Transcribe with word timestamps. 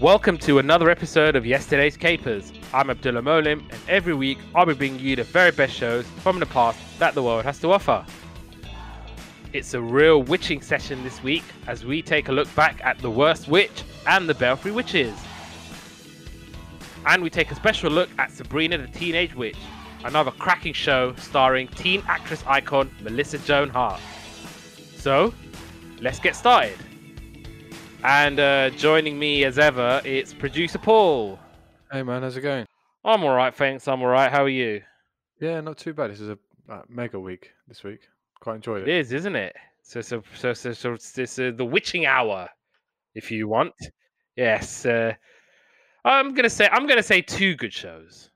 Welcome 0.00 0.38
to 0.38 0.60
another 0.60 0.90
episode 0.90 1.34
of 1.34 1.44
Yesterday's 1.44 1.96
Capers. 1.96 2.52
I'm 2.72 2.88
Abdullah 2.88 3.20
Molim, 3.20 3.68
and 3.68 3.80
every 3.88 4.14
week 4.14 4.38
I'll 4.54 4.64
be 4.64 4.72
bringing 4.72 5.00
you 5.00 5.16
the 5.16 5.24
very 5.24 5.50
best 5.50 5.74
shows 5.74 6.06
from 6.22 6.38
the 6.38 6.46
past 6.46 6.78
that 7.00 7.14
the 7.14 7.22
world 7.24 7.44
has 7.44 7.58
to 7.62 7.72
offer. 7.72 8.06
It's 9.52 9.74
a 9.74 9.80
real 9.80 10.22
witching 10.22 10.62
session 10.62 11.02
this 11.02 11.20
week 11.24 11.42
as 11.66 11.84
we 11.84 12.00
take 12.00 12.28
a 12.28 12.32
look 12.32 12.54
back 12.54 12.80
at 12.84 12.98
the 12.98 13.10
worst 13.10 13.48
witch 13.48 13.82
and 14.06 14.28
the 14.28 14.34
Belfry 14.34 14.70
Witches. 14.70 15.18
And 17.04 17.20
we 17.20 17.28
take 17.28 17.50
a 17.50 17.56
special 17.56 17.90
look 17.90 18.08
at 18.20 18.30
Sabrina 18.30 18.78
the 18.78 18.86
Teenage 18.86 19.34
Witch, 19.34 19.58
another 20.04 20.30
cracking 20.30 20.74
show 20.74 21.12
starring 21.16 21.66
teen 21.66 22.04
actress 22.06 22.44
icon 22.46 22.88
Melissa 23.02 23.38
Joan 23.38 23.68
Hart. 23.68 24.00
So, 24.96 25.34
let's 26.00 26.20
get 26.20 26.36
started. 26.36 26.78
And 28.04 28.38
uh, 28.38 28.70
joining 28.70 29.18
me 29.18 29.44
as 29.44 29.58
ever, 29.58 30.00
it's 30.04 30.32
producer 30.32 30.78
Paul. 30.78 31.38
Hey 31.90 32.02
man, 32.02 32.22
how's 32.22 32.36
it 32.36 32.42
going? 32.42 32.66
I'm 33.04 33.24
all 33.24 33.34
right, 33.34 33.54
thanks. 33.54 33.88
I'm 33.88 34.00
all 34.02 34.08
right. 34.08 34.30
How 34.30 34.44
are 34.44 34.48
you? 34.48 34.82
Yeah, 35.40 35.60
not 35.60 35.78
too 35.78 35.94
bad. 35.94 36.10
This 36.10 36.20
is 36.20 36.28
a 36.30 36.38
uh, 36.70 36.82
mega 36.88 37.18
week 37.18 37.50
this 37.66 37.82
week. 37.82 38.00
Quite 38.40 38.56
enjoyed 38.56 38.82
It 38.82 38.88
it. 38.88 38.96
is, 38.98 39.12
isn't 39.12 39.34
it? 39.36 39.54
So, 39.82 40.00
so, 40.00 40.22
so, 40.36 40.52
so, 40.52 40.72
so 40.72 40.92
it's, 40.94 41.38
uh, 41.38 41.52
the 41.56 41.64
witching 41.64 42.06
hour, 42.06 42.48
if 43.14 43.30
you 43.30 43.48
want. 43.48 43.72
Yes. 44.36 44.84
Uh, 44.86 45.14
I'm 46.04 46.34
gonna 46.34 46.50
say 46.50 46.68
I'm 46.70 46.86
gonna 46.86 47.02
say 47.02 47.20
two 47.20 47.56
good 47.56 47.72
shows, 47.72 48.30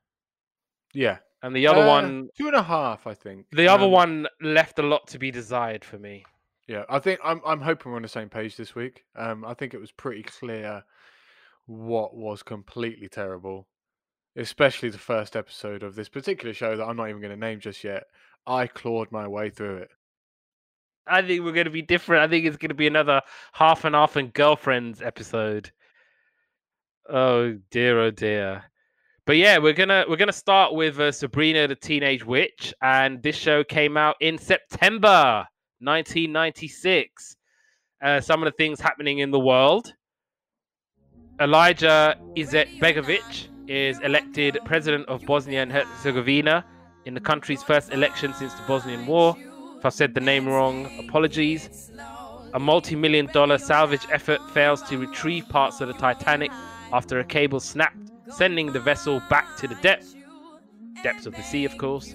Yeah. 0.94 1.18
and 1.42 1.54
the 1.54 1.66
other 1.68 1.82
Uh, 1.82 1.86
one, 1.86 2.28
two 2.36 2.46
and 2.48 2.56
a 2.56 2.62
half, 2.62 3.06
I 3.06 3.14
think. 3.14 3.46
the 3.52 3.68
other 3.68 3.84
Um, 3.84 3.90
one 3.92 4.26
left 4.40 4.78
a 4.78 4.82
lot 4.82 5.06
to 5.08 5.18
be 5.18 5.30
desired 5.30 5.84
for 5.84 5.98
me. 5.98 6.24
Yeah, 6.68 6.84
I 6.88 6.98
think 7.00 7.20
I'm. 7.24 7.40
I'm 7.44 7.60
hoping 7.60 7.90
we're 7.90 7.96
on 7.96 8.02
the 8.02 8.08
same 8.08 8.28
page 8.28 8.56
this 8.56 8.74
week. 8.74 9.04
Um, 9.16 9.44
I 9.44 9.54
think 9.54 9.74
it 9.74 9.80
was 9.80 9.90
pretty 9.90 10.22
clear 10.22 10.84
what 11.66 12.14
was 12.14 12.42
completely 12.42 13.08
terrible, 13.08 13.66
especially 14.36 14.90
the 14.90 14.98
first 14.98 15.36
episode 15.36 15.82
of 15.82 15.94
this 15.94 16.08
particular 16.08 16.54
show 16.54 16.76
that 16.76 16.84
I'm 16.84 16.96
not 16.96 17.08
even 17.08 17.20
going 17.20 17.34
to 17.34 17.36
name 17.36 17.60
just 17.60 17.82
yet. 17.82 18.04
I 18.46 18.66
clawed 18.66 19.10
my 19.10 19.26
way 19.28 19.50
through 19.50 19.78
it. 19.78 19.90
I 21.06 21.22
think 21.22 21.42
we're 21.42 21.52
gonna 21.52 21.70
be 21.70 21.82
different. 21.82 22.22
I 22.22 22.28
think 22.28 22.46
it's 22.46 22.56
gonna 22.56 22.74
be 22.74 22.86
another 22.86 23.22
half 23.52 23.84
and 23.84 23.94
half 23.94 24.16
and 24.16 24.32
girlfriends 24.32 25.02
episode. 25.02 25.72
Oh 27.08 27.58
dear, 27.70 28.00
oh 28.00 28.10
dear. 28.10 28.64
But 29.26 29.36
yeah, 29.36 29.58
we're 29.58 29.72
gonna 29.72 30.04
we're 30.08 30.16
gonna 30.16 30.32
start 30.32 30.74
with 30.74 31.00
uh, 31.00 31.12
Sabrina 31.12 31.66
the 31.66 31.74
Teenage 31.74 32.24
Witch, 32.24 32.72
and 32.82 33.22
this 33.22 33.36
show 33.36 33.64
came 33.64 33.96
out 33.96 34.16
in 34.20 34.38
September 34.38 35.46
1996. 35.82 37.36
Uh, 38.02 38.20
some 38.20 38.42
of 38.42 38.46
the 38.46 38.56
things 38.56 38.80
happening 38.80 39.18
in 39.18 39.30
the 39.30 39.38
world. 39.38 39.94
Elijah 41.40 42.16
Izet 42.36 42.78
Begovic 42.78 43.48
is 43.68 43.98
elected 44.00 44.58
president 44.64 45.08
of 45.08 45.24
Bosnia 45.24 45.62
and 45.62 45.72
Herzegovina 45.72 46.64
in 47.04 47.14
the 47.14 47.20
country's 47.20 47.62
first 47.62 47.92
election 47.92 48.32
since 48.34 48.54
the 48.54 48.62
Bosnian 48.62 49.06
War. 49.06 49.36
If 49.78 49.86
I 49.86 49.88
said 49.88 50.14
the 50.14 50.20
name 50.20 50.46
wrong, 50.46 50.88
apologies. 50.98 51.90
A 52.54 52.58
multi 52.58 52.94
million 52.94 53.26
dollar 53.26 53.58
salvage 53.58 54.06
effort 54.12 54.40
fails 54.50 54.82
to 54.82 54.98
retrieve 54.98 55.48
parts 55.48 55.80
of 55.80 55.88
the 55.88 55.94
Titanic 55.94 56.52
after 56.92 57.18
a 57.18 57.24
cable 57.24 57.60
snapped, 57.60 57.96
sending 58.30 58.72
the 58.72 58.80
vessel 58.80 59.22
back 59.30 59.56
to 59.56 59.66
the 59.66 59.74
depth, 59.76 60.11
depths 61.02 61.26
of 61.26 61.34
the 61.34 61.42
sea, 61.42 61.64
of 61.64 61.76
course. 61.78 62.14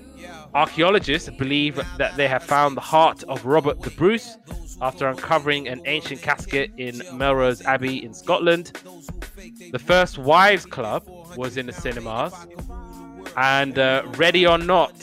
Archaeologists 0.54 1.30
believe 1.38 1.82
that 1.98 2.16
they 2.18 2.28
have 2.28 2.44
found 2.44 2.76
the 2.76 2.82
heart 2.82 3.24
of 3.24 3.46
Robert 3.46 3.82
the 3.82 3.92
Bruce 3.92 4.38
after 4.82 5.08
uncovering 5.08 5.68
an 5.68 5.82
ancient 5.86 6.22
casket 6.22 6.72
in 6.78 7.02
Melrose 7.14 7.62
Abbey 7.64 8.04
in 8.04 8.14
Scotland. 8.14 8.80
The 9.72 9.80
first 9.80 10.18
Wives 10.18 10.66
Club 10.66 11.08
was 11.36 11.58
in 11.58 11.66
the 11.66 11.74
cinemas, 11.74 12.34
and 13.36 13.78
uh, 13.78 14.04
Ready 14.16 14.46
or 14.46 14.58
Not 14.58 14.94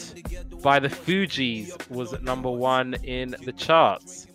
by 0.62 0.78
the 0.78 0.89
Fugees 0.89 1.89
was 1.91 2.19
number 2.23 2.50
one 2.50 2.94
in 3.05 3.37
the 3.44 3.53
charts. 3.53 4.27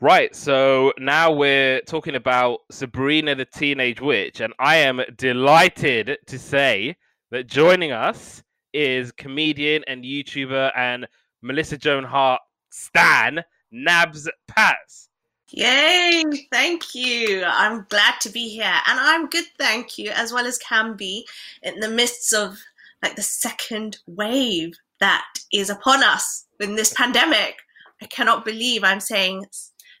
Right, 0.00 0.36
so 0.36 0.92
now 0.98 1.32
we're 1.32 1.80
talking 1.82 2.14
about 2.14 2.58
Sabrina 2.70 3.34
the 3.34 3.46
Teenage 3.46 4.02
Witch, 4.02 4.40
and 4.40 4.52
I 4.58 4.76
am 4.76 5.00
delighted 5.16 6.18
to 6.26 6.38
say 6.38 6.96
that 7.34 7.48
joining 7.48 7.90
us 7.90 8.44
is 8.72 9.10
comedian 9.10 9.82
and 9.88 10.04
YouTuber 10.04 10.70
and 10.76 11.04
Melissa 11.42 11.76
Joan 11.76 12.04
Hart 12.04 12.40
Stan 12.70 13.42
Nabs 13.72 14.30
Pats. 14.46 15.08
Yay! 15.48 16.22
Thank 16.52 16.94
you. 16.94 17.42
I'm 17.44 17.86
glad 17.90 18.20
to 18.20 18.28
be 18.28 18.48
here, 18.48 18.72
and 18.86 19.00
I'm 19.00 19.28
good, 19.28 19.46
thank 19.58 19.98
you, 19.98 20.10
as 20.10 20.32
well 20.32 20.46
as 20.46 20.58
can 20.58 20.96
be 20.96 21.26
in 21.64 21.80
the 21.80 21.88
midst 21.88 22.32
of 22.32 22.56
like 23.02 23.16
the 23.16 23.22
second 23.22 23.98
wave 24.06 24.74
that 25.00 25.26
is 25.52 25.70
upon 25.70 26.04
us 26.04 26.46
in 26.60 26.76
this 26.76 26.94
pandemic. 26.94 27.56
I 28.00 28.06
cannot 28.06 28.44
believe 28.44 28.84
I'm 28.84 29.00
saying 29.00 29.46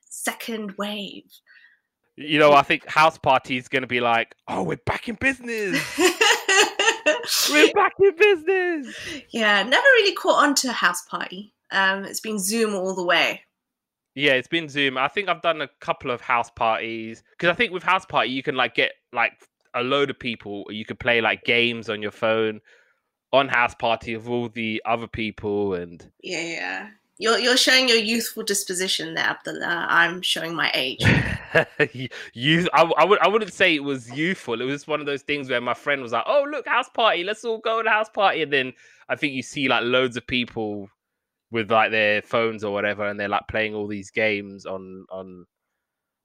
second 0.08 0.74
wave. 0.78 1.24
You 2.14 2.38
know, 2.38 2.52
I 2.52 2.62
think 2.62 2.86
House 2.86 3.18
Party 3.18 3.56
is 3.56 3.66
going 3.66 3.82
to 3.82 3.88
be 3.88 3.98
like, 3.98 4.36
oh, 4.46 4.62
we're 4.62 4.76
back 4.86 5.08
in 5.08 5.16
business. 5.16 5.82
We're 7.50 7.72
back 7.72 7.92
in 8.00 8.16
business. 8.16 8.96
yeah, 9.30 9.62
never 9.62 9.86
really 9.96 10.14
caught 10.14 10.42
on 10.42 10.54
to 10.56 10.72
house 10.72 11.02
party. 11.02 11.54
Um, 11.70 12.04
it's 12.04 12.20
been 12.20 12.38
Zoom 12.38 12.74
all 12.74 12.94
the 12.94 13.04
way. 13.04 13.42
Yeah, 14.14 14.32
it's 14.32 14.48
been 14.48 14.68
Zoom. 14.68 14.96
I 14.96 15.08
think 15.08 15.28
I've 15.28 15.42
done 15.42 15.60
a 15.60 15.68
couple 15.80 16.10
of 16.10 16.20
house 16.20 16.50
parties 16.50 17.22
because 17.32 17.50
I 17.50 17.54
think 17.54 17.72
with 17.72 17.82
house 17.82 18.04
party 18.04 18.30
you 18.30 18.42
can 18.42 18.54
like 18.54 18.74
get 18.74 18.92
like 19.12 19.32
a 19.74 19.82
load 19.82 20.10
of 20.10 20.18
people. 20.18 20.64
You 20.70 20.84
could 20.84 21.00
play 21.00 21.20
like 21.20 21.44
games 21.44 21.88
on 21.88 22.00
your 22.00 22.12
phone 22.12 22.60
on 23.32 23.48
house 23.48 23.74
party 23.74 24.14
of 24.14 24.30
all 24.30 24.48
the 24.48 24.80
other 24.86 25.08
people, 25.08 25.74
and 25.74 26.08
Yeah, 26.22 26.42
yeah. 26.42 26.88
You're 27.18 27.38
you're 27.38 27.56
showing 27.56 27.88
your 27.88 27.98
youthful 27.98 28.42
disposition 28.42 29.14
there, 29.14 29.24
Abdullah. 29.24 29.86
I'm 29.88 30.20
showing 30.20 30.54
my 30.54 30.70
age. 30.74 31.00
you. 32.34 32.68
I, 32.74 32.82
I 32.98 33.04
would. 33.04 33.20
I 33.20 33.28
wouldn't 33.28 33.52
say 33.52 33.74
it 33.74 33.84
was 33.84 34.10
youthful. 34.10 34.60
It 34.60 34.64
was 34.64 34.88
one 34.88 34.98
of 34.98 35.06
those 35.06 35.22
things 35.22 35.48
where 35.48 35.60
my 35.60 35.74
friend 35.74 36.02
was 36.02 36.10
like, 36.12 36.24
"Oh, 36.26 36.44
look, 36.50 36.66
house 36.66 36.88
party. 36.88 37.22
Let's 37.22 37.44
all 37.44 37.58
go 37.58 37.82
to 37.82 37.88
house 37.88 38.08
party." 38.08 38.42
And 38.42 38.52
then 38.52 38.72
I 39.08 39.14
think 39.14 39.34
you 39.34 39.42
see 39.42 39.68
like 39.68 39.84
loads 39.84 40.16
of 40.16 40.26
people 40.26 40.88
with 41.52 41.70
like 41.70 41.92
their 41.92 42.20
phones 42.20 42.64
or 42.64 42.72
whatever, 42.72 43.06
and 43.06 43.18
they're 43.18 43.28
like 43.28 43.46
playing 43.46 43.74
all 43.74 43.86
these 43.86 44.10
games 44.10 44.66
on 44.66 45.06
on. 45.10 45.46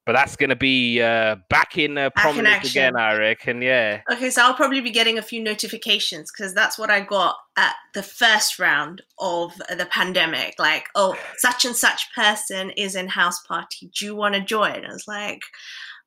But 0.10 0.16
that's 0.16 0.36
gonna 0.38 0.56
be 0.56 1.00
uh, 1.04 1.36
back 1.52 1.78
in 1.78 1.96
uh, 1.96 2.06
in 2.06 2.12
prominence 2.16 2.72
again. 2.72 2.96
I 2.98 3.16
reckon. 3.16 3.62
Yeah. 3.62 4.02
Okay, 4.12 4.32
so 4.32 4.42
I'll 4.42 4.56
probably 4.56 4.82
be 4.82 4.90
getting 4.90 5.20
a 5.20 5.22
few 5.22 5.40
notifications 5.40 6.32
because 6.32 6.56
that's 6.56 6.80
what 6.80 6.90
I 6.90 7.02
got 7.02 7.36
at 7.56 7.76
the 7.94 8.02
first 8.02 8.58
round 8.58 9.04
of 9.20 9.56
the 9.78 9.86
pandemic. 9.86 10.56
Like, 10.58 10.88
oh, 10.96 11.16
such 11.38 11.64
and 11.64 11.76
such 11.76 12.12
person 12.16 12.72
is 12.72 12.96
in 12.96 13.08
house 13.08 13.40
party. 13.42 13.92
Do 14.00 14.04
you 14.04 14.16
want 14.16 14.34
to 14.34 14.42
join? 14.42 14.84
I 14.84 14.92
was 14.92 15.06
like, 15.08 15.42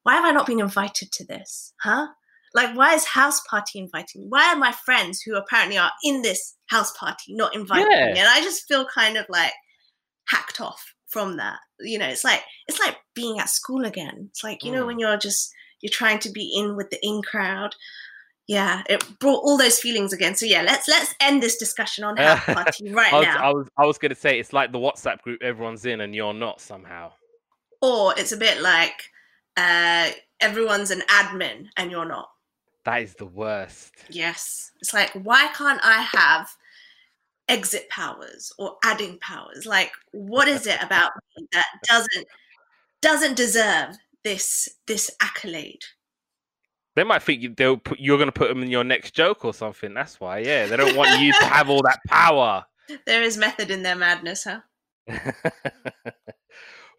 why 0.02 0.14
have 0.14 0.24
I 0.24 0.32
not 0.32 0.46
been 0.46 0.58
invited 0.58 1.12
to 1.12 1.24
this? 1.24 1.72
Huh? 1.80 2.08
Like, 2.54 2.76
why 2.76 2.94
is 2.94 3.04
house 3.04 3.41
party 3.48 3.78
inviting 3.78 4.22
me? 4.22 4.26
Why 4.28 4.52
are 4.52 4.58
my 4.58 4.72
friends 4.72 5.22
who 5.22 5.36
apparently 5.36 5.78
are 5.78 5.92
in 6.02 6.22
this 6.22 6.56
house 6.66 6.91
party 6.98 7.34
not 7.36 7.54
inviting 7.54 7.86
Yeah. 7.88 8.06
me? 8.14 8.18
And 8.18 8.28
I 8.28 8.41
just 8.41 8.66
feel 8.66 8.84
kind 8.84 9.16
of 9.16 9.26
like 9.28 9.52
hacked 10.32 10.60
off 10.60 10.94
from 11.09 11.37
that. 11.37 11.59
You 11.81 11.98
know, 11.98 12.09
it's 12.09 12.25
like 12.25 12.43
it's 12.69 12.81
like 12.81 12.97
being 13.15 13.38
at 13.38 13.48
school 13.48 13.84
again. 13.84 14.28
It's 14.31 14.43
like, 14.43 14.65
you 14.65 14.72
know, 14.72 14.82
Mm. 14.84 14.87
when 14.87 14.98
you're 14.98 15.16
just 15.16 15.53
you're 15.81 15.91
trying 15.91 16.20
to 16.20 16.31
be 16.31 16.53
in 16.56 16.76
with 16.76 16.91
the 16.91 16.98
in 17.03 17.22
crowd. 17.22 17.75
Yeah, 18.48 18.82
it 18.88 19.04
brought 19.21 19.44
all 19.44 19.56
those 19.56 19.78
feelings 19.78 20.12
again. 20.12 20.34
So 20.34 20.47
yeah, 20.47 20.62
let's 20.62 20.88
let's 20.88 21.15
end 21.21 21.42
this 21.42 21.56
discussion 21.59 22.03
on 22.04 22.16
house 22.16 22.44
party 22.47 22.92
right 22.92 23.12
I 23.12 23.19
was, 23.19 23.26
now. 23.26 23.38
I 23.38 23.53
was. 23.53 23.69
I 23.78 23.87
was 23.87 23.98
gonna 23.98 24.15
say 24.16 24.38
it's 24.41 24.53
like 24.53 24.72
the 24.72 24.78
WhatsApp 24.78 25.21
group 25.22 25.42
everyone's 25.42 25.84
in 25.87 26.00
and 26.00 26.15
you're 26.15 26.34
not 26.34 26.60
somehow. 26.60 27.12
Or 27.81 28.15
it's 28.16 28.32
a 28.32 28.37
bit 28.37 28.60
like 28.60 29.01
uh, 29.56 30.10
everyone's 30.41 30.91
an 30.91 31.03
admin 31.09 31.66
and 31.77 31.91
you're 31.91 32.04
not. 32.09 32.28
That 32.84 33.03
is 33.03 33.15
the 33.15 33.27
worst. 33.27 33.92
Yes, 34.10 34.71
it's 34.80 34.92
like 34.92 35.10
why 35.12 35.48
can't 35.54 35.80
I 35.83 36.01
have 36.03 36.48
exit 37.53 37.89
powers 37.91 38.53
or 38.59 38.77
adding 38.84 39.19
powers? 39.21 39.66
Like, 39.66 39.93
what 40.13 40.49
is 40.49 40.66
it 40.66 40.83
about 40.83 41.13
me 41.37 41.47
that 41.53 41.66
doesn't 41.87 42.27
doesn't 43.01 43.37
deserve 43.37 43.97
this 44.25 44.69
this 44.87 45.10
accolade? 45.21 45.84
They 46.95 47.04
might 47.04 47.22
think 47.22 47.43
you, 47.43 47.54
they'll 47.54 47.78
put, 47.78 47.99
you're 47.99 48.19
going 48.19 48.28
to 48.28 48.33
put 48.33 48.49
them 48.49 48.63
in 48.63 48.71
your 48.71 48.84
next 48.84 49.13
joke 49.13 49.45
or 49.47 49.54
something. 49.54 49.95
That's 49.95 50.21
why. 50.21 50.39
Yeah, 50.39 50.66
they 50.66 50.77
don't 50.77 50.95
want 50.95 51.21
you 51.21 51.33
to 51.33 51.45
have 51.47 51.71
all 51.71 51.83
that 51.83 52.01
power. 52.07 52.65
There 53.07 53.22
is 53.22 53.39
method 53.39 53.71
in 53.71 53.83
their 53.84 53.95
madness, 53.95 54.45
huh? 54.45 54.60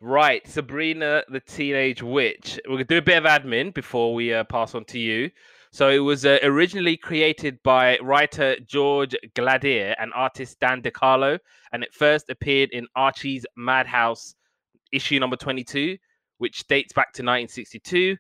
right, 0.02 0.48
Sabrina 0.48 1.24
the 1.30 1.42
Teenage 1.42 2.02
Witch. 2.02 2.60
We're 2.66 2.76
gonna 2.76 2.86
do 2.86 2.98
a 2.98 3.02
bit 3.02 3.18
of 3.18 3.26
admin 3.26 3.74
before 3.74 4.16
we 4.16 4.34
uh, 4.34 4.46
pass 4.46 4.74
on 4.74 4.86
to 4.86 4.98
you. 4.98 5.30
So 5.74 5.90
it 5.90 5.98
was 5.98 6.24
uh, 6.24 6.38
originally 6.44 6.96
created 6.96 7.58
by 7.64 7.98
writer 7.98 8.58
George 8.60 9.16
Gladir 9.34 9.96
and 9.98 10.14
artist 10.14 10.60
Dan 10.60 10.84
DeCarlo, 10.84 11.40
and 11.72 11.84
it 11.84 11.92
first 11.92 12.30
appeared 12.30 12.70
in 12.74 12.86
Archie's 12.96 13.44
Madhouse 13.58 14.36
issue 14.92 15.20
number 15.20 15.36
22, 15.36 15.98
which 16.38 16.68
dates 16.68 16.94
back 16.94 17.08
to 17.14 17.24
1962. 17.24 18.16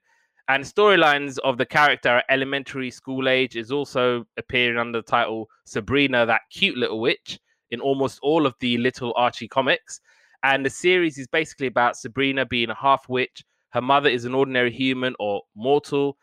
And 0.48 0.64
storylines 0.64 1.38
of 1.44 1.60
the 1.60 1.66
character 1.68 2.18
at 2.18 2.26
elementary 2.28 2.90
school 2.90 3.30
age 3.30 3.56
is 3.56 3.72
also 3.72 4.26
appearing 4.38 4.80
under 4.80 4.98
the 4.98 5.04
title 5.04 5.48
Sabrina, 5.66 6.26
that 6.26 6.42
cute 6.50 6.76
little 6.76 7.02
witch, 7.02 7.40
in 7.70 7.80
almost 7.80 8.18
all 8.24 8.48
of 8.48 8.56
the 8.62 8.80
Little 8.80 9.14
Archie 9.16 9.48
comics. 9.48 10.02
And 10.42 10.66
the 10.66 10.72
series 10.72 11.20
is 11.20 11.28
basically 11.28 11.68
about 11.68 11.98
Sabrina 11.98 12.48
being 12.48 12.72
a 12.72 12.76
half 12.76 13.08
witch. 13.10 13.44
Her 13.70 13.82
mother 13.82 14.10
is 14.10 14.26
an 14.26 14.34
ordinary 14.34 14.72
human 14.72 15.16
or 15.20 15.44
mortal, 15.56 16.18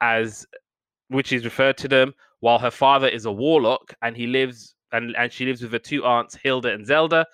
as 0.00 0.46
which 1.10 1.32
is 1.32 1.44
referred 1.44 1.76
to 1.76 1.88
them, 1.88 2.14
while 2.38 2.58
her 2.58 2.70
father 2.70 3.08
is 3.08 3.26
a 3.26 3.32
warlock 3.32 3.94
and 4.00 4.16
he 4.16 4.26
lives 4.26 4.74
and, 4.92 5.14
and 5.16 5.32
she 5.32 5.44
lives 5.44 5.62
with 5.62 5.72
her 5.72 5.78
two 5.78 6.04
aunts, 6.04 6.34
Hilda 6.34 6.72
and 6.72 6.86
Zelda. 6.86 7.26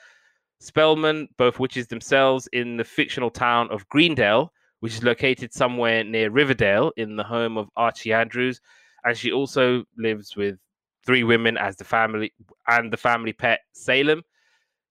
Spellman, 0.60 1.28
both 1.36 1.58
witches 1.58 1.86
themselves, 1.86 2.48
in 2.52 2.76
the 2.76 2.84
fictional 2.84 3.30
town 3.30 3.68
of 3.70 3.88
Greendale, 3.88 4.52
which 4.80 4.94
is 4.94 5.02
located 5.02 5.52
somewhere 5.52 6.02
near 6.04 6.30
Riverdale 6.30 6.92
in 6.96 7.16
the 7.16 7.24
home 7.24 7.56
of 7.58 7.68
Archie 7.76 8.12
Andrews. 8.12 8.60
And 9.04 9.16
she 9.16 9.32
also 9.32 9.84
lives 9.96 10.36
with 10.36 10.58
three 11.04 11.24
women 11.24 11.56
as 11.56 11.76
the 11.76 11.84
family 11.84 12.32
and 12.68 12.92
the 12.92 12.96
family 12.96 13.32
pet 13.32 13.60
Salem, 13.72 14.22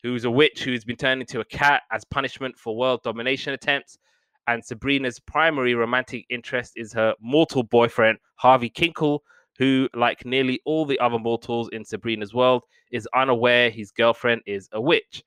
who's 0.04 0.26
a 0.26 0.32
witch 0.32 0.64
who's 0.64 0.86
been 0.86 0.96
turned 0.96 1.22
into 1.22 1.40
a 1.40 1.46
cat 1.46 1.84
as 1.92 2.06
punishment 2.06 2.58
for 2.58 2.78
world 2.78 3.02
domination 3.04 3.54
attempts. 3.54 3.98
And 4.47 4.63
Sabrina's 4.63 5.19
primary 5.19 5.74
romantic 5.74 6.25
interest 6.30 6.74
is 6.75 6.94
her 6.94 7.15
mortal 7.19 7.63
boyfriend, 7.63 8.19
Harvey 8.36 8.69
Kinkle, 8.69 9.19
who, 9.57 9.89
like 9.94 10.25
nearly 10.25 10.59
all 10.65 10.86
the 10.86 11.00
other 11.00 11.18
mortals 11.18 11.69
in 11.69 11.83
Sabrina's 11.83 12.33
world, 12.33 12.63
is 12.92 13.07
unaware 13.15 13.69
his 13.69 13.92
girlfriend 13.92 14.42
is 14.45 14.69
a 14.74 14.81
witch. 14.81 15.24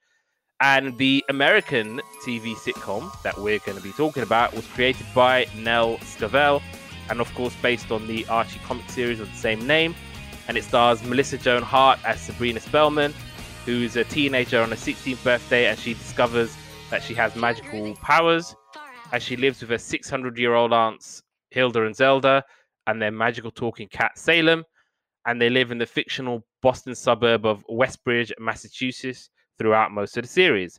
And 0.60 0.96
the 0.98 1.24
American 1.28 2.00
TV 2.24 2.54
sitcom 2.54 3.10
that 3.22 3.38
we're 3.38 3.60
going 3.60 3.78
to 3.78 3.82
be 3.82 3.92
talking 3.92 4.22
about 4.22 4.54
was 4.54 4.66
created 4.68 5.06
by 5.14 5.46
Nell 5.56 5.98
Scovell, 5.98 6.62
and 7.10 7.20
of 7.20 7.32
course 7.34 7.54
based 7.62 7.90
on 7.90 8.06
the 8.06 8.26
Archie 8.26 8.60
comic 8.64 8.88
series 8.90 9.20
of 9.20 9.30
the 9.30 9.36
same 9.36 9.66
name. 9.66 9.94
And 10.48 10.56
it 10.56 10.64
stars 10.64 11.02
Melissa 11.02 11.38
Joan 11.38 11.62
Hart 11.62 11.98
as 12.04 12.20
Sabrina 12.20 12.60
Spellman, 12.60 13.14
who's 13.64 13.96
a 13.96 14.04
teenager 14.04 14.60
on 14.60 14.70
her 14.70 14.76
16th 14.76 15.22
birthday, 15.22 15.66
and 15.66 15.78
she 15.78 15.94
discovers 15.94 16.56
that 16.90 17.02
she 17.02 17.14
has 17.14 17.36
magical 17.36 17.94
powers. 17.96 18.54
As 19.10 19.22
she 19.22 19.36
lives 19.36 19.62
with 19.62 19.70
her 19.70 19.78
600 19.78 20.38
year 20.38 20.54
old 20.54 20.72
aunts 20.72 21.22
Hilda 21.50 21.86
and 21.86 21.96
Zelda, 21.96 22.44
and 22.86 23.00
their 23.00 23.10
magical 23.10 23.50
talking 23.50 23.88
cat 23.88 24.18
Salem, 24.18 24.64
and 25.26 25.40
they 25.40 25.48
live 25.48 25.70
in 25.70 25.78
the 25.78 25.86
fictional 25.86 26.44
Boston 26.62 26.94
suburb 26.94 27.46
of 27.46 27.64
Westbridge, 27.70 28.32
Massachusetts, 28.38 29.30
throughout 29.58 29.92
most 29.92 30.16
of 30.18 30.24
the 30.24 30.28
series. 30.28 30.78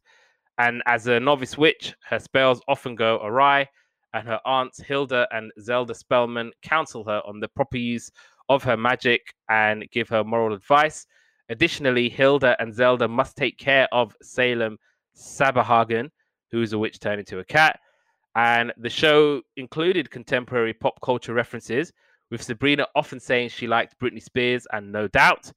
And 0.59 0.83
as 0.85 1.07
a 1.07 1.19
novice 1.19 1.57
witch, 1.57 1.95
her 2.07 2.19
spells 2.19 2.61
often 2.67 2.93
go 2.93 3.19
awry, 3.23 3.67
and 4.13 4.27
her 4.27 4.39
aunts 4.45 4.79
Hilda 4.79 5.27
and 5.31 5.51
Zelda 5.59 5.95
Spellman 5.95 6.51
counsel 6.61 7.03
her 7.05 7.21
on 7.25 7.39
the 7.39 7.47
proper 7.47 7.77
use 7.77 8.11
of 8.47 8.63
her 8.63 8.77
magic 8.77 9.21
and 9.49 9.89
give 9.91 10.09
her 10.09 10.23
moral 10.23 10.55
advice. 10.55 11.05
Additionally, 11.49 12.09
Hilda 12.09 12.55
and 12.59 12.73
Zelda 12.73 13.07
must 13.07 13.35
take 13.35 13.57
care 13.57 13.87
of 13.91 14.15
Salem 14.21 14.77
Saberhagen, 15.15 16.09
who 16.51 16.61
is 16.61 16.73
a 16.73 16.77
witch 16.77 16.99
turned 16.99 17.19
into 17.19 17.39
a 17.39 17.45
cat. 17.45 17.79
And 18.35 18.71
the 18.77 18.89
show 18.89 19.41
included 19.57 20.11
contemporary 20.11 20.73
pop 20.73 20.99
culture 21.01 21.33
references, 21.33 21.91
with 22.31 22.43
Sabrina 22.43 22.85
often 22.95 23.19
saying 23.19 23.49
she 23.49 23.67
liked 23.67 23.99
Britney 23.99 24.21
Spears 24.21 24.67
and 24.71 24.91
No 24.91 25.07
Doubt. 25.07 25.51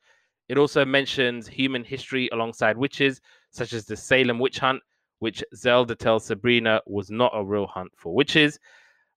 It 0.48 0.58
also 0.58 0.84
mentions 0.84 1.46
human 1.46 1.84
history 1.84 2.28
alongside 2.32 2.76
witches, 2.76 3.20
such 3.50 3.72
as 3.72 3.84
the 3.84 3.96
Salem 3.96 4.38
witch 4.38 4.58
hunt, 4.58 4.82
which 5.18 5.44
Zelda 5.54 5.94
tells 5.94 6.24
Sabrina 6.24 6.80
was 6.86 7.10
not 7.10 7.32
a 7.34 7.44
real 7.44 7.66
hunt 7.66 7.92
for 7.96 8.14
witches. 8.14 8.58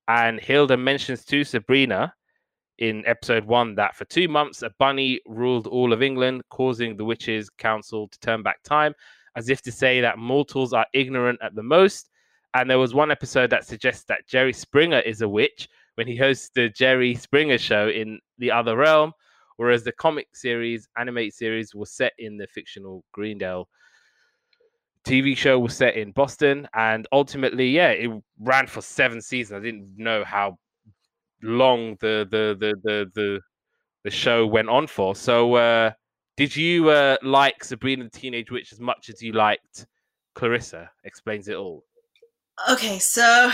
And 0.07 0.40
Hilda 0.40 0.78
mentions 0.78 1.25
to 1.25 1.44
Sabrina 1.44 2.13
in 2.78 3.04
episode 3.07 3.46
one 3.46 3.74
that 3.75 3.96
for 3.96 4.06
two 4.06 4.28
months 4.28 4.62
a 4.62 4.69
bunny 4.78 5.22
ruled 5.25 5.66
all 5.68 5.94
of 5.94 6.04
England, 6.04 6.44
causing 6.50 6.96
the 6.96 7.06
witches' 7.06 7.50
council 7.50 8.07
to 8.10 8.19
turn 8.19 8.44
back 8.44 8.62
time, 8.63 8.94
as 9.36 9.50
if 9.50 9.62
to 9.63 9.72
say 9.72 10.02
that 10.02 10.18
mortals 10.18 10.74
are 10.74 10.86
ignorant 10.94 11.40
at 11.42 11.56
the 11.56 11.63
most. 11.63 12.10
And 12.56 12.69
there 12.69 12.80
was 12.80 12.94
one 12.94 13.12
episode 13.12 13.50
that 13.50 13.66
suggests 13.66 14.06
that 14.06 14.28
Jerry 14.28 14.54
Springer 14.54 15.00
is 15.00 15.22
a 15.22 15.28
witch 15.28 15.68
when 15.96 16.07
he 16.07 16.16
hosts 16.16 16.52
the 16.56 16.69
Jerry 16.69 17.13
Springer 17.13 17.57
show 17.57 17.90
in 17.90 18.18
the 18.38 18.50
other 18.50 18.78
realm, 18.78 19.12
whereas 19.57 19.84
the 19.84 19.92
comic 19.92 20.28
series, 20.34 20.88
animated 20.98 21.34
series, 21.34 21.75
was 21.75 21.92
set 21.92 22.13
in 22.18 22.38
the 22.38 22.48
fictional 22.48 23.04
Greendale. 23.12 23.68
TV 25.06 25.36
show 25.36 25.60
was 25.60 25.75
set 25.75 25.98
in 25.98 26.13
Boston, 26.13 26.66
and 26.74 27.06
ultimately, 27.12 27.72
yeah, 27.72 27.90
it 27.90 28.10
ran 28.40 28.68
for 28.68 28.81
seven 28.81 29.22
seasons. 29.22 29.60
I 29.60 29.63
didn't 29.63 29.94
know 29.98 30.24
how 30.24 30.57
long 31.44 31.98
the 32.00 32.25
the 32.31 32.56
the 32.57 32.74
the 32.84 33.12
the, 33.16 33.42
the 34.06 34.10
show 34.10 34.48
went 34.48 34.69
on 34.69 34.88
for. 34.88 35.13
So, 35.13 35.56
uh, 35.56 35.92
did 36.38 36.56
you 36.56 36.90
uh, 36.90 37.18
like 37.22 37.66
Sabrina 37.66 38.06
the 38.06 38.10
Teenage 38.10 38.50
Witch 38.50 38.72
as 38.72 38.80
much 38.80 39.10
as 39.10 39.22
you 39.22 39.34
liked 39.34 39.86
Clarissa? 40.36 40.90
Explains 41.04 41.50
it 41.50 41.57
all. 41.57 41.84
Okay, 42.69 43.00
so 43.00 43.52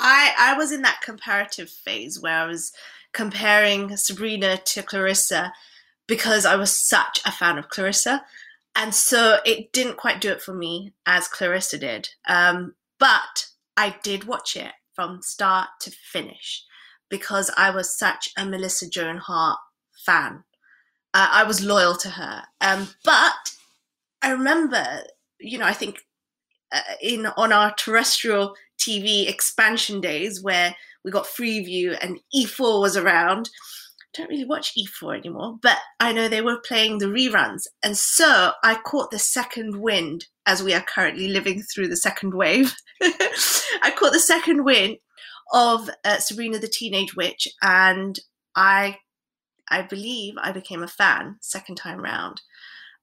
I 0.00 0.34
I 0.38 0.54
was 0.56 0.72
in 0.72 0.82
that 0.82 1.00
comparative 1.02 1.70
phase 1.70 2.20
where 2.20 2.38
I 2.38 2.46
was 2.46 2.72
comparing 3.12 3.96
Sabrina 3.96 4.56
to 4.56 4.82
Clarissa 4.82 5.52
because 6.06 6.44
I 6.44 6.56
was 6.56 6.76
such 6.76 7.20
a 7.24 7.32
fan 7.32 7.58
of 7.58 7.68
Clarissa. 7.68 8.24
And 8.74 8.94
so 8.94 9.38
it 9.44 9.72
didn't 9.72 9.96
quite 9.96 10.20
do 10.20 10.30
it 10.30 10.42
for 10.42 10.54
me 10.54 10.92
as 11.06 11.28
Clarissa 11.28 11.78
did. 11.78 12.08
Um, 12.26 12.74
but 12.98 13.46
I 13.76 13.96
did 14.02 14.24
watch 14.24 14.56
it 14.56 14.72
from 14.94 15.22
start 15.22 15.68
to 15.82 15.90
finish 15.90 16.64
because 17.08 17.50
I 17.56 17.70
was 17.70 17.96
such 17.96 18.30
a 18.36 18.44
Melissa 18.44 18.88
Joan 18.88 19.18
Hart 19.18 19.58
fan. 20.04 20.44
Uh, 21.12 21.28
I 21.30 21.44
was 21.44 21.64
loyal 21.64 21.96
to 21.96 22.10
her. 22.10 22.44
Um, 22.60 22.88
but 23.04 23.52
I 24.22 24.30
remember, 24.30 24.84
you 25.38 25.58
know, 25.58 25.66
I 25.66 25.72
think 25.72 26.00
uh, 26.72 26.80
in 27.00 27.26
on 27.36 27.52
our 27.52 27.74
terrestrial 27.74 28.54
TV 28.78 29.28
expansion 29.28 30.00
days 30.00 30.42
where 30.42 30.74
we 31.04 31.10
got 31.10 31.24
Freeview 31.24 31.96
and 32.00 32.20
E4 32.34 32.80
was 32.80 32.96
around. 32.96 33.50
I 34.00 34.22
don't 34.22 34.30
really 34.30 34.44
watch 34.44 34.72
E4 34.76 35.18
anymore, 35.18 35.58
but 35.62 35.78
I 36.00 36.12
know 36.12 36.28
they 36.28 36.42
were 36.42 36.60
playing 36.60 36.98
the 36.98 37.06
reruns. 37.06 37.66
And 37.82 37.96
so 37.96 38.52
I 38.62 38.74
caught 38.74 39.10
the 39.10 39.18
second 39.18 39.80
wind 39.80 40.26
as 40.46 40.62
we 40.62 40.74
are 40.74 40.82
currently 40.82 41.28
living 41.28 41.62
through 41.62 41.88
the 41.88 41.96
second 41.96 42.34
wave. 42.34 42.74
I 43.02 43.92
caught 43.96 44.12
the 44.12 44.18
second 44.18 44.64
wind 44.64 44.98
of 45.52 45.88
uh, 46.04 46.18
Sabrina 46.18 46.58
the 46.58 46.68
Teenage 46.68 47.14
Witch, 47.14 47.48
and 47.62 48.18
I, 48.56 48.98
I 49.68 49.82
believe 49.82 50.34
I 50.38 50.52
became 50.52 50.82
a 50.82 50.88
fan 50.88 51.36
second 51.40 51.76
time 51.76 52.00
round. 52.00 52.40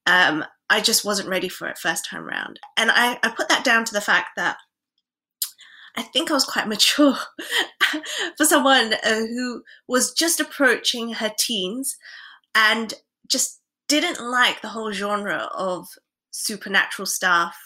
Um, 0.06 0.44
I 0.70 0.80
just 0.80 1.04
wasn't 1.04 1.28
ready 1.28 1.48
for 1.48 1.66
it 1.68 1.78
first 1.78 2.06
time 2.08 2.24
round, 2.24 2.60
and 2.76 2.90
I, 2.90 3.18
I 3.22 3.30
put 3.30 3.48
that 3.48 3.64
down 3.64 3.84
to 3.86 3.92
the 3.92 4.00
fact 4.00 4.30
that 4.36 4.58
I 5.96 6.02
think 6.02 6.30
I 6.30 6.34
was 6.34 6.44
quite 6.44 6.68
mature 6.74 7.18
for 8.36 8.44
someone 8.44 8.94
uh, 8.94 9.14
who 9.14 9.62
was 9.86 10.12
just 10.12 10.40
approaching 10.40 11.14
her 11.14 11.32
teens 11.36 11.96
and 12.54 12.94
just 13.26 13.60
didn't 13.88 14.20
like 14.20 14.60
the 14.60 14.68
whole 14.68 14.92
genre 14.92 15.48
of 15.54 15.88
supernatural 16.30 17.06
stuff, 17.06 17.56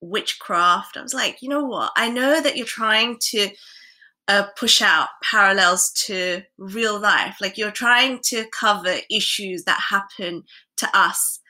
witchcraft. 0.00 0.96
I 0.96 1.02
was 1.02 1.14
like, 1.14 1.40
you 1.40 1.48
know 1.48 1.64
what? 1.64 1.92
I 1.96 2.10
know 2.10 2.40
that 2.40 2.56
you're 2.56 2.66
trying 2.66 3.18
to 3.30 3.50
uh, 4.28 4.46
push 4.58 4.82
out 4.82 5.08
parallels 5.22 5.90
to 6.06 6.42
real 6.58 6.98
life. 6.98 7.36
Like 7.40 7.56
you're 7.56 7.70
trying 7.70 8.20
to 8.24 8.44
cover 8.52 8.96
issues 9.10 9.64
that 9.64 9.80
happen 9.90 10.44
to 10.76 10.88
us 10.96 11.40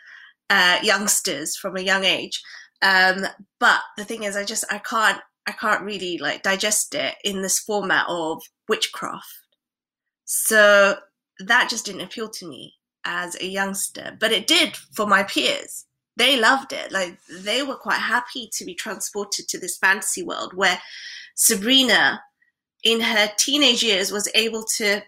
uh, 0.50 0.78
youngsters 0.82 1.56
from 1.56 1.76
a 1.76 1.82
young 1.82 2.04
age. 2.04 2.42
Um, 2.82 3.26
but 3.58 3.80
the 3.96 4.04
thing 4.04 4.22
is, 4.24 4.36
I 4.36 4.44
just 4.44 4.64
I 4.70 4.78
can't 4.78 5.20
I 5.46 5.52
can't 5.52 5.82
really 5.82 6.18
like 6.18 6.42
digest 6.42 6.94
it 6.94 7.14
in 7.24 7.42
this 7.42 7.58
format 7.58 8.06
of 8.08 8.42
witchcraft. 8.68 9.26
So 10.24 10.96
that 11.38 11.70
just 11.70 11.86
didn't 11.86 12.02
appeal 12.02 12.28
to 12.28 12.48
me 12.48 12.74
as 13.04 13.36
a 13.40 13.46
youngster, 13.46 14.16
but 14.20 14.32
it 14.32 14.46
did 14.46 14.76
for 14.76 15.06
my 15.06 15.22
peers. 15.22 15.86
They 16.16 16.38
loved 16.38 16.72
it. 16.72 16.92
Like 16.92 17.18
they 17.30 17.62
were 17.62 17.76
quite 17.76 18.00
happy 18.00 18.50
to 18.54 18.64
be 18.64 18.74
transported 18.74 19.48
to 19.48 19.58
this 19.58 19.78
fantasy 19.78 20.22
world 20.22 20.52
where 20.54 20.80
Sabrina 21.34 22.22
in 22.84 23.00
her 23.00 23.30
teenage 23.38 23.82
years 23.82 24.12
was 24.12 24.28
able 24.34 24.64
to, 24.76 25.02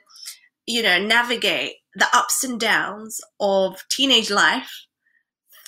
you 0.67 0.83
know, 0.83 0.99
navigate 0.99 1.75
the 1.95 2.07
ups 2.15 2.45
and 2.45 2.59
downs 2.59 3.21
of 3.41 3.83
teenage 3.91 4.31
life 4.31 4.71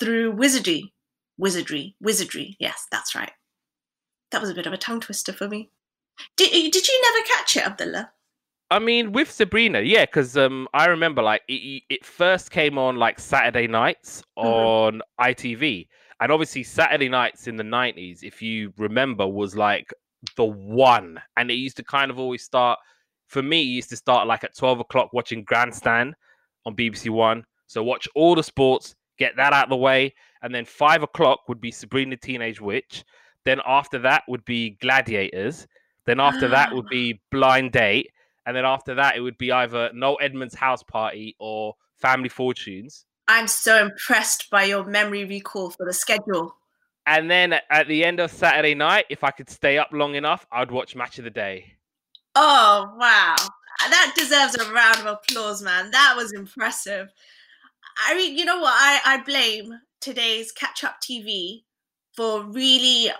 through 0.02 0.32
wizardry. 0.32 0.92
Wizardry, 1.38 1.94
wizardry. 2.00 2.56
Yes, 2.59 2.87
that's 2.90 3.14
right. 3.14 3.32
That 4.30 4.40
was 4.40 4.50
a 4.50 4.54
bit 4.54 4.66
of 4.66 4.73
a 4.73 4.78
tongue 4.78 5.00
twister 5.00 5.32
for 5.32 5.49
me. 5.49 5.71
Did, 6.37 6.50
did 6.73 6.88
you 6.88 7.02
never 7.02 7.26
catch 7.26 7.56
it, 7.56 7.66
Abdullah? 7.66 8.11
I 8.71 8.78
mean, 8.78 9.12
with 9.12 9.30
Sabrina, 9.30 9.80
yeah, 9.80 10.06
because 10.06 10.37
um, 10.37 10.66
I 10.73 10.87
remember 10.87 11.23
like 11.23 11.42
it, 11.47 11.82
it, 11.90 12.06
first 12.06 12.50
came 12.50 12.78
on 12.78 12.97
like 12.97 13.21
Saturday 13.21 13.66
nights 13.66 14.23
mm-hmm. 14.38 14.49
on 14.49 14.94
mm-hmm. 14.94 15.30
ITV, 15.30 15.88
and 16.21 16.32
obviously 16.32 16.62
Saturday 16.62 17.11
nights 17.11 17.47
in 17.47 17.56
the 17.56 17.64
nineties, 17.64 18.23
if 18.23 18.40
you 18.40 18.73
remember, 18.78 19.28
was 19.28 19.54
like 19.54 19.92
the 20.37 20.44
one, 20.44 21.21
and 21.37 21.50
it 21.50 21.54
used 21.54 21.76
to 21.76 21.85
kind 21.85 22.11
of 22.11 22.18
always 22.18 22.42
start. 22.42 22.78
For 23.28 23.42
me, 23.42 23.61
it 23.61 23.66
used 23.66 23.90
to 23.90 23.97
start 23.97 24.26
like 24.26 24.42
at 24.42 24.56
twelve 24.56 24.80
o'clock 24.80 25.12
watching 25.12 25.44
Grandstand 25.44 26.14
on 26.64 26.75
BBC 26.75 27.11
One. 27.11 27.44
So 27.66 27.82
watch 27.82 28.09
all 28.14 28.35
the 28.35 28.42
sports, 28.42 28.94
get 29.23 29.37
that 29.37 29.52
out 29.52 29.64
of 29.64 29.71
the 29.71 29.76
way, 29.76 30.14
and 30.43 30.55
then 30.55 30.64
five 30.64 31.02
o'clock 31.02 31.49
would 31.49 31.61
be 31.61 31.71
Sabrina 31.71 32.17
Teenage 32.17 32.61
Witch. 32.61 33.05
Then 33.45 33.61
after 33.67 33.99
that 34.00 34.25
would 34.29 34.45
be 34.45 34.76
Gladiators. 34.81 35.67
Then 36.07 36.19
after 36.19 36.49
that 36.49 36.75
would 36.75 36.88
be 36.88 37.21
Blind 37.31 37.73
Date, 37.73 38.11
and 38.47 38.57
then 38.57 38.64
after 38.64 38.95
that 38.97 39.17
it 39.17 39.21
would 39.21 39.38
be 39.38 39.52
either 39.52 39.91
Noel 39.95 40.19
Edmonds' 40.21 40.55
House 40.55 40.83
Party 40.83 41.37
or 41.38 41.75
Family 41.97 42.29
Fortunes. 42.29 43.07
I'm 43.29 43.47
so 43.47 43.81
impressed 43.81 44.50
by 44.50 44.64
your 44.64 44.85
memory 44.85 45.25
recall 45.25 45.71
for 45.71 45.87
the 45.87 45.93
schedule. 45.93 46.57
And 47.07 47.31
then 47.31 47.55
at 47.71 47.87
the 47.87 48.05
end 48.05 48.19
of 48.19 48.31
Saturday 48.31 48.75
night, 48.75 49.07
if 49.11 49.23
I 49.23 49.31
could 49.31 49.49
stay 49.49 49.79
up 49.79 49.91
long 49.93 50.17
enough, 50.17 50.47
I'd 50.50 50.73
watch 50.73 50.97
Match 50.97 51.19
of 51.19 51.25
the 51.25 51.31
Day. 51.31 51.75
Oh 52.35 52.95
wow, 52.99 53.37
that 53.88 54.14
deserves 54.17 54.57
a 54.57 54.73
round 54.73 54.99
of 54.99 55.07
applause, 55.07 55.62
man. 55.62 55.91
That 55.93 56.14
was 56.17 56.33
impressive. 56.33 57.09
I 58.06 58.14
mean, 58.16 58.37
you 58.37 58.44
know 58.44 58.61
what? 58.61 58.75
I, 58.75 59.00
I 59.04 59.22
blame 59.22 59.80
today's 60.00 60.52
catch 60.52 60.84
up 60.84 60.96
TV 61.00 61.64
for 62.14 62.44
really 62.44 63.11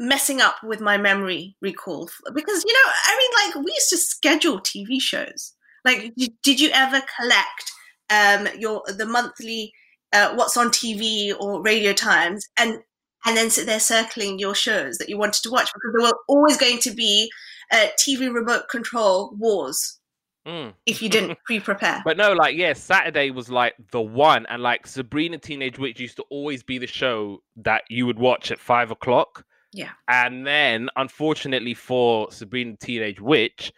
messing 0.00 0.40
up 0.40 0.56
with 0.62 0.80
my 0.80 0.96
memory 0.96 1.54
recall 1.60 2.08
because 2.34 2.64
you 2.66 2.72
know 2.72 2.90
i 3.06 3.18
mean 3.18 3.52
like 3.54 3.64
we 3.66 3.70
used 3.70 3.90
to 3.90 3.98
schedule 3.98 4.58
tv 4.58 4.98
shows 4.98 5.52
like 5.84 6.14
did 6.42 6.58
you 6.58 6.70
ever 6.72 7.02
collect 7.18 7.70
um 8.08 8.48
your 8.58 8.82
the 8.96 9.04
monthly 9.04 9.70
uh, 10.14 10.32
what's 10.34 10.56
on 10.56 10.68
tv 10.70 11.34
or 11.38 11.62
radio 11.62 11.92
times 11.92 12.48
and 12.58 12.78
and 13.26 13.36
then 13.36 13.50
sit 13.50 13.66
there 13.66 13.78
circling 13.78 14.38
your 14.38 14.54
shows 14.54 14.96
that 14.96 15.10
you 15.10 15.18
wanted 15.18 15.42
to 15.42 15.50
watch 15.50 15.70
because 15.74 15.92
there 15.92 16.08
were 16.08 16.18
always 16.28 16.56
going 16.56 16.78
to 16.78 16.90
be 16.92 17.30
uh, 17.70 17.88
tv 18.02 18.32
remote 18.32 18.70
control 18.70 19.34
wars 19.36 19.99
Mm. 20.46 20.72
if 20.86 21.02
you 21.02 21.10
didn't 21.10 21.38
pre-prepare 21.44 22.00
But 22.02 22.16
no, 22.16 22.32
like 22.32 22.56
yeah, 22.56 22.72
Saturday 22.72 23.30
was 23.30 23.50
like 23.50 23.74
the 23.90 24.00
one, 24.00 24.46
and 24.46 24.62
like 24.62 24.86
Sabrina 24.86 25.36
Teenage 25.38 25.78
Witch 25.78 26.00
used 26.00 26.16
to 26.16 26.24
always 26.30 26.62
be 26.62 26.78
the 26.78 26.86
show 26.86 27.42
that 27.56 27.82
you 27.90 28.06
would 28.06 28.18
watch 28.18 28.50
at 28.50 28.58
five 28.58 28.90
o'clock. 28.90 29.44
Yeah. 29.72 29.90
And 30.08 30.46
then, 30.46 30.88
unfortunately 30.96 31.74
for 31.74 32.32
Sabrina 32.32 32.76
Teenage 32.80 33.20
Witch, 33.20 33.72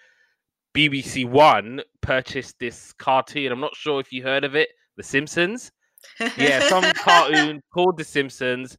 BBC 0.74 1.28
One 1.28 1.82
purchased 2.00 2.58
this 2.58 2.92
cartoon. 2.92 3.52
I'm 3.52 3.60
not 3.60 3.74
sure 3.74 4.00
if 4.00 4.12
you 4.12 4.22
heard 4.22 4.44
of 4.44 4.54
it, 4.54 4.68
The 4.96 5.02
Simpsons. 5.02 5.72
Yeah, 6.36 6.68
some 6.68 6.84
cartoon 6.94 7.60
called 7.74 7.98
The 7.98 8.04
Simpsons. 8.04 8.78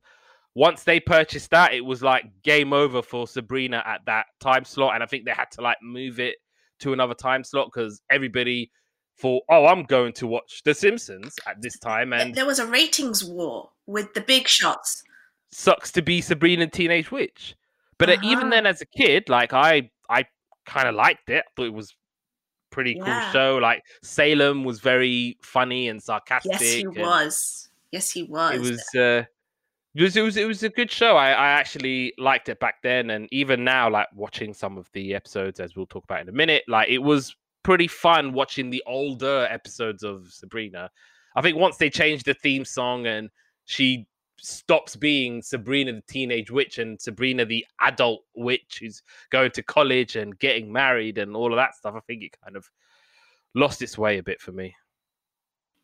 Once 0.56 0.84
they 0.84 1.00
purchased 1.00 1.52
that, 1.52 1.74
it 1.74 1.84
was 1.84 2.02
like 2.04 2.26
game 2.44 2.74
over 2.74 3.02
for 3.02 3.28
Sabrina 3.28 3.84
at 3.86 4.02
that 4.06 4.28
time 4.40 4.66
slot, 4.66 4.94
and 4.94 5.04
I 5.04 5.06
think 5.06 5.26
they 5.26 5.32
had 5.32 5.52
to 5.52 5.62
like 5.62 5.78
move 5.82 6.20
it 6.20 6.36
to 6.84 6.94
another 6.94 7.14
time 7.14 7.44
slot 7.44 7.70
because 7.74 8.02
everybody 8.10 8.72
thought, 9.20 9.44
"Oh, 9.50 9.66
I'm 9.66 9.84
going 9.84 10.14
to 10.14 10.28
watch 10.28 10.62
The 10.64 10.74
Simpsons 10.74 11.36
at 11.48 11.62
this 11.62 11.78
time," 11.80 12.14
and 12.14 12.36
there 12.36 12.46
was 12.46 12.60
a 12.60 12.68
ratings 12.68 13.24
war 13.24 13.70
with 13.86 14.14
the 14.14 14.22
big 14.22 14.48
shots 14.48 15.04
sucks 15.52 15.92
to 15.92 16.02
be 16.02 16.20
Sabrina 16.22 16.68
Teenage 16.68 17.12
Witch. 17.12 17.56
But 18.00 18.10
uh, 18.10 18.16
even 18.24 18.48
Uh-huh. 18.48 18.50
then, 18.52 18.66
as 18.66 18.82
a 18.82 18.86
kid, 18.88 19.30
like 19.30 19.54
I, 19.54 19.92
I 20.10 20.26
kind 20.66 20.88
of 20.88 20.96
liked 20.96 21.30
it. 21.30 21.44
I 21.48 21.50
thought 21.56 21.68
it 21.68 21.74
was 21.74 21.96
pretty 22.72 22.96
cool 23.04 23.20
show. 23.32 23.60
Like 23.62 23.84
Salem 24.02 24.64
was 24.64 24.80
very 24.80 25.38
funny 25.44 25.90
and 25.90 26.02
sarcastic. 26.02 26.60
yes 26.60 26.74
he 26.74 26.88
was 26.88 27.70
yes 27.92 28.10
he 28.10 28.24
was 28.24 28.56
It 28.56 28.62
was. 28.62 28.96
Uh, 28.96 29.24
it 29.96 30.02
was, 30.02 30.16
it 30.18 30.22
was 30.22 30.38
it 30.38 30.48
was 30.48 30.64
a 30.64 30.70
good 30.70 30.90
show. 30.90 31.16
I, 31.18 31.30
I 31.30 31.48
actually 31.50 32.14
liked 32.18 32.50
it 32.50 32.60
back 32.60 32.82
then, 32.82 33.12
and 33.12 33.28
even 33.32 33.64
now, 33.64 33.90
like 33.90 34.08
watching 34.14 34.54
some 34.54 34.78
of 34.78 34.90
the 34.94 35.14
episodes, 35.14 35.60
as 35.60 35.76
we'll 35.76 35.86
talk 35.86 36.04
about 36.04 36.22
in 36.22 36.30
a 36.30 36.34
minute, 36.34 36.64
like 36.68 36.90
it 36.90 36.98
was 37.00 37.36
pretty 37.64 37.88
fun 37.88 38.34
watching 38.34 38.70
the 38.70 38.84
older 38.88 39.48
episodes 39.50 40.04
of 40.04 40.28
Sabrina. 40.32 40.90
I 41.36 41.42
think 41.42 41.58
once 41.58 41.78
they 41.78 41.90
changed 41.90 42.26
the 42.26 42.34
theme 42.34 42.66
song 42.66 43.08
and 43.08 43.30
she 43.66 44.08
stops 44.38 44.96
being 44.96 45.42
Sabrina 45.42 45.94
the 45.94 46.02
teenage 46.02 46.52
witch 46.52 46.78
and 46.78 47.02
Sabrina 47.02 47.46
the 47.46 47.66
adult 47.80 48.24
witch 48.36 48.80
who's 48.82 49.02
going 49.32 49.52
to 49.52 49.64
college 49.64 50.16
and 50.16 50.38
getting 50.38 50.72
married 50.72 51.18
and 51.18 51.36
all 51.36 51.54
of 51.54 51.58
that 51.58 51.76
stuff, 51.76 51.96
I 51.96 52.02
think 52.02 52.24
it 52.24 52.36
kind 52.44 52.58
of 52.58 52.70
lost 53.56 53.82
its 53.82 53.98
way 53.98 54.18
a 54.18 54.24
bit 54.24 54.42
for 54.42 54.52
me. 54.52 54.76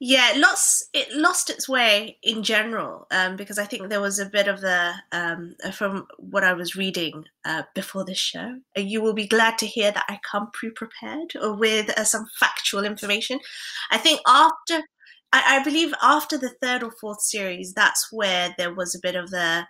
Yeah, 0.02 0.32
it 0.32 0.38
lost 0.38 0.86
it 0.94 1.12
lost 1.14 1.50
its 1.50 1.68
way 1.68 2.18
in 2.24 2.42
general 2.42 3.06
um, 3.12 3.36
because 3.36 3.60
I 3.60 3.66
think 3.66 3.90
there 3.90 4.00
was 4.00 4.18
a 4.18 4.30
bit 4.30 4.48
of 4.48 4.62
the 4.62 4.94
um, 5.12 5.56
from 5.74 6.08
what 6.18 6.46
I 6.46 6.54
was 6.54 6.76
reading 6.78 7.26
uh, 7.44 7.64
before 7.76 8.06
this 8.06 8.18
show. 8.18 8.60
You 8.78 9.02
will 9.02 9.14
be 9.14 9.28
glad 9.28 9.58
to 9.58 9.66
hear 9.68 9.92
that 9.92 10.06
I 10.08 10.20
come 10.30 10.52
pre-prepared 10.54 11.34
with 11.36 11.90
uh, 11.90 12.06
some 12.06 12.28
factual 12.40 12.86
information. 12.86 13.40
I 13.92 13.98
think 13.98 14.22
after 14.26 14.84
I, 15.34 15.60
I 15.60 15.64
believe 15.66 15.94
after 16.02 16.38
the 16.38 16.54
third 16.62 16.82
or 16.82 16.92
fourth 16.92 17.22
series, 17.22 17.74
that's 17.74 18.08
where 18.10 18.56
there 18.58 18.74
was 18.74 18.96
a 18.96 19.02
bit 19.04 19.16
of 19.18 19.34
uh, 19.34 19.64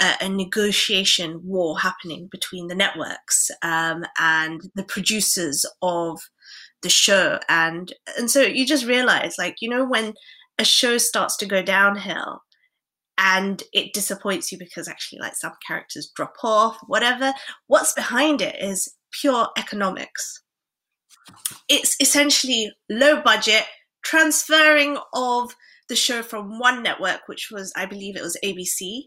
a 0.00 0.28
negotiation 0.28 1.40
war 1.44 1.78
happening 1.78 2.28
between 2.30 2.66
the 2.66 2.74
networks 2.74 3.50
um, 3.62 4.04
and 4.18 4.62
the 4.74 4.84
producers 4.84 5.64
of 5.80 6.20
the 6.84 6.90
show 6.90 7.40
and 7.48 7.92
and 8.16 8.30
so 8.30 8.42
you 8.42 8.64
just 8.64 8.86
realize 8.86 9.34
like 9.38 9.56
you 9.60 9.68
know 9.68 9.84
when 9.84 10.14
a 10.58 10.64
show 10.64 10.98
starts 10.98 11.36
to 11.36 11.46
go 11.46 11.62
downhill 11.62 12.42
and 13.18 13.62
it 13.72 13.92
disappoints 13.92 14.52
you 14.52 14.58
because 14.58 14.86
actually 14.86 15.18
like 15.18 15.34
some 15.34 15.52
characters 15.66 16.12
drop 16.14 16.34
off 16.44 16.78
whatever 16.86 17.32
what's 17.66 17.92
behind 17.94 18.40
it 18.40 18.56
is 18.60 18.94
pure 19.20 19.48
economics. 19.56 20.42
It's 21.68 21.96
essentially 22.00 22.70
low 22.90 23.22
budget 23.22 23.64
transferring 24.04 24.98
of 25.14 25.54
the 25.88 25.96
show 25.96 26.22
from 26.22 26.58
one 26.58 26.82
network 26.82 27.20
which 27.26 27.48
was 27.50 27.72
i 27.76 27.86
believe 27.86 28.16
it 28.16 28.22
was 28.22 28.38
abc 28.44 29.02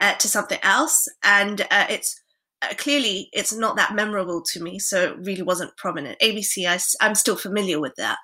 uh, 0.00 0.14
to 0.14 0.28
something 0.28 0.58
else 0.62 1.06
and 1.22 1.62
uh, 1.70 1.86
it's 1.88 2.20
uh, 2.62 2.74
clearly 2.76 3.28
it's 3.32 3.54
not 3.54 3.76
that 3.76 3.94
memorable 3.94 4.42
to 4.52 4.62
me, 4.62 4.78
so 4.78 5.12
it 5.12 5.16
really 5.18 5.42
wasn't 5.42 5.76
prominent. 5.76 6.18
ABC, 6.20 6.66
I, 6.66 7.06
am 7.06 7.14
still 7.14 7.36
familiar 7.36 7.80
with 7.80 7.94
that 7.96 8.18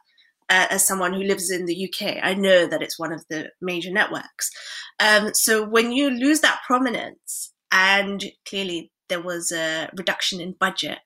uh, 0.50 0.66
as 0.70 0.86
someone 0.86 1.12
who 1.12 1.22
lives 1.22 1.50
in 1.50 1.66
the 1.66 1.88
UK. 1.88 2.18
I 2.22 2.34
know 2.34 2.66
that 2.66 2.82
it's 2.82 2.98
one 2.98 3.12
of 3.12 3.24
the 3.28 3.50
major 3.60 3.92
networks. 3.92 4.50
Um, 5.00 5.32
so 5.34 5.64
when 5.64 5.92
you 5.92 6.10
lose 6.10 6.40
that 6.40 6.60
prominence, 6.66 7.52
and 7.70 8.24
clearly 8.48 8.92
there 9.08 9.22
was 9.22 9.52
a 9.52 9.90
reduction 9.96 10.40
in 10.40 10.56
budget, 10.58 10.98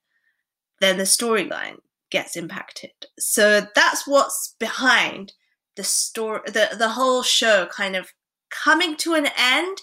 then 0.80 0.98
the 0.98 1.04
storyline 1.04 1.76
gets 2.10 2.36
impacted. 2.36 2.92
So 3.18 3.66
that's 3.74 4.06
what's 4.06 4.54
behind 4.58 5.32
the 5.76 5.84
story, 5.84 6.40
the 6.46 6.70
the 6.76 6.90
whole 6.90 7.22
show 7.22 7.66
kind 7.66 7.96
of 7.96 8.12
coming 8.50 8.96
to 8.96 9.14
an 9.14 9.28
end 9.36 9.78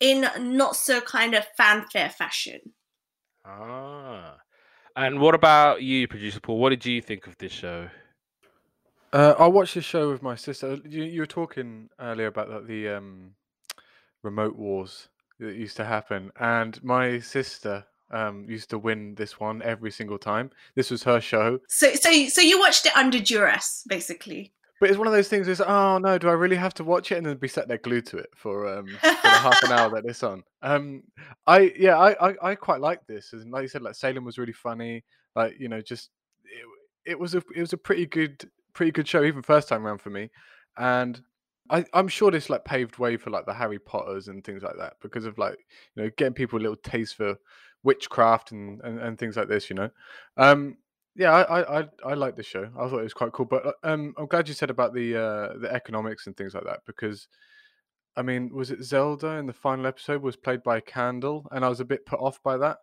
in 0.00 0.26
not 0.38 0.76
so 0.76 1.00
kind 1.00 1.34
of 1.34 1.46
fanfare 1.56 2.10
fashion. 2.10 2.60
Ah. 3.44 4.36
And 4.96 5.20
what 5.20 5.34
about 5.34 5.82
you, 5.82 6.06
producer 6.08 6.40
Paul? 6.40 6.58
What 6.58 6.70
did 6.70 6.86
you 6.86 7.00
think 7.00 7.26
of 7.26 7.36
this 7.38 7.52
show? 7.52 7.88
Uh, 9.12 9.34
I 9.38 9.46
watched 9.46 9.74
this 9.74 9.84
show 9.84 10.10
with 10.10 10.22
my 10.22 10.34
sister. 10.34 10.78
You, 10.84 11.04
you 11.04 11.20
were 11.20 11.26
talking 11.26 11.88
earlier 12.00 12.26
about 12.26 12.50
like, 12.50 12.66
the 12.66 12.88
um, 12.88 13.32
remote 14.22 14.56
wars 14.56 15.08
that 15.38 15.54
used 15.54 15.76
to 15.76 15.84
happen, 15.84 16.30
and 16.38 16.82
my 16.82 17.18
sister 17.18 17.84
um, 18.10 18.46
used 18.48 18.70
to 18.70 18.78
win 18.78 19.14
this 19.16 19.38
one 19.40 19.62
every 19.62 19.90
single 19.90 20.18
time. 20.18 20.50
This 20.74 20.90
was 20.90 21.02
her 21.04 21.20
show, 21.20 21.58
So, 21.68 21.94
so, 21.94 22.10
so 22.28 22.40
you 22.40 22.58
watched 22.58 22.86
it 22.86 22.96
under 22.96 23.18
duress, 23.18 23.84
basically. 23.88 24.52
But 24.80 24.90
it's 24.90 24.98
one 24.98 25.06
of 25.06 25.12
those 25.12 25.28
things. 25.28 25.48
Is 25.48 25.60
oh 25.60 25.98
no, 25.98 26.18
do 26.18 26.28
I 26.28 26.32
really 26.32 26.56
have 26.56 26.74
to 26.74 26.84
watch 26.84 27.12
it 27.12 27.16
and 27.16 27.26
then 27.26 27.36
be 27.36 27.48
sat 27.48 27.68
there 27.68 27.78
glued 27.78 28.06
to 28.06 28.18
it 28.18 28.30
for 28.34 28.66
um, 28.78 28.86
for 29.00 29.28
half 29.28 29.62
an 29.62 29.72
hour 29.72 29.90
that 29.90 30.04
it's 30.04 30.22
on? 30.22 30.42
Um, 30.62 31.02
I 31.46 31.72
yeah, 31.78 31.98
I, 31.98 32.30
I 32.30 32.34
I 32.42 32.54
quite 32.54 32.80
like 32.80 33.06
this. 33.06 33.32
And 33.32 33.50
like 33.50 33.62
you 33.62 33.68
said, 33.68 33.82
like 33.82 33.94
Salem 33.94 34.24
was 34.24 34.38
really 34.38 34.52
funny. 34.52 35.04
Like 35.36 35.54
you 35.58 35.68
know, 35.68 35.80
just 35.80 36.10
it, 36.44 37.12
it 37.12 37.18
was 37.18 37.34
a 37.34 37.42
it 37.54 37.60
was 37.60 37.72
a 37.72 37.78
pretty 37.78 38.06
good 38.06 38.48
pretty 38.72 38.92
good 38.92 39.06
show 39.06 39.22
even 39.22 39.42
first 39.42 39.68
time 39.68 39.86
around 39.86 39.98
for 39.98 40.10
me, 40.10 40.30
and 40.76 41.20
I 41.70 41.84
I'm 41.92 42.08
sure 42.08 42.30
this 42.30 42.50
like 42.50 42.64
paved 42.64 42.98
way 42.98 43.16
for 43.16 43.30
like 43.30 43.46
the 43.46 43.54
Harry 43.54 43.78
Potters 43.78 44.28
and 44.28 44.44
things 44.44 44.62
like 44.62 44.76
that 44.78 44.94
because 45.00 45.24
of 45.24 45.38
like 45.38 45.58
you 45.94 46.02
know 46.02 46.10
getting 46.16 46.34
people 46.34 46.58
a 46.58 46.62
little 46.62 46.76
taste 46.76 47.16
for 47.16 47.36
witchcraft 47.84 48.52
and 48.52 48.80
and, 48.82 48.98
and 48.98 49.18
things 49.18 49.36
like 49.36 49.48
this. 49.48 49.70
You 49.70 49.76
know, 49.76 49.90
um. 50.36 50.76
Yeah, 51.16 51.30
I, 51.30 51.60
I 51.60 51.80
I 51.80 51.88
I 52.06 52.14
like 52.14 52.36
the 52.36 52.42
show. 52.42 52.68
I 52.78 52.88
thought 52.88 53.00
it 53.00 53.04
was 53.04 53.14
quite 53.14 53.32
cool, 53.32 53.46
but 53.46 53.66
uh, 53.66 53.72
um, 53.84 54.14
I'm 54.18 54.26
glad 54.26 54.48
you 54.48 54.54
said 54.54 54.70
about 54.70 54.94
the 54.94 55.16
uh, 55.16 55.58
the 55.58 55.70
economics 55.72 56.26
and 56.26 56.36
things 56.36 56.54
like 56.54 56.64
that 56.64 56.80
because, 56.86 57.28
I 58.16 58.22
mean, 58.22 58.50
was 58.52 58.70
it 58.70 58.82
Zelda 58.82 59.36
in 59.36 59.46
the 59.46 59.52
final 59.52 59.86
episode 59.86 60.22
was 60.22 60.36
played 60.36 60.62
by 60.62 60.78
a 60.78 60.82
candle, 60.82 61.46
and 61.52 61.64
I 61.64 61.68
was 61.68 61.80
a 61.80 61.84
bit 61.84 62.06
put 62.06 62.20
off 62.20 62.42
by 62.42 62.56
that 62.58 62.78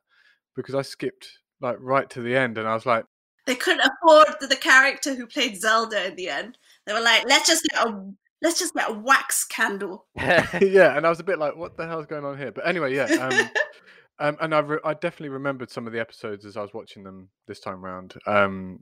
because 0.56 0.76
I 0.76 0.82
skipped 0.82 1.28
like 1.60 1.78
right 1.80 2.10
to 2.12 2.22
the 2.22 2.36
end, 2.36 2.58
and 2.58 2.68
I 2.68 2.74
was 2.74 2.86
like, 2.86 3.06
They 3.46 3.56
couldn't 3.56 3.90
afford 3.90 4.36
the, 4.40 4.48
the 4.48 4.56
character 4.56 5.14
who 5.14 5.28
played 5.28 5.60
Zelda 5.60 6.08
in 6.08 6.16
the 6.16 6.30
end. 6.30 6.58
They 6.86 6.94
were 6.94 7.02
like, 7.02 7.26
let's 7.28 7.48
just 7.48 7.64
get 7.64 7.86
a 7.86 8.12
let's 8.42 8.60
just 8.60 8.74
get 8.74 8.90
a 8.90 8.94
wax 8.94 9.46
candle. 9.46 10.06
yeah, 10.16 10.98
and 10.98 11.06
I 11.06 11.10
was 11.10 11.20
a 11.20 11.24
bit 11.24 11.40
like, 11.40 11.56
what 11.56 11.78
the 11.78 11.88
hell's 11.88 12.06
going 12.06 12.26
on 12.26 12.38
here? 12.38 12.52
But 12.52 12.68
anyway, 12.68 12.96
yeah, 12.96 13.06
um, 13.06 13.50
Um, 14.22 14.38
and 14.40 14.54
I 14.54 14.60
re- 14.60 14.80
I 14.86 14.94
definitely 14.94 15.30
remembered 15.30 15.72
some 15.72 15.88
of 15.88 15.94
the 15.94 16.00
episodes 16.00 16.46
as 16.46 16.56
I 16.56 16.62
was 16.62 16.76
watching 16.76 17.04
them 17.04 17.30
this 17.48 17.60
time 17.60 17.84
round. 17.84 18.14
Um, 18.28 18.82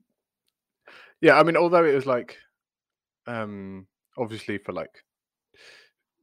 yeah, 1.21 1.39
I 1.39 1.43
mean, 1.43 1.55
although 1.55 1.85
it 1.85 1.95
was 1.95 2.05
like, 2.05 2.37
um, 3.25 3.87
obviously 4.17 4.57
for 4.57 4.73
like 4.73 4.91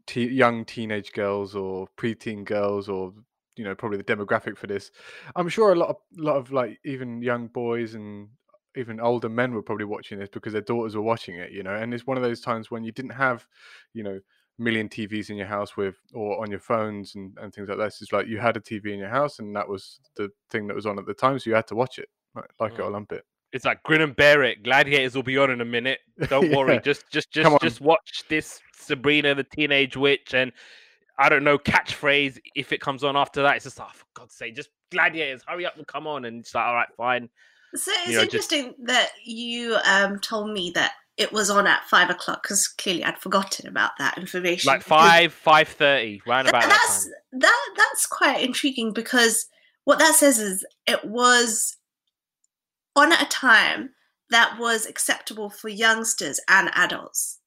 te- 0.06 0.28
young 0.28 0.66
teenage 0.66 1.12
girls 1.12 1.54
or 1.54 1.88
preteen 1.96 2.44
girls 2.44 2.90
or 2.90 3.14
you 3.56 3.64
know 3.64 3.74
probably 3.74 3.96
the 3.96 4.04
demographic 4.04 4.58
for 4.58 4.66
this, 4.66 4.90
I'm 5.34 5.48
sure 5.48 5.72
a 5.72 5.76
lot 5.76 5.88
of 5.88 5.96
lot 6.18 6.36
of 6.36 6.52
like 6.52 6.78
even 6.84 7.22
young 7.22 7.46
boys 7.48 7.94
and 7.94 8.28
even 8.76 9.00
older 9.00 9.30
men 9.30 9.54
were 9.54 9.62
probably 9.62 9.86
watching 9.86 10.18
this 10.18 10.28
because 10.30 10.52
their 10.52 10.60
daughters 10.60 10.94
were 10.94 11.00
watching 11.00 11.36
it. 11.36 11.52
You 11.52 11.62
know, 11.62 11.74
and 11.74 11.94
it's 11.94 12.06
one 12.06 12.18
of 12.18 12.22
those 12.22 12.42
times 12.42 12.70
when 12.70 12.84
you 12.84 12.92
didn't 12.92 13.12
have, 13.12 13.46
you 13.94 14.02
know 14.02 14.20
million 14.58 14.88
TVs 14.88 15.30
in 15.30 15.36
your 15.36 15.46
house 15.46 15.76
with 15.76 15.96
or 16.14 16.40
on 16.42 16.50
your 16.50 16.60
phones 16.60 17.14
and, 17.14 17.36
and 17.40 17.52
things 17.54 17.68
like 17.68 17.78
this. 17.78 18.00
It's 18.00 18.12
like 18.12 18.26
you 18.26 18.38
had 18.38 18.56
a 18.56 18.60
TV 18.60 18.92
in 18.92 18.98
your 18.98 19.08
house 19.08 19.38
and 19.38 19.54
that 19.56 19.68
was 19.68 20.00
the 20.16 20.30
thing 20.50 20.66
that 20.68 20.74
was 20.74 20.86
on 20.86 20.98
at 20.98 21.06
the 21.06 21.14
time, 21.14 21.38
so 21.38 21.50
you 21.50 21.56
had 21.56 21.66
to 21.68 21.74
watch 21.74 21.98
it, 21.98 22.08
like, 22.34 22.50
like 22.58 22.72
Mm. 22.74 22.78
it 22.78 22.82
or 22.82 22.90
lump 22.90 23.12
it. 23.12 23.24
It's 23.52 23.64
like 23.64 23.82
grin 23.84 24.00
and 24.02 24.14
bear 24.16 24.42
it. 24.42 24.62
Gladiators 24.64 25.14
will 25.14 25.22
be 25.22 25.38
on 25.38 25.50
in 25.50 25.60
a 25.60 25.64
minute. 25.64 26.00
Don't 26.28 26.50
worry. 26.54 26.74
Yeah. 26.74 26.80
Just 26.80 27.08
just 27.10 27.32
Come 27.32 27.42
just 27.44 27.52
on. 27.52 27.58
just 27.60 27.80
watch 27.80 28.24
this 28.28 28.60
Sabrina 28.74 29.34
the 29.34 29.44
Teenage 29.44 29.96
Witch 29.96 30.34
and 30.34 30.52
I 31.18 31.30
don't 31.30 31.44
know 31.44 31.56
catchphrase 31.56 32.38
if 32.54 32.72
it 32.72 32.80
comes 32.82 33.02
on 33.02 33.16
after 33.16 33.42
that. 33.42 33.56
It's 33.56 33.64
just 33.64 33.80
oh, 33.80 33.86
for 33.94 34.04
God's 34.14 34.34
sake, 34.34 34.54
just 34.56 34.68
Gladiators, 34.90 35.42
hurry 35.46 35.64
up 35.64 35.76
and 35.76 35.86
come 35.86 36.06
on. 36.06 36.24
And 36.26 36.40
it's 36.40 36.54
like 36.54 36.66
all 36.66 36.74
right, 36.74 36.88
fine. 36.96 37.30
So 37.74 37.90
it's 37.94 38.08
You 38.08 38.12
know, 38.16 38.24
just- 38.26 38.52
interesting 38.52 38.74
that 38.86 39.10
you 39.24 39.76
um, 39.86 40.18
told 40.20 40.50
me 40.50 40.72
that 40.74 40.92
it 41.16 41.32
was 41.32 41.48
on 41.50 41.66
at 41.66 41.84
five 41.84 42.10
o'clock 42.10 42.42
because 42.42 42.68
clearly 42.68 43.04
I'd 43.04 43.18
forgotten 43.18 43.66
about 43.66 43.92
that 43.98 44.18
information. 44.18 44.68
Like 44.68 44.82
five 44.82 45.32
five 45.32 45.68
thirty, 45.68 46.20
round 46.26 46.48
about 46.48 46.62
that 46.62 46.70
that's 46.70 47.04
time. 47.04 47.12
that 47.40 47.74
that's 47.76 48.06
quite 48.06 48.42
intriguing 48.42 48.92
because 48.92 49.46
what 49.84 49.98
that 49.98 50.14
says 50.14 50.38
is 50.38 50.64
it 50.86 51.04
was 51.04 51.76
on 52.94 53.12
at 53.12 53.22
a 53.22 53.26
time 53.26 53.90
that 54.30 54.58
was 54.58 54.86
acceptable 54.86 55.48
for 55.48 55.68
youngsters 55.68 56.40
and 56.48 56.70
adults. 56.74 57.38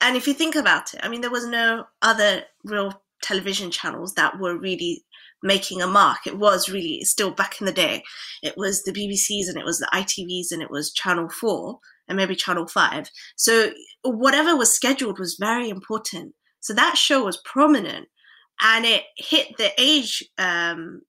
And 0.00 0.16
if 0.16 0.26
you 0.26 0.32
think 0.32 0.54
about 0.54 0.94
it, 0.94 1.00
I 1.02 1.08
mean, 1.08 1.20
there 1.20 1.30
was 1.30 1.46
no 1.46 1.84
other 2.02 2.44
real 2.64 3.02
television 3.22 3.70
channels 3.70 4.14
that 4.14 4.38
were 4.38 4.56
really 4.56 5.04
making 5.42 5.82
a 5.82 5.86
mark. 5.86 6.26
It 6.26 6.38
was 6.38 6.68
really 6.68 7.02
still 7.04 7.30
back 7.30 7.60
in 7.60 7.66
the 7.66 7.72
day. 7.72 8.02
It 8.42 8.56
was 8.56 8.82
the 8.82 8.92
BBCs 8.92 9.48
and 9.48 9.58
it 9.58 9.64
was 9.64 9.78
the 9.78 9.88
ITVs 9.92 10.52
and 10.52 10.62
it 10.62 10.70
was 10.70 10.92
Channel 10.92 11.28
4 11.28 11.78
and 12.08 12.16
maybe 12.16 12.34
Channel 12.34 12.66
5. 12.66 13.10
So 13.36 13.70
whatever 14.02 14.56
was 14.56 14.72
scheduled 14.72 15.18
was 15.18 15.36
very 15.38 15.68
important. 15.68 16.34
So 16.60 16.74
that 16.74 16.96
show 16.96 17.24
was 17.24 17.40
prominent 17.44 18.08
and 18.60 18.84
it 18.84 19.04
hit 19.16 19.56
the 19.56 19.70
age 19.78 20.24
um, 20.38 21.02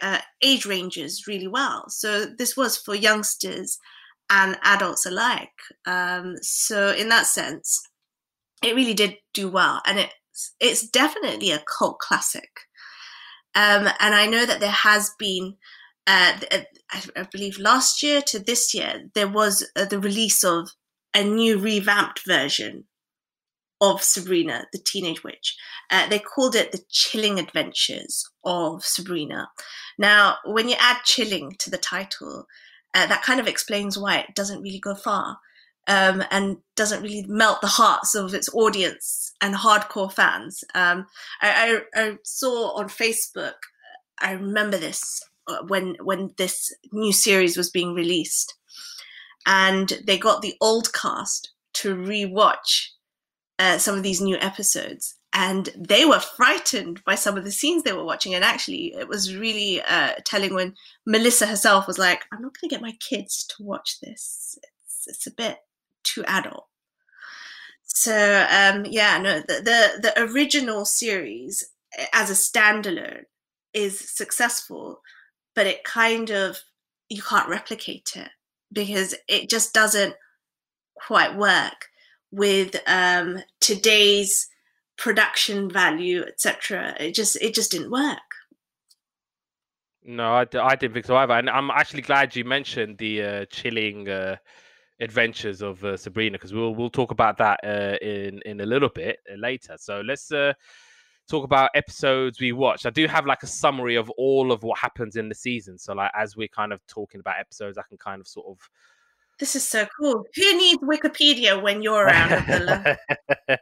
uh, 0.00 0.18
age 0.42 0.66
ranges 0.66 1.24
really 1.26 1.48
well. 1.48 1.84
So 1.88 2.24
this 2.24 2.56
was 2.56 2.76
for 2.76 2.94
youngsters 2.94 3.78
and 4.30 4.58
adults 4.62 5.04
alike. 5.06 5.50
Um, 5.86 6.36
so 6.40 6.92
in 6.92 7.08
that 7.08 7.26
sense, 7.26 7.80
it 8.62 8.74
really 8.74 8.94
did 8.94 9.16
do 9.34 9.50
well, 9.50 9.82
and 9.86 9.98
it's 9.98 10.54
it's 10.60 10.88
definitely 10.88 11.50
a 11.50 11.62
cult 11.78 11.98
classic. 11.98 12.48
Um, 13.54 13.88
and 14.00 14.14
I 14.14 14.26
know 14.26 14.46
that 14.46 14.60
there 14.60 14.70
has 14.70 15.10
been, 15.18 15.56
uh, 16.06 16.38
I, 16.90 17.02
I 17.16 17.22
believe 17.30 17.58
last 17.58 18.02
year 18.02 18.20
to 18.22 18.38
this 18.38 18.74
year, 18.74 19.10
there 19.14 19.28
was 19.28 19.68
uh, 19.76 19.84
the 19.84 20.00
release 20.00 20.44
of 20.44 20.70
a 21.14 21.22
new 21.22 21.58
revamped 21.58 22.26
version 22.26 22.84
of 23.80 24.02
Sabrina, 24.02 24.66
the 24.72 24.78
Teenage 24.78 25.24
Witch. 25.24 25.56
Uh, 25.90 26.08
they 26.08 26.20
called 26.20 26.54
it 26.54 26.70
the 26.70 26.82
Chilling 26.88 27.38
Adventures 27.38 28.24
of 28.44 28.84
Sabrina. 28.84 29.50
Now, 29.98 30.36
when 30.44 30.68
you 30.68 30.76
add 30.78 30.98
chilling 31.04 31.56
to 31.58 31.70
the 31.70 31.78
title, 31.78 32.46
uh, 32.94 33.06
that 33.06 33.22
kind 33.22 33.40
of 33.40 33.48
explains 33.48 33.98
why 33.98 34.18
it 34.18 34.34
doesn't 34.34 34.62
really 34.62 34.78
go 34.78 34.94
far 34.94 35.38
um, 35.88 36.22
and 36.30 36.58
doesn't 36.76 37.02
really 37.02 37.24
melt 37.26 37.60
the 37.60 37.66
hearts 37.66 38.14
of 38.14 38.34
its 38.34 38.48
audience 38.54 39.32
and 39.40 39.54
hardcore 39.54 40.12
fans. 40.12 40.62
Um, 40.74 41.06
I, 41.40 41.82
I, 41.94 42.00
I 42.02 42.18
saw 42.22 42.78
on 42.78 42.88
Facebook, 42.88 43.54
I 44.20 44.32
remember 44.32 44.76
this 44.76 45.22
uh, 45.24 45.31
when 45.68 45.96
when 46.02 46.32
this 46.36 46.74
new 46.92 47.12
series 47.12 47.56
was 47.56 47.70
being 47.70 47.94
released, 47.94 48.54
and 49.46 50.00
they 50.06 50.18
got 50.18 50.42
the 50.42 50.56
old 50.60 50.92
cast 50.92 51.52
to 51.74 51.94
rewatch 51.94 52.88
uh, 53.58 53.78
some 53.78 53.96
of 53.96 54.02
these 54.02 54.20
new 54.20 54.36
episodes. 54.36 55.16
And 55.34 55.70
they 55.74 56.04
were 56.04 56.20
frightened 56.20 57.02
by 57.04 57.14
some 57.14 57.38
of 57.38 57.44
the 57.44 57.50
scenes 57.50 57.84
they 57.84 57.94
were 57.94 58.04
watching. 58.04 58.34
And 58.34 58.44
actually, 58.44 58.92
it 58.92 59.08
was 59.08 59.34
really 59.34 59.80
uh, 59.80 60.12
telling 60.26 60.52
when 60.52 60.74
Melissa 61.06 61.46
herself 61.46 61.86
was 61.86 61.96
like, 61.96 62.24
I'm 62.30 62.42
not 62.42 62.52
going 62.60 62.68
to 62.68 62.74
get 62.74 62.82
my 62.82 62.92
kids 63.00 63.46
to 63.46 63.62
watch 63.62 63.98
this. 64.00 64.58
It's, 64.84 65.06
it's 65.06 65.26
a 65.26 65.30
bit 65.30 65.56
too 66.02 66.22
adult. 66.26 66.66
So 67.94 68.46
um, 68.50 68.86
yeah, 68.88 69.18
no, 69.18 69.40
the, 69.40 69.60
the 69.62 70.00
the 70.02 70.22
original 70.22 70.84
series 70.84 71.64
eh, 71.98 72.06
as 72.12 72.30
a 72.30 72.34
standalone 72.34 73.24
is 73.74 73.98
successful, 73.98 75.02
but 75.54 75.66
it 75.66 75.84
kind 75.84 76.30
of 76.30 76.58
you 77.08 77.22
can't 77.22 77.48
replicate 77.48 78.12
it 78.16 78.30
because 78.72 79.14
it 79.28 79.50
just 79.50 79.74
doesn't 79.74 80.14
quite 80.94 81.36
work 81.36 81.88
with 82.30 82.76
um, 82.86 83.42
today's 83.60 84.48
production 84.96 85.70
value, 85.70 86.22
etc. 86.22 86.94
It 86.98 87.14
just 87.14 87.36
it 87.42 87.54
just 87.54 87.70
didn't 87.70 87.90
work. 87.90 88.18
No, 90.04 90.32
I, 90.32 90.46
I 90.60 90.74
didn't 90.74 90.94
think 90.94 91.06
so 91.06 91.16
either. 91.16 91.34
And 91.34 91.48
I'm 91.48 91.70
actually 91.70 92.02
glad 92.02 92.34
you 92.34 92.44
mentioned 92.44 92.98
the 92.98 93.22
uh, 93.22 93.44
chilling 93.50 94.08
uh, 94.08 94.36
adventures 95.00 95.62
of 95.62 95.84
uh, 95.84 95.96
Sabrina 95.96 96.38
because 96.38 96.52
we'll 96.52 96.74
we'll 96.74 96.90
talk 96.90 97.10
about 97.10 97.38
that 97.38 97.60
uh, 97.62 97.96
in 98.04 98.40
in 98.46 98.60
a 98.60 98.66
little 98.66 98.88
bit 98.88 99.18
uh, 99.30 99.36
later. 99.36 99.76
So 99.78 100.00
let's 100.00 100.32
uh, 100.32 100.54
talk 101.32 101.44
about 101.44 101.70
episodes 101.74 102.40
we 102.40 102.52
watched. 102.52 102.84
I 102.84 102.90
do 102.90 103.06
have 103.06 103.24
like 103.24 103.42
a 103.42 103.46
summary 103.46 103.96
of 103.96 104.10
all 104.10 104.52
of 104.52 104.62
what 104.62 104.78
happens 104.78 105.16
in 105.16 105.30
the 105.30 105.34
season. 105.34 105.78
So 105.78 105.94
like 105.94 106.10
as 106.14 106.36
we're 106.36 106.48
kind 106.48 106.72
of 106.72 106.86
talking 106.86 107.20
about 107.20 107.36
episodes, 107.40 107.78
I 107.78 107.82
can 107.88 107.96
kind 107.96 108.20
of 108.20 108.28
sort 108.28 108.46
of 108.48 108.68
This 109.38 109.56
is 109.56 109.66
so 109.66 109.86
cool. 109.98 110.24
Who 110.34 110.58
needs 110.58 110.82
Wikipedia 110.82 111.60
when 111.60 111.82
you're 111.82 112.04
around, 112.04 112.32
Abdullah? 112.32 112.98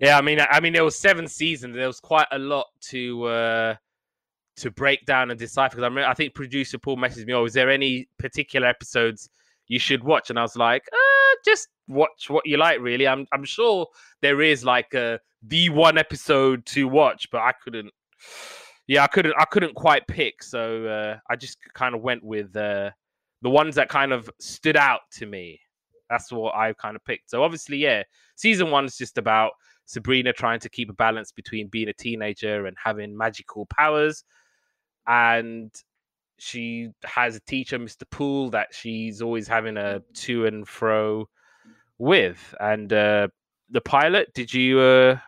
yeah, 0.00 0.16
I 0.16 0.22
mean, 0.22 0.38
I 0.40 0.60
mean, 0.60 0.72
there 0.72 0.84
was 0.84 0.96
seven 0.96 1.26
seasons. 1.26 1.74
There 1.74 1.88
was 1.88 1.98
quite 1.98 2.28
a 2.30 2.38
lot 2.38 2.66
to 2.90 3.24
uh, 3.24 3.74
to 4.58 4.70
break 4.70 5.04
down 5.04 5.30
and 5.30 5.38
decipher. 5.38 5.76
Because 5.76 5.82
I 5.82 5.88
remember, 5.88 6.08
I 6.08 6.14
think 6.14 6.34
producer 6.34 6.78
Paul 6.78 6.98
messaged 6.98 7.26
me, 7.26 7.32
"Oh, 7.32 7.44
is 7.44 7.52
there 7.52 7.68
any 7.68 8.08
particular 8.18 8.68
episodes 8.68 9.28
you 9.66 9.80
should 9.80 10.04
watch?" 10.04 10.30
And 10.30 10.38
I 10.38 10.42
was 10.42 10.56
like, 10.56 10.84
uh, 10.92 11.36
"Just 11.44 11.68
watch 11.88 12.30
what 12.30 12.46
you 12.46 12.58
like, 12.58 12.80
really." 12.80 13.08
I'm 13.08 13.26
I'm 13.32 13.44
sure 13.44 13.88
there 14.22 14.40
is 14.40 14.64
like 14.64 14.94
a 14.94 15.18
the 15.42 15.68
one 15.70 15.98
episode 15.98 16.66
to 16.66 16.88
watch, 16.88 17.28
but 17.30 17.40
I 17.40 17.52
couldn't. 17.62 17.92
Yeah, 18.86 19.04
I 19.04 19.06
couldn't. 19.06 19.34
I 19.38 19.44
couldn't 19.44 19.74
quite 19.74 20.06
pick, 20.06 20.42
so 20.42 20.86
uh, 20.86 21.18
I 21.30 21.36
just 21.36 21.58
kind 21.74 21.94
of 21.94 22.00
went 22.00 22.24
with 22.24 22.56
uh, 22.56 22.90
the 23.42 23.50
ones 23.50 23.74
that 23.76 23.88
kind 23.88 24.12
of 24.12 24.30
stood 24.40 24.76
out 24.76 25.00
to 25.12 25.26
me. 25.26 25.60
That's 26.10 26.32
what 26.32 26.54
I 26.54 26.72
kind 26.72 26.96
of 26.96 27.04
picked. 27.04 27.30
So 27.30 27.42
obviously, 27.42 27.76
yeah, 27.78 28.02
season 28.34 28.70
one 28.70 28.86
is 28.86 28.96
just 28.96 29.18
about 29.18 29.52
Sabrina 29.84 30.32
trying 30.32 30.60
to 30.60 30.68
keep 30.68 30.90
a 30.90 30.94
balance 30.94 31.32
between 31.32 31.68
being 31.68 31.88
a 31.88 31.92
teenager 31.92 32.66
and 32.66 32.76
having 32.82 33.16
magical 33.16 33.66
powers. 33.66 34.24
And 35.06 35.70
she 36.38 36.90
has 37.04 37.36
a 37.36 37.40
teacher, 37.40 37.78
Mr. 37.78 38.08
Pool, 38.10 38.50
that 38.50 38.68
she's 38.72 39.20
always 39.20 39.48
having 39.48 39.76
a 39.76 40.00
to 40.14 40.46
and 40.46 40.66
fro 40.66 41.28
with. 41.98 42.54
And 42.60 42.92
uh, 42.92 43.28
the 43.70 43.80
pilot, 43.80 44.32
did 44.34 44.52
you? 44.52 44.80
Uh... 44.80 45.18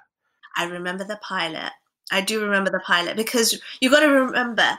I 0.56 0.64
remember 0.64 1.04
the 1.04 1.20
pilot. 1.22 1.72
I 2.12 2.20
do 2.20 2.42
remember 2.42 2.70
the 2.70 2.80
pilot 2.80 3.16
because 3.16 3.60
you've 3.80 3.92
got 3.92 4.00
to 4.00 4.08
remember 4.08 4.78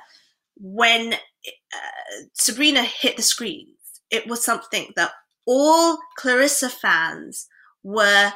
when 0.58 1.14
uh, 1.14 2.24
Sabrina 2.34 2.84
hit 2.84 3.18
the 3.18 3.24
screens, 3.24 3.70
it 4.10 4.28
was 4.28 4.44
something 4.44 4.92
that 4.96 5.12
all 5.46 5.98
Clarissa 6.18 6.70
fans 6.70 7.48
were 7.84 8.32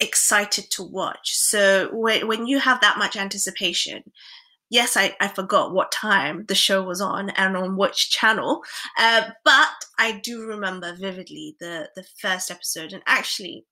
excited 0.00 0.70
to 0.70 0.82
watch. 0.82 1.34
So 1.36 1.88
when, 1.92 2.26
when 2.28 2.46
you 2.46 2.58
have 2.60 2.80
that 2.80 2.98
much 2.98 3.16
anticipation, 3.16 4.04
yes, 4.70 4.96
I, 4.96 5.14
I 5.20 5.28
forgot 5.28 5.72
what 5.72 5.90
time 5.90 6.44
the 6.46 6.54
show 6.54 6.82
was 6.82 7.00
on 7.00 7.30
and 7.30 7.56
on 7.56 7.76
which 7.76 8.10
channel, 8.10 8.62
uh, 8.98 9.30
but 9.44 9.70
I 9.98 10.20
do 10.22 10.46
remember 10.46 10.94
vividly 10.94 11.56
the, 11.60 11.88
the 11.96 12.04
first 12.20 12.50
episode. 12.50 12.92
And 12.92 13.02
actually, 13.06 13.64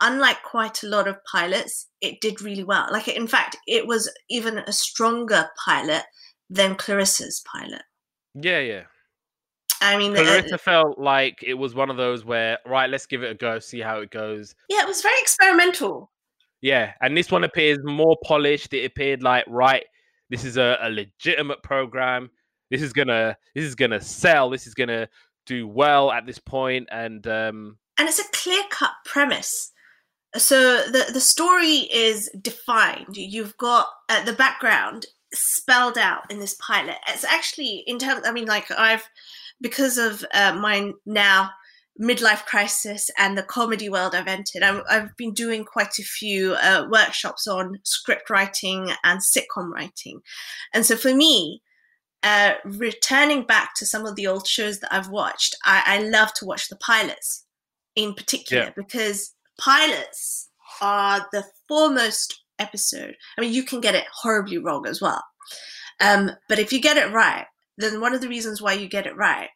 unlike 0.00 0.42
quite 0.42 0.82
a 0.82 0.88
lot 0.88 1.08
of 1.08 1.16
pilots, 1.30 1.88
it 2.00 2.20
did 2.20 2.42
really 2.42 2.64
well. 2.64 2.88
Like, 2.90 3.08
in 3.08 3.26
fact, 3.26 3.56
it 3.66 3.86
was 3.86 4.10
even 4.28 4.58
a 4.58 4.72
stronger 4.72 5.48
pilot 5.64 6.02
than 6.50 6.76
Clarissa's 6.76 7.42
pilot. 7.50 7.82
Yeah, 8.34 8.60
yeah. 8.60 8.82
I 9.80 9.96
mean, 9.98 10.16
uh, 10.16 10.22
Clarissa 10.22 10.58
felt 10.58 10.98
like 10.98 11.42
it 11.42 11.54
was 11.54 11.74
one 11.74 11.90
of 11.90 11.96
those 11.96 12.24
where, 12.24 12.58
right, 12.66 12.88
let's 12.88 13.06
give 13.06 13.22
it 13.22 13.30
a 13.30 13.34
go, 13.34 13.58
see 13.58 13.80
how 13.80 13.98
it 14.00 14.10
goes. 14.10 14.54
yeah, 14.68 14.82
it 14.82 14.88
was 14.88 15.02
very 15.02 15.18
experimental. 15.20 16.10
Yeah, 16.62 16.92
and 17.02 17.16
this 17.16 17.30
one 17.30 17.44
appears 17.44 17.78
more 17.84 18.16
polished. 18.24 18.72
It 18.72 18.86
appeared 18.86 19.22
like, 19.22 19.44
right, 19.48 19.84
This 20.30 20.44
is 20.44 20.56
a, 20.56 20.78
a 20.80 20.88
legitimate 20.88 21.62
program. 21.62 22.30
This 22.70 22.80
is 22.80 22.92
gonna 22.92 23.36
this 23.54 23.64
is 23.64 23.74
gonna 23.74 24.00
sell. 24.00 24.48
This 24.50 24.66
is 24.66 24.74
gonna 24.74 25.08
do 25.46 25.68
well 25.68 26.10
at 26.10 26.26
this 26.26 26.38
point, 26.38 26.88
and 26.90 27.26
um, 27.26 27.76
and 27.98 28.08
it's 28.08 28.18
a 28.18 28.28
clear 28.32 28.62
cut 28.70 28.92
premise. 29.04 29.70
So 30.36 30.82
the 30.84 31.10
the 31.12 31.20
story 31.20 31.88
is 31.92 32.30
defined. 32.40 33.16
You've 33.16 33.56
got 33.56 33.86
uh, 34.08 34.24
the 34.24 34.32
background 34.32 35.06
spelled 35.32 35.98
out 35.98 36.30
in 36.30 36.38
this 36.38 36.54
pilot. 36.54 36.96
It's 37.08 37.24
actually 37.24 37.84
in 37.86 37.98
terms. 37.98 38.22
I 38.26 38.32
mean, 38.32 38.46
like 38.46 38.70
I've 38.70 39.08
because 39.60 39.98
of 39.98 40.24
uh, 40.34 40.54
my 40.54 40.92
now 41.06 41.50
midlife 42.00 42.44
crisis 42.44 43.08
and 43.16 43.38
the 43.38 43.42
comedy 43.42 43.88
world 43.88 44.16
I've 44.16 44.26
entered. 44.26 44.64
i 44.64 44.82
have 44.92 45.16
been 45.16 45.32
doing 45.32 45.64
quite 45.64 45.96
a 46.00 46.02
few 46.02 46.54
uh, 46.54 46.86
workshops 46.90 47.46
on 47.46 47.78
script 47.84 48.28
writing 48.30 48.90
and 49.04 49.20
sitcom 49.20 49.70
writing, 49.70 50.20
and 50.72 50.84
so 50.84 50.96
for 50.96 51.14
me, 51.14 51.62
uh, 52.24 52.54
returning 52.64 53.44
back 53.44 53.74
to 53.76 53.86
some 53.86 54.06
of 54.06 54.16
the 54.16 54.26
old 54.26 54.48
shows 54.48 54.80
that 54.80 54.92
I've 54.92 55.10
watched, 55.10 55.54
I, 55.64 55.82
I 55.86 55.98
love 56.00 56.32
to 56.34 56.46
watch 56.46 56.68
the 56.68 56.76
pilots 56.76 57.44
in 57.94 58.14
particular 58.14 58.64
yeah. 58.64 58.70
because 58.74 59.34
pilots 59.58 60.50
are 60.80 61.26
the 61.32 61.44
foremost 61.68 62.44
episode. 62.58 63.16
I 63.36 63.40
mean, 63.40 63.52
you 63.52 63.62
can 63.62 63.80
get 63.80 63.94
it 63.94 64.04
horribly 64.22 64.58
wrong 64.58 64.86
as 64.86 65.00
well. 65.00 65.22
Um, 66.00 66.30
but 66.48 66.58
if 66.58 66.72
you 66.72 66.80
get 66.80 66.96
it 66.96 67.12
right, 67.12 67.46
then 67.78 68.00
one 68.00 68.14
of 68.14 68.20
the 68.20 68.28
reasons 68.28 68.60
why 68.60 68.74
you 68.74 68.88
get 68.88 69.06
it 69.06 69.16
right 69.16 69.48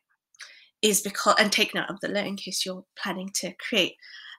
is 0.83 1.01
because, 1.01 1.37
and 1.39 1.51
take 1.51 1.75
note 1.75 1.89
of 1.89 2.01
the 2.01 2.09
law 2.09 2.21
in 2.21 2.37
case 2.37 2.65
you're 2.65 2.85
planning 2.97 3.31
to 3.35 3.53
create 3.69 3.95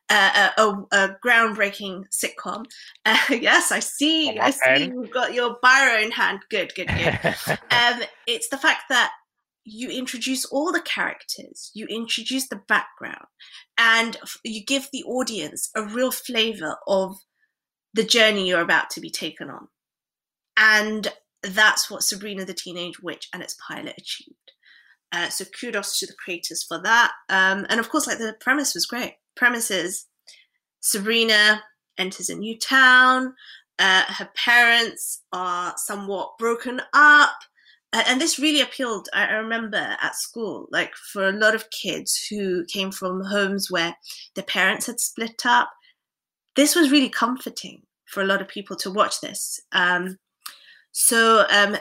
uh, 0.09 0.49
a, 0.57 0.63
a, 0.91 1.15
groundbreaking 1.23 2.03
sitcom. 2.11 2.65
Uh, 3.05 3.17
yes, 3.29 3.71
I 3.71 3.79
see. 3.79 4.39
I 4.39 4.51
see. 4.51 4.85
You've 4.85 5.11
got 5.11 5.33
your 5.33 5.57
biro 5.63 6.03
in 6.03 6.11
hand. 6.11 6.39
Good, 6.49 6.73
good, 6.75 6.87
good. 6.87 7.19
um, 7.71 8.01
it's 8.25 8.49
the 8.49 8.57
fact 8.57 8.83
that 8.89 9.11
you 9.69 9.89
introduce 9.89 10.45
all 10.45 10.71
the 10.71 10.82
characters, 10.82 11.71
you 11.73 11.86
introduce 11.88 12.47
the 12.47 12.62
background, 12.67 13.27
and 13.77 14.17
you 14.43 14.63
give 14.63 14.89
the 14.91 15.03
audience 15.03 15.69
a 15.75 15.84
real 15.84 16.12
flavor 16.12 16.77
of 16.88 17.17
the 17.93 18.03
journey 18.03 18.47
you're 18.47 18.62
about 18.62 18.89
to 18.91 19.01
be 19.01 19.10
taken 19.10 19.49
on. 19.49 19.67
And 20.58 21.12
that's 21.41 21.89
what 21.89 22.03
Sabrina 22.03 22.45
the 22.45 22.53
Teenage 22.53 22.99
Witch 23.01 23.29
and 23.34 23.41
its 23.41 23.55
pilot 23.67 23.95
achieved. 23.97 24.36
Uh, 25.12 25.29
so 25.29 25.45
kudos 25.60 25.97
to 25.99 26.05
the 26.05 26.13
creators 26.23 26.63
for 26.63 26.82
that. 26.82 27.12
Um, 27.29 27.65
and 27.69 27.79
of 27.79 27.89
course, 27.89 28.08
like 28.08 28.19
the 28.19 28.36
premise 28.39 28.73
was 28.75 28.86
great. 28.86 29.13
Premise 29.36 29.71
is 29.71 30.05
Sabrina 30.82 31.63
enters 31.97 32.29
a 32.29 32.36
new 32.36 32.58
town. 32.58 33.34
Uh, 33.79 34.03
her 34.08 34.29
parents 34.36 35.23
are 35.32 35.73
somewhat 35.77 36.38
broken 36.38 36.82
up 36.93 37.34
and 37.93 38.21
this 38.21 38.38
really 38.38 38.62
appealed 38.62 39.10
i 39.13 39.32
remember 39.32 39.97
at 40.02 40.15
school 40.15 40.67
like 40.71 40.93
for 40.95 41.28
a 41.28 41.34
lot 41.34 41.56
of 41.56 41.69
kids 41.71 42.28
who 42.30 42.63
came 42.65 42.91
from 42.91 43.23
homes 43.23 43.71
where 43.71 43.95
their 44.36 44.43
parents 44.43 44.86
had 44.88 44.99
split 44.99 45.45
up. 45.45 45.69
This 46.56 46.75
was 46.75 46.91
really 46.91 47.10
comforting 47.10 47.84
for 48.06 48.21
a 48.21 48.25
lot 48.25 48.41
of 48.41 48.47
people 48.47 48.75
to 48.78 48.91
watch 48.91 49.21
this. 49.21 49.60
Um, 49.71 50.17
so 50.91 51.45
um, 51.49 51.78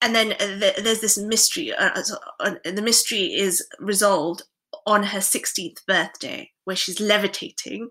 and 0.00 0.14
then 0.14 0.32
uh, 0.32 0.70
there's 0.82 1.00
this 1.00 1.18
mystery 1.18 1.72
uh, 1.72 2.02
uh, 2.40 2.54
the 2.64 2.82
mystery 2.82 3.34
is 3.34 3.66
resolved 3.78 4.42
on 4.86 5.02
her 5.02 5.18
16th 5.18 5.84
birthday 5.86 6.50
where 6.64 6.76
she's 6.76 7.00
levitating 7.00 7.88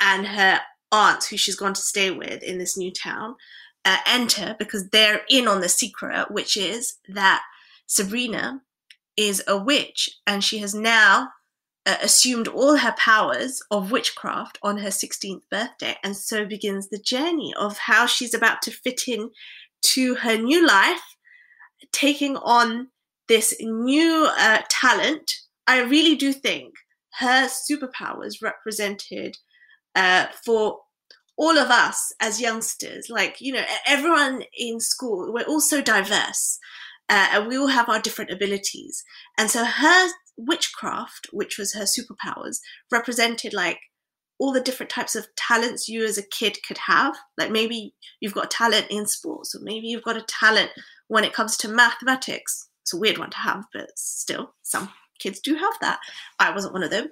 and 0.00 0.26
her 0.26 0.60
aunt 0.92 1.24
who 1.24 1.36
she's 1.36 1.56
gone 1.56 1.74
to 1.74 1.80
stay 1.80 2.10
with 2.10 2.42
in 2.42 2.58
this 2.58 2.76
new 2.76 2.90
town 2.90 3.34
uh, 3.84 3.98
enter 4.06 4.56
because 4.58 4.88
they're 4.90 5.22
in 5.28 5.48
on 5.48 5.60
the 5.60 5.68
secret, 5.68 6.30
which 6.30 6.56
is 6.56 6.98
that 7.08 7.42
Sabrina 7.86 8.62
is 9.16 9.42
a 9.46 9.56
witch 9.56 10.10
and 10.26 10.42
she 10.42 10.58
has 10.58 10.74
now 10.74 11.28
uh, 11.86 11.96
assumed 12.02 12.48
all 12.48 12.76
her 12.76 12.94
powers 12.98 13.62
of 13.70 13.90
witchcraft 13.90 14.58
on 14.62 14.78
her 14.78 14.88
16th 14.90 15.42
birthday. 15.50 15.96
And 16.04 16.16
so 16.16 16.44
begins 16.44 16.88
the 16.88 16.98
journey 16.98 17.54
of 17.58 17.78
how 17.78 18.06
she's 18.06 18.34
about 18.34 18.62
to 18.62 18.70
fit 18.70 19.02
in 19.08 19.30
to 19.82 20.14
her 20.16 20.36
new 20.36 20.66
life, 20.66 21.02
taking 21.90 22.36
on 22.36 22.88
this 23.28 23.54
new 23.60 24.28
uh, 24.38 24.62
talent. 24.68 25.32
I 25.66 25.80
really 25.80 26.16
do 26.16 26.32
think 26.32 26.74
her 27.14 27.48
superpowers 27.48 28.42
represented 28.42 29.36
uh, 29.94 30.26
for 30.44 30.80
all 31.40 31.56
of 31.56 31.70
us 31.70 32.12
as 32.20 32.38
youngsters, 32.38 33.08
like, 33.08 33.40
you 33.40 33.50
know, 33.50 33.64
everyone 33.86 34.42
in 34.54 34.78
school, 34.78 35.32
we're 35.32 35.44
all 35.44 35.58
so 35.58 35.80
diverse 35.80 36.58
uh, 37.08 37.28
and 37.32 37.48
we 37.48 37.56
all 37.56 37.68
have 37.68 37.88
our 37.88 37.98
different 37.98 38.30
abilities. 38.30 39.02
And 39.38 39.50
so 39.50 39.64
her 39.64 40.08
witchcraft, 40.36 41.28
which 41.32 41.56
was 41.56 41.72
her 41.72 41.84
superpowers, 41.84 42.58
represented 42.92 43.54
like 43.54 43.78
all 44.38 44.52
the 44.52 44.60
different 44.60 44.90
types 44.90 45.16
of 45.16 45.28
talents 45.34 45.88
you 45.88 46.04
as 46.04 46.18
a 46.18 46.28
kid 46.28 46.58
could 46.68 46.78
have. 46.78 47.16
Like 47.38 47.50
maybe 47.50 47.94
you've 48.20 48.34
got 48.34 48.50
talent 48.50 48.88
in 48.90 49.06
sports, 49.06 49.54
or 49.54 49.60
maybe 49.62 49.86
you've 49.86 50.04
got 50.04 50.18
a 50.18 50.26
talent 50.28 50.72
when 51.08 51.24
it 51.24 51.32
comes 51.32 51.56
to 51.58 51.68
mathematics. 51.68 52.68
It's 52.82 52.92
a 52.92 52.98
weird 52.98 53.16
one 53.16 53.30
to 53.30 53.38
have, 53.38 53.64
but 53.72 53.88
still, 53.96 54.52
some 54.62 54.90
kids 55.20 55.40
do 55.40 55.54
have 55.54 55.74
that. 55.80 56.00
I 56.38 56.52
wasn't 56.52 56.72
one 56.72 56.82
of 56.82 56.90
them. 56.90 57.04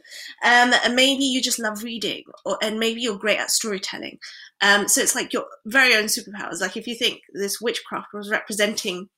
Um, 0.44 0.72
and 0.84 0.96
maybe 0.96 1.24
you 1.24 1.40
just 1.40 1.58
love 1.58 1.82
reading, 1.82 2.24
or 2.44 2.58
and 2.62 2.78
maybe 2.78 3.00
you're 3.00 3.18
great 3.18 3.38
at 3.38 3.50
storytelling. 3.50 4.18
Um, 4.60 4.88
so 4.88 5.00
it's 5.00 5.14
like 5.14 5.32
your 5.32 5.46
very 5.66 5.94
own 5.94 6.04
superpowers. 6.04 6.60
Like 6.60 6.76
if 6.76 6.86
you 6.86 6.94
think 6.94 7.20
this 7.32 7.60
witchcraft 7.60 8.08
was 8.12 8.30
representing 8.30 9.08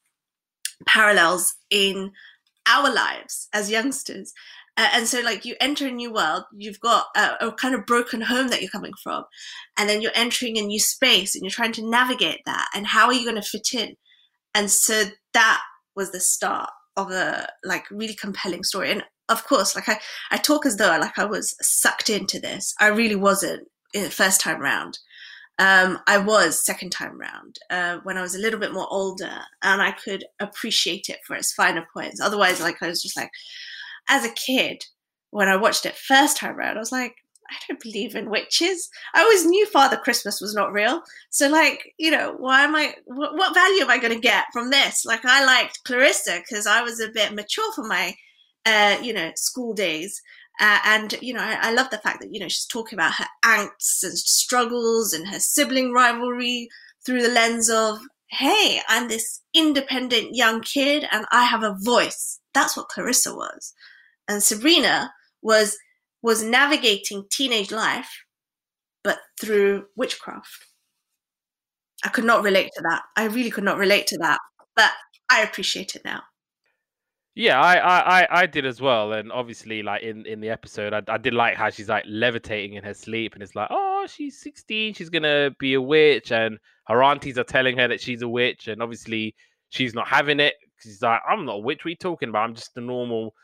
parallels 0.86 1.54
in 1.70 2.12
our 2.68 2.92
lives 2.92 3.48
as 3.52 3.70
youngsters. 3.70 4.32
Uh, 4.76 4.88
and 4.94 5.06
so, 5.06 5.20
like, 5.20 5.44
you 5.44 5.56
enter 5.60 5.88
a 5.88 5.90
new 5.90 6.12
world, 6.12 6.44
you've 6.56 6.80
got 6.80 7.06
a, 7.16 7.48
a, 7.48 7.52
kind 7.52 7.74
of 7.74 7.84
broken 7.84 8.20
home 8.20 8.48
that 8.48 8.62
you're 8.62 8.70
coming 8.70 8.92
from, 9.02 9.24
and 9.76 9.88
then 9.88 10.00
you're 10.00 10.12
entering 10.14 10.56
a 10.56 10.62
new 10.62 10.78
space 10.78 11.34
and 11.34 11.42
you're 11.42 11.50
trying 11.50 11.72
to 11.72 11.88
navigate 11.88 12.40
that. 12.46 12.68
And 12.74 12.86
how 12.86 13.06
are 13.06 13.12
you 13.12 13.24
going 13.24 13.40
to 13.40 13.48
fit 13.48 13.74
in? 13.74 13.96
And 14.54 14.70
so, 14.70 15.04
that 15.34 15.60
was 15.96 16.12
the 16.12 16.20
start 16.20 16.70
of 17.00 17.10
a 17.10 17.48
like 17.64 17.84
really 17.90 18.14
compelling 18.14 18.64
story. 18.64 18.90
And 18.90 19.04
of 19.28 19.46
course, 19.46 19.74
like 19.74 19.88
I, 19.88 20.00
I 20.30 20.36
talk 20.36 20.66
as 20.66 20.76
though 20.76 20.96
like 20.98 21.18
I 21.18 21.24
was 21.24 21.54
sucked 21.60 22.10
into 22.10 22.40
this. 22.40 22.74
I 22.80 22.88
really 22.88 23.16
wasn't 23.16 23.68
first 24.10 24.40
time 24.40 24.60
round. 24.60 24.98
Um, 25.58 25.98
I 26.06 26.16
was 26.16 26.64
second 26.64 26.90
time 26.90 27.20
round 27.20 27.56
uh, 27.68 27.98
when 28.02 28.16
I 28.16 28.22
was 28.22 28.34
a 28.34 28.38
little 28.38 28.58
bit 28.58 28.72
more 28.72 28.88
older, 28.90 29.40
and 29.62 29.82
I 29.82 29.92
could 29.92 30.24
appreciate 30.40 31.10
it 31.10 31.18
for 31.26 31.36
its 31.36 31.52
finer 31.52 31.86
points. 31.92 32.20
Otherwise, 32.20 32.62
like 32.62 32.82
I 32.82 32.88
was 32.88 33.02
just 33.02 33.16
like, 33.16 33.30
as 34.08 34.24
a 34.24 34.32
kid, 34.32 34.84
when 35.30 35.48
I 35.48 35.56
watched 35.56 35.84
it 35.84 35.96
first 35.96 36.38
time 36.38 36.56
round, 36.56 36.78
I 36.78 36.80
was 36.80 36.92
like, 36.92 37.14
I 37.50 37.56
don't 37.66 37.82
believe 37.82 38.14
in 38.14 38.30
witches. 38.30 38.88
I 39.14 39.22
always 39.22 39.44
knew 39.44 39.66
Father 39.66 39.96
Christmas 39.96 40.40
was 40.40 40.54
not 40.54 40.72
real. 40.72 41.02
So, 41.30 41.48
like, 41.48 41.94
you 41.98 42.10
know, 42.10 42.34
why 42.38 42.62
am 42.62 42.76
I, 42.76 42.94
what, 43.06 43.34
what 43.34 43.54
value 43.54 43.82
am 43.82 43.90
I 43.90 43.98
going 43.98 44.14
to 44.14 44.20
get 44.20 44.44
from 44.52 44.70
this? 44.70 45.04
Like, 45.04 45.24
I 45.24 45.44
liked 45.44 45.84
Clarissa 45.84 46.40
because 46.40 46.66
I 46.66 46.82
was 46.82 47.00
a 47.00 47.08
bit 47.08 47.34
mature 47.34 47.72
for 47.72 47.84
my, 47.84 48.14
uh, 48.66 48.98
you 49.02 49.12
know, 49.12 49.32
school 49.34 49.74
days. 49.74 50.22
Uh, 50.60 50.78
and, 50.84 51.14
you 51.22 51.32
know, 51.32 51.40
I, 51.40 51.58
I 51.60 51.72
love 51.72 51.90
the 51.90 51.98
fact 51.98 52.20
that, 52.20 52.32
you 52.32 52.38
know, 52.38 52.48
she's 52.48 52.66
talking 52.66 52.98
about 52.98 53.14
her 53.14 53.26
angst 53.44 54.02
and 54.02 54.16
struggles 54.16 55.12
and 55.12 55.26
her 55.28 55.40
sibling 55.40 55.92
rivalry 55.92 56.68
through 57.04 57.22
the 57.22 57.30
lens 57.30 57.70
of, 57.70 57.98
hey, 58.28 58.80
I'm 58.88 59.08
this 59.08 59.40
independent 59.54 60.36
young 60.36 60.60
kid 60.60 61.08
and 61.10 61.24
I 61.32 61.44
have 61.44 61.62
a 61.62 61.76
voice. 61.80 62.38
That's 62.54 62.76
what 62.76 62.88
Clarissa 62.88 63.34
was. 63.34 63.74
And 64.28 64.42
Sabrina 64.42 65.12
was 65.42 65.76
was 66.22 66.42
navigating 66.42 67.24
teenage 67.30 67.70
life, 67.70 68.10
but 69.02 69.18
through 69.40 69.86
witchcraft. 69.96 70.66
I 72.04 72.08
could 72.08 72.24
not 72.24 72.42
relate 72.42 72.70
to 72.74 72.82
that. 72.82 73.02
I 73.16 73.24
really 73.24 73.50
could 73.50 73.64
not 73.64 73.78
relate 73.78 74.06
to 74.08 74.18
that, 74.18 74.38
but 74.74 74.90
I 75.30 75.42
appreciate 75.42 75.96
it 75.96 76.02
now. 76.04 76.22
Yeah, 77.34 77.60
I, 77.60 78.22
I, 78.22 78.40
I 78.42 78.46
did 78.46 78.66
as 78.66 78.80
well, 78.80 79.12
and 79.12 79.30
obviously, 79.30 79.82
like 79.82 80.02
in, 80.02 80.26
in 80.26 80.40
the 80.40 80.50
episode, 80.50 80.92
I, 80.92 81.02
I 81.06 81.16
did 81.16 81.32
like 81.32 81.56
how 81.56 81.70
she's 81.70 81.88
like 81.88 82.04
levitating 82.06 82.74
in 82.74 82.84
her 82.84 82.92
sleep, 82.92 83.34
and 83.34 83.42
it's 83.42 83.54
like, 83.54 83.68
oh, 83.70 84.06
she's 84.08 84.40
sixteen, 84.40 84.94
she's 84.94 85.08
gonna 85.10 85.50
be 85.58 85.74
a 85.74 85.80
witch, 85.80 86.32
and 86.32 86.58
her 86.88 87.02
aunties 87.02 87.38
are 87.38 87.44
telling 87.44 87.78
her 87.78 87.86
that 87.86 88.00
she's 88.00 88.22
a 88.22 88.28
witch, 88.28 88.66
and 88.66 88.82
obviously 88.82 89.34
she's 89.68 89.94
not 89.94 90.08
having 90.08 90.40
it. 90.40 90.54
She's 90.82 91.00
like, 91.00 91.20
I'm 91.28 91.44
not 91.44 91.56
a 91.56 91.58
witch. 91.58 91.84
What 91.84 91.86
are 91.86 91.90
you 91.90 91.96
talking 91.96 92.30
about? 92.30 92.48
I'm 92.48 92.54
just 92.54 92.76
a 92.76 92.80
normal 92.80 93.34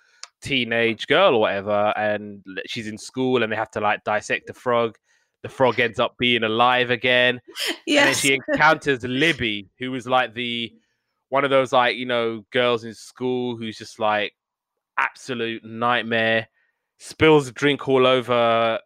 teenage 0.46 1.06
girl 1.06 1.34
or 1.34 1.40
whatever, 1.40 1.92
and 1.96 2.44
she's 2.66 2.86
in 2.86 2.98
school 2.98 3.42
and 3.42 3.52
they 3.52 3.56
have 3.56 3.70
to 3.72 3.80
like 3.80 4.04
dissect 4.04 4.46
the 4.46 4.54
frog. 4.54 4.96
The 5.42 5.48
frog 5.48 5.78
ends 5.78 6.00
up 6.00 6.16
being 6.18 6.44
alive 6.44 6.90
again. 6.90 7.40
Yes. 7.86 7.98
And 7.98 8.06
then 8.06 8.14
she 8.14 8.40
encounters 8.52 9.04
Libby, 9.04 9.68
who 9.78 9.90
was 9.90 10.06
like 10.06 10.34
the 10.34 10.72
one 11.28 11.44
of 11.44 11.50
those 11.50 11.72
like, 11.72 11.96
you 11.96 12.06
know, 12.06 12.44
girls 12.52 12.84
in 12.84 12.94
school 12.94 13.56
who's 13.56 13.76
just 13.76 13.98
like 13.98 14.32
absolute 14.98 15.64
nightmare, 15.64 16.48
spills 16.98 17.48
a 17.48 17.52
drink 17.52 17.88
all 17.88 18.06
over 18.06 18.78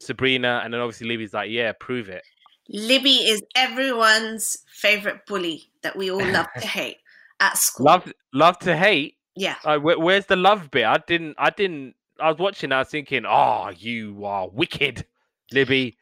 Sabrina, 0.00 0.62
and 0.64 0.72
then 0.72 0.80
obviously 0.80 1.08
Libby's 1.08 1.34
like, 1.34 1.50
Yeah, 1.50 1.72
prove 1.78 2.08
it. 2.08 2.22
Libby 2.68 3.16
is 3.16 3.42
everyone's 3.56 4.56
favorite 4.72 5.26
bully 5.26 5.70
that 5.82 5.96
we 5.96 6.10
all 6.10 6.24
love 6.24 6.46
to 6.60 6.66
hate 6.66 6.98
at 7.40 7.58
school. 7.58 7.86
Love, 7.86 8.12
love 8.32 8.58
to 8.60 8.76
hate. 8.76 9.16
Yeah. 9.36 9.56
Uh, 9.64 9.78
where, 9.78 9.98
where's 9.98 10.26
the 10.26 10.36
love 10.36 10.70
bit? 10.70 10.84
I 10.84 10.98
didn't. 11.06 11.36
I 11.38 11.50
didn't. 11.50 11.94
I 12.20 12.30
was 12.30 12.38
watching. 12.38 12.72
I 12.72 12.80
was 12.80 12.88
thinking, 12.88 13.24
"Oh, 13.26 13.70
you 13.76 14.24
are 14.24 14.48
wicked, 14.48 15.06
Libby." 15.52 15.96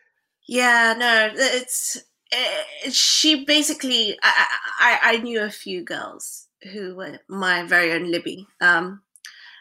Yeah. 0.46 0.94
No, 0.96 1.30
it's 1.34 1.96
uh, 2.32 2.90
she 2.90 3.44
basically. 3.44 4.18
I, 4.22 4.46
I 4.80 4.98
I 5.02 5.16
knew 5.18 5.42
a 5.42 5.50
few 5.50 5.84
girls 5.84 6.48
who 6.72 6.96
were 6.96 7.18
my 7.28 7.62
very 7.64 7.92
own 7.92 8.10
Libby. 8.10 8.46
Um, 8.60 9.02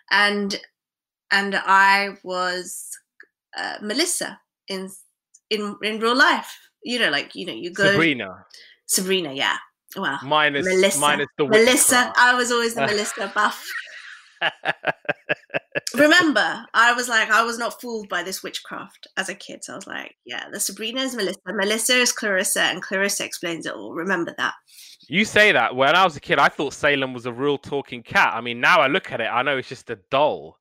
and 0.09 0.59
and 1.31 1.55
I 1.55 2.17
was 2.23 2.97
uh, 3.57 3.77
Melissa 3.81 4.39
in 4.67 4.89
in 5.49 5.75
in 5.81 5.99
real 5.99 6.15
life. 6.15 6.57
You 6.83 6.99
know, 6.99 7.09
like 7.09 7.35
you 7.35 7.45
know, 7.45 7.53
you 7.53 7.71
go 7.71 7.91
Sabrina. 7.91 8.45
Sabrina, 8.85 9.33
yeah. 9.33 9.57
Well, 9.95 10.19
Minus, 10.23 10.65
Melissa. 10.65 10.99
minus 10.99 11.27
the 11.37 11.45
Melissa. 11.45 12.13
I 12.17 12.35
was 12.35 12.51
always 12.51 12.75
the 12.75 12.81
Melissa 12.87 13.31
buff. 13.33 13.63
Remember, 15.95 16.65
I 16.73 16.93
was 16.93 17.07
like, 17.07 17.29
I 17.31 17.43
was 17.43 17.57
not 17.57 17.79
fooled 17.81 18.09
by 18.09 18.21
this 18.23 18.43
witchcraft 18.43 19.07
as 19.17 19.29
a 19.29 19.35
kid. 19.35 19.63
So 19.63 19.73
I 19.73 19.75
was 19.77 19.87
like, 19.87 20.15
yeah, 20.25 20.45
the 20.51 20.59
Sabrina 20.59 21.01
is 21.01 21.15
Melissa, 21.15 21.39
Melissa 21.47 21.93
is 21.93 22.11
Clarissa, 22.11 22.61
and 22.63 22.81
Clarissa 22.81 23.23
explains 23.25 23.65
it 23.65 23.73
all. 23.73 23.93
Remember 23.93 24.33
that. 24.37 24.53
You 25.07 25.23
say 25.25 25.51
that. 25.53 25.75
When 25.75 25.95
I 25.95 26.03
was 26.03 26.15
a 26.17 26.19
kid, 26.19 26.39
I 26.39 26.49
thought 26.49 26.73
Salem 26.73 27.13
was 27.13 27.25
a 27.25 27.31
real 27.33 27.57
talking 27.57 28.03
cat. 28.03 28.33
I 28.35 28.41
mean, 28.41 28.59
now 28.59 28.79
I 28.81 28.87
look 28.87 29.11
at 29.11 29.21
it, 29.21 29.25
I 29.31 29.41
know 29.43 29.57
it's 29.57 29.69
just 29.69 29.89
a 29.89 29.97
doll. 30.11 30.57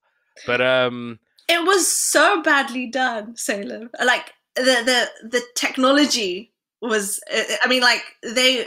But 0.47 0.61
um, 0.61 1.19
It 1.49 1.65
was 1.67 1.87
so 1.89 2.43
badly 2.43 2.87
done, 2.89 3.37
Salem. 3.37 3.91
Like 4.05 4.33
the 4.55 4.63
the 4.63 5.11
the 5.29 5.43
technology 5.55 6.53
was. 6.81 7.19
I 7.31 7.67
mean, 7.69 7.83
like 7.83 8.03
they 8.23 8.67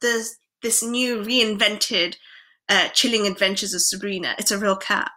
there's 0.00 0.36
this 0.62 0.82
new 0.82 1.18
reinvented 1.18 2.16
uh, 2.68 2.88
Chilling 2.88 3.26
Adventures 3.26 3.74
of 3.74 3.82
Sabrina. 3.82 4.34
It's 4.38 4.50
a 4.50 4.58
real 4.58 4.76
cat. 4.76 5.10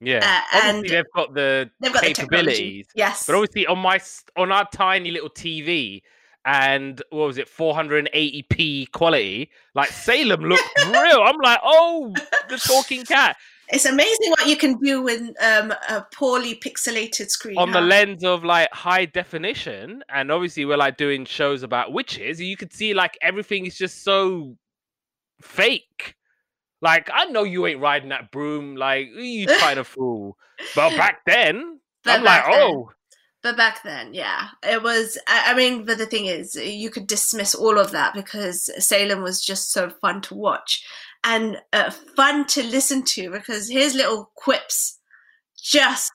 yeah, 0.00 0.18
Uh, 0.22 0.56
obviously 0.58 0.78
and 0.80 0.88
they've 0.88 1.12
got 1.14 1.34
the 1.34 1.70
They've 1.80 1.92
got 1.92 2.02
the 2.02 2.14
capabilities. 2.14 2.86
Yes. 2.94 3.24
But 3.26 3.36
obviously, 3.36 3.66
on 3.66 3.78
my 3.78 4.00
on 4.36 4.52
our 4.52 4.68
tiny 4.72 5.10
little 5.10 5.30
TV 5.30 6.00
and 6.44 7.02
what 7.10 7.26
was 7.26 7.38
it, 7.38 7.48
480p 7.48 8.90
quality, 8.92 9.50
like 9.74 9.88
Salem 9.90 10.42
looked 10.42 10.62
real. 10.86 11.20
I'm 11.22 11.38
like, 11.38 11.60
oh, 11.62 12.14
the 12.48 12.56
talking 12.56 13.04
cat 13.04 13.36
It's 13.68 13.84
amazing 13.84 14.30
what 14.30 14.46
you 14.46 14.56
can 14.56 14.78
do 14.78 15.02
with 15.02 15.22
um, 15.42 15.72
a 15.88 16.06
poorly 16.14 16.54
pixelated 16.54 17.30
screen. 17.30 17.58
on 17.58 17.72
the 17.72 17.80
lens 17.80 18.22
of 18.22 18.44
like 18.44 18.72
high 18.72 19.06
definition. 19.06 20.04
And 20.08 20.30
obviously, 20.30 20.64
we're 20.64 20.76
like 20.76 20.96
doing 20.96 21.24
shows 21.24 21.62
about 21.62 21.92
witches. 21.92 22.40
You 22.40 22.56
could 22.56 22.72
see 22.72 22.94
like 22.94 23.18
everything 23.20 23.66
is 23.66 23.76
just 23.76 24.04
so 24.04 24.56
fake. 25.42 26.14
Like, 26.82 27.10
I 27.12 27.24
know 27.26 27.42
you 27.42 27.66
ain't 27.66 27.80
riding 27.80 28.10
that 28.10 28.30
broom. 28.30 28.76
Like, 28.76 29.08
you 29.14 29.46
trying 29.58 29.76
to 29.76 29.84
fool? 29.84 30.36
But 30.74 30.96
back 30.96 31.20
then, 31.26 31.80
But 32.04 32.18
I'm 32.18 32.22
like, 32.24 32.44
then- 32.44 32.54
oh, 32.54 32.90
But 33.42 33.56
back 33.56 33.82
then, 33.82 34.12
yeah, 34.14 34.48
it 34.62 34.82
was. 34.82 35.18
I 35.26 35.54
mean, 35.54 35.84
but 35.84 35.98
the 35.98 36.06
thing 36.06 36.26
is, 36.26 36.54
you 36.54 36.90
could 36.90 37.06
dismiss 37.06 37.54
all 37.54 37.78
of 37.78 37.90
that 37.92 38.14
because 38.14 38.70
Salem 38.84 39.22
was 39.22 39.44
just 39.44 39.72
so 39.72 39.88
fun 39.88 40.20
to 40.22 40.34
watch 40.34 40.84
and 41.26 41.60
uh, 41.72 41.90
fun 41.90 42.46
to 42.46 42.62
listen 42.62 43.02
to 43.02 43.30
because 43.30 43.68
his 43.68 43.94
little 43.94 44.30
quips 44.36 44.98
just. 45.62 46.12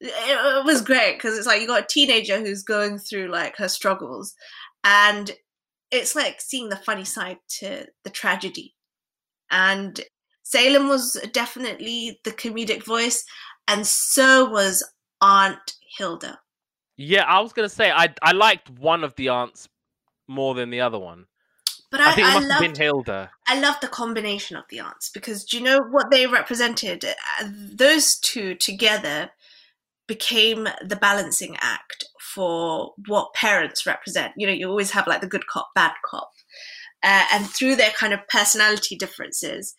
It, 0.00 0.64
was 0.66 0.82
great 0.82 1.16
because 1.16 1.38
it's 1.38 1.46
like 1.46 1.60
you 1.60 1.66
got 1.66 1.84
a 1.84 1.86
teenager 1.88 2.40
who's 2.40 2.62
going 2.62 2.98
through 2.98 3.30
like 3.30 3.56
her 3.56 3.68
struggles, 3.68 4.34
and 4.82 5.30
it's 5.90 6.16
like 6.16 6.40
seeing 6.40 6.68
the 6.68 6.76
funny 6.76 7.04
side 7.04 7.38
to 7.60 7.86
the 8.02 8.10
tragedy. 8.10 8.74
And 9.50 10.00
Salem 10.42 10.88
was 10.88 11.18
definitely 11.32 12.20
the 12.24 12.32
comedic 12.32 12.84
voice, 12.84 13.24
and 13.68 13.86
so 13.86 14.50
was 14.50 14.82
Aunt 15.20 15.74
Hilda. 15.96 16.40
yeah. 16.96 17.24
I 17.24 17.40
was 17.40 17.52
gonna 17.52 17.68
say 17.68 17.90
I 17.90 18.12
I 18.20 18.32
liked 18.32 18.68
one 18.70 19.04
of 19.04 19.14
the 19.14 19.28
aunts 19.28 19.68
more 20.28 20.54
than 20.54 20.70
the 20.70 20.80
other 20.80 20.98
one. 20.98 21.26
But 21.94 22.00
I, 22.00 22.10
I, 22.10 22.14
think 22.16 22.26
it 22.26 22.30
I, 22.30 22.34
must 22.34 22.50
have 22.50 22.60
been 22.60 22.74
Hilda. 22.74 23.30
I 23.46 23.60
loved 23.60 23.80
the 23.80 23.86
combination 23.86 24.56
of 24.56 24.64
the 24.68 24.80
aunts 24.80 25.10
because 25.10 25.44
do 25.44 25.56
you 25.56 25.62
know 25.62 25.78
what 25.78 26.10
they 26.10 26.26
represented? 26.26 27.04
Uh, 27.04 27.48
Those 27.72 28.18
two 28.18 28.56
together 28.56 29.30
became 30.08 30.66
the 30.84 30.96
balancing 30.96 31.56
act 31.60 32.04
for 32.20 32.94
what 33.06 33.32
parents 33.32 33.86
represent. 33.86 34.32
You 34.36 34.48
know, 34.48 34.52
you 34.52 34.68
always 34.68 34.90
have 34.90 35.06
like 35.06 35.20
the 35.20 35.28
good 35.28 35.46
cop, 35.46 35.68
bad 35.76 35.92
cop. 36.04 36.32
Uh, 37.04 37.26
and 37.32 37.46
through 37.46 37.76
their 37.76 37.92
kind 37.92 38.12
of 38.12 38.26
personality 38.26 38.96
differences, 38.96 39.72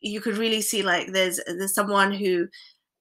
you 0.00 0.22
could 0.22 0.38
really 0.38 0.62
see 0.62 0.82
like 0.82 1.12
there's 1.12 1.38
there's 1.46 1.74
someone 1.74 2.12
who 2.12 2.46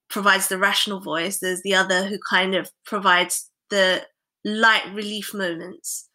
provides 0.10 0.50
the 0.50 0.58
rational 0.58 1.00
voice, 1.00 1.40
there's 1.40 1.64
the 1.64 1.76
other 1.76 2.04
who 2.04 2.18
kind 2.30 2.54
of 2.54 2.70
provides 2.86 3.50
the 3.70 4.06
light 4.44 4.94
relief 4.94 5.34
moments 5.34 6.10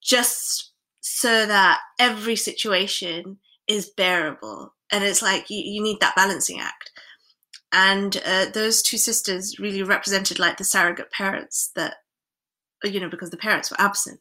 just 0.00 0.67
so 1.10 1.46
that 1.46 1.80
every 1.98 2.36
situation 2.36 3.38
is 3.66 3.90
bearable. 3.90 4.74
And 4.92 5.04
it's 5.04 5.22
like 5.22 5.48
you, 5.50 5.58
you 5.58 5.82
need 5.82 6.00
that 6.00 6.16
balancing 6.16 6.60
act. 6.60 6.90
And 7.72 8.20
uh, 8.26 8.46
those 8.52 8.82
two 8.82 8.98
sisters 8.98 9.58
really 9.58 9.82
represented 9.82 10.38
like 10.38 10.56
the 10.56 10.64
surrogate 10.64 11.10
parents 11.10 11.70
that 11.76 11.96
you 12.84 13.00
know 13.00 13.10
because 13.10 13.30
the 13.30 13.36
parents 13.36 13.70
were 13.70 13.80
absent. 13.80 14.20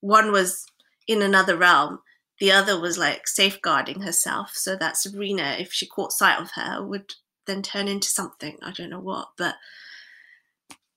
One 0.00 0.32
was 0.32 0.64
in 1.06 1.20
another 1.22 1.56
realm. 1.56 2.00
The 2.40 2.52
other 2.52 2.78
was 2.78 2.96
like 2.96 3.26
safeguarding 3.26 4.02
herself. 4.02 4.52
So 4.54 4.76
that 4.76 4.96
sabrina 4.96 5.56
if 5.58 5.72
she 5.72 5.86
caught 5.86 6.12
sight 6.12 6.40
of 6.40 6.52
her 6.52 6.82
would 6.82 7.14
then 7.46 7.62
turn 7.62 7.88
into 7.88 8.08
something. 8.08 8.56
I 8.62 8.72
don't 8.72 8.90
know 8.90 9.00
what 9.00 9.28
but 9.36 9.56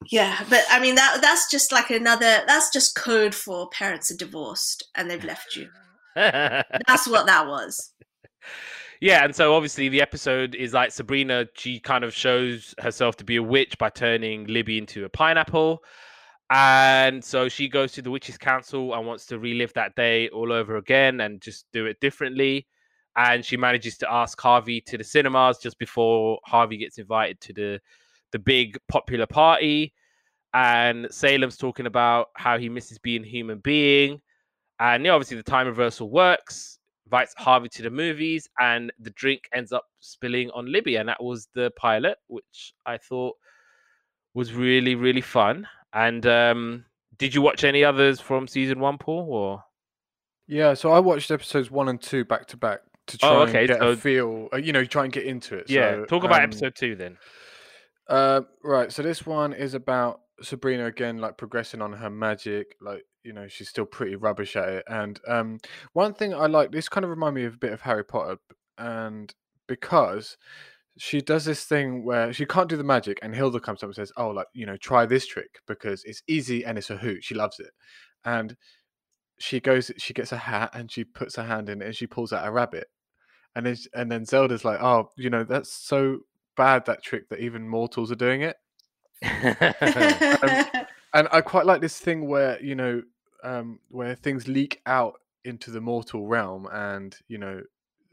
yeah 0.07 0.43
but 0.49 0.63
i 0.71 0.79
mean 0.79 0.95
that 0.95 1.19
that's 1.21 1.49
just 1.51 1.71
like 1.71 1.89
another 1.89 2.41
that's 2.47 2.71
just 2.71 2.95
code 2.95 3.35
for 3.35 3.69
parents 3.69 4.09
are 4.09 4.17
divorced 4.17 4.87
and 4.95 5.09
they've 5.09 5.25
left 5.25 5.55
you 5.55 5.67
that's 6.15 7.07
what 7.07 7.25
that 7.25 7.47
was 7.47 7.93
yeah, 9.01 9.23
and 9.23 9.35
so 9.35 9.53
obviously 9.53 9.89
the 9.89 10.01
episode 10.01 10.55
is 10.55 10.73
like 10.73 10.91
Sabrina. 10.91 11.47
She 11.55 11.79
kind 11.79 12.03
of 12.03 12.13
shows 12.13 12.73
herself 12.79 13.17
to 13.17 13.23
be 13.23 13.37
a 13.37 13.43
witch 13.43 13.77
by 13.77 13.89
turning 13.89 14.45
Libby 14.47 14.77
into 14.77 15.05
a 15.05 15.09
pineapple, 15.09 15.83
and 16.49 17.23
so 17.23 17.49
she 17.49 17.69
goes 17.69 17.91
to 17.93 18.01
the 18.01 18.11
witches' 18.11 18.37
council 18.37 18.93
and 18.93 19.05
wants 19.05 19.25
to 19.27 19.39
relive 19.39 19.73
that 19.73 19.95
day 19.95 20.29
all 20.29 20.51
over 20.51 20.77
again 20.77 21.21
and 21.21 21.41
just 21.41 21.65
do 21.73 21.85
it 21.85 21.99
differently. 21.99 22.67
And 23.15 23.43
she 23.43 23.57
manages 23.57 23.97
to 23.99 24.11
ask 24.11 24.39
Harvey 24.39 24.81
to 24.81 24.97
the 24.97 25.03
cinemas 25.03 25.57
just 25.57 25.77
before 25.77 26.39
Harvey 26.45 26.77
gets 26.77 26.97
invited 26.97 27.41
to 27.41 27.53
the 27.53 27.81
the 28.31 28.39
big 28.39 28.77
popular 28.87 29.25
party. 29.25 29.93
And 30.53 31.07
Salem's 31.11 31.57
talking 31.57 31.85
about 31.85 32.27
how 32.35 32.57
he 32.57 32.69
misses 32.69 32.97
being 32.97 33.23
a 33.23 33.27
human 33.27 33.59
being. 33.59 34.19
And 34.79 35.05
yeah, 35.05 35.11
obviously 35.11 35.37
the 35.37 35.43
time 35.43 35.67
reversal 35.67 36.09
works 36.09 36.79
invites 37.05 37.33
Harvey 37.37 37.69
to 37.69 37.81
the 37.83 37.89
movies, 37.89 38.47
and 38.59 38.91
the 38.99 39.09
drink 39.11 39.43
ends 39.53 39.71
up 39.71 39.83
spilling 39.99 40.49
on 40.51 40.71
Libby, 40.71 40.95
and 40.97 41.09
that 41.09 41.21
was 41.23 41.47
the 41.55 41.71
pilot, 41.75 42.17
which 42.27 42.73
I 42.85 42.97
thought 42.97 43.35
was 44.33 44.53
really 44.53 44.95
really 44.95 45.21
fun. 45.21 45.67
And 45.93 46.25
um, 46.27 46.85
did 47.17 47.33
you 47.35 47.41
watch 47.41 47.63
any 47.63 47.83
others 47.83 48.19
from 48.21 48.47
season 48.47 48.79
one, 48.79 48.97
Paul? 48.99 49.27
Or 49.29 49.63
Yeah, 50.47 50.73
so 50.75 50.91
I 50.91 50.99
watched 50.99 51.31
episodes 51.31 51.69
one 51.71 51.89
and 51.89 51.99
two 52.01 52.23
back 52.25 52.45
to 52.47 52.57
back 52.57 52.81
to 53.07 53.17
try 53.17 53.29
Oh, 53.29 53.39
okay, 53.41 53.59
and 53.61 53.67
get 53.67 53.79
so- 53.79 53.89
a 53.89 53.95
feel, 53.97 54.47
uh, 54.53 54.57
you 54.57 54.71
know, 54.71 54.85
try 54.85 55.03
and 55.03 55.11
get 55.11 55.25
into 55.25 55.55
it. 55.57 55.69
yeah, 55.69 55.95
So, 55.95 56.05
talk 56.05 56.23
about 56.23 56.37
um, 56.39 56.43
episode 56.43 56.75
two 56.75 56.95
then. 56.95 57.17
Uh, 58.09 58.41
right. 58.63 58.91
So 58.91 59.03
this 59.03 59.25
one 59.25 59.53
is 59.53 59.75
about 59.75 60.21
Sabrina 60.41 60.85
again, 60.87 61.19
like 61.19 61.37
progressing 61.37 61.81
on 61.81 61.93
her 61.93 62.09
magic. 62.09 62.75
Like 62.81 63.03
you 63.23 63.33
know, 63.33 63.47
she's 63.47 63.69
still 63.69 63.85
pretty 63.85 64.15
rubbish 64.15 64.55
at 64.55 64.69
it. 64.69 64.83
And 64.87 65.19
um, 65.27 65.59
one 65.93 66.13
thing 66.13 66.33
I 66.33 66.47
like, 66.47 66.71
this 66.71 66.89
kind 66.89 67.03
of 67.03 67.11
remind 67.11 67.35
me 67.35 67.43
of 67.45 67.55
a 67.55 67.57
bit 67.57 67.73
of 67.73 67.81
Harry 67.81 68.03
Potter, 68.03 68.37
and 68.77 69.33
because 69.67 70.37
she 70.97 71.21
does 71.21 71.45
this 71.45 71.65
thing 71.65 72.05
where 72.05 72.33
she 72.33 72.45
can't 72.45 72.69
do 72.69 72.77
the 72.77 72.83
magic, 72.83 73.19
and 73.23 73.35
Hilda 73.35 73.59
comes 73.59 73.83
up 73.83 73.89
and 73.89 73.95
says, 73.95 74.11
"Oh, 74.17 74.29
like 74.31 74.47
you 74.53 74.65
know, 74.65 74.77
try 74.77 75.05
this 75.05 75.27
trick 75.27 75.59
because 75.67 76.03
it's 76.05 76.23
easy 76.27 76.65
and 76.65 76.77
it's 76.77 76.89
a 76.91 76.97
hoot." 76.97 77.23
She 77.23 77.35
loves 77.35 77.59
it, 77.59 77.71
and 78.25 78.55
she 79.39 79.59
goes, 79.59 79.91
she 79.97 80.13
gets 80.13 80.31
a 80.33 80.37
hat 80.37 80.71
and 80.73 80.91
she 80.91 81.03
puts 81.05 81.35
her 81.37 81.43
hand 81.43 81.69
in 81.69 81.81
it 81.81 81.85
and 81.87 81.95
she 81.95 82.07
pulls 82.07 82.33
out 82.33 82.47
a 82.47 82.51
rabbit, 82.51 82.87
and 83.55 83.65
then 83.65 83.77
and 83.95 84.11
then 84.11 84.25
Zelda's 84.25 84.65
like, 84.65 84.81
"Oh, 84.81 85.09
you 85.17 85.29
know, 85.29 85.43
that's 85.43 85.71
so." 85.73 86.19
Bad 86.59 86.85
that 86.85 87.01
trick 87.01 87.29
that 87.29 87.39
even 87.39 87.67
mortals 87.67 88.11
are 88.11 88.15
doing 88.15 88.41
it 88.41 88.57
and 91.13 91.27
i 91.31 91.41
quite 91.41 91.65
like 91.65 91.81
this 91.81 91.97
thing 91.99 92.27
where 92.27 92.61
you 92.61 92.75
know 92.75 93.01
um 93.43 93.79
where 93.89 94.15
things 94.15 94.47
leak 94.47 94.81
out 94.85 95.15
into 95.45 95.71
the 95.71 95.81
mortal 95.81 96.27
realm 96.27 96.67
and 96.71 97.15
you 97.27 97.37
know 97.37 97.61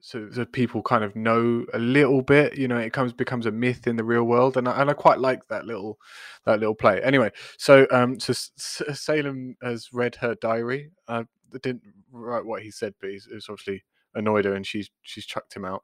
so 0.06 0.24
that 0.24 0.52
people 0.52 0.82
kind 0.82 1.02
of 1.02 1.16
know 1.16 1.66
a 1.74 1.80
little 1.80 2.22
bit. 2.22 2.56
You 2.56 2.68
know, 2.68 2.76
it 2.76 2.92
comes 2.92 3.12
becomes 3.12 3.44
a 3.44 3.50
myth 3.50 3.88
in 3.88 3.96
the 3.96 4.04
real 4.04 4.22
world, 4.22 4.56
and 4.56 4.68
I, 4.68 4.80
and 4.80 4.88
I 4.88 4.92
quite 4.92 5.18
like 5.18 5.48
that 5.48 5.64
little 5.66 5.98
that 6.44 6.60
little 6.60 6.76
play. 6.76 7.02
Anyway, 7.02 7.32
so 7.58 7.88
um, 7.90 8.20
so 8.20 8.30
S- 8.30 8.82
Salem 8.92 9.56
has 9.62 9.92
read 9.92 10.14
her 10.16 10.36
diary. 10.36 10.92
I 11.08 11.24
didn't 11.60 11.82
write 12.12 12.44
what 12.44 12.62
he 12.62 12.70
said, 12.70 12.94
but 13.00 13.10
he's, 13.10 13.26
he's 13.28 13.48
obviously 13.48 13.82
annoyed 14.14 14.44
her, 14.44 14.54
and 14.54 14.64
she's 14.64 14.88
she's 15.02 15.26
chucked 15.26 15.54
him 15.54 15.64
out. 15.64 15.82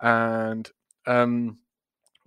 And 0.00 0.70
um, 1.08 1.58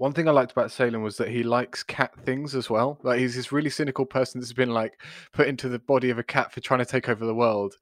one 0.01 0.13
thing 0.13 0.27
I 0.27 0.31
liked 0.31 0.51
about 0.51 0.71
Salem 0.71 1.03
was 1.03 1.17
that 1.17 1.27
he 1.27 1.43
likes 1.43 1.83
cat 1.83 2.11
things 2.25 2.55
as 2.55 2.71
well. 2.71 2.97
Like 3.03 3.19
he's 3.19 3.35
this 3.35 3.51
really 3.51 3.69
cynical 3.69 4.03
person 4.03 4.41
that's 4.41 4.51
been 4.51 4.71
like 4.71 4.99
put 5.31 5.47
into 5.47 5.69
the 5.69 5.77
body 5.77 6.09
of 6.09 6.17
a 6.17 6.23
cat 6.23 6.51
for 6.51 6.59
trying 6.59 6.79
to 6.79 6.87
take 6.87 7.07
over 7.07 7.23
the 7.23 7.35
world. 7.35 7.75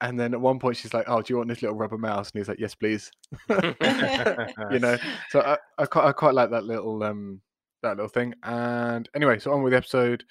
And 0.00 0.18
then 0.18 0.32
at 0.32 0.40
one 0.40 0.58
point 0.58 0.78
she's 0.78 0.94
like, 0.94 1.04
"Oh, 1.06 1.20
do 1.20 1.30
you 1.30 1.36
want 1.36 1.50
this 1.50 1.60
little 1.60 1.76
rubber 1.76 1.98
mouse?" 1.98 2.30
And 2.30 2.40
he's 2.40 2.48
like, 2.48 2.58
"Yes, 2.58 2.74
please." 2.74 3.10
you 3.50 4.78
know, 4.78 4.96
so 5.28 5.42
I, 5.42 5.58
I 5.76 5.84
quite 5.84 6.06
I 6.06 6.12
quite 6.12 6.32
like 6.32 6.48
that 6.48 6.64
little 6.64 7.02
um 7.02 7.42
that 7.82 7.98
little 7.98 8.08
thing. 8.08 8.32
And 8.42 9.06
anyway, 9.14 9.38
so 9.38 9.52
on 9.52 9.62
with 9.62 9.72
the 9.72 9.76
episode. 9.76 10.24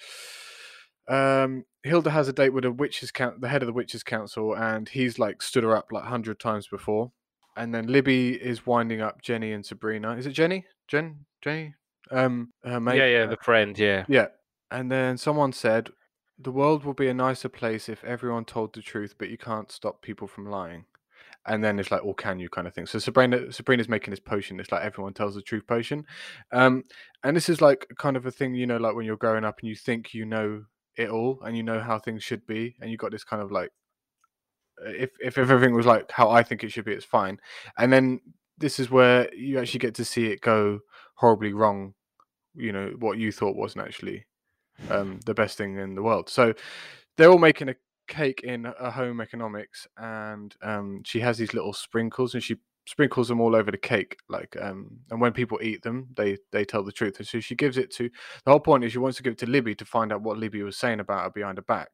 Um, 1.07 1.63
Hilda 1.83 2.09
has 2.09 2.27
a 2.27 2.33
date 2.33 2.53
with 2.53 2.65
a 2.65 2.71
witches 2.71 3.11
count, 3.11 3.39
the 3.39 3.49
head 3.49 3.61
of 3.61 3.67
the 3.67 3.73
witches 3.73 4.01
council, 4.01 4.55
and 4.55 4.89
he's 4.89 5.19
like 5.19 5.43
stood 5.43 5.63
her 5.63 5.77
up 5.77 5.91
like 5.91 6.05
hundred 6.05 6.39
times 6.39 6.65
before. 6.65 7.11
And 7.55 7.71
then 7.71 7.85
Libby 7.85 8.31
is 8.31 8.65
winding 8.65 9.01
up 9.01 9.21
Jenny 9.21 9.51
and 9.51 9.63
Sabrina. 9.63 10.15
Is 10.15 10.25
it 10.25 10.31
Jenny? 10.31 10.65
Jen? 10.89 11.25
Jenny? 11.41 11.75
Um, 12.11 12.51
her 12.63 12.79
mate. 12.79 12.97
Yeah, 12.97 13.05
yeah, 13.05 13.23
uh, 13.23 13.27
the 13.27 13.37
friend. 13.37 13.77
Yeah. 13.77 14.05
yeah. 14.07 14.27
And 14.71 14.91
then 14.91 15.17
someone 15.17 15.53
said, 15.53 15.89
"The 16.37 16.51
world 16.51 16.83
will 16.83 16.93
be 16.93 17.07
a 17.07 17.13
nicer 17.13 17.49
place 17.49 17.87
if 17.87 18.03
everyone 18.03 18.45
told 18.45 18.73
the 18.73 18.81
truth, 18.81 19.15
but 19.17 19.29
you 19.29 19.37
can't 19.37 19.71
stop 19.71 20.01
people 20.01 20.27
from 20.27 20.49
lying." 20.49 20.85
And 21.45 21.63
then 21.63 21.79
it's 21.79 21.91
like, 21.91 22.03
"Or 22.03 22.15
can 22.15 22.39
you?" 22.39 22.49
kind 22.49 22.67
of 22.67 22.73
thing. 22.73 22.87
So 22.87 22.99
Sabrina, 22.99 23.51
Sabrina's 23.51 23.87
making 23.87 24.11
this 24.11 24.19
potion. 24.19 24.59
It's 24.59 24.71
like 24.71 24.83
everyone 24.83 25.13
tells 25.13 25.35
the 25.35 25.41
truth 25.41 25.67
potion, 25.67 26.05
um, 26.51 26.83
and 27.23 27.35
this 27.37 27.49
is 27.49 27.61
like 27.61 27.87
kind 27.97 28.17
of 28.17 28.25
a 28.25 28.31
thing, 28.31 28.55
you 28.55 28.65
know, 28.65 28.77
like 28.77 28.95
when 28.95 29.05
you're 29.05 29.15
growing 29.15 29.45
up 29.45 29.59
and 29.61 29.69
you 29.69 29.75
think 29.75 30.13
you 30.13 30.25
know 30.25 30.63
it 30.97 31.09
all 31.09 31.39
and 31.43 31.55
you 31.55 31.63
know 31.63 31.79
how 31.79 31.99
things 31.99 32.23
should 32.23 32.45
be, 32.47 32.75
and 32.81 32.89
you 32.89 32.97
got 32.97 33.11
this 33.11 33.23
kind 33.23 33.41
of 33.41 33.51
like, 33.51 33.69
if 34.85 35.11
if 35.19 35.37
everything 35.37 35.75
was 35.75 35.85
like 35.85 36.11
how 36.11 36.29
I 36.29 36.41
think 36.43 36.63
it 36.63 36.71
should 36.71 36.85
be, 36.85 36.93
it's 36.93 37.05
fine. 37.05 37.39
And 37.77 37.93
then 37.93 38.21
this 38.59 38.79
is 38.79 38.91
where 38.91 39.33
you 39.33 39.59
actually 39.59 39.79
get 39.79 39.95
to 39.95 40.05
see 40.05 40.27
it 40.27 40.41
go 40.41 40.79
horribly 41.15 41.53
wrong. 41.53 41.93
You 42.55 42.71
know 42.71 42.93
what 42.99 43.17
you 43.17 43.31
thought 43.31 43.55
wasn't 43.55 43.85
actually 43.85 44.25
um, 44.89 45.19
the 45.25 45.33
best 45.33 45.57
thing 45.57 45.77
in 45.77 45.95
the 45.95 46.03
world. 46.03 46.29
So 46.29 46.53
they're 47.17 47.29
all 47.29 47.37
making 47.37 47.69
a 47.69 47.75
cake 48.07 48.41
in 48.43 48.65
a 48.65 48.91
home 48.91 49.21
economics, 49.21 49.87
and 49.97 50.55
um, 50.61 51.01
she 51.05 51.19
has 51.19 51.37
these 51.37 51.53
little 51.53 51.73
sprinkles, 51.73 52.33
and 52.33 52.43
she 52.43 52.57
sprinkles 52.85 53.27
them 53.27 53.39
all 53.39 53.55
over 53.55 53.71
the 53.71 53.77
cake. 53.77 54.17
Like, 54.29 54.57
um, 54.59 54.99
and 55.11 55.21
when 55.21 55.31
people 55.31 55.59
eat 55.61 55.83
them, 55.83 56.07
they 56.15 56.37
they 56.51 56.65
tell 56.65 56.83
the 56.83 56.91
truth. 56.91 57.19
And 57.19 57.27
so 57.27 57.39
she 57.39 57.55
gives 57.55 57.77
it 57.77 57.93
to. 57.95 58.09
The 58.45 58.51
whole 58.51 58.59
point 58.59 58.83
is 58.83 58.91
she 58.91 58.97
wants 58.97 59.17
to 59.17 59.23
give 59.23 59.33
it 59.33 59.39
to 59.39 59.49
Libby 59.49 59.75
to 59.75 59.85
find 59.85 60.11
out 60.11 60.21
what 60.21 60.37
Libby 60.37 60.63
was 60.63 60.77
saying 60.77 60.99
about 60.99 61.23
her 61.23 61.29
behind 61.29 61.57
her 61.57 61.63
back. 61.63 61.89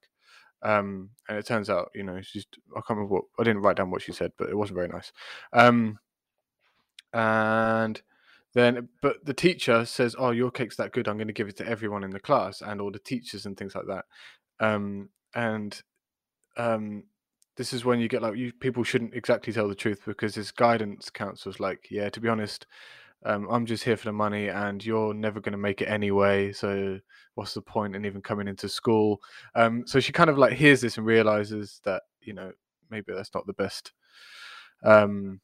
Um, 0.63 1.09
and 1.29 1.37
it 1.37 1.45
turns 1.45 1.69
out, 1.69 1.91
you 1.93 2.03
know, 2.03 2.21
she's 2.21 2.47
I 2.71 2.79
can't 2.79 2.97
remember 2.97 3.13
what 3.13 3.25
I 3.37 3.43
didn't 3.43 3.61
write 3.61 3.77
down 3.77 3.91
what 3.91 4.01
she 4.01 4.13
said, 4.13 4.31
but 4.37 4.49
it 4.49 4.57
wasn't 4.57 4.77
very 4.77 4.87
nice. 4.87 5.11
Um, 5.53 5.99
and 7.15 8.01
then 8.53 8.87
but 9.01 9.25
the 9.25 9.33
teacher 9.33 9.85
says 9.85 10.15
oh 10.17 10.31
your 10.31 10.51
cake's 10.51 10.77
that 10.77 10.93
good 10.93 11.07
i'm 11.07 11.17
going 11.17 11.27
to 11.27 11.33
give 11.33 11.47
it 11.47 11.57
to 11.57 11.67
everyone 11.67 12.03
in 12.03 12.11
the 12.11 12.19
class 12.19 12.61
and 12.61 12.79
all 12.79 12.91
the 12.91 12.99
teachers 12.99 13.45
and 13.45 13.57
things 13.57 13.75
like 13.75 13.87
that. 13.87 14.05
Um, 14.59 15.09
and 15.33 15.81
um, 16.55 17.03
this 17.57 17.73
is 17.73 17.83
when 17.83 17.99
you 17.99 18.07
get 18.07 18.21
like 18.21 18.37
you 18.37 18.53
people 18.53 18.83
shouldn't 18.83 19.13
exactly 19.13 19.51
tell 19.51 19.67
the 19.67 19.75
truth 19.75 20.01
because 20.05 20.35
his 20.35 20.51
guidance 20.51 21.09
counselor's 21.09 21.59
like 21.59 21.87
yeah 21.89 22.09
to 22.09 22.21
be 22.21 22.29
honest 22.29 22.65
um, 23.25 23.47
i'm 23.49 23.65
just 23.65 23.83
here 23.83 23.97
for 23.97 24.05
the 24.05 24.13
money 24.13 24.47
and 24.47 24.85
you're 24.85 25.13
never 25.13 25.41
going 25.41 25.51
to 25.51 25.57
make 25.57 25.81
it 25.81 25.89
anyway 25.89 26.53
so 26.53 26.99
what's 27.35 27.53
the 27.53 27.61
point 27.61 27.95
in 27.95 28.05
even 28.05 28.21
coming 28.21 28.47
into 28.47 28.67
school? 28.67 29.21
Um, 29.53 29.83
so 29.85 29.99
she 29.99 30.11
kind 30.11 30.29
of 30.29 30.37
like 30.37 30.53
hears 30.53 30.81
this 30.81 30.97
and 30.97 31.05
realizes 31.05 31.79
that 31.83 32.03
you 32.21 32.33
know 32.33 32.51
maybe 32.89 33.13
that's 33.13 33.33
not 33.35 33.45
the 33.45 33.53
best 33.53 33.91
um, 34.83 35.39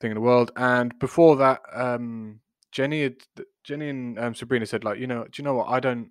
thing 0.00 0.10
in 0.10 0.16
the 0.16 0.20
world. 0.20 0.50
And 0.56 0.98
before 0.98 1.36
that, 1.36 1.60
um, 1.72 2.40
Jenny 2.72 3.02
had 3.02 3.16
Jenny 3.64 3.88
and 3.88 4.18
um, 4.18 4.34
Sabrina 4.34 4.66
said 4.66 4.84
like, 4.84 4.98
you 4.98 5.06
know, 5.06 5.24
do 5.24 5.30
you 5.36 5.44
know 5.44 5.54
what? 5.54 5.68
I 5.68 5.80
don't. 5.80 6.10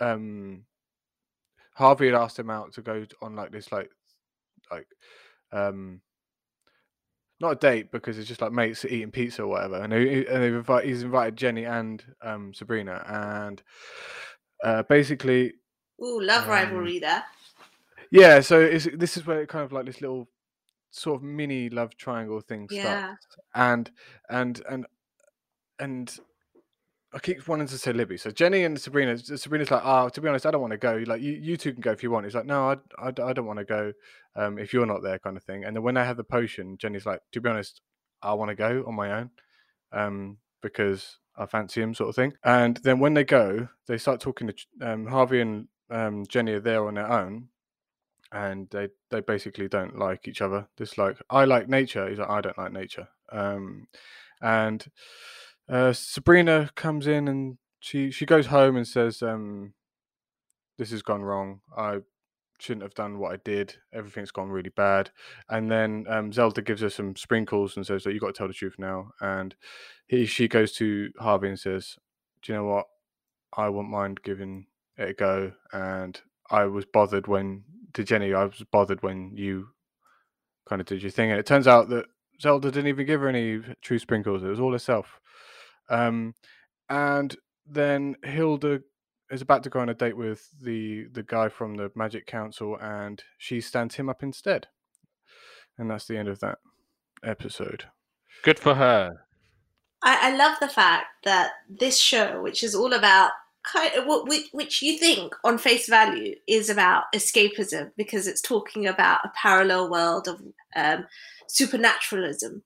Um, 0.00 0.64
Harvey 1.74 2.06
had 2.06 2.14
asked 2.14 2.38
him 2.38 2.50
out 2.50 2.72
to 2.74 2.82
go 2.82 3.04
on 3.22 3.36
like 3.36 3.52
this 3.52 3.70
like 3.70 3.90
like 4.70 4.86
um 5.52 6.00
not 7.40 7.52
a 7.52 7.56
date 7.56 7.90
because 7.90 8.18
it's 8.18 8.28
just 8.28 8.42
like 8.42 8.52
mates 8.52 8.84
eating 8.84 9.10
pizza 9.10 9.42
or 9.42 9.48
whatever, 9.48 9.76
and, 9.76 9.92
he, 9.94 10.26
and 10.26 10.44
invite, 10.44 10.84
he's 10.84 11.02
invited 11.02 11.36
Jenny 11.36 11.64
and 11.64 12.04
um, 12.22 12.52
Sabrina, 12.52 13.02
and 13.06 13.62
uh, 14.62 14.82
basically, 14.82 15.54
Ooh, 16.04 16.20
love 16.20 16.44
Um, 16.44 16.50
rivalry 16.50 16.98
there. 16.98 17.24
yeah. 18.10 18.40
So 18.40 18.68
this 18.68 19.16
is 19.16 19.26
where 19.26 19.40
it 19.40 19.48
kind 19.48 19.64
of 19.64 19.72
like 19.72 19.86
this 19.86 20.02
little 20.02 20.28
sort 20.90 21.16
of 21.16 21.22
mini 21.22 21.68
love 21.70 21.96
triangle 21.96 22.40
thing 22.40 22.68
starts, 22.68 23.26
and 23.54 23.90
and 24.28 24.62
and 24.68 24.86
and 25.78 26.18
I 27.12 27.18
keep 27.18 27.46
wanting 27.48 27.66
to 27.66 27.78
say 27.78 27.92
Libby. 27.92 28.16
So 28.16 28.30
Jenny 28.30 28.64
and 28.64 28.80
Sabrina. 28.80 29.18
Sabrina's 29.18 29.70
like, 29.70 29.82
oh, 29.84 30.08
to 30.08 30.20
be 30.20 30.28
honest, 30.28 30.46
I 30.46 30.52
don't 30.52 30.60
want 30.60 30.72
to 30.72 30.78
go. 30.78 31.02
Like 31.06 31.20
you, 31.20 31.32
you 31.32 31.56
two 31.56 31.72
can 31.72 31.80
go 31.80 31.90
if 31.90 32.02
you 32.02 32.10
want. 32.10 32.26
He's 32.26 32.36
like, 32.36 32.46
no, 32.46 32.70
I, 32.70 32.76
I, 32.98 33.08
I 33.08 33.32
don't 33.32 33.46
want 33.46 33.58
to 33.58 33.64
go. 33.64 33.92
Um, 34.36 34.58
if 34.58 34.72
you're 34.72 34.86
not 34.86 35.02
there, 35.02 35.18
kind 35.18 35.36
of 35.36 35.42
thing. 35.42 35.64
And 35.64 35.74
then 35.74 35.82
when 35.82 35.96
they 35.96 36.04
have 36.04 36.16
the 36.16 36.24
potion, 36.24 36.76
Jenny's 36.78 37.06
like, 37.06 37.20
to 37.32 37.40
be 37.40 37.48
honest, 37.48 37.80
I 38.22 38.34
want 38.34 38.50
to 38.50 38.54
go 38.54 38.84
on 38.86 38.94
my 38.94 39.10
own, 39.10 39.30
um, 39.92 40.36
because 40.62 41.18
I 41.36 41.46
fancy 41.46 41.82
him, 41.82 41.94
sort 41.94 42.10
of 42.10 42.14
thing. 42.14 42.34
And 42.44 42.76
then 42.76 43.00
when 43.00 43.14
they 43.14 43.24
go, 43.24 43.68
they 43.88 43.98
start 43.98 44.20
talking 44.20 44.48
to 44.48 44.54
um, 44.88 45.06
Harvey 45.06 45.40
and 45.40 45.66
um, 45.90 46.26
Jenny 46.26 46.52
are 46.52 46.60
there 46.60 46.86
on 46.86 46.94
their 46.94 47.10
own, 47.10 47.48
and 48.32 48.68
they 48.70 48.88
they 49.10 49.20
basically 49.20 49.68
don't 49.68 49.98
like 49.98 50.28
each 50.28 50.40
other. 50.40 50.68
This 50.76 50.98
like 50.98 51.18
I 51.30 51.44
like 51.44 51.68
nature. 51.68 52.08
He's 52.08 52.18
like, 52.18 52.30
I 52.30 52.40
don't 52.40 52.58
like 52.58 52.72
nature. 52.72 53.08
Um, 53.32 53.88
and 54.40 54.84
uh, 55.68 55.92
Sabrina 55.92 56.70
comes 56.74 57.06
in 57.06 57.28
and 57.28 57.58
she 57.80 58.10
she 58.10 58.26
goes 58.26 58.46
home 58.46 58.76
and 58.76 58.86
says, 58.86 59.22
um, 59.22 59.74
"This 60.78 60.90
has 60.90 61.02
gone 61.02 61.22
wrong. 61.22 61.60
I 61.76 61.98
shouldn't 62.58 62.82
have 62.82 62.94
done 62.94 63.18
what 63.18 63.32
I 63.32 63.36
did. 63.42 63.76
Everything's 63.92 64.30
gone 64.30 64.50
really 64.50 64.70
bad." 64.70 65.10
And 65.48 65.70
then 65.70 66.06
um, 66.08 66.32
Zelda 66.32 66.62
gives 66.62 66.82
her 66.82 66.90
some 66.90 67.16
sprinkles 67.16 67.76
and 67.76 67.86
says 67.86 68.04
that 68.04 68.12
you 68.12 68.20
got 68.20 68.28
to 68.28 68.32
tell 68.32 68.48
the 68.48 68.54
truth 68.54 68.76
now. 68.78 69.10
And 69.20 69.54
he 70.06 70.26
she 70.26 70.46
goes 70.48 70.72
to 70.74 71.10
Harvey 71.18 71.48
and 71.48 71.58
says, 71.58 71.96
"Do 72.42 72.52
you 72.52 72.58
know 72.58 72.66
what? 72.66 72.86
I 73.56 73.68
wouldn't 73.68 73.90
mind 73.90 74.22
giving 74.22 74.66
it 74.96 75.10
a 75.10 75.14
go." 75.14 75.52
And 75.72 76.20
I 76.50 76.64
was 76.64 76.84
bothered 76.84 77.26
when 77.28 77.64
to 77.94 78.04
Jenny. 78.04 78.34
I 78.34 78.44
was 78.44 78.62
bothered 78.70 79.02
when 79.02 79.32
you 79.36 79.68
kind 80.68 80.80
of 80.80 80.86
did 80.86 81.02
your 81.02 81.10
thing. 81.10 81.30
And 81.30 81.38
it 81.38 81.46
turns 81.46 81.66
out 81.66 81.88
that 81.90 82.06
Zelda 82.40 82.70
didn't 82.70 82.88
even 82.88 83.06
give 83.06 83.20
her 83.20 83.28
any 83.28 83.60
true 83.82 83.98
sprinkles. 83.98 84.42
It 84.42 84.48
was 84.48 84.60
all 84.60 84.72
herself. 84.72 85.20
Um, 85.88 86.34
and 86.88 87.36
then 87.66 88.16
Hilda 88.22 88.80
is 89.30 89.42
about 89.42 89.62
to 89.64 89.70
go 89.70 89.80
on 89.80 89.88
a 89.88 89.94
date 89.94 90.16
with 90.16 90.48
the 90.60 91.06
the 91.12 91.22
guy 91.22 91.48
from 91.48 91.76
the 91.76 91.90
Magic 91.94 92.26
Council, 92.26 92.76
and 92.80 93.22
she 93.38 93.60
stands 93.60 93.96
him 93.96 94.08
up 94.08 94.22
instead. 94.22 94.68
And 95.78 95.90
that's 95.90 96.06
the 96.06 96.18
end 96.18 96.28
of 96.28 96.40
that 96.40 96.58
episode. 97.22 97.84
Good 98.42 98.58
for 98.58 98.74
her. 98.74 99.10
I, 100.02 100.32
I 100.32 100.36
love 100.36 100.56
the 100.60 100.68
fact 100.68 101.06
that 101.24 101.52
this 101.68 101.98
show, 101.98 102.42
which 102.42 102.62
is 102.62 102.74
all 102.74 102.92
about 102.92 103.32
kind 103.62 103.92
of 103.94 104.06
which 104.52 104.82
you 104.82 104.98
think 104.98 105.34
on 105.44 105.58
face 105.58 105.88
value 105.88 106.34
is 106.46 106.70
about 106.70 107.04
escapism 107.14 107.90
because 107.96 108.26
it's 108.26 108.40
talking 108.40 108.86
about 108.86 109.24
a 109.24 109.32
parallel 109.34 109.90
world 109.90 110.28
of 110.28 110.40
um, 110.74 111.06
supernaturalism, 111.46 112.62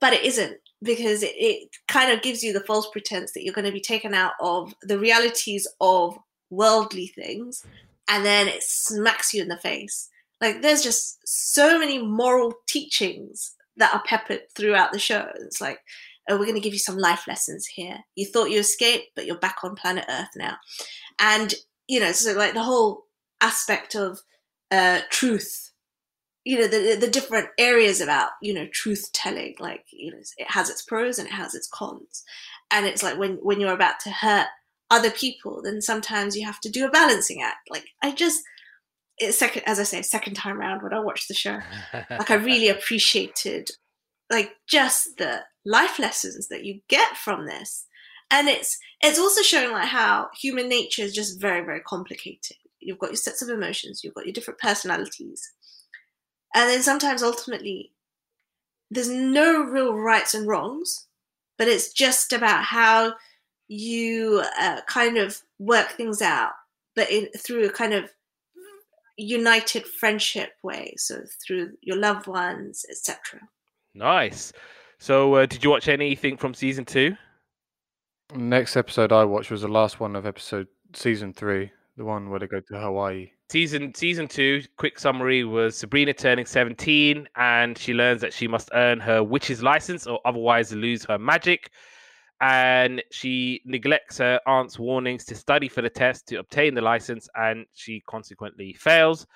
but 0.00 0.12
it 0.12 0.24
isn't 0.24 0.58
because 0.82 1.22
it, 1.22 1.34
it 1.36 1.70
kind 1.88 2.12
of 2.12 2.22
gives 2.22 2.42
you 2.42 2.52
the 2.52 2.60
false 2.60 2.88
pretense 2.90 3.32
that 3.32 3.42
you're 3.42 3.54
going 3.54 3.64
to 3.64 3.72
be 3.72 3.80
taken 3.80 4.14
out 4.14 4.32
of 4.40 4.74
the 4.82 4.98
realities 4.98 5.66
of 5.80 6.18
worldly 6.50 7.06
things, 7.06 7.64
and 8.08 8.24
then 8.24 8.48
it 8.48 8.62
smacks 8.62 9.32
you 9.32 9.42
in 9.42 9.48
the 9.48 9.56
face. 9.56 10.08
Like 10.40 10.62
there's 10.62 10.82
just 10.82 11.18
so 11.26 11.78
many 11.78 12.00
moral 12.02 12.54
teachings 12.66 13.54
that 13.76 13.94
are 13.94 14.02
peppered 14.04 14.42
throughout 14.54 14.92
the 14.92 14.98
show. 14.98 15.30
It's 15.36 15.60
like 15.60 15.80
oh, 16.28 16.36
we're 16.36 16.44
going 16.44 16.54
to 16.54 16.60
give 16.60 16.72
you 16.72 16.78
some 16.78 16.98
life 16.98 17.26
lessons 17.26 17.66
here. 17.66 17.98
You 18.14 18.26
thought 18.26 18.50
you 18.50 18.58
escaped, 18.58 19.08
but 19.16 19.26
you're 19.26 19.38
back 19.38 19.58
on 19.62 19.74
planet 19.74 20.04
Earth 20.08 20.30
now. 20.36 20.56
And, 21.18 21.54
you 21.86 22.00
know, 22.00 22.12
so 22.12 22.32
like 22.32 22.54
the 22.54 22.62
whole 22.62 23.04
aspect 23.40 23.94
of 23.94 24.20
uh, 24.70 25.00
truth, 25.10 25.72
you 26.44 26.58
know, 26.58 26.66
the, 26.66 26.96
the 26.98 27.10
different 27.10 27.48
areas 27.58 28.00
about, 28.00 28.30
you 28.42 28.54
know, 28.54 28.66
truth 28.72 29.10
telling, 29.12 29.54
like, 29.58 29.84
you 29.92 30.10
know, 30.10 30.18
it 30.36 30.50
has 30.50 30.70
its 30.70 30.82
pros 30.82 31.18
and 31.18 31.28
it 31.28 31.34
has 31.34 31.54
its 31.54 31.68
cons. 31.68 32.24
And 32.70 32.86
it's 32.86 33.02
like 33.02 33.18
when, 33.18 33.34
when 33.42 33.60
you're 33.60 33.72
about 33.72 34.00
to 34.00 34.10
hurt 34.10 34.46
other 34.90 35.10
people, 35.10 35.62
then 35.62 35.80
sometimes 35.80 36.36
you 36.36 36.46
have 36.46 36.60
to 36.60 36.70
do 36.70 36.86
a 36.86 36.90
balancing 36.90 37.42
act. 37.42 37.68
Like, 37.70 37.86
I 38.02 38.12
just, 38.12 38.42
it's 39.18 39.38
second, 39.38 39.62
as 39.66 39.80
I 39.80 39.82
say, 39.82 40.02
second 40.02 40.34
time 40.34 40.58
around 40.58 40.82
when 40.82 40.94
I 40.94 41.00
watched 41.00 41.28
the 41.28 41.34
show. 41.34 41.58
Like 41.92 42.30
I 42.30 42.34
really 42.34 42.68
appreciated, 42.68 43.68
like 44.30 44.56
just 44.66 45.16
the 45.16 45.42
life 45.64 45.98
lessons 45.98 46.48
that 46.48 46.64
you 46.64 46.80
get 46.88 47.16
from 47.16 47.46
this, 47.46 47.86
and 48.30 48.48
it's 48.48 48.78
it's 49.00 49.18
also 49.18 49.42
showing 49.42 49.72
like 49.72 49.88
how 49.88 50.28
human 50.38 50.68
nature 50.68 51.02
is 51.02 51.14
just 51.14 51.40
very 51.40 51.64
very 51.64 51.80
complicated. 51.80 52.56
You've 52.80 52.98
got 52.98 53.10
your 53.10 53.16
sets 53.16 53.42
of 53.42 53.48
emotions, 53.48 54.02
you've 54.02 54.14
got 54.14 54.26
your 54.26 54.32
different 54.32 54.60
personalities, 54.60 55.52
and 56.54 56.68
then 56.70 56.82
sometimes 56.82 57.22
ultimately, 57.22 57.92
there's 58.90 59.10
no 59.10 59.62
real 59.62 59.94
rights 59.94 60.34
and 60.34 60.46
wrongs, 60.46 61.06
but 61.56 61.68
it's 61.68 61.92
just 61.92 62.32
about 62.32 62.64
how 62.64 63.14
you 63.68 64.42
uh, 64.58 64.80
kind 64.86 65.18
of 65.18 65.42
work 65.58 65.90
things 65.90 66.22
out, 66.22 66.52
but 66.96 67.10
in, 67.10 67.28
through 67.36 67.66
a 67.66 67.70
kind 67.70 67.92
of 67.92 68.10
united 69.18 69.86
friendship 69.86 70.52
way. 70.62 70.94
So 70.96 71.22
through 71.46 71.72
your 71.82 71.96
loved 71.96 72.26
ones, 72.26 72.86
etc. 72.88 73.40
Nice. 73.98 74.52
So, 74.98 75.34
uh, 75.34 75.46
did 75.46 75.64
you 75.64 75.70
watch 75.70 75.88
anything 75.88 76.36
from 76.36 76.54
season 76.54 76.84
two? 76.84 77.16
Next 78.34 78.76
episode 78.76 79.10
I 79.10 79.24
watched 79.24 79.50
was 79.50 79.62
the 79.62 79.68
last 79.68 79.98
one 79.98 80.14
of 80.14 80.24
episode 80.24 80.68
season 80.92 81.32
three, 81.32 81.72
the 81.96 82.04
one 82.04 82.30
where 82.30 82.38
they 82.38 82.46
go 82.46 82.60
to 82.60 82.78
Hawaii. 82.78 83.32
Season 83.50 83.92
season 83.94 84.28
two, 84.28 84.62
quick 84.76 84.98
summary 84.98 85.42
was 85.42 85.76
Sabrina 85.76 86.12
turning 86.12 86.46
17 86.46 87.28
and 87.36 87.76
she 87.76 87.92
learns 87.92 88.20
that 88.20 88.32
she 88.32 88.46
must 88.46 88.68
earn 88.74 89.00
her 89.00 89.24
witch's 89.24 89.62
license 89.62 90.06
or 90.06 90.20
otherwise 90.24 90.72
lose 90.72 91.04
her 91.06 91.18
magic. 91.18 91.70
And 92.40 93.02
she 93.10 93.62
neglects 93.64 94.18
her 94.18 94.40
aunt's 94.46 94.78
warnings 94.78 95.24
to 95.24 95.34
study 95.34 95.68
for 95.68 95.82
the 95.82 95.90
test 95.90 96.28
to 96.28 96.36
obtain 96.36 96.74
the 96.74 96.80
license, 96.80 97.28
and 97.34 97.66
she 97.74 98.00
consequently 98.06 98.74
fails. 98.74 99.26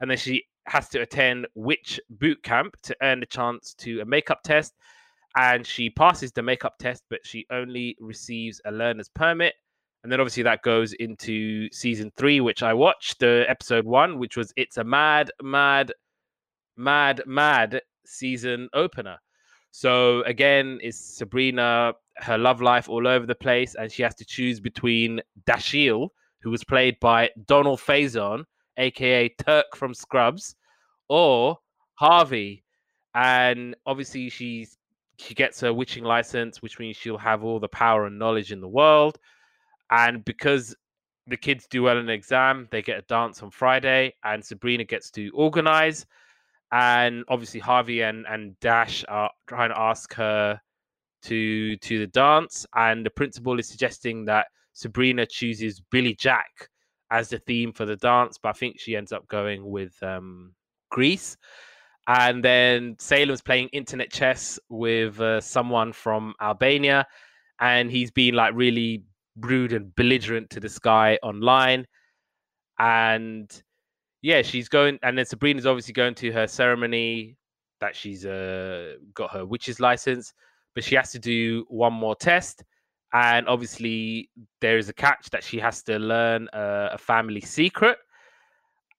And 0.00 0.08
then 0.08 0.16
she 0.16 0.44
has 0.66 0.88
to 0.90 1.00
attend 1.00 1.46
which 1.54 2.00
boot 2.10 2.42
camp 2.42 2.76
to 2.82 2.96
earn 3.02 3.20
the 3.20 3.26
chance 3.26 3.74
to 3.74 4.00
a 4.00 4.04
makeup 4.04 4.42
test. 4.44 4.74
And 5.36 5.66
she 5.66 5.88
passes 5.90 6.32
the 6.32 6.42
makeup 6.42 6.74
test, 6.78 7.04
but 7.08 7.20
she 7.24 7.46
only 7.50 7.96
receives 8.00 8.60
a 8.64 8.70
learner's 8.70 9.08
permit 9.08 9.54
and 10.02 10.10
then 10.10 10.20
obviously 10.20 10.42
that 10.42 10.62
goes 10.62 10.92
into 10.94 11.70
season 11.70 12.10
three, 12.16 12.40
which 12.40 12.62
I 12.62 12.74
watched, 12.74 13.20
the 13.20 13.44
episode 13.48 13.84
one, 13.84 14.18
which 14.18 14.36
was 14.36 14.52
It's 14.56 14.76
a 14.76 14.84
Mad, 14.84 15.30
Mad, 15.40 15.92
Mad, 16.76 17.22
Mad 17.24 17.80
season 18.04 18.68
opener. 18.74 19.18
So 19.70 20.22
again, 20.22 20.80
it's 20.82 20.98
Sabrina, 20.98 21.92
her 22.16 22.36
love 22.36 22.60
life 22.60 22.88
all 22.88 23.06
over 23.06 23.26
the 23.26 23.34
place, 23.36 23.76
and 23.76 23.92
she 23.92 24.02
has 24.02 24.14
to 24.16 24.24
choose 24.24 24.58
between 24.58 25.20
Dashiel, 25.44 26.08
who 26.42 26.50
was 26.50 26.64
played 26.64 26.98
by 27.00 27.30
Donald 27.46 27.78
Faison, 27.78 28.44
aka 28.76 29.28
Turk 29.28 29.76
from 29.76 29.94
Scrubs, 29.94 30.56
or 31.08 31.58
Harvey. 31.94 32.64
And 33.14 33.76
obviously 33.86 34.30
she's 34.30 34.78
she 35.18 35.34
gets 35.34 35.60
her 35.60 35.72
witching 35.72 36.04
license, 36.04 36.62
which 36.62 36.78
means 36.78 36.96
she'll 36.96 37.18
have 37.18 37.44
all 37.44 37.60
the 37.60 37.68
power 37.68 38.06
and 38.06 38.18
knowledge 38.18 38.52
in 38.52 38.60
the 38.60 38.68
world. 38.68 39.18
And 39.90 40.24
because 40.24 40.74
the 41.26 41.36
kids 41.36 41.66
do 41.70 41.82
well 41.82 41.98
in 41.98 42.06
the 42.06 42.12
exam, 42.12 42.68
they 42.70 42.82
get 42.82 42.98
a 42.98 43.02
dance 43.02 43.42
on 43.42 43.50
Friday, 43.50 44.14
and 44.24 44.44
Sabrina 44.44 44.84
gets 44.84 45.10
to 45.12 45.30
organize. 45.34 46.06
And 46.72 47.24
obviously, 47.28 47.60
Harvey 47.60 48.00
and, 48.00 48.24
and 48.26 48.58
Dash 48.60 49.04
are 49.08 49.30
trying 49.46 49.68
to 49.68 49.78
ask 49.78 50.12
her 50.14 50.60
to 51.24 51.76
to 51.76 51.98
the 51.98 52.06
dance, 52.06 52.66
and 52.74 53.04
the 53.06 53.10
principal 53.10 53.58
is 53.58 53.68
suggesting 53.68 54.24
that 54.24 54.46
Sabrina 54.72 55.26
chooses 55.26 55.80
Billy 55.90 56.14
Jack 56.14 56.68
as 57.12 57.28
the 57.28 57.38
theme 57.38 57.72
for 57.72 57.84
the 57.84 57.96
dance, 57.96 58.38
but 58.42 58.48
I 58.48 58.52
think 58.52 58.80
she 58.80 58.96
ends 58.96 59.12
up 59.12 59.28
going 59.28 59.64
with 59.64 59.94
um, 60.02 60.54
Grease. 60.90 61.36
And 62.08 62.42
then 62.42 62.96
Salem's 62.98 63.42
playing 63.42 63.68
internet 63.68 64.10
chess 64.10 64.58
with 64.68 65.20
uh, 65.20 65.40
someone 65.40 65.92
from 65.92 66.34
Albania, 66.40 67.06
and 67.60 67.90
he's 67.90 68.10
been 68.10 68.34
like 68.34 68.54
really 68.54 69.04
rude 69.36 69.72
and 69.72 69.94
belligerent 69.94 70.50
to 70.50 70.60
this 70.60 70.78
guy 70.80 71.18
online. 71.22 71.86
And 72.78 73.48
yeah, 74.22 74.42
she's 74.42 74.68
going, 74.68 74.98
and 75.02 75.16
then 75.16 75.26
Sabrina's 75.26 75.66
obviously 75.66 75.92
going 75.92 76.14
to 76.16 76.32
her 76.32 76.48
ceremony 76.48 77.36
that 77.80 77.94
she's 77.94 78.24
uh, 78.24 78.94
got 79.14 79.30
her 79.32 79.44
witch's 79.44 79.78
license, 79.78 80.32
but 80.74 80.82
she 80.82 80.94
has 80.96 81.12
to 81.12 81.18
do 81.18 81.64
one 81.68 81.92
more 81.92 82.16
test. 82.16 82.64
And 83.12 83.46
obviously, 83.48 84.30
there 84.60 84.78
is 84.78 84.88
a 84.88 84.92
catch 84.92 85.28
that 85.30 85.44
she 85.44 85.58
has 85.58 85.82
to 85.84 85.98
learn 85.98 86.48
a 86.52 86.96
family 86.98 87.42
secret. 87.42 87.98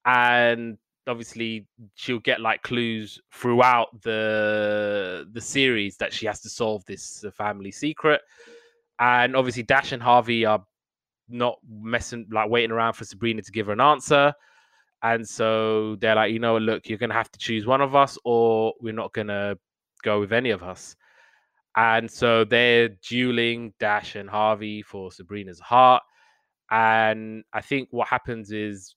And 0.05 0.77
obviously, 1.07 1.67
she'll 1.95 2.19
get 2.19 2.39
like 2.39 2.61
clues 2.61 3.19
throughout 3.31 4.01
the 4.03 5.27
the 5.33 5.41
series 5.41 5.97
that 5.97 6.13
she 6.13 6.25
has 6.27 6.41
to 6.41 6.49
solve 6.49 6.85
this 6.85 7.25
family 7.35 7.71
secret 7.71 8.21
and 8.99 9.35
obviously 9.35 9.63
Dash 9.63 9.91
and 9.91 10.01
Harvey 10.01 10.45
are 10.45 10.63
not 11.29 11.57
messing 11.69 12.27
like 12.31 12.49
waiting 12.49 12.71
around 12.71 12.93
for 12.93 13.05
Sabrina 13.05 13.41
to 13.41 13.51
give 13.51 13.67
her 13.67 13.73
an 13.73 13.81
answer. 13.81 14.33
And 15.01 15.27
so 15.27 15.95
they're 15.97 16.15
like, 16.15 16.31
you 16.31 16.39
know, 16.39 16.57
look, 16.57 16.87
you're 16.87 16.97
gonna 16.97 17.13
have 17.13 17.31
to 17.31 17.39
choose 17.39 17.65
one 17.65 17.81
of 17.81 17.95
us, 17.95 18.17
or 18.23 18.73
we're 18.79 18.93
not 18.93 19.13
gonna 19.13 19.57
go 20.03 20.19
with 20.19 20.31
any 20.31 20.51
of 20.51 20.63
us. 20.63 20.95
And 21.75 22.09
so 22.09 22.43
they're 22.43 22.89
dueling 22.89 23.73
Dash 23.79 24.15
and 24.15 24.29
Harvey 24.29 24.81
for 24.81 25.11
Sabrina's 25.11 25.59
heart. 25.59 26.03
And 26.69 27.43
I 27.53 27.61
think 27.61 27.89
what 27.91 28.07
happens 28.07 28.51
is 28.51 28.95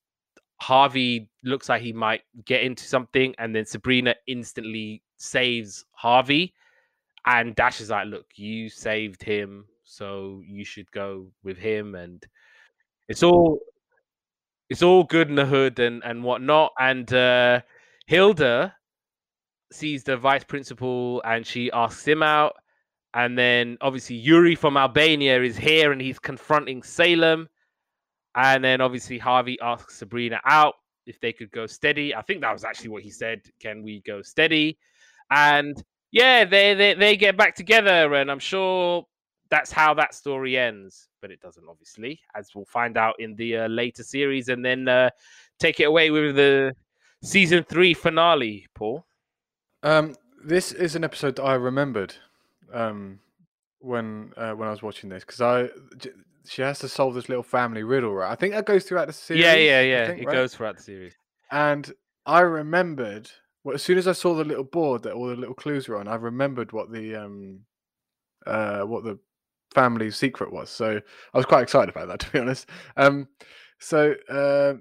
Harvey 0.61 1.31
looks 1.45 1.69
like 1.69 1.83
he 1.83 1.93
might 1.93 2.23
get 2.45 2.63
into 2.63 2.85
something, 2.85 3.35
and 3.39 3.55
then 3.55 3.67
Sabrina 3.67 4.15
instantly 4.27 5.03
saves 5.17 5.85
Harvey. 5.93 6.55
And 7.27 7.55
Dash 7.55 7.81
is 7.81 7.91
like, 7.91 8.07
look, 8.07 8.27
you 8.37 8.69
saved 8.69 9.23
him 9.23 9.67
so 9.87 10.43
you 10.45 10.65
should 10.65 10.91
go 10.91 11.31
with 11.45 11.57
him 11.57 11.95
and 11.95 12.27
it's 13.09 13.23
all 13.23 13.61
it's 14.69 14.83
all 14.83 15.05
good 15.05 15.29
in 15.29 15.37
the 15.37 15.47
hood 15.47 15.79
and 15.79 16.03
and 16.05 16.25
whatnot 16.25 16.73
and 16.79 17.13
uh 17.15 17.61
hilda 18.09 18.75
sees 19.73 20.03
the 20.03 20.17
vice 20.17 20.43
principal 20.43 21.23
and 21.25 21.47
she 21.47 21.71
asks 21.71 22.07
him 22.07 22.23
out 22.23 22.57
and 23.17 23.37
then 23.37 23.77
obviously 23.81 24.15
yuri 24.15 24.55
from 24.55 24.77
albania 24.77 25.43
is 25.43 25.57
here 25.57 25.91
and 25.91 26.01
he's 26.01 26.19
confronting 26.19 26.83
salem. 26.83 27.49
And 28.37 28.63
then 28.63 28.81
obviously 28.81 29.19
harvey 29.19 29.59
asks 29.61 29.97
sabrina 29.97 30.41
out 30.45 30.75
if 31.07 31.19
they 31.21 31.33
could 31.33 31.51
go 31.51 31.67
steady. 31.67 32.15
I 32.15 32.23
think 32.23 32.41
that 32.43 32.53
was 32.53 32.65
actually 32.65 32.91
what 32.91 33.03
he 33.03 33.11
said. 33.11 33.41
Can 33.61 33.83
we 33.83 34.03
go 34.03 34.23
steady? 34.23 34.79
And 35.31 35.83
yeah 36.13 36.45
they 36.45 36.75
they, 36.75 36.95
they 36.95 37.17
get 37.17 37.37
back 37.37 37.57
together 37.57 38.15
and 38.15 38.31
i'm 38.31 38.39
sure 38.39 39.05
that's 39.51 39.73
how 39.73 39.95
that 39.95 40.15
story 40.15 40.59
ends, 40.59 41.09
but 41.21 41.31
it 41.31 41.41
doesn't, 41.41 41.67
obviously, 41.69 42.21
as 42.35 42.51
we'll 42.55 42.65
find 42.65 42.97
out 42.97 43.15
in 43.19 43.35
the 43.37 43.59
uh, 43.59 43.69
later 43.69 44.03
series, 44.03 44.49
and 44.49 44.65
then 44.65 44.89
uh, 44.89 45.11
take 45.59 45.81
it 45.81 45.85
away 45.85 46.11
with 46.11 46.37
the 46.37 46.75
season 47.23 47.65
three 47.65 47.95
finale. 47.95 48.67
Paul, 48.75 49.07
um, 49.83 50.15
this 50.45 50.73
is 50.73 50.97
an 50.97 51.05
episode 51.05 51.37
that 51.37 51.45
I 51.45 51.55
remembered 51.55 52.15
um, 52.73 53.21
when 53.81 54.33
uh, 54.37 54.53
when 54.53 54.69
I 54.69 54.71
was 54.71 54.83
watching 54.83 55.11
this 55.11 55.25
because 55.25 55.41
I 55.41 55.69
she 56.49 56.63
has 56.63 56.79
to 56.81 56.89
solve 56.89 57.15
this 57.15 57.29
little 57.29 57.43
family 57.43 57.83
riddle, 57.83 58.15
right? 58.15 58.31
I 58.31 58.35
think 58.35 58.55
that 58.55 58.67
goes 58.67 58.85
throughout 58.85 59.07
the 59.07 59.13
series. 59.13 59.43
Yeah, 59.43 59.55
yeah, 59.55 59.81
yeah. 59.81 60.07
Think, 60.09 60.23
it 60.23 60.27
right? 60.27 60.33
goes 60.33 60.55
throughout 60.55 60.77
the 60.77 60.83
series, 60.83 61.15
and 61.51 61.93
I 62.25 62.41
remembered. 62.41 63.31
Well, 63.65 63.75
as 63.75 63.83
soon 63.83 63.99
as 63.99 64.07
I 64.07 64.13
saw 64.13 64.35
the 64.35 64.45
little 64.45 64.63
board 64.63 65.03
that 65.03 65.15
all 65.15 65.27
the 65.27 65.35
little 65.35 65.55
clues 65.55 65.89
were 65.89 65.97
on, 65.97 66.07
I 66.07 66.15
remembered 66.15 66.71
what 66.71 66.93
the 66.93 67.17
um, 67.17 67.63
uh, 68.47 68.83
what 68.83 69.03
the 69.03 69.19
family 69.75 70.11
secret 70.11 70.53
was. 70.53 70.71
So 70.71 71.01
I 71.35 71.37
was 71.37 71.47
quite 71.47 71.63
excited 71.63 71.91
about 71.95 72.09
that, 72.09 72.21
to 72.21 72.33
be 72.33 72.39
honest. 72.39 72.69
Um, 72.97 73.29
so 73.81 74.15
uh, 74.31 74.75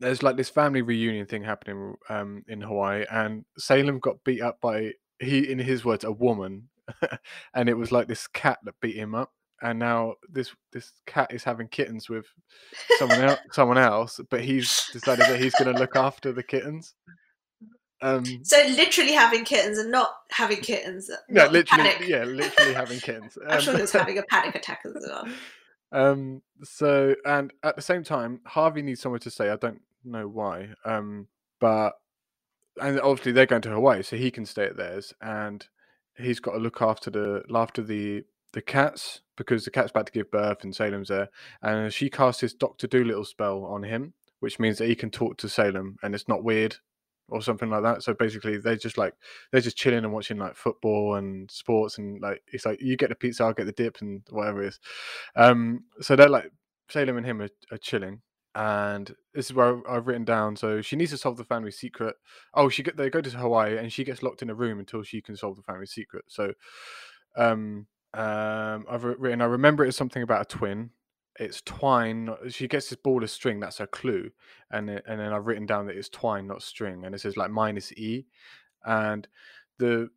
there's 0.00 0.22
like 0.22 0.36
this 0.36 0.48
family 0.48 0.82
reunion 0.82 1.26
thing 1.26 1.42
happening 1.42 1.94
um, 2.08 2.44
in 2.48 2.60
Hawaii, 2.60 3.04
and 3.10 3.44
Salem 3.58 3.98
got 3.98 4.22
beat 4.24 4.42
up 4.42 4.60
by 4.60 4.92
he, 5.20 5.50
in 5.50 5.58
his 5.58 5.84
words, 5.84 6.04
a 6.04 6.12
woman, 6.12 6.68
and 7.54 7.68
it 7.68 7.74
was 7.74 7.92
like 7.92 8.08
this 8.08 8.26
cat 8.26 8.58
that 8.64 8.80
beat 8.80 8.96
him 8.96 9.14
up. 9.14 9.32
And 9.60 9.78
now 9.80 10.14
this 10.30 10.54
this 10.72 10.92
cat 11.06 11.32
is 11.32 11.42
having 11.42 11.66
kittens 11.66 12.08
with 12.08 12.26
someone 12.98 13.20
else, 13.20 13.40
someone 13.52 13.78
else, 13.78 14.20
but 14.30 14.44
he's 14.44 14.88
decided 14.92 15.26
that 15.26 15.40
he's 15.40 15.54
going 15.54 15.72
to 15.72 15.78
look 15.78 15.96
after 15.96 16.32
the 16.32 16.44
kittens. 16.44 16.94
Um, 18.00 18.24
so 18.44 18.56
literally 18.68 19.12
having 19.12 19.44
kittens 19.44 19.78
and 19.78 19.90
not 19.90 20.10
having 20.30 20.60
kittens. 20.60 21.10
Yeah, 21.28 21.46
literally. 21.46 21.90
Panic. 21.90 22.08
Yeah, 22.08 22.22
literally 22.24 22.72
having 22.72 23.00
kittens. 23.00 23.36
Um, 23.36 23.46
I'm 23.50 23.60
sure 23.60 23.74
he 23.74 23.80
was 23.80 23.90
having 23.90 24.18
a 24.18 24.22
panic 24.22 24.54
attack 24.54 24.82
as 24.84 25.04
well. 25.06 25.26
Um. 25.90 26.42
So 26.62 27.16
and 27.24 27.52
at 27.64 27.74
the 27.74 27.82
same 27.82 28.04
time, 28.04 28.40
Harvey 28.46 28.82
needs 28.82 29.00
somewhere 29.00 29.18
to 29.20 29.30
stay. 29.30 29.50
I 29.50 29.56
don't 29.56 29.80
know 30.04 30.28
why. 30.28 30.70
Um. 30.84 31.26
But 31.58 31.94
and 32.80 33.00
obviously 33.00 33.32
they're 33.32 33.46
going 33.46 33.62
to 33.62 33.70
Hawaii, 33.70 34.02
so 34.02 34.16
he 34.16 34.30
can 34.30 34.46
stay 34.46 34.66
at 34.66 34.76
theirs, 34.76 35.12
and 35.20 35.66
he's 36.18 36.40
got 36.40 36.52
to 36.52 36.58
look 36.58 36.82
after 36.82 37.10
the 37.10 37.42
after 37.54 37.82
the 37.82 38.24
the 38.52 38.62
cats 38.62 39.20
because 39.36 39.64
the 39.64 39.70
cat's 39.70 39.90
about 39.90 40.06
to 40.06 40.12
give 40.12 40.30
birth 40.30 40.64
and 40.64 40.74
Salem's 40.74 41.08
there, 41.08 41.28
and 41.62 41.92
she 41.92 42.10
casts 42.10 42.40
this 42.40 42.54
Doctor 42.54 42.86
Dolittle 42.86 43.24
spell 43.24 43.64
on 43.64 43.82
him, 43.82 44.14
which 44.40 44.58
means 44.58 44.78
that 44.78 44.88
he 44.88 44.96
can 44.96 45.10
talk 45.10 45.36
to 45.38 45.48
Salem 45.48 45.96
and 46.02 46.14
it's 46.14 46.28
not 46.28 46.44
weird 46.44 46.76
or 47.28 47.42
something 47.42 47.68
like 47.70 47.82
that. 47.82 48.02
So 48.02 48.14
basically, 48.14 48.58
they're 48.58 48.76
just 48.76 48.98
like 48.98 49.14
they're 49.52 49.60
just 49.60 49.76
chilling 49.76 50.04
and 50.04 50.12
watching 50.12 50.38
like 50.38 50.56
football 50.56 51.16
and 51.16 51.50
sports 51.50 51.98
and 51.98 52.20
like 52.20 52.42
it's 52.52 52.66
like 52.66 52.80
you 52.80 52.96
get 52.96 53.10
the 53.10 53.14
pizza, 53.14 53.44
I'll 53.44 53.52
get 53.52 53.66
the 53.66 53.72
dip 53.72 53.98
and 54.00 54.22
whatever 54.30 54.62
it 54.62 54.68
is. 54.68 54.80
Um, 55.36 55.84
so 56.00 56.16
they're 56.16 56.28
like 56.28 56.50
Salem 56.88 57.18
and 57.18 57.26
him 57.26 57.42
are, 57.42 57.50
are 57.70 57.78
chilling, 57.78 58.22
and 58.54 59.14
this 59.34 59.46
is 59.46 59.54
where 59.54 59.80
I've 59.88 60.06
written 60.06 60.24
down. 60.24 60.56
So 60.56 60.80
she 60.80 60.96
needs 60.96 61.10
to 61.12 61.18
solve 61.18 61.36
the 61.36 61.44
family 61.44 61.70
secret. 61.70 62.16
Oh, 62.54 62.68
she 62.68 62.82
get 62.82 62.96
they 62.96 63.10
go 63.10 63.20
to 63.20 63.30
Hawaii 63.30 63.76
and 63.78 63.92
she 63.92 64.04
gets 64.04 64.22
locked 64.22 64.42
in 64.42 64.50
a 64.50 64.54
room 64.54 64.78
until 64.78 65.02
she 65.02 65.20
can 65.20 65.36
solve 65.36 65.56
the 65.56 65.62
family 65.62 65.86
secret. 65.86 66.24
So, 66.28 66.52
um, 67.36 67.86
um, 68.14 68.86
I've 68.90 69.04
written. 69.04 69.42
I 69.42 69.46
remember 69.46 69.84
it 69.84 69.88
as 69.88 69.96
something 69.96 70.22
about 70.22 70.42
a 70.42 70.56
twin. 70.56 70.90
It's 71.38 71.62
twine. 71.62 72.30
She 72.48 72.66
gets 72.66 72.88
this 72.88 72.98
ball 72.98 73.22
of 73.22 73.30
string. 73.30 73.60
That's 73.60 73.78
her 73.78 73.86
clue, 73.86 74.30
and 74.70 74.90
it, 74.90 75.04
and 75.06 75.20
then 75.20 75.32
I've 75.32 75.46
written 75.46 75.66
down 75.66 75.86
that 75.86 75.96
it's 75.96 76.08
twine, 76.08 76.46
not 76.46 76.62
string, 76.62 77.04
and 77.04 77.14
it 77.14 77.20
says 77.20 77.36
like 77.36 77.50
minus 77.50 77.92
e, 77.92 78.26
and 78.84 79.28
the 79.78 80.10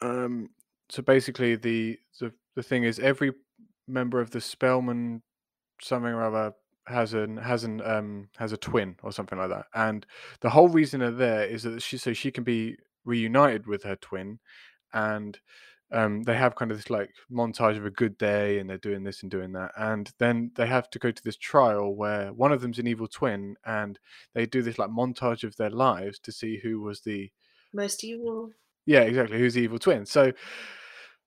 um. 0.00 0.50
So 0.88 1.02
basically, 1.02 1.56
the 1.56 1.98
the 2.18 2.32
the 2.54 2.62
thing 2.62 2.84
is 2.84 2.98
every 2.98 3.32
member 3.86 4.20
of 4.20 4.30
the 4.30 4.40
Spellman 4.40 5.22
something 5.80 6.12
or 6.12 6.24
other 6.24 6.54
has 6.88 7.14
an 7.14 7.36
has 7.36 7.64
an 7.64 7.80
um 7.84 8.28
has 8.38 8.52
a 8.52 8.56
twin 8.56 8.96
or 9.02 9.12
something 9.12 9.38
like 9.38 9.50
that 9.50 9.66
and 9.74 10.06
the 10.40 10.50
whole 10.50 10.68
reason 10.68 11.00
they're 11.00 11.10
there 11.10 11.44
is 11.44 11.62
that 11.62 11.82
she 11.82 11.98
so 11.98 12.12
she 12.12 12.30
can 12.30 12.44
be 12.44 12.76
reunited 13.04 13.66
with 13.66 13.82
her 13.84 13.96
twin 13.96 14.38
and 14.92 15.38
um 15.92 16.22
they 16.24 16.36
have 16.36 16.54
kind 16.54 16.70
of 16.70 16.76
this 16.76 16.90
like 16.90 17.10
montage 17.30 17.76
of 17.76 17.86
a 17.86 17.90
good 17.90 18.18
day 18.18 18.58
and 18.58 18.68
they're 18.68 18.78
doing 18.78 19.04
this 19.04 19.22
and 19.22 19.30
doing 19.30 19.52
that 19.52 19.70
and 19.76 20.12
then 20.18 20.50
they 20.56 20.66
have 20.66 20.90
to 20.90 20.98
go 20.98 21.10
to 21.10 21.22
this 21.22 21.36
trial 21.36 21.94
where 21.94 22.32
one 22.32 22.52
of 22.52 22.60
them's 22.60 22.78
an 22.78 22.86
evil 22.86 23.08
twin 23.08 23.54
and 23.64 23.98
they 24.34 24.44
do 24.46 24.62
this 24.62 24.78
like 24.78 24.90
montage 24.90 25.44
of 25.44 25.56
their 25.56 25.70
lives 25.70 26.18
to 26.18 26.30
see 26.32 26.58
who 26.62 26.80
was 26.80 27.00
the 27.02 27.30
Most 27.72 28.04
evil. 28.04 28.50
yeah 28.86 29.00
exactly 29.00 29.38
who's 29.38 29.54
the 29.54 29.62
evil 29.62 29.78
twin 29.78 30.04
so 30.04 30.32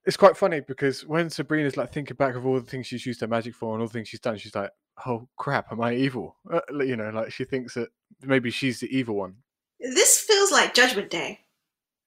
it's 0.06 0.18
quite 0.18 0.36
funny 0.38 0.62
because 0.62 1.06
when 1.06 1.30
Sabrina's 1.30 1.78
like 1.78 1.92
thinking 1.94 2.18
back 2.18 2.36
of 2.36 2.46
all 2.46 2.60
the 2.60 2.66
things 2.66 2.88
she's 2.88 3.06
used 3.06 3.22
her 3.22 3.28
magic 3.28 3.56
for 3.56 3.74
and 3.74 3.82
all 3.82 3.88
the 3.88 3.94
things 3.94 4.08
she's 4.08 4.20
done, 4.20 4.38
she's 4.38 4.56
like, 4.56 4.72
"Oh 5.06 5.28
crap, 5.38 5.72
am 5.72 5.82
I 5.82 5.96
evil?" 5.96 6.38
Uh, 6.52 6.62
you 6.80 6.96
know, 6.96 7.10
like 7.10 7.32
she 7.32 7.44
thinks 7.44 7.76
that 7.76 7.90
maybe 8.22 8.50
she's 8.50 8.80
the 8.80 8.96
evil 8.96 9.16
one. 9.16 9.36
This 9.80 10.20
feels 10.20 10.52
like 10.52 10.74
Judgment 10.74 11.10
Day. 11.10 11.42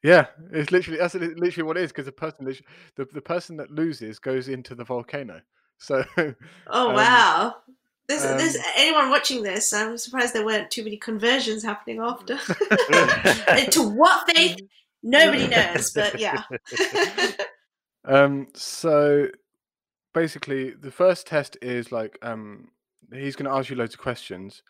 Yeah, 0.03 0.27
it's 0.53 0.71
literally 0.71 0.99
that's 0.99 1.15
literally 1.15 1.63
what 1.63 1.77
it 1.77 1.85
is 1.85 1.91
because 1.93 2.07
the 2.07 2.13
person 2.13 2.45
the 2.97 3.05
the 3.07 3.23
person 3.23 3.57
that 3.57 3.71
loses 3.71 4.19
goes 4.19 4.49
into 4.49 4.75
the 4.75 4.85
volcano. 4.85 5.41
So 5.79 6.05
Oh 6.67 6.91
Um, 6.91 6.95
wow. 6.95 7.57
This, 8.07 8.23
this 8.23 8.57
um, 8.57 8.63
anyone 8.77 9.09
watching 9.09 9.43
this, 9.43 9.73
I'm 9.73 9.97
surprised 9.97 10.35
there 10.35 10.45
weren't 10.45 10.71
too 10.71 10.85
many 10.85 10.99
conversions 10.99 11.63
happening 11.63 12.01
after. 12.01 12.37
to 13.71 13.89
what 13.89 14.29
faith? 14.31 14.61
Nobody 15.03 15.47
knows, 15.47 15.91
but 15.93 16.21
yeah. 16.21 16.43
Um, 18.05 18.49
so 18.55 19.29
basically, 20.13 20.71
the 20.71 20.91
first 20.91 21.27
test 21.27 21.57
is 21.63 21.93
like 21.93 22.19
um, 22.23 22.69
he's 23.13 23.37
going 23.37 23.51
to 23.51 23.57
ask 23.57 23.71
you 23.71 23.77
loads 23.77 23.95
of 23.95 24.01
questions, 24.01 24.63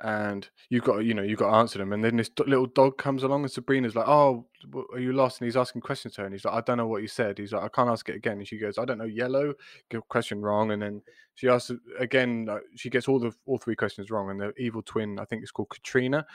and 0.00 0.48
you've 0.70 0.84
got 0.84 0.98
you 0.98 1.14
know 1.14 1.22
you've 1.22 1.38
got 1.38 1.50
to 1.50 1.56
answer 1.56 1.78
them. 1.78 1.92
And 1.92 2.02
then 2.04 2.16
this 2.16 2.30
little 2.38 2.66
dog 2.66 2.98
comes 2.98 3.22
along, 3.22 3.42
and 3.42 3.50
Sabrina's 3.50 3.94
like, 3.94 4.08
"Oh, 4.08 4.46
are 4.92 5.00
you 5.00 5.12
lost?" 5.12 5.40
And 5.40 5.46
he's 5.46 5.56
asking 5.56 5.82
questions 5.82 6.14
to 6.14 6.22
her, 6.22 6.26
and 6.26 6.34
he's 6.34 6.44
like, 6.44 6.54
"I 6.54 6.60
don't 6.62 6.78
know 6.78 6.86
what 6.86 7.02
you 7.02 7.08
said." 7.08 7.38
He's 7.38 7.52
like, 7.52 7.62
"I 7.62 7.68
can't 7.68 7.90
ask 7.90 8.08
it 8.08 8.16
again." 8.16 8.38
And 8.38 8.48
she 8.48 8.58
goes, 8.58 8.78
"I 8.78 8.84
don't 8.84 8.98
know, 8.98 9.04
yellow." 9.04 9.54
Get 9.90 10.06
question 10.08 10.40
wrong, 10.40 10.72
and 10.72 10.82
then 10.82 11.02
she 11.34 11.48
asks 11.48 11.72
again. 11.98 12.48
She 12.76 12.90
gets 12.90 13.08
all 13.08 13.18
the 13.18 13.32
all 13.46 13.58
three 13.58 13.76
questions 13.76 14.10
wrong, 14.10 14.30
and 14.30 14.40
the 14.40 14.52
evil 14.58 14.82
twin, 14.82 15.18
I 15.18 15.24
think 15.24 15.42
it's 15.42 15.52
called 15.52 15.70
Katrina, 15.70 16.26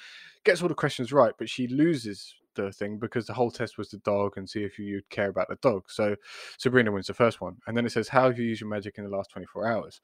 gets 0.44 0.62
all 0.62 0.70
the 0.70 0.76
questions 0.76 1.12
right, 1.12 1.34
but 1.38 1.50
she 1.50 1.68
loses 1.68 2.36
the 2.56 2.72
thing 2.72 2.98
because 2.98 3.26
the 3.28 3.34
whole 3.34 3.52
test 3.52 3.78
was 3.78 3.90
the 3.90 3.98
dog 4.00 4.34
and 4.38 4.50
see 4.50 4.64
if 4.64 4.78
you 4.80 4.86
you'd 4.86 5.10
care 5.10 5.30
about 5.30 5.50
the 5.50 5.58
dog. 5.58 5.84
So 5.90 6.16
Sabrina 6.58 6.92
wins 6.92 7.08
the 7.08 7.14
first 7.14 7.42
one, 7.42 7.58
and 7.68 7.76
then 7.76 7.86
it 7.86 7.92
says 7.92 8.10
how 8.10 8.26
have 8.26 8.40
you 8.40 8.46
used 8.46 8.62
your 8.62 8.70
magic 8.70 8.98
in 8.98 9.04
the 9.04 9.16
last 9.16 9.32
twenty 9.32 9.48
four 9.48 9.68
hours, 9.68 10.02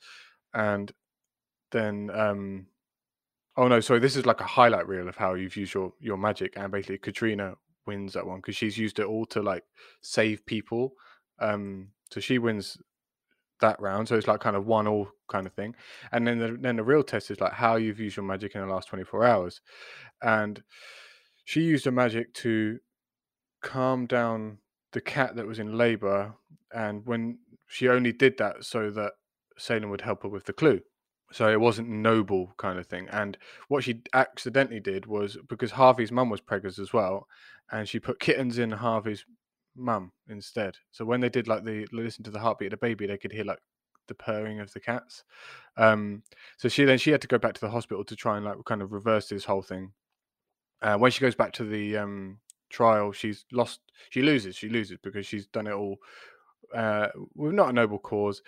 and 0.53 0.91
then 1.71 2.09
um, 2.13 2.67
oh 3.57 3.67
no, 3.67 3.79
sorry, 3.79 3.99
this 3.99 4.15
is 4.15 4.25
like 4.25 4.41
a 4.41 4.45
highlight 4.45 4.87
reel 4.87 5.07
of 5.07 5.17
how 5.17 5.33
you've 5.33 5.57
used 5.57 5.73
your 5.73 5.93
your 5.99 6.17
magic, 6.17 6.53
and 6.55 6.71
basically 6.71 6.97
Katrina 6.97 7.55
wins 7.85 8.13
that 8.13 8.25
one 8.25 8.37
because 8.37 8.55
she's 8.55 8.77
used 8.77 8.99
it 8.99 9.05
all 9.05 9.25
to 9.27 9.41
like 9.41 9.63
save 10.01 10.45
people. 10.45 10.93
Um, 11.39 11.89
so 12.11 12.19
she 12.19 12.37
wins 12.37 12.77
that 13.61 13.79
round. 13.79 14.07
So 14.07 14.15
it's 14.15 14.27
like 14.27 14.39
kind 14.39 14.55
of 14.55 14.65
one 14.65 14.87
all 14.87 15.09
kind 15.29 15.45
of 15.45 15.53
thing. 15.53 15.75
And 16.11 16.25
then 16.27 16.39
the 16.39 16.57
then 16.59 16.77
the 16.77 16.83
real 16.83 17.03
test 17.03 17.31
is 17.31 17.41
like 17.41 17.53
how 17.53 17.75
you've 17.75 17.99
used 17.99 18.17
your 18.17 18.25
magic 18.25 18.55
in 18.55 18.61
the 18.61 18.67
last 18.67 18.87
24 18.87 19.25
hours. 19.25 19.61
And 20.21 20.63
she 21.49 21.61
used 21.61 21.85
her 21.85 21.91
magic 21.91 22.31
to 22.31 22.77
calm 23.63 24.05
down 24.05 24.59
the 24.91 25.01
cat 25.01 25.35
that 25.35 25.47
was 25.47 25.57
in 25.57 25.75
labor. 25.75 26.35
And 26.71 27.03
when 27.07 27.39
she 27.65 27.89
only 27.89 28.11
did 28.11 28.37
that 28.37 28.63
so 28.63 28.91
that 28.91 29.13
Salem 29.57 29.89
would 29.89 30.01
help 30.01 30.21
her 30.21 30.29
with 30.29 30.45
the 30.45 30.53
clue. 30.53 30.81
So 31.31 31.49
it 31.51 31.59
wasn't 31.59 31.89
noble 31.89 32.53
kind 32.57 32.77
of 32.77 32.85
thing. 32.85 33.07
And 33.11 33.35
what 33.67 33.83
she 33.83 34.03
accidentally 34.13 34.79
did 34.79 35.07
was 35.07 35.39
because 35.49 35.71
Harvey's 35.71 36.11
mum 36.11 36.29
was 36.29 36.39
preggers 36.39 36.77
as 36.77 36.93
well, 36.93 37.27
and 37.71 37.89
she 37.89 37.99
put 37.99 38.19
kittens 38.19 38.59
in 38.59 38.69
Harvey's 38.69 39.25
mum 39.75 40.11
instead. 40.27 40.75
So 40.91 41.03
when 41.03 41.19
they 41.19 41.29
did 41.29 41.47
like 41.47 41.63
the 41.63 41.87
listen 41.91 42.23
to 42.25 42.31
the 42.31 42.41
heartbeat 42.41 42.73
of 42.73 42.79
the 42.79 42.85
baby, 42.85 43.07
they 43.07 43.17
could 43.17 43.31
hear 43.31 43.43
like 43.43 43.59
the 44.07 44.13
purring 44.13 44.59
of 44.59 44.71
the 44.73 44.79
cats. 44.79 45.23
Um, 45.77 46.21
so 46.57 46.69
she 46.69 46.85
then 46.85 46.99
she 46.99 47.09
had 47.09 47.21
to 47.21 47.27
go 47.27 47.39
back 47.39 47.55
to 47.55 47.61
the 47.61 47.71
hospital 47.71 48.03
to 48.03 48.15
try 48.15 48.37
and 48.37 48.45
like 48.45 48.57
kind 48.65 48.83
of 48.83 48.91
reverse 48.91 49.29
this 49.29 49.45
whole 49.45 49.63
thing. 49.63 49.93
Uh, 50.82 50.97
when 50.97 51.11
she 51.11 51.21
goes 51.21 51.36
back 51.36 51.51
to 51.53 51.63
the 51.63 51.97
um, 51.97 52.39
trial, 52.69 53.11
she's 53.11 53.45
lost. 53.51 53.80
She 54.09 54.21
loses. 54.21 54.55
She 54.55 54.69
loses 54.69 54.97
because 55.01 55.25
she's 55.25 55.47
done 55.47 55.67
it 55.67 55.73
all 55.73 55.97
uh, 56.73 57.07
with 57.36 57.53
not 57.53 57.69
a 57.69 57.73
noble 57.73 57.99
cause, 57.99 58.41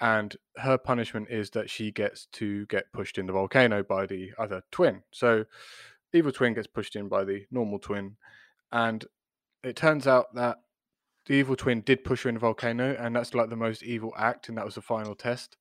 and 0.00 0.36
her 0.56 0.78
punishment 0.78 1.28
is 1.30 1.50
that 1.50 1.70
she 1.70 1.90
gets 1.90 2.26
to 2.32 2.66
get 2.66 2.92
pushed 2.92 3.18
in 3.18 3.26
the 3.26 3.32
volcano 3.32 3.82
by 3.82 4.06
the 4.06 4.32
other 4.38 4.62
twin. 4.70 5.02
So, 5.12 5.44
evil 6.12 6.32
twin 6.32 6.54
gets 6.54 6.66
pushed 6.66 6.96
in 6.96 7.08
by 7.08 7.24
the 7.24 7.46
normal 7.50 7.78
twin, 7.78 8.16
and 8.72 9.04
it 9.62 9.76
turns 9.76 10.06
out 10.06 10.34
that 10.34 10.58
the 11.26 11.34
evil 11.34 11.56
twin 11.56 11.82
did 11.82 12.04
push 12.04 12.22
her 12.22 12.28
in 12.28 12.34
the 12.34 12.40
volcano, 12.40 12.96
and 12.98 13.14
that's 13.14 13.34
like 13.34 13.50
the 13.50 13.56
most 13.56 13.82
evil 13.82 14.12
act, 14.16 14.48
and 14.48 14.58
that 14.58 14.64
was 14.64 14.74
the 14.74 14.82
final 14.82 15.14
test. 15.14 15.56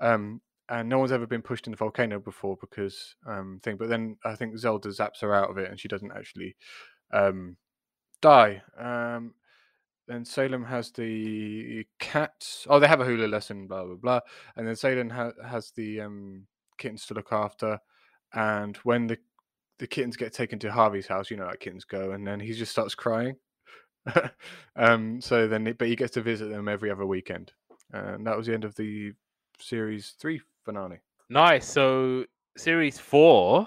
Um, 0.00 0.40
and 0.68 0.88
no 0.88 0.98
one's 0.98 1.12
ever 1.12 1.26
been 1.26 1.42
pushed 1.42 1.66
in 1.66 1.70
the 1.72 1.76
volcano 1.76 2.18
before 2.18 2.56
because 2.60 3.14
um 3.26 3.60
thing. 3.62 3.76
But 3.76 3.88
then 3.88 4.16
I 4.24 4.34
think 4.36 4.58
Zelda 4.58 4.88
zaps 4.90 5.20
her 5.22 5.34
out 5.34 5.50
of 5.50 5.58
it, 5.58 5.70
and 5.70 5.78
she 5.80 5.88
doesn't 5.88 6.12
actually 6.12 6.56
um 7.12 7.56
die. 8.22 8.62
Um, 8.78 9.34
then 10.08 10.24
Salem 10.24 10.64
has 10.64 10.92
the 10.92 11.84
cats. 11.98 12.66
Oh, 12.70 12.78
they 12.78 12.86
have 12.86 13.00
a 13.00 13.04
hula 13.04 13.26
lesson, 13.26 13.66
blah 13.66 13.84
blah 13.84 13.96
blah. 13.96 14.20
And 14.56 14.66
then 14.66 14.76
Salem 14.76 15.10
ha- 15.10 15.32
has 15.44 15.72
the 15.72 16.00
um, 16.02 16.46
kittens 16.78 17.06
to 17.06 17.14
look 17.14 17.32
after. 17.32 17.80
And 18.34 18.76
when 18.78 19.06
the 19.08 19.18
the 19.78 19.86
kittens 19.86 20.16
get 20.16 20.32
taken 20.32 20.58
to 20.60 20.72
Harvey's 20.72 21.08
house, 21.08 21.30
you 21.30 21.36
know, 21.36 21.46
like 21.46 21.60
kittens 21.60 21.84
go, 21.84 22.12
and 22.12 22.26
then 22.26 22.40
he 22.40 22.52
just 22.52 22.72
starts 22.72 22.94
crying. 22.94 23.36
um, 24.76 25.20
so 25.20 25.48
then, 25.48 25.66
it- 25.66 25.78
but 25.78 25.88
he 25.88 25.96
gets 25.96 26.12
to 26.14 26.22
visit 26.22 26.46
them 26.50 26.68
every 26.68 26.90
other 26.90 27.06
weekend, 27.06 27.52
and 27.92 28.26
that 28.26 28.36
was 28.36 28.46
the 28.46 28.54
end 28.54 28.64
of 28.64 28.74
the 28.76 29.12
series 29.60 30.14
three 30.20 30.40
finale. 30.66 30.98
Nice. 31.30 31.66
So 31.66 32.24
series 32.56 32.98
four, 32.98 33.66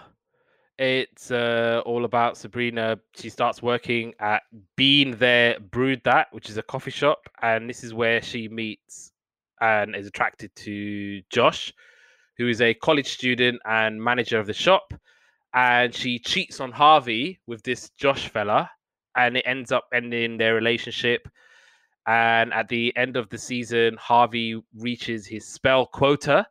it's 0.77 1.31
uh, 1.31 1.81
all 1.85 2.05
about 2.05 2.37
Sabrina. 2.37 2.99
She 3.15 3.29
starts 3.29 3.63
working 3.63 4.13
at 4.19 4.43
Bean 4.75 5.17
There 5.17 5.59
Brewed 5.59 6.01
That, 6.03 6.27
which 6.31 6.49
is 6.49 6.57
a 6.57 6.61
coffee 6.61 6.91
shop, 6.91 7.27
and 7.41 7.67
this 7.67 7.83
is 7.83 7.93
where 7.93 8.21
she 8.21 8.47
meets 8.47 9.11
and 9.59 9.95
is 9.95 10.07
attracted 10.07 10.55
to 10.55 11.21
Josh, 11.29 11.73
who 12.37 12.47
is 12.47 12.61
a 12.61 12.73
college 12.75 13.07
student 13.07 13.59
and 13.65 14.01
manager 14.01 14.39
of 14.39 14.47
the 14.47 14.53
shop. 14.53 14.93
And 15.53 15.95
she 15.95 16.19
cheats 16.19 16.59
on 16.59 16.71
Harvey 16.71 17.39
with 17.47 17.63
this 17.63 17.89
Josh 17.97 18.29
fella, 18.29 18.69
and 19.15 19.35
it 19.35 19.43
ends 19.45 19.71
up 19.71 19.85
ending 19.93 20.37
their 20.37 20.53
relationship. 20.53 21.27
And 22.07 22.53
at 22.53 22.69
the 22.69 22.95
end 22.95 23.17
of 23.17 23.29
the 23.29 23.37
season, 23.37 23.97
Harvey 23.99 24.61
reaches 24.77 25.27
his 25.27 25.45
spell 25.45 25.85
quota, 25.87 26.47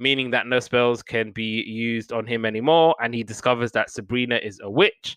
meaning 0.00 0.30
that 0.30 0.46
no 0.46 0.58
spells 0.58 1.02
can 1.02 1.30
be 1.30 1.62
used 1.62 2.12
on 2.12 2.26
him 2.26 2.44
anymore. 2.44 2.96
And 3.00 3.14
he 3.14 3.22
discovers 3.22 3.70
that 3.72 3.90
Sabrina 3.90 4.36
is 4.42 4.58
a 4.62 4.70
witch. 4.70 5.16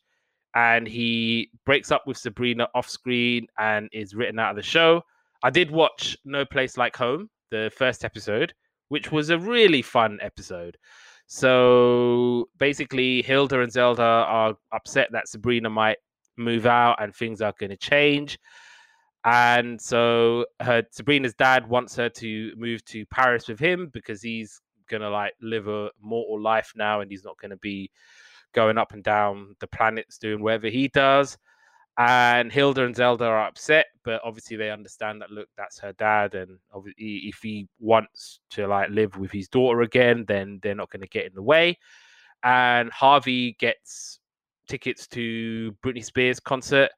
And 0.56 0.88
he 0.88 1.50
breaks 1.66 1.92
up 1.92 2.04
with 2.06 2.18
Sabrina 2.18 2.68
off 2.76 2.88
screen 2.88 3.48
and 3.58 3.90
is 3.92 4.14
written 4.14 4.38
out 4.38 4.52
of 4.52 4.56
the 4.58 4.62
show. 4.62 5.02
I 5.42 5.50
did 5.50 5.72
watch 5.72 6.16
No 6.26 6.46
Place 6.46 6.78
Like 6.78 6.96
Home, 6.98 7.30
the 7.50 7.72
first 7.76 8.06
episode, 8.06 8.54
which 8.90 9.12
was 9.12 9.32
a 9.32 9.40
really 9.40 9.82
fun 9.82 10.20
episode. 10.22 10.78
So 11.26 12.50
basically, 12.60 13.24
Hilda 13.24 13.62
and 13.62 13.72
Zelda 13.72 14.04
are 14.04 14.56
upset 14.72 15.10
that 15.14 15.28
Sabrina 15.28 15.70
might 15.70 15.98
move 16.38 16.66
out 16.66 17.02
and 17.02 17.16
things 17.16 17.42
are 17.42 17.54
going 17.58 17.72
to 17.72 17.78
change. 17.78 18.38
And 19.26 19.80
so 19.82 20.46
her 20.60 20.84
Sabrina's 20.92 21.34
dad 21.34 21.68
wants 21.68 21.96
her 21.96 22.10
to 22.10 22.52
move 22.58 22.84
to 22.86 23.06
Paris 23.06 23.48
with 23.48 23.60
him 23.60 23.90
because 23.94 24.22
he's 24.22 24.60
gonna 24.88 25.10
like 25.10 25.34
live 25.42 25.68
a 25.68 25.90
mortal 26.02 26.42
life 26.42 26.74
now, 26.76 27.02
and 27.02 27.12
he's 27.12 27.24
not 27.24 27.38
gonna 27.38 27.58
be 27.58 27.92
going 28.54 28.78
up 28.78 28.94
and 28.94 29.04
down 29.04 29.56
the 29.60 29.68
planets 29.68 30.18
doing 30.18 30.42
whatever 30.42 30.68
he 30.68 30.88
does. 30.90 31.38
And 31.98 32.52
Hilda 32.52 32.86
and 32.86 32.96
Zelda 32.96 33.26
are 33.26 33.46
upset, 33.46 33.86
but 34.04 34.20
obviously 34.24 34.58
they 34.58 34.72
understand 34.72 35.22
that 35.22 35.30
look, 35.30 35.48
that's 35.58 35.78
her 35.80 35.94
dad, 35.94 36.34
and 36.34 36.58
obviously 36.72 37.18
if 37.28 37.40
he 37.44 37.68
wants 37.80 38.40
to 38.52 38.66
like 38.68 38.90
live 38.90 39.16
with 39.18 39.32
his 39.32 39.48
daughter 39.48 39.82
again, 39.82 40.26
then 40.28 40.60
they're 40.64 40.74
not 40.74 40.90
to 40.92 41.08
get 41.08 41.28
in 41.28 41.36
the 41.36 41.42
way. 41.44 41.78
And 42.44 42.92
Harvey 42.92 43.56
gets 43.60 44.20
tickets 44.68 45.08
to 45.10 45.76
Britney 45.84 46.04
Spears 46.04 46.40
concert, 46.40 46.90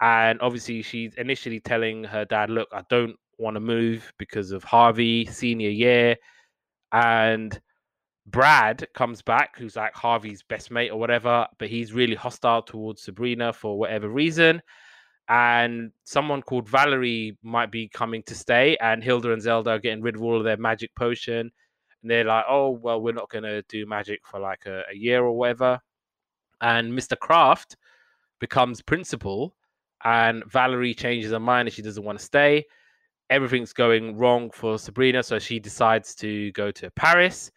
and 0.00 0.40
obviously 0.40 0.80
she's 0.80 1.14
initially 1.16 1.60
telling 1.60 2.02
her 2.04 2.24
dad, 2.24 2.48
"Look, 2.48 2.68
I 2.72 2.82
don't 2.88 3.16
want 3.36 3.56
to 3.56 3.60
move 3.60 4.10
because 4.18 4.52
of 4.52 4.64
Harvey 4.64 5.26
senior 5.26 5.70
year," 5.70 6.16
and 6.92 7.60
Brad 8.26 8.86
comes 8.94 9.22
back, 9.22 9.56
who's 9.58 9.76
like 9.76 9.94
Harvey's 9.94 10.42
best 10.42 10.70
mate 10.70 10.90
or 10.90 10.98
whatever, 10.98 11.46
but 11.58 11.68
he's 11.68 11.92
really 11.92 12.14
hostile 12.14 12.62
towards 12.62 13.02
Sabrina 13.02 13.52
for 13.52 13.78
whatever 13.78 14.08
reason. 14.08 14.62
And 15.28 15.92
someone 16.04 16.42
called 16.42 16.68
Valerie 16.68 17.38
might 17.42 17.70
be 17.70 17.88
coming 17.88 18.22
to 18.24 18.34
stay, 18.34 18.76
and 18.80 19.02
Hilda 19.02 19.32
and 19.32 19.42
Zelda 19.42 19.70
are 19.70 19.78
getting 19.78 20.02
rid 20.02 20.16
of 20.16 20.22
all 20.22 20.36
of 20.36 20.44
their 20.44 20.56
magic 20.56 20.94
potion. 20.94 21.50
And 22.02 22.10
they're 22.10 22.24
like, 22.24 22.44
oh, 22.48 22.70
well, 22.70 23.00
we're 23.00 23.14
not 23.14 23.30
going 23.30 23.44
to 23.44 23.62
do 23.68 23.86
magic 23.86 24.20
for 24.24 24.40
like 24.40 24.66
a, 24.66 24.82
a 24.90 24.96
year 24.96 25.22
or 25.22 25.32
whatever. 25.32 25.80
And 26.60 26.92
Mr. 26.92 27.18
Kraft 27.18 27.76
becomes 28.40 28.82
principal, 28.82 29.54
and 30.04 30.44
Valerie 30.50 30.94
changes 30.94 31.32
her 31.32 31.40
mind 31.40 31.68
and 31.68 31.74
she 31.74 31.82
doesn't 31.82 32.04
want 32.04 32.18
to 32.18 32.24
stay. 32.24 32.64
Everything's 33.30 33.72
going 33.72 34.16
wrong 34.16 34.50
for 34.50 34.78
Sabrina, 34.78 35.22
so 35.22 35.38
she 35.38 35.58
decides 35.58 36.14
to 36.16 36.50
go 36.52 36.70
to 36.72 36.90
Paris 36.90 37.50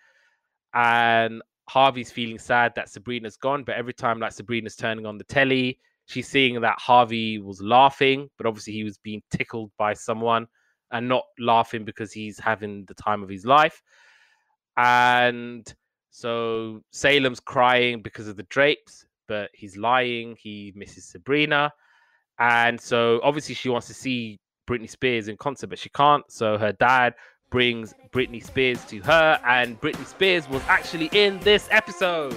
and 0.73 1.41
Harvey's 1.67 2.11
feeling 2.11 2.37
sad 2.37 2.73
that 2.75 2.89
Sabrina's 2.89 3.37
gone. 3.37 3.63
But 3.63 3.75
every 3.75 3.93
time 3.93 4.19
like 4.19 4.31
Sabrina's 4.31 4.75
turning 4.75 5.05
on 5.05 5.17
the 5.17 5.23
telly, 5.23 5.79
she's 6.05 6.27
seeing 6.27 6.61
that 6.61 6.79
Harvey 6.79 7.39
was 7.39 7.61
laughing, 7.61 8.29
but 8.37 8.45
obviously 8.45 8.73
he 8.73 8.83
was 8.83 8.97
being 8.99 9.21
tickled 9.31 9.71
by 9.77 9.93
someone 9.93 10.47
and 10.91 11.09
not 11.09 11.23
laughing 11.39 11.85
because 11.85 12.11
he's 12.11 12.37
having 12.37 12.85
the 12.85 12.93
time 12.93 13.23
of 13.23 13.29
his 13.29 13.45
life. 13.45 13.81
And 14.77 15.65
so 16.11 16.81
Salem's 16.91 17.39
crying 17.39 18.01
because 18.03 18.27
of 18.27 18.35
the 18.37 18.43
drapes, 18.43 19.07
but 19.27 19.49
he's 19.53 19.75
lying. 19.75 20.35
He 20.39 20.71
misses 20.75 21.05
Sabrina. 21.05 21.71
And 22.39 22.79
so 22.79 23.19
obviously 23.23 23.55
she 23.55 23.69
wants 23.69 23.87
to 23.87 23.93
see 23.93 24.39
Britney 24.67 24.89
Spears 24.89 25.27
in 25.27 25.37
concert, 25.37 25.67
but 25.67 25.79
she 25.79 25.89
can't. 25.89 26.29
So 26.31 26.57
her 26.57 26.71
dad 26.71 27.15
brings 27.49 27.93
Britney 28.11 28.43
Spears 28.43 28.83
to 28.85 28.99
her, 29.01 29.39
and 29.45 29.79
Britney 29.79 30.05
Spears 30.05 30.49
was 30.49 30.61
actually 30.67 31.09
in 31.11 31.39
this 31.41 31.67
episode 31.71 32.35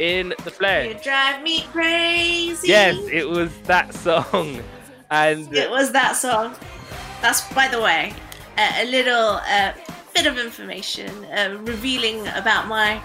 in 0.00 0.34
the 0.44 0.50
flesh. 0.50 0.88
You 0.88 1.00
drive 1.02 1.42
me 1.42 1.62
crazy. 1.72 2.68
Yes, 2.68 2.96
it 3.12 3.28
was 3.28 3.56
that 3.62 3.94
song, 3.94 4.60
and 5.10 5.52
it 5.54 5.70
was 5.70 5.92
that 5.92 6.16
song. 6.16 6.54
That's 7.20 7.52
by 7.54 7.68
the 7.68 7.80
way 7.80 8.12
a, 8.58 8.82
a 8.82 8.90
little 8.90 9.40
uh, 9.46 9.72
bit 10.14 10.26
of 10.26 10.38
information 10.38 11.24
uh, 11.26 11.56
revealing 11.60 12.26
about 12.28 12.66
my 12.66 13.00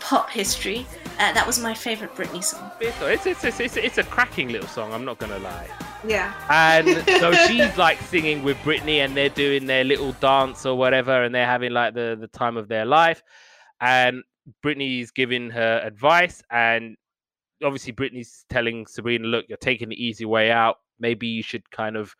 pop 0.00 0.28
history. 0.30 0.86
Uh, 1.18 1.32
that 1.32 1.46
was 1.46 1.60
my 1.60 1.74
favorite 1.74 2.14
Britney 2.14 2.42
song. 2.42 2.70
It's, 2.80 3.26
it's, 3.26 3.44
it's, 3.44 3.60
it's, 3.60 3.76
it's 3.76 3.98
a 3.98 4.02
cracking 4.02 4.48
little 4.48 4.66
song, 4.68 4.92
I'm 4.92 5.04
not 5.04 5.18
gonna 5.18 5.38
lie. 5.38 5.68
Yeah. 6.06 6.32
And 6.50 7.04
so 7.20 7.32
she's 7.46 7.76
like 7.78 8.00
singing 8.02 8.42
with 8.42 8.56
Britney 8.58 8.96
and 9.04 9.16
they're 9.16 9.28
doing 9.28 9.66
their 9.66 9.84
little 9.84 10.12
dance 10.12 10.66
or 10.66 10.76
whatever 10.76 11.22
and 11.22 11.34
they're 11.34 11.46
having 11.46 11.72
like 11.72 11.94
the, 11.94 12.16
the 12.20 12.26
time 12.28 12.56
of 12.56 12.68
their 12.68 12.84
life. 12.84 13.22
And 13.80 14.22
Britney's 14.64 15.10
giving 15.10 15.50
her 15.50 15.80
advice 15.84 16.42
and 16.50 16.96
obviously 17.62 17.92
Britney's 17.92 18.44
telling 18.50 18.86
Sabrina, 18.86 19.26
look, 19.26 19.46
you're 19.48 19.58
taking 19.58 19.90
the 19.90 20.04
easy 20.04 20.24
way 20.24 20.50
out. 20.50 20.76
Maybe 20.98 21.26
you 21.26 21.42
should 21.42 21.70
kind 21.70 21.96
of 21.96 22.14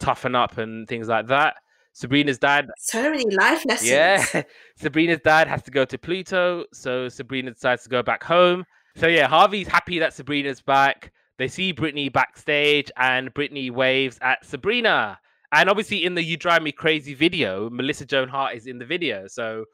toughen 0.00 0.34
up 0.34 0.58
and 0.58 0.88
things 0.88 1.08
like 1.08 1.28
that. 1.28 1.56
Sabrina's 1.94 2.38
dad. 2.38 2.68
So 2.78 3.10
many 3.10 3.24
life 3.30 3.64
lessons. 3.64 3.90
Yeah. 3.90 4.42
Sabrina's 4.76 5.20
dad 5.24 5.48
has 5.48 5.62
to 5.62 5.70
go 5.70 5.84
to 5.84 5.96
Pluto. 5.96 6.64
So 6.72 7.08
Sabrina 7.08 7.52
decides 7.52 7.84
to 7.84 7.88
go 7.88 8.02
back 8.02 8.22
home. 8.22 8.64
So 8.96 9.06
yeah, 9.06 9.26
Harvey's 9.26 9.68
happy 9.68 9.98
that 10.00 10.12
Sabrina's 10.12 10.60
back. 10.60 11.12
They 11.38 11.48
see 11.48 11.72
Britney 11.72 12.12
backstage 12.12 12.90
and 12.96 13.32
Britney 13.32 13.70
waves 13.70 14.18
at 14.22 14.44
Sabrina. 14.44 15.18
And 15.52 15.70
obviously 15.70 16.04
in 16.04 16.14
the 16.14 16.22
You 16.22 16.36
Drive 16.36 16.62
Me 16.62 16.72
Crazy 16.72 17.14
video, 17.14 17.70
Melissa 17.70 18.04
Joan 18.04 18.28
Hart 18.28 18.56
is 18.56 18.66
in 18.66 18.78
the 18.78 18.84
video. 18.84 19.26
So 19.28 19.64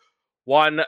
one 0.44 0.82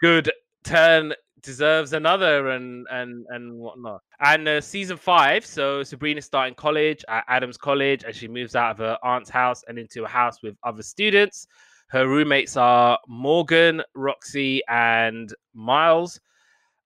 good 0.00 0.30
turn 0.64 1.12
deserves 1.42 1.92
another 1.92 2.50
and 2.50 2.86
and 2.90 3.26
and 3.30 3.58
whatnot. 3.58 4.00
And 4.20 4.46
uh, 4.46 4.60
season 4.60 4.96
five, 4.96 5.44
so 5.44 5.82
Sabrina's 5.82 6.24
starting 6.24 6.54
college 6.54 7.04
at 7.08 7.24
Adams 7.28 7.56
College, 7.56 8.04
and 8.04 8.14
she 8.14 8.28
moves 8.28 8.54
out 8.54 8.72
of 8.72 8.78
her 8.78 8.98
aunt's 9.02 9.30
house 9.30 9.62
and 9.68 9.78
into 9.78 10.04
a 10.04 10.08
house 10.08 10.42
with 10.42 10.56
other 10.62 10.82
students. 10.82 11.46
Her 11.88 12.08
roommates 12.08 12.56
are 12.56 12.98
Morgan, 13.06 13.82
Roxy, 13.94 14.62
and 14.68 15.32
Miles. 15.52 16.20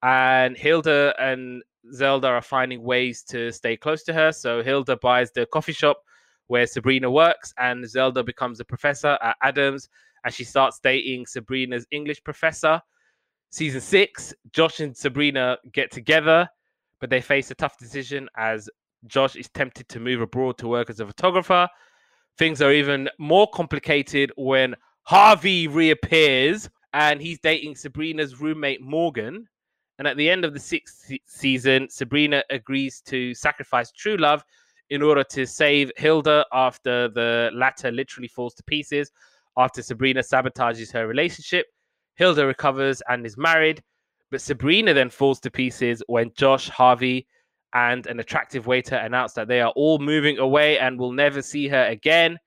And 0.03 0.57
Hilda 0.57 1.15
and 1.21 1.63
Zelda 1.93 2.29
are 2.29 2.43
finding 2.43 2.83
ways 2.83 3.23
to 3.25 3.53
stay 3.53 3.77
close 3.77 4.03
to 4.05 4.13
her. 4.13 4.33
So 4.33 4.63
Hilda 4.63 4.97
buys 4.97 5.31
the 5.33 5.47
coffee 5.47 5.73
shop 5.73 6.03
where 6.49 6.67
Sabrina 6.67 7.11
works, 7.11 7.53
and 7.59 7.89
Zelda 7.89 8.23
becomes 8.23 8.61
a 8.61 8.65
professor 8.65 9.19
at 9.23 9.37
Adams, 9.43 9.89
and 10.25 10.33
she 10.33 10.45
starts 10.45 10.81
dating 10.83 11.27
Sabrina's 11.27 11.87
English 11.91 12.23
professor. 12.23 12.81
Season 13.51 13.81
six, 13.81 14.35
Josh 14.53 14.81
and 14.81 14.97
Sabrina 14.97 15.57
get 15.73 15.91
together, 15.91 16.49
but 17.01 17.11
they 17.11 17.21
face 17.21 17.51
a 17.51 17.55
tough 17.55 17.79
decision 17.79 18.29
as 18.37 18.69
Josh 19.07 19.37
is 19.37 19.49
tempted 19.51 19.89
to 19.89 20.01
move 20.01 20.21
abroad 20.21 20.59
to 20.59 20.69
work 20.69 20.91
as 20.91 21.01
a 21.01 21.07
photographer. 21.07 21.69
Things 22.39 22.61
are 22.61 22.73
even 22.73 23.09
more 23.19 23.49
complicated 23.49 24.33
when 24.37 24.75
Harvey 25.05 25.69
reappears 25.69 26.69
and 26.93 27.21
he's 27.21 27.39
dating 27.39 27.77
Sabrina's 27.77 28.41
roommate 28.41 28.83
Morgan. 28.83 29.47
And 29.99 30.07
at 30.07 30.17
the 30.17 30.29
end 30.29 30.45
of 30.45 30.53
the 30.53 30.61
sixth 30.61 31.11
season, 31.27 31.89
Sabrina 31.89 32.43
agrees 32.51 33.01
to 33.07 33.33
sacrifice 33.35 33.91
true 33.93 34.17
love 34.17 34.45
in 34.91 35.03
order 35.03 35.25
to 35.25 35.47
save 35.47 35.91
Hilda 35.97 36.45
after 36.53 37.09
the 37.09 37.51
latter 37.55 37.91
literally 37.91 38.29
falls 38.29 38.55
to 38.55 38.63
pieces 38.65 39.11
after 39.57 39.83
Sabrina 39.83 40.21
sabotages 40.21 40.93
her 40.93 41.07
relationship. 41.07 41.67
Hilda 42.17 42.47
recovers 42.47 43.03
and 43.09 43.25
is 43.25 43.37
married, 43.37 43.83
but 44.31 44.41
Sabrina 44.41 44.93
then 44.93 45.11
falls 45.11 45.41
to 45.41 45.51
pieces 45.51 46.03
when 46.09 46.33
Josh, 46.37 46.69
Harvey, 46.69 47.27
and 47.75 48.07
an 48.07 48.21
attractive 48.21 48.67
waiter 48.67 48.97
announce 48.97 49.35
that 49.35 49.49
they 49.49 49.61
are 49.61 49.73
all 49.77 49.99
moving 49.99 50.39
away 50.39 50.79
and 50.79 50.99
will 50.99 51.13
never 51.13 51.43
see 51.43 51.69
her 51.69 51.85
again. 51.87 52.39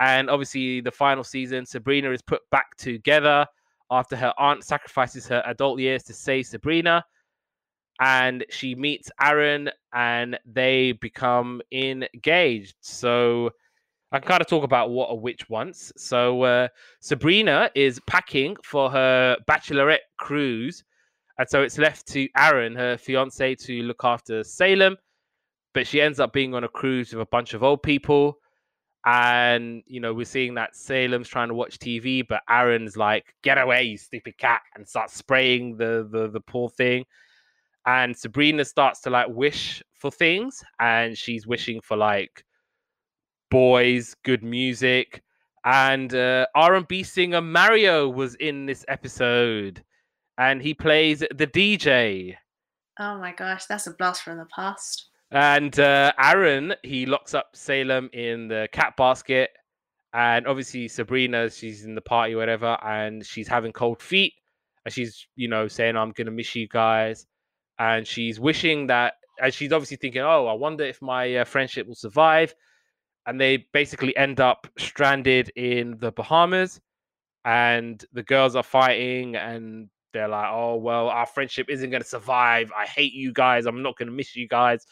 And 0.00 0.28
obviously, 0.30 0.80
the 0.80 0.90
final 0.90 1.22
season, 1.22 1.66
Sabrina 1.66 2.10
is 2.10 2.22
put 2.22 2.40
back 2.50 2.76
together 2.76 3.46
after 3.90 4.16
her 4.16 4.32
aunt 4.38 4.64
sacrifices 4.64 5.28
her 5.28 5.42
adult 5.46 5.78
years 5.78 6.02
to 6.04 6.14
save 6.14 6.46
Sabrina. 6.46 7.04
And 8.00 8.44
she 8.50 8.74
meets 8.74 9.10
Aaron 9.20 9.70
and 9.92 10.38
they 10.44 10.92
become 10.92 11.60
engaged. 11.70 12.74
So 12.80 13.50
I 14.14 14.20
can 14.20 14.28
kind 14.28 14.40
of 14.40 14.46
talk 14.46 14.62
about 14.62 14.90
what 14.90 15.08
a 15.10 15.14
witch 15.16 15.50
wants. 15.50 15.92
So 15.96 16.42
uh, 16.42 16.68
Sabrina 17.00 17.68
is 17.74 17.98
packing 18.06 18.56
for 18.62 18.88
her 18.88 19.36
bachelorette 19.48 20.06
cruise. 20.18 20.84
And 21.36 21.48
so 21.48 21.64
it's 21.64 21.78
left 21.78 22.06
to 22.08 22.28
Aaron, 22.36 22.76
her 22.76 22.96
fiance, 22.96 23.56
to 23.56 23.82
look 23.82 24.04
after 24.04 24.44
Salem. 24.44 24.96
But 25.72 25.88
she 25.88 26.00
ends 26.00 26.20
up 26.20 26.32
being 26.32 26.54
on 26.54 26.62
a 26.62 26.68
cruise 26.68 27.12
with 27.12 27.22
a 27.22 27.26
bunch 27.26 27.54
of 27.54 27.64
old 27.64 27.82
people 27.82 28.38
and 29.06 29.82
you 29.86 30.00
know 30.00 30.14
we're 30.14 30.24
seeing 30.24 30.54
that 30.54 30.74
Salem's 30.74 31.28
trying 31.28 31.48
to 31.48 31.54
watch 31.54 31.78
TV, 31.78 32.26
but 32.26 32.40
Aaron's 32.48 32.96
like, 32.96 33.34
"Get 33.42 33.58
away, 33.58 33.82
you 33.82 33.98
stupid 33.98 34.38
cat!" 34.38 34.62
and 34.76 34.88
starts 34.88 35.12
spraying 35.14 35.76
the 35.76 36.08
the 36.10 36.30
the 36.30 36.40
poor 36.40 36.70
thing. 36.70 37.04
And 37.84 38.16
Sabrina 38.16 38.64
starts 38.64 39.00
to 39.02 39.10
like 39.10 39.28
wish 39.28 39.82
for 39.92 40.10
things, 40.10 40.62
and 40.80 41.18
she's 41.18 41.46
wishing 41.46 41.82
for 41.82 41.96
like 41.98 42.44
boys, 43.54 44.16
good 44.24 44.42
music, 44.42 45.22
and 45.64 46.12
uh, 46.12 46.44
R&B 46.56 47.04
singer 47.04 47.40
Mario 47.40 48.08
was 48.08 48.34
in 48.34 48.66
this 48.66 48.84
episode, 48.88 49.80
and 50.36 50.60
he 50.60 50.74
plays 50.74 51.20
the 51.20 51.46
DJ. 51.46 52.34
Oh 52.98 53.16
my 53.16 53.32
gosh, 53.32 53.66
that's 53.66 53.86
a 53.86 53.92
blast 53.92 54.24
from 54.24 54.38
the 54.38 54.46
past. 54.46 55.06
And 55.30 55.78
uh, 55.78 56.12
Aaron, 56.18 56.74
he 56.82 57.06
locks 57.06 57.32
up 57.32 57.50
Salem 57.54 58.10
in 58.12 58.48
the 58.48 58.68
cat 58.72 58.94
basket. 58.96 59.50
And 60.12 60.48
obviously, 60.48 60.88
Sabrina, 60.88 61.48
she's 61.48 61.84
in 61.84 61.94
the 61.94 62.00
party, 62.00 62.34
whatever, 62.34 62.76
and 62.84 63.24
she's 63.24 63.46
having 63.46 63.70
cold 63.70 64.02
feet. 64.02 64.32
And 64.84 64.92
she's, 64.92 65.28
you 65.36 65.46
know, 65.46 65.68
saying, 65.68 65.96
I'm 65.96 66.10
going 66.10 66.26
to 66.26 66.32
miss 66.32 66.56
you 66.56 66.66
guys. 66.66 67.24
And 67.78 68.04
she's 68.04 68.40
wishing 68.40 68.88
that, 68.88 69.14
and 69.40 69.54
she's 69.54 69.72
obviously 69.72 69.98
thinking, 69.98 70.22
oh, 70.22 70.46
I 70.46 70.54
wonder 70.54 70.82
if 70.82 71.00
my 71.00 71.36
uh, 71.36 71.44
friendship 71.44 71.86
will 71.86 71.94
survive. 71.94 72.52
And 73.26 73.40
they 73.40 73.66
basically 73.72 74.16
end 74.16 74.40
up 74.40 74.66
stranded 74.78 75.50
in 75.56 75.98
the 75.98 76.12
Bahamas. 76.12 76.80
and 77.44 78.04
the 78.12 78.22
girls 78.22 78.56
are 78.56 78.62
fighting, 78.62 79.36
and 79.36 79.88
they're 80.12 80.28
like, 80.28 80.48
"Oh 80.50 80.76
well, 80.76 81.08
our 81.08 81.26
friendship 81.26 81.68
isn't 81.70 81.90
going 81.90 82.02
to 82.02 82.08
survive. 82.08 82.72
I 82.76 82.86
hate 82.86 83.12
you 83.12 83.32
guys. 83.32 83.66
I'm 83.66 83.82
not 83.82 83.96
going 83.98 84.08
to 84.08 84.14
miss 84.14 84.36
you 84.36 84.48
guys." 84.48 84.86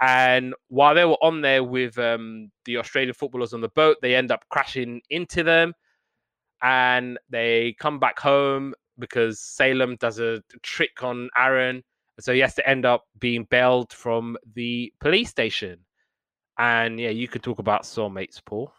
And 0.00 0.54
while 0.68 0.94
they 0.94 1.04
were 1.04 1.22
on 1.22 1.42
there 1.42 1.62
with 1.64 1.98
um, 1.98 2.50
the 2.64 2.78
Australian 2.78 3.14
footballers 3.14 3.52
on 3.54 3.60
the 3.60 3.68
boat, 3.70 3.98
they 4.02 4.16
end 4.16 4.32
up 4.32 4.44
crashing 4.50 5.02
into 5.10 5.42
them, 5.44 5.74
and 6.62 7.18
they 7.30 7.76
come 7.80 7.98
back 8.00 8.18
home 8.18 8.74
because 8.98 9.40
Salem 9.40 9.96
does 9.96 10.18
a 10.20 10.42
trick 10.62 11.02
on 11.02 11.30
Aaron, 11.36 11.82
so 12.20 12.32
he 12.32 12.40
has 12.40 12.54
to 12.56 12.68
end 12.68 12.84
up 12.86 13.04
being 13.18 13.44
bailed 13.50 13.92
from 13.92 14.36
the 14.54 14.92
police 15.00 15.30
station. 15.30 15.80
And 16.62 17.00
yeah, 17.00 17.10
you 17.10 17.26
could 17.26 17.42
talk 17.42 17.58
about 17.58 17.82
soulmates, 17.82 18.40
Paul. 18.44 18.72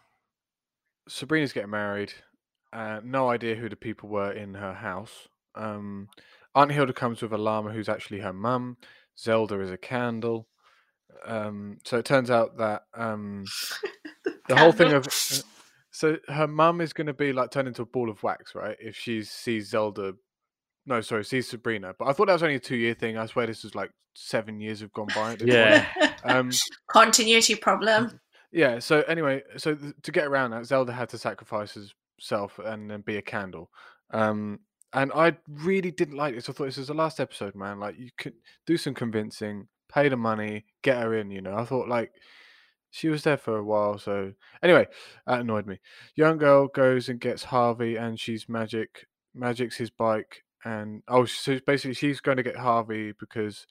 Sabrina's 1.06 1.52
getting 1.52 1.68
married. 1.68 2.14
Uh, 2.72 3.00
no 3.04 3.28
idea 3.28 3.56
who 3.56 3.68
the 3.68 3.76
people 3.76 4.08
were 4.08 4.32
in 4.32 4.54
her 4.54 4.72
house. 4.72 5.28
Um, 5.54 6.08
Aunt 6.54 6.72
Hilda 6.72 6.94
comes 6.94 7.20
with 7.20 7.34
a 7.34 7.36
llama 7.36 7.72
who's 7.72 7.90
actually 7.90 8.20
her 8.20 8.32
mum. 8.32 8.78
Zelda 9.18 9.60
is 9.60 9.70
a 9.70 9.76
candle. 9.76 10.48
Um, 11.26 11.76
so 11.84 11.98
it 11.98 12.06
turns 12.06 12.30
out 12.30 12.56
that 12.56 12.84
um, 12.94 13.44
the 14.48 14.56
whole 14.56 14.72
thing 14.72 14.94
of 14.94 15.06
uh, 15.06 15.42
so 15.90 16.16
her 16.28 16.48
mum 16.48 16.80
is 16.80 16.94
going 16.94 17.06
to 17.06 17.12
be 17.12 17.34
like 17.34 17.50
turned 17.50 17.68
into 17.68 17.82
a 17.82 17.86
ball 17.86 18.08
of 18.08 18.22
wax, 18.22 18.54
right? 18.54 18.78
If 18.80 18.96
she 18.96 19.22
sees 19.24 19.68
Zelda, 19.68 20.14
no, 20.86 21.00
sorry, 21.00 21.24
see 21.24 21.42
Sabrina. 21.42 21.94
But 21.98 22.08
I 22.08 22.12
thought 22.12 22.26
that 22.26 22.34
was 22.34 22.42
only 22.42 22.56
a 22.56 22.60
two-year 22.60 22.94
thing. 22.94 23.16
I 23.16 23.26
swear 23.26 23.46
this 23.46 23.64
is 23.64 23.74
like 23.74 23.90
seven 24.14 24.60
years 24.60 24.80
have 24.80 24.92
gone 24.92 25.08
by. 25.14 25.32
At 25.32 25.38
this 25.40 25.46
point. 25.48 25.50
Yeah. 25.50 26.10
Um, 26.26 26.50
Continuity 26.90 27.54
problem. 27.54 28.18
yeah. 28.50 28.78
So 28.78 29.02
anyway, 29.02 29.42
so 29.58 29.74
th- 29.74 29.92
to 30.04 30.10
get 30.10 30.26
around 30.26 30.52
that, 30.52 30.64
Zelda 30.64 30.90
had 30.90 31.10
to 31.10 31.18
sacrifice 31.18 31.76
herself 32.18 32.58
and 32.58 32.90
then 32.90 33.02
be 33.02 33.18
a 33.18 33.22
candle. 33.22 33.68
Um, 34.10 34.60
and 34.94 35.12
I 35.14 35.36
really 35.46 35.90
didn't 35.90 36.16
like 36.16 36.34
this. 36.34 36.48
I 36.48 36.54
thought 36.54 36.64
this 36.64 36.78
was 36.78 36.86
the 36.86 36.94
last 36.94 37.20
episode, 37.20 37.54
man. 37.54 37.78
Like 37.78 37.98
you 37.98 38.08
could 38.16 38.32
do 38.66 38.78
some 38.78 38.94
convincing, 38.94 39.68
pay 39.92 40.08
the 40.08 40.16
money, 40.16 40.64
get 40.82 41.02
her 41.02 41.14
in. 41.14 41.30
You 41.30 41.42
know, 41.42 41.56
I 41.56 41.66
thought 41.66 41.88
like 41.88 42.12
she 42.90 43.08
was 43.08 43.24
there 43.24 43.36
for 43.36 43.58
a 43.58 43.64
while. 43.64 43.98
So 43.98 44.32
anyway, 44.62 44.86
that 45.26 45.40
annoyed 45.40 45.66
me. 45.66 45.80
Young 46.16 46.38
girl 46.38 46.68
goes 46.68 47.08
and 47.08 47.20
gets 47.20 47.44
Harvey, 47.44 47.96
and 47.96 48.18
she's 48.18 48.48
magic, 48.48 49.08
magic's 49.34 49.76
his 49.76 49.90
bike, 49.90 50.44
and 50.64 51.02
oh, 51.08 51.24
so 51.24 51.58
basically 51.66 51.94
she's 51.94 52.20
going 52.20 52.36
to 52.38 52.42
get 52.42 52.56
Harvey 52.56 53.12
because 53.18 53.66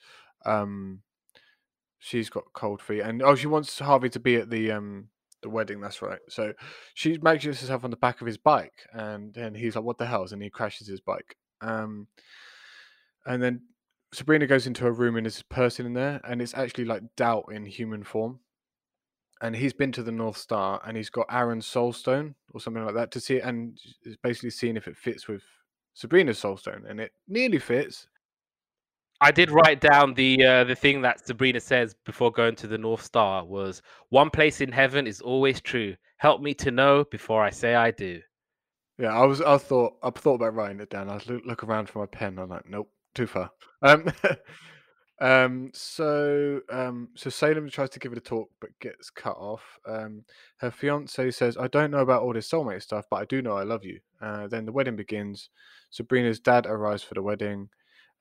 um 0.46 1.02
she's 2.00 2.30
got 2.30 2.44
cold 2.54 2.82
feet, 2.82 3.02
and 3.02 3.22
oh, 3.22 3.36
she 3.36 3.48
wants 3.48 3.80
Harvey 3.80 4.10
to 4.10 4.20
be 4.20 4.36
at 4.36 4.50
the 4.50 4.72
um 4.72 5.10
the 5.42 5.50
wedding. 5.50 5.80
That's 5.82 6.02
right. 6.02 6.20
So 6.30 6.54
she 6.94 7.18
makes 7.22 7.44
herself 7.44 7.84
on 7.84 7.92
the 7.92 7.98
back 7.98 8.22
of 8.22 8.28
his 8.28 8.38
bike, 8.38 8.88
and 8.94 9.34
then 9.34 9.56
he's 9.56 9.76
like, 9.76 9.86
"What 9.86 9.98
the 9.98 10.06
hell?" 10.06 10.28
And 10.32 10.42
he 10.42 10.50
crashes 10.50 10.88
his 10.88 11.02
bike. 11.02 11.38
Um, 11.62 12.08
and 13.26 13.42
then 13.42 13.62
Sabrina 14.14 14.48
goes 14.48 14.68
into 14.68 14.88
a 14.88 14.92
room, 14.92 15.16
and 15.16 15.26
there's 15.26 15.42
a 15.42 15.54
person 15.54 15.86
in 15.86 15.94
there, 15.94 16.22
and 16.24 16.42
it's 16.42 16.54
actually 16.54 16.86
like 16.86 17.04
Doubt 17.16 17.46
in 17.52 17.66
human 17.66 18.04
form. 18.04 18.40
And 19.42 19.56
he's 19.56 19.74
been 19.74 19.92
to 19.94 20.04
the 20.04 20.12
North 20.12 20.38
Star, 20.38 20.82
and 20.86 20.96
he's 20.96 21.10
got 21.10 21.28
Aaron's 21.30 21.68
Soulstone 21.68 22.36
or 22.54 22.62
something 22.62 22.86
like 22.86 22.96
that 22.96 23.12
to 23.12 23.20
see, 23.20 23.36
it, 23.38 23.44
and 23.44 23.78
basically 24.22 24.52
seeing 24.52 24.78
if 24.78 24.88
it 24.88 24.96
fits 24.96 25.28
with 25.28 25.44
Sabrina's 25.94 26.40
Soulstone, 26.40 26.90
and 26.90 27.00
it 27.00 27.12
nearly 27.28 27.60
fits. 27.60 28.08
I 29.22 29.32
did 29.32 29.52
write 29.52 29.80
down 29.80 30.14
the 30.16 30.44
uh, 30.44 30.64
the 30.66 30.76
thing 30.76 31.02
that 31.02 31.26
Sabrina 31.26 31.60
says 31.60 31.96
before 32.06 32.32
going 32.32 32.56
to 32.58 32.68
the 32.68 32.78
North 32.78 33.04
Star 33.04 33.46
was 33.46 33.82
one 34.10 34.30
place 34.30 34.60
in 34.60 34.72
heaven 34.72 35.08
is 35.08 35.22
always 35.22 35.62
true. 35.62 35.96
Help 36.18 36.42
me 36.42 36.54
to 36.56 36.72
know 36.72 37.06
before 37.06 37.44
I 37.44 37.50
say 37.50 37.76
I 37.76 37.92
do. 37.92 38.22
Yeah, 38.98 39.14
I 39.14 39.26
was. 39.26 39.42
I 39.42 39.58
thought. 39.58 39.94
I 40.04 40.10
thought 40.10 40.36
about 40.36 40.56
writing 40.56 40.80
it 40.80 40.90
down. 40.90 41.10
I 41.10 41.20
look, 41.28 41.44
look 41.46 41.64
around 41.64 41.90
for 41.90 42.00
my 42.00 42.06
pen. 42.06 42.38
I'm 42.38 42.50
like, 42.50 42.70
nope, 42.70 42.90
too 43.16 43.28
far. 43.28 43.50
Um, 43.82 44.12
um. 45.22 45.72
So, 45.74 46.62
um. 46.70 47.10
So 47.16 47.30
Salem 47.30 47.70
tries 47.70 47.90
to 47.92 48.00
give 48.00 48.12
it 48.12 48.18
a 48.18 48.22
talk, 48.22 48.50
but 48.60 48.70
gets 48.80 49.10
cut 49.10 49.38
off. 49.38 49.64
Um. 49.88 50.24
Her 50.58 50.72
fiance 50.72 51.32
says, 51.32 51.58
"I 51.58 51.68
don't 51.68 51.92
know 51.92 52.00
about 52.00 52.24
all 52.24 52.34
this 52.34 52.50
soulmate 52.50 52.82
stuff, 52.82 53.06
but 53.10 53.18
I 53.18 53.26
do 53.26 53.42
know 53.42 53.54
I 53.54 53.64
love 53.64 53.84
you." 53.86 54.00
Uh, 54.22 54.48
then 54.48 54.66
the 54.66 54.72
wedding 54.72 54.96
begins. 54.96 55.50
Sabrina's 55.92 56.40
dad 56.40 56.66
arrives 56.66 57.04
for 57.04 57.14
the 57.14 57.22
wedding. 57.22 57.70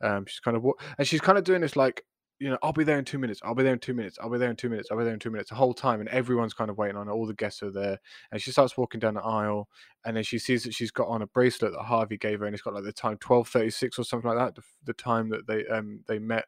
Um. 0.03 0.27
She's 0.27 0.41
kind 0.41 0.57
of 0.57 0.65
and 0.99 1.07
she's 1.07 1.21
kind 1.21 1.39
of 1.39 1.45
doing 1.45 1.61
this 1.63 1.77
like. 1.77 2.05
You 2.39 2.51
know, 2.51 2.59
I'll 2.61 2.73
be 2.73 2.83
there 2.83 2.99
in 2.99 3.05
two 3.05 3.21
minutes. 3.21 3.41
I'll 3.45 3.55
be 3.55 3.63
there 3.63 3.73
in 3.73 3.79
two 3.79 3.95
minutes. 3.95 4.19
I'll 4.21 4.29
be 4.29 4.39
there 4.39 4.51
in 4.51 4.57
two 4.57 4.69
minutes. 4.69 4.89
I'll 4.91 4.99
be 4.99 5.05
there 5.05 5.13
in 5.13 5.21
two 5.21 5.31
minutes. 5.31 5.51
The 5.51 5.55
whole 5.55 5.73
time, 5.73 6.01
and 6.01 6.09
everyone's 6.09 6.55
kind 6.55 6.71
of 6.71 6.77
waiting 6.77 6.97
on 6.97 7.07
her. 7.07 7.13
All 7.13 7.25
the 7.25 7.35
guests 7.35 7.63
are 7.63 7.71
there, 7.71 8.01
and 8.33 8.43
she 8.43 8.51
starts 8.51 8.77
walking 8.77 8.99
down 8.99 9.15
the 9.15 9.23
aisle 9.23 9.69
and 10.05 10.17
then 10.17 10.25
she 10.25 10.39
sees 10.39 10.65
that 10.65 10.75
she's 10.75 10.91
got 10.91 11.09
on 11.09 11.23
a 11.23 11.27
bracelet 11.29 11.73
that 11.73 11.83
Harvey 11.83 12.17
gave 12.17 12.41
her, 12.41 12.47
and 12.47 12.55
it's 12.55 12.63
got 12.63 12.75
like 12.75 12.85
the 12.85 12.93
time 12.93 13.17
twelve 13.19 13.49
thirty 13.49 13.71
six 13.71 13.99
or 13.99 14.05
something 14.05 14.29
like 14.29 14.39
that, 14.39 14.55
the, 14.57 14.63
the 14.85 14.93
time 14.95 15.29
that 15.29 15.47
they 15.47 15.65
um 15.67 16.01
they 16.09 16.19
met, 16.19 16.47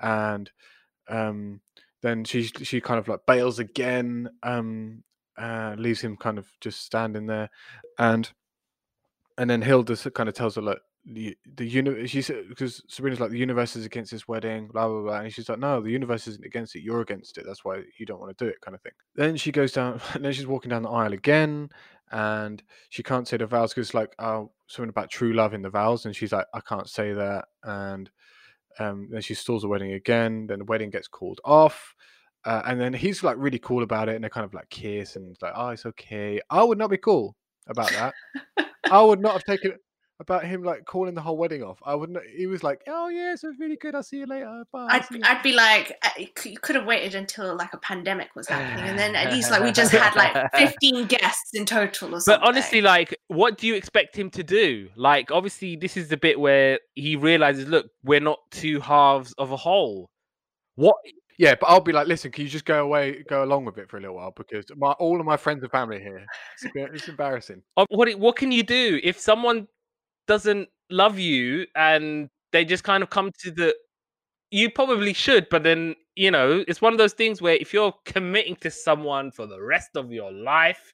and 0.00 0.50
um 1.08 1.60
then 2.02 2.24
she 2.24 2.44
she 2.44 2.80
kind 2.80 2.98
of 2.98 3.08
like 3.08 3.20
bails 3.26 3.58
again, 3.58 4.28
um 4.42 5.02
uh, 5.38 5.76
leaves 5.78 6.00
him 6.00 6.16
kind 6.16 6.38
of 6.38 6.48
just 6.60 6.84
standing 6.84 7.26
there, 7.26 7.48
and 7.98 8.30
and 9.38 9.48
then 9.48 9.62
Hilda 9.62 9.96
kind 10.10 10.28
of 10.28 10.34
tells 10.34 10.56
her 10.56 10.62
like 10.62 10.80
the 11.06 11.36
the 11.56 11.64
universe 11.64 12.10
she 12.10 12.20
said 12.20 12.48
because 12.48 12.82
Sabrina's 12.88 13.20
like 13.20 13.30
the 13.30 13.38
universe 13.38 13.76
is 13.76 13.86
against 13.86 14.10
this 14.10 14.28
wedding, 14.28 14.68
blah 14.68 14.88
blah 14.88 15.02
blah, 15.02 15.20
and 15.20 15.32
she's 15.32 15.48
like, 15.48 15.58
no, 15.58 15.80
the 15.80 15.90
universe 15.90 16.26
isn't 16.26 16.44
against 16.44 16.76
it, 16.76 16.82
you're 16.82 17.00
against 17.00 17.38
it. 17.38 17.44
That's 17.46 17.64
why 17.64 17.82
you 17.98 18.04
don't 18.04 18.20
want 18.20 18.36
to 18.36 18.44
do 18.44 18.50
it, 18.50 18.60
kind 18.60 18.74
of 18.74 18.82
thing. 18.82 18.92
Then 19.14 19.36
she 19.36 19.52
goes 19.52 19.72
down, 19.72 20.00
and 20.14 20.24
then 20.24 20.32
she's 20.32 20.46
walking 20.46 20.70
down 20.70 20.82
the 20.82 20.90
aisle 20.90 21.12
again, 21.12 21.70
and 22.10 22.62
she 22.90 23.02
can't 23.02 23.26
say 23.26 23.36
the 23.36 23.46
vows 23.46 23.72
because 23.72 23.94
like 23.94 24.14
oh 24.18 24.50
something 24.66 24.90
about 24.90 25.10
true 25.10 25.32
love 25.32 25.54
in 25.54 25.62
the 25.62 25.70
vows, 25.70 26.04
and 26.04 26.14
she's 26.14 26.32
like, 26.32 26.46
I 26.52 26.60
can't 26.60 26.88
say 26.88 27.12
that, 27.12 27.46
and 27.62 28.10
um, 28.78 29.08
then 29.10 29.20
she 29.20 29.34
stalls 29.34 29.62
the 29.62 29.68
wedding 29.68 29.92
again. 29.92 30.46
Then 30.46 30.60
the 30.60 30.64
wedding 30.64 30.90
gets 30.90 31.08
called 31.08 31.40
off. 31.44 31.94
Uh, 32.44 32.62
and 32.66 32.80
then 32.80 32.92
he's 32.92 33.22
like 33.22 33.36
really 33.38 33.58
cool 33.58 33.82
about 33.82 34.08
it, 34.08 34.14
and 34.14 34.24
they 34.24 34.28
kind 34.28 34.44
of 34.44 34.54
like 34.54 34.70
kiss 34.70 35.16
and 35.16 35.36
like, 35.42 35.52
oh, 35.54 35.68
it's 35.70 35.86
okay. 35.86 36.40
I 36.50 36.62
would 36.62 36.78
not 36.78 36.90
be 36.90 36.96
cool 36.96 37.36
about 37.66 37.90
that. 37.90 38.14
I 38.90 39.02
would 39.02 39.20
not 39.20 39.32
have 39.32 39.44
taken 39.44 39.72
about 40.20 40.44
him 40.44 40.64
like 40.64 40.84
calling 40.84 41.14
the 41.14 41.20
whole 41.20 41.36
wedding 41.36 41.62
off. 41.62 41.78
I 41.84 41.94
wouldn't. 41.94 42.18
He 42.36 42.46
was 42.46 42.62
like, 42.62 42.82
"Oh 42.88 43.08
yes, 43.08 43.44
it 43.44 43.48
was 43.48 43.56
really 43.58 43.76
good. 43.76 43.94
I'll 43.94 44.02
see 44.02 44.18
you 44.18 44.26
later. 44.26 44.64
Bye." 44.72 44.88
I'd, 44.90 45.10
you." 45.10 45.20
I'd 45.22 45.42
be 45.42 45.52
like, 45.52 45.96
uh, 46.02 46.08
you 46.18 46.58
could- 46.60 46.76
have 46.76 46.86
waited 46.86 47.14
until 47.14 47.56
like 47.56 47.72
a 47.72 47.78
pandemic 47.78 48.34
was 48.36 48.48
happening, 48.48 48.88
and 48.88 48.98
then 48.98 49.16
at 49.16 49.32
least 49.32 49.50
like 49.50 49.62
we 49.62 49.72
just 49.72 49.92
had 49.92 50.14
like 50.14 50.52
15 50.56 51.06
guests 51.06 51.50
in 51.54 51.64
total 51.64 52.14
or 52.14 52.20
something. 52.20 52.40
But 52.40 52.48
honestly, 52.48 52.80
like, 52.80 53.18
what 53.28 53.58
do 53.58 53.66
you 53.66 53.74
expect 53.74 54.16
him 54.16 54.30
to 54.30 54.42
do? 54.42 54.88
Like, 54.96 55.30
obviously, 55.30 55.76
this 55.76 55.96
is 55.96 56.08
the 56.08 56.16
bit 56.16 56.38
where 56.38 56.78
he 56.94 57.16
realizes, 57.16 57.68
look, 57.68 57.86
we're 58.04 58.20
not 58.20 58.38
two 58.50 58.80
halves 58.80 59.32
of 59.38 59.50
a 59.50 59.56
whole. 59.56 60.08
What? 60.76 60.96
yeah, 61.38 61.54
but 61.58 61.66
I'll 61.66 61.80
be 61.80 61.92
like, 61.92 62.08
"Listen, 62.08 62.32
can 62.32 62.44
you 62.44 62.50
just 62.50 62.64
go 62.64 62.82
away, 62.82 63.24
go 63.28 63.44
along 63.44 63.64
with 63.64 63.78
it 63.78 63.88
for 63.88 63.96
a 63.96 64.00
little 64.00 64.16
while 64.16 64.32
because 64.36 64.66
my 64.76 64.92
all 64.92 65.20
of 65.20 65.26
my 65.26 65.36
friends 65.36 65.62
and 65.62 65.70
family 65.70 65.96
are 65.96 66.00
here. 66.00 66.26
It's, 66.62 66.94
it's 66.94 67.08
embarrassing." 67.08 67.62
What? 67.88 68.12
What 68.18 68.36
can 68.36 68.50
you 68.52 68.64
do 68.64 69.00
if 69.02 69.18
someone 69.18 69.68
doesn't 70.28 70.68
love 70.90 71.18
you 71.18 71.66
and 71.74 72.28
they 72.52 72.64
just 72.64 72.84
kind 72.84 73.02
of 73.02 73.10
come 73.10 73.32
to 73.40 73.50
the? 73.50 73.74
You 74.50 74.70
probably 74.70 75.12
should, 75.12 75.48
but 75.50 75.62
then 75.64 75.96
you 76.18 76.32
know, 76.32 76.64
it's 76.66 76.82
one 76.82 76.92
of 76.92 76.98
those 76.98 77.12
things 77.12 77.40
where 77.40 77.54
if 77.54 77.72
you're 77.72 77.94
committing 78.04 78.56
to 78.56 78.70
someone 78.70 79.30
for 79.30 79.46
the 79.46 79.62
rest 79.62 79.90
of 79.94 80.12
your 80.12 80.32
life. 80.32 80.92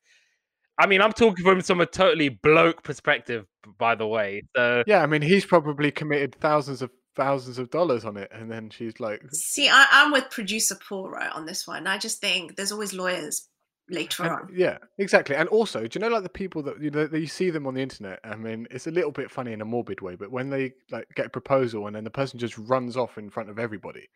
I 0.77 0.87
mean, 0.87 1.01
I'm 1.01 1.13
talking 1.13 1.45
from 1.45 1.61
some 1.61 1.81
a 1.81 1.87
totally 1.87 2.29
bloke 2.29 2.83
perspective, 2.83 3.47
by 3.79 3.95
the 3.95 4.09
way. 4.09 4.43
So 4.57 4.83
Yeah, 4.87 5.03
I 5.03 5.07
mean, 5.07 5.23
he's 5.23 5.47
probably 5.47 5.91
committed 5.91 6.35
thousands 6.35 6.83
of 6.83 6.91
thousands 7.17 7.59
of 7.59 7.71
dollars 7.71 8.05
on 8.05 8.17
it, 8.17 8.31
and 8.33 8.51
then 8.51 8.71
she's 8.71 8.99
like, 8.99 9.23
See, 9.33 9.69
I, 9.69 9.87
I'm 9.91 10.13
with 10.13 10.31
producer 10.31 10.77
Paul 10.89 11.09
right 11.11 11.31
on 11.33 11.47
this 11.47 11.67
one. 11.67 11.87
I 11.87 11.97
just 11.97 12.21
think 12.21 12.57
there's 12.57 12.73
always 12.73 12.93
lawyers 12.93 13.49
later 13.91 14.23
And- 14.25 14.33
on. 14.33 14.49
yeah, 14.55 14.79
exactly. 14.99 15.37
And 15.37 15.49
also, 15.51 15.87
do 15.87 15.99
you 15.99 16.01
know 16.01 16.09
like 16.13 16.23
the 16.23 16.29
people 16.29 16.63
that 16.63 16.81
you 16.81 16.91
know 16.91 17.07
that 17.07 17.21
you 17.21 17.27
see 17.27 17.51
them 17.51 17.67
on 17.67 17.75
the 17.75 17.83
internet? 17.83 18.21
I 18.25 18.35
mean, 18.37 18.67
it's 18.71 18.87
a 18.87 18.91
little 18.91 19.11
bit 19.13 19.31
funny 19.31 19.53
in 19.53 19.61
a 19.61 19.65
morbid 19.65 20.01
way, 20.01 20.15
but 20.17 20.31
when 20.31 20.51
they 20.51 20.73
like 20.91 21.07
get 21.15 21.27
a 21.27 21.31
proposal 21.31 21.87
and 21.87 21.95
then 21.97 22.05
the 22.05 22.11
person 22.11 22.39
just 22.39 22.57
runs 22.59 22.97
off 22.97 23.19
in 23.19 23.31
front 23.31 23.51
of 23.51 23.59
everybody, 23.59 24.09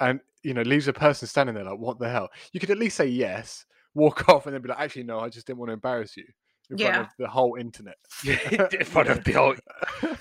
and 0.00 0.20
you 0.42 0.54
know 0.54 0.62
leaves 0.62 0.88
a 0.88 0.92
person 0.92 1.28
standing 1.28 1.54
there 1.54 1.64
like, 1.64 1.78
what 1.78 1.98
the 1.98 2.08
hell? 2.08 2.28
You 2.52 2.60
could 2.60 2.70
at 2.70 2.78
least 2.78 2.96
say 2.96 3.06
yes, 3.06 3.66
walk 3.94 4.28
off, 4.28 4.46
and 4.46 4.54
then 4.54 4.62
be 4.62 4.68
like, 4.68 4.80
actually, 4.80 5.04
no, 5.04 5.20
I 5.20 5.28
just 5.28 5.46
didn't 5.46 5.58
want 5.58 5.68
to 5.70 5.74
embarrass 5.74 6.16
you 6.16 6.24
in 6.70 6.78
front 6.78 6.96
of 6.96 7.08
the 7.18 7.28
whole 7.28 7.56
internet. 7.56 7.96
in 8.26 8.84
front 8.84 9.08
of 9.10 9.22
the 9.24 9.32
whole. 9.32 9.54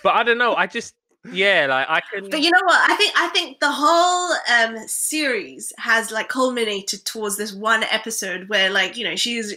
But 0.04 0.16
I 0.16 0.24
don't 0.24 0.38
know. 0.38 0.54
I 0.56 0.68
just 0.68 0.96
yeah, 1.32 1.67
like 1.69 1.88
I 1.89 2.01
can. 2.01 2.30
But 2.30 2.41
you 2.41 2.49
know 2.49 2.61
what? 2.63 2.89
I 2.89 2.95
think 2.95 3.13
I 3.15 3.28
think 3.28 3.59
the 3.59 3.72
whole 3.72 4.32
um 4.51 4.88
series 4.88 5.72
has 5.78 6.11
like 6.11 6.30
culminated 6.30 7.05
towards 7.05 7.38
this 7.38 7.53
one 7.53 7.84
episode 7.84 8.49
where 8.49 8.69
like 8.69 8.97
you 8.97 9.03
know 9.03 9.15
she's 9.15 9.53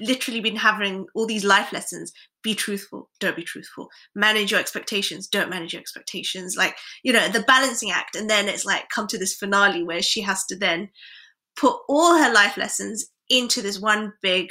literally 0.00 0.40
been 0.40 0.56
having 0.56 1.06
all 1.14 1.26
these 1.26 1.44
life 1.44 1.72
lessons. 1.72 2.12
Be 2.42 2.54
truthful, 2.54 3.08
don't 3.20 3.36
be 3.36 3.44
truthful. 3.44 3.88
Manage 4.14 4.50
your 4.50 4.60
expectations, 4.60 5.28
don't 5.28 5.50
manage 5.50 5.72
your 5.72 5.80
expectations. 5.80 6.56
Like 6.56 6.76
you 7.02 7.12
know 7.12 7.28
the 7.28 7.40
balancing 7.40 7.90
act, 7.90 8.16
and 8.16 8.28
then 8.28 8.48
it's 8.48 8.64
like 8.64 8.88
come 8.88 9.06
to 9.08 9.18
this 9.18 9.34
finale 9.34 9.84
where 9.84 10.02
she 10.02 10.20
has 10.22 10.44
to 10.46 10.56
then 10.56 10.90
put 11.56 11.76
all 11.88 12.18
her 12.18 12.32
life 12.32 12.56
lessons 12.56 13.06
into 13.28 13.62
this 13.62 13.80
one 13.80 14.12
big 14.20 14.50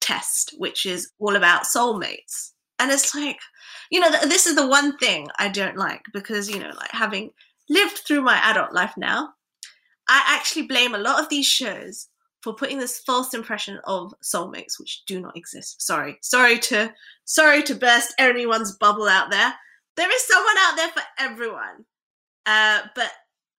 test, 0.00 0.54
which 0.58 0.86
is 0.86 1.10
all 1.18 1.36
about 1.36 1.64
soulmates. 1.64 2.52
And 2.78 2.90
it's 2.90 3.14
like, 3.14 3.38
you 3.90 4.00
know, 4.00 4.10
th- 4.10 4.24
this 4.24 4.46
is 4.46 4.56
the 4.56 4.66
one 4.66 4.96
thing 4.98 5.28
I 5.38 5.48
don't 5.48 5.76
like 5.76 6.02
because, 6.12 6.50
you 6.50 6.58
know, 6.58 6.70
like 6.76 6.90
having 6.90 7.30
lived 7.68 7.98
through 7.98 8.22
my 8.22 8.36
adult 8.44 8.72
life 8.72 8.94
now, 8.96 9.30
I 10.08 10.22
actually 10.26 10.66
blame 10.66 10.94
a 10.94 10.98
lot 10.98 11.20
of 11.20 11.28
these 11.28 11.46
shows 11.46 12.08
for 12.42 12.54
putting 12.54 12.78
this 12.78 13.00
false 13.00 13.34
impression 13.34 13.78
of 13.84 14.14
soulmates 14.22 14.78
which 14.78 15.04
do 15.06 15.20
not 15.20 15.36
exist. 15.36 15.82
Sorry. 15.82 16.18
Sorry 16.22 16.58
to 16.60 16.92
sorry 17.24 17.62
to 17.64 17.74
burst 17.74 18.14
anyone's 18.18 18.76
bubble 18.76 19.08
out 19.08 19.30
there. 19.30 19.54
There 19.96 20.14
is 20.14 20.26
someone 20.26 20.56
out 20.58 20.76
there 20.76 20.88
for 20.88 21.02
everyone. 21.18 21.84
Uh, 22.46 22.80
but 22.94 23.10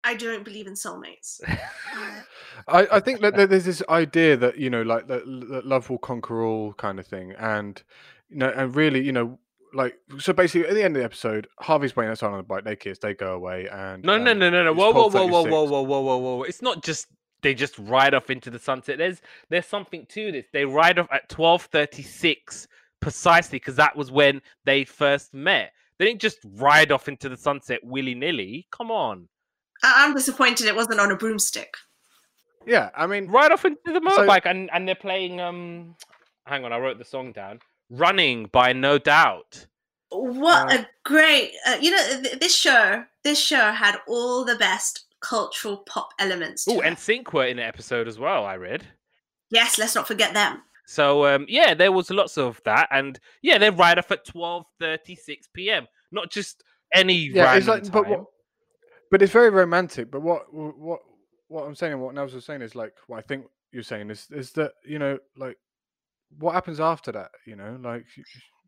I 0.04 0.16
don't 0.16 0.44
believe 0.44 0.68
in 0.68 0.74
soulmates. 0.74 1.42
I, 2.68 2.88
I 2.94 3.00
think 3.00 3.22
that 3.22 3.36
there's 3.36 3.66
this 3.66 3.84
idea 3.90 4.38
that 4.38 4.58
you 4.58 4.70
know, 4.70 4.82
like 4.82 5.08
that, 5.08 5.26
that 5.50 5.66
love 5.66 5.90
will 5.90 5.98
conquer 5.98 6.42
all 6.44 6.74
kind 6.74 7.00
of 7.00 7.06
thing, 7.06 7.34
and 7.34 7.82
you 8.30 8.38
know, 8.38 8.52
and 8.56 8.76
really, 8.76 9.04
you 9.04 9.12
know, 9.12 9.40
like 9.74 9.96
so. 10.20 10.34
Basically, 10.34 10.68
at 10.68 10.74
the 10.74 10.84
end 10.84 10.96
of 10.96 11.00
the 11.02 11.06
episode, 11.06 11.48
Harvey's 11.60 11.96
waiting 11.96 12.12
outside 12.12 12.28
on 12.32 12.38
the 12.38 12.44
bike. 12.44 12.64
They 12.64 12.76
kiss, 12.76 13.00
they 13.00 13.14
go 13.14 13.34
away, 13.34 13.68
and 13.72 14.04
No, 14.04 14.18
no, 14.18 14.32
um, 14.32 14.40
no, 14.40 14.50
no, 14.50 14.64
no. 14.64 14.72
it's 14.72 14.78
Whoa, 14.80 14.92
whoa, 14.92 15.10
whoa, 15.10 15.26
whoa, 15.28 15.44
whoa, 15.44 15.64
whoa, 15.66 15.82
whoa, 15.84 16.02
whoa, 16.02 16.18
whoa. 16.18 16.44
It's 16.44 16.62
not 16.62 16.84
just 16.84 17.08
they 17.42 17.54
just 17.54 17.78
ride 17.80 18.14
off 18.14 18.30
into 18.30 18.50
the 18.50 18.60
sunset. 18.60 18.98
There's 18.98 19.22
there's 19.50 19.66
something 19.66 20.06
to 20.10 20.32
this. 20.32 20.46
They 20.52 20.66
ride 20.66 21.00
off 21.00 21.08
at 21.12 21.30
twelve 21.30 21.64
thirty 21.64 22.04
six 22.04 22.68
precisely 23.00 23.60
because 23.60 23.76
that 23.78 23.96
was 23.96 24.12
when 24.12 24.42
they 24.66 24.84
first 24.84 25.34
met. 25.34 25.72
They 25.98 26.06
didn't 26.06 26.22
just 26.22 26.40
ride 26.56 26.92
off 26.92 27.08
into 27.08 27.30
the 27.30 27.38
sunset 27.38 27.80
willy 27.84 28.16
nilly. 28.16 28.68
Come 28.72 28.92
on, 28.92 29.28
I- 29.84 30.06
I'm 30.06 30.14
disappointed 30.16 30.68
it 30.68 30.76
wasn't 30.76 31.00
on 31.00 31.12
a 31.12 31.16
broomstick. 31.16 31.74
Yeah, 32.66 32.90
I 32.96 33.08
mean, 33.08 33.28
ride 33.28 33.52
off 33.52 33.64
into 33.66 33.80
the 33.86 34.02
So- 34.12 34.26
motorbike 34.26 34.46
and 34.46 34.70
and 34.74 34.88
they're 34.88 34.96
playing. 34.96 35.40
Um, 35.40 35.96
hang 36.46 36.66
on, 36.66 36.74
I 36.74 36.78
wrote 36.80 36.98
the 36.98 37.06
song 37.06 37.32
down. 37.32 37.60
Running 37.90 38.46
by 38.48 38.74
No 38.74 38.98
Doubt. 38.98 39.66
What 40.12 40.72
Uh, 40.72 40.78
a 40.80 40.88
great, 41.04 41.54
uh, 41.68 41.78
you 41.80 41.92
know, 41.92 42.22
th- 42.22 42.40
this 42.40 42.56
show, 42.56 43.04
this 43.24 43.40
show 43.40 43.72
had 43.72 43.98
all 44.08 44.44
the 44.46 44.56
best 44.56 45.06
cultural 45.22 45.78
pop 45.78 46.10
elements. 46.20 46.66
Oh, 46.68 46.82
and 46.82 46.98
Sync 46.98 47.34
were 47.34 47.46
in 47.46 47.58
the 47.58 47.64
episode 47.66 48.08
as 48.08 48.18
well. 48.18 48.46
I 48.46 48.56
read. 48.56 48.86
yes, 49.52 49.78
let's 49.78 49.96
not 49.96 50.08
forget 50.08 50.34
them. 50.34 50.62
So 50.86 51.26
um, 51.28 51.46
yeah, 51.48 51.76
there 51.76 51.92
was 51.92 52.10
lots 52.10 52.38
of 52.38 52.60
that, 52.66 52.88
and 52.92 53.20
yeah, 53.44 53.60
they 53.60 53.70
ride 53.70 54.00
off 54.00 54.12
at 54.12 54.26
twelve 54.26 54.66
thirty 54.80 55.16
six 55.16 55.48
p.m. 55.54 55.88
Not 56.12 56.32
just 56.32 56.64
any 56.94 57.14
yeah, 57.14 57.44
random 57.44 57.58
it's 57.60 57.68
like, 57.68 57.84
time. 57.84 57.92
but 57.92 58.08
what, 58.10 58.26
but 59.12 59.22
it's 59.22 59.32
very 59.32 59.52
romantic. 59.52 60.10
But 60.10 60.22
what, 60.24 60.52
what, 60.52 61.02
what 61.48 61.66
I'm 61.66 61.76
saying, 61.76 61.94
and 61.94 62.02
what 62.02 62.16
Nels 62.16 62.34
was 62.34 62.46
saying 62.46 62.64
is 62.64 62.74
like, 62.74 62.94
what 63.06 63.18
I 63.18 63.22
think 63.22 63.46
you're 63.72 63.84
saying 63.84 64.10
is, 64.10 64.28
is 64.32 64.52
that 64.54 64.72
you 64.84 64.98
know, 64.98 65.20
like, 65.38 65.58
what 66.38 66.54
happens 66.54 66.80
after 66.80 67.12
that? 67.14 67.32
You 67.46 67.56
know, 67.56 67.80
like, 67.82 68.06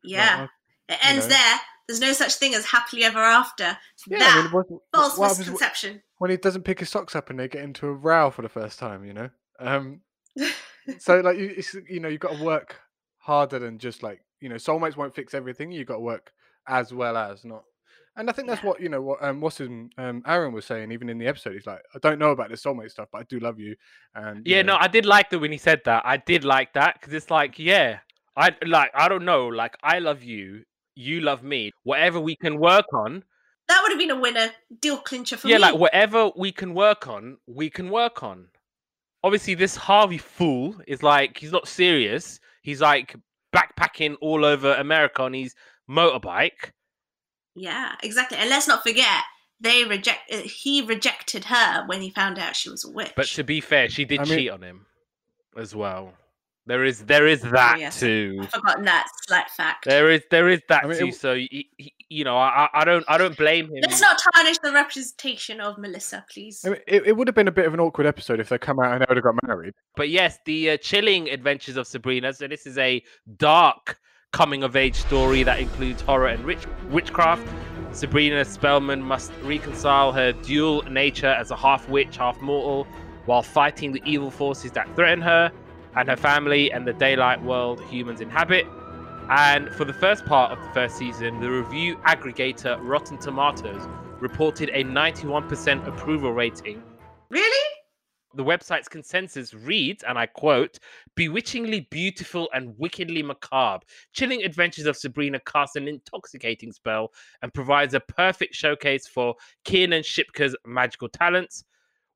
Yeah, 0.04 0.42
like, 0.42 0.50
it 0.90 1.06
ends 1.06 1.28
know. 1.28 1.36
there. 1.36 1.60
There's 1.88 2.00
no 2.00 2.14
such 2.14 2.36
thing 2.36 2.54
as 2.54 2.66
happily 2.66 3.04
ever 3.04 3.20
after. 3.20 3.78
yeah, 4.08 4.20
that 4.20 4.38
I 4.38 4.42
mean, 4.44 4.52
what, 4.52 4.68
false 4.94 5.18
what 5.18 5.38
misconception. 5.38 6.02
when 6.20 6.32
he 6.32 6.38
doesn't 6.38 6.64
pick 6.64 6.80
his 6.80 6.90
socks 6.90 7.16
up 7.16 7.30
and 7.30 7.40
they 7.40 7.48
get 7.48 7.64
into 7.64 7.88
a 7.88 7.94
row 7.94 8.32
for 8.32 8.42
the 8.44 8.50
first 8.50 8.80
time? 8.80 9.04
You 9.04 9.14
know, 9.14 9.30
um, 9.60 10.02
so 11.00 11.20
like 11.20 11.38
you, 11.38 11.54
it's, 11.58 11.76
you 11.90 12.00
know, 12.00 12.08
you've 12.08 12.22
got 12.22 12.38
to 12.38 12.44
work 12.44 12.80
harder 13.18 13.60
than 13.60 13.78
just 13.78 14.04
like 14.04 14.22
you 14.40 14.50
know, 14.50 14.56
soulmates 14.56 14.98
won't 14.98 15.16
fix 15.16 15.34
everything. 15.34 15.72
You've 15.72 15.88
got 15.88 15.96
to 15.96 16.00
work 16.02 16.32
as 16.68 16.94
well 16.94 17.16
as 17.16 17.46
not. 17.46 17.64
And 18.16 18.30
I 18.30 18.34
think 18.34 18.48
that's 18.48 18.62
Yeah. 18.62 18.70
what 18.70 18.82
you 18.82 18.90
know. 18.90 19.02
What 19.02 19.24
um, 19.24 19.40
what's 19.42 19.58
his 19.60 19.70
um, 19.70 20.24
Aaron 20.26 20.54
was 20.54 20.66
saying, 20.66 20.92
even 20.92 21.10
in 21.10 21.18
the 21.18 21.28
episode, 21.28 21.54
he's 21.54 21.66
like, 21.68 21.82
I 21.96 22.00
don't 22.00 22.20
know 22.20 22.32
about 22.32 22.50
the 22.50 22.56
soulmate 22.56 22.92
stuff, 22.92 23.08
but 23.12 23.20
I 23.20 23.24
do 23.24 23.40
love 23.40 23.60
you. 23.60 23.76
And 24.16 24.46
you 24.48 24.56
Yeah, 24.56 24.58
know, 24.58 24.64
no, 24.64 24.78
I 24.80 24.88
did 24.88 25.06
like 25.06 25.30
that 25.30 25.40
when 25.40 25.52
he 25.52 25.58
said 25.58 25.82
that. 25.86 26.04
I 26.06 26.18
did 26.18 26.44
like 26.44 26.74
that 26.74 26.96
because 27.00 27.14
it's 27.14 27.32
like, 27.32 27.58
yeah, 27.58 28.00
I 28.36 28.56
like, 28.66 28.92
I 28.96 29.08
don't 29.08 29.26
know, 29.26 29.48
like, 29.48 29.78
I 29.84 30.00
love 30.00 30.24
you, 30.24 30.64
you 30.96 31.22
love 31.22 31.44
me. 31.44 31.72
Whatever 31.84 32.20
we 32.20 32.36
can 32.36 32.60
work 32.60 32.86
on, 32.94 33.24
that 33.68 33.80
would 33.82 33.92
have 33.92 34.00
been 34.00 34.12
a 34.12 34.20
winner, 34.20 34.52
deal 34.82 34.98
clincher 34.98 35.38
for 35.38 35.48
yeah, 35.48 35.56
me. 35.58 35.62
Yeah, 35.62 35.72
like 35.72 35.80
whatever 35.80 36.32
we 36.36 36.52
can 36.52 36.74
work 36.74 37.08
on, 37.08 37.38
we 37.48 37.70
can 37.70 37.90
work 37.90 38.24
on. 38.24 38.48
Obviously, 39.24 39.54
this 39.54 39.76
Harvey 39.76 40.18
fool 40.18 40.76
is 40.88 41.04
like, 41.04 41.38
he's 41.38 41.52
not 41.52 41.68
serious. 41.68 42.40
He's 42.64 42.82
like 42.82 43.16
backpacking 43.56 44.16
all 44.22 44.44
over 44.44 44.74
America 44.76 45.22
on 45.24 45.34
his 45.34 45.54
motorbike. 45.90 46.72
Yeah, 47.56 47.96
exactly. 48.04 48.38
And 48.38 48.50
let's 48.50 48.68
not 48.68 48.84
forget, 48.84 49.24
they 49.60 49.86
reject. 49.86 50.32
uh, 50.32 50.38
He 50.38 50.82
rejected 50.82 51.46
her 51.46 51.86
when 51.88 52.02
he 52.02 52.10
found 52.10 52.40
out 52.40 52.56
she 52.56 52.70
was 52.70 52.86
a 52.86 52.92
witch. 52.92 53.14
But 53.16 53.28
to 53.28 53.44
be 53.44 53.62
fair, 53.62 53.90
she 53.90 54.06
did 54.06 54.20
I 54.22 54.24
mean- 54.26 54.38
cheat 54.38 54.50
on 54.52 54.62
him 54.64 54.86
as 55.58 55.76
well. 55.76 56.14
There 56.68 56.86
is 56.86 57.06
there 57.06 57.26
is 57.26 57.42
that 57.42 57.80
yes. 57.80 58.00
too. 58.00 58.38
I've 58.40 58.52
forgotten 58.52 58.86
that 58.86 59.08
slight 59.28 59.50
fact. 59.50 59.84
There 59.86 60.12
is 60.12 60.22
there 60.30 60.48
is 60.48 60.62
that 60.70 60.84
I 60.86 60.88
mean, 60.88 60.94
too. 60.94 61.00
w- 61.12 61.14
So 61.14 61.34
y- 61.34 61.48
y- 61.80 61.90
you 62.08 62.24
know, 62.24 62.38
I 62.38 62.70
I 62.72 62.82
I 62.82 62.86
don't 62.86 63.04
I 63.08 63.18
don't 63.18 63.36
blame 63.36 63.66
him. 63.66 63.80
Let's 63.82 64.00
not 64.00 64.22
tarnish 64.36 64.60
the 64.60 64.72
representation 64.72 65.60
of 65.60 65.80
Melissa, 65.80 66.24
please. 66.32 66.64
I 66.64 66.70
mean, 66.70 66.80
it, 66.88 67.08
it 67.08 67.18
would 67.18 67.28
have 67.28 67.34
been 67.34 67.48
a 67.48 67.52
bit 67.52 67.66
of 67.66 67.74
an 67.74 67.80
awkward 67.80 68.06
episode 68.06 68.40
if 68.40 68.50
they 68.50 68.60
come 68.60 68.80
out 68.80 68.92
and 68.94 69.02
they 69.02 69.06
would 69.10 69.18
have 69.18 69.24
got 69.24 69.36
married. 69.48 69.74
But 69.96 70.10
yes, 70.10 70.38
the 70.46 70.70
uh, 70.72 70.78
chilling 70.78 71.30
adventures 71.32 71.78
of 71.78 71.88
Sabrina. 71.88 72.32
So 72.32 72.48
this 72.48 72.68
is 72.68 72.78
a 72.78 73.04
dark 73.38 73.98
coming 74.32 74.64
of 74.64 74.78
age 74.78 74.96
story 74.96 75.44
that 75.44 75.60
includes 75.60 76.02
horror 76.02 76.28
and 76.28 76.46
witch- 76.46 76.66
witchcraft. 76.90 77.46
Sabrina 77.92 78.46
Spellman 78.46 79.02
must 79.02 79.32
reconcile 79.44 80.14
her 80.14 80.32
dual 80.32 80.84
nature 80.84 81.28
as 81.28 81.52
a 81.52 81.56
half 81.56 81.90
witch, 81.90 82.16
half 82.16 82.40
mortal, 82.40 82.88
while 83.26 83.44
fighting 83.44 83.92
the 83.92 84.02
evil 84.06 84.32
forces 84.32 84.72
that 84.72 84.88
threaten 84.96 85.22
her 85.22 85.52
and 85.98 86.08
her 86.08 86.16
family 86.16 86.72
and 86.72 86.88
the 86.88 86.94
daylight 86.94 87.44
world 87.44 87.82
humans 87.90 88.22
inhabit. 88.22 88.66
And 89.30 89.70
for 89.76 89.84
the 89.84 89.94
first 89.94 90.26
part 90.26 90.52
of 90.52 90.64
the 90.64 90.70
first 90.74 90.98
season, 90.98 91.42
the 91.42 91.52
review 91.52 91.98
aggregator 92.08 92.80
Rotten 92.82 93.18
Tomatoes 93.18 93.86
reported 94.22 94.70
a 94.74 94.84
91% 94.86 95.88
approval 95.88 96.32
rating 96.32 96.82
Really? 97.30 97.81
The 98.36 98.44
website's 98.44 98.88
consensus 98.88 99.54
reads, 99.54 100.04
and 100.04 100.18
I 100.18 100.26
quote, 100.26 100.80
bewitchingly 101.16 101.88
beautiful 101.92 102.50
and 102.54 102.78
wickedly 102.78 103.24
macabre. 103.24 103.86
Chilling 104.14 104.44
Adventures 104.44 104.86
of 104.86 104.98
Sabrina 104.98 105.40
casts 105.46 105.76
an 105.76 105.88
intoxicating 105.88 106.72
spell 106.72 107.12
and 107.42 107.54
provides 107.54 107.94
a 107.94 108.00
perfect 108.00 108.56
showcase 108.56 109.08
for 109.08 109.36
Kiernan 109.66 110.04
Shipka's 110.04 110.56
magical 110.66 111.10
talents. 111.10 111.64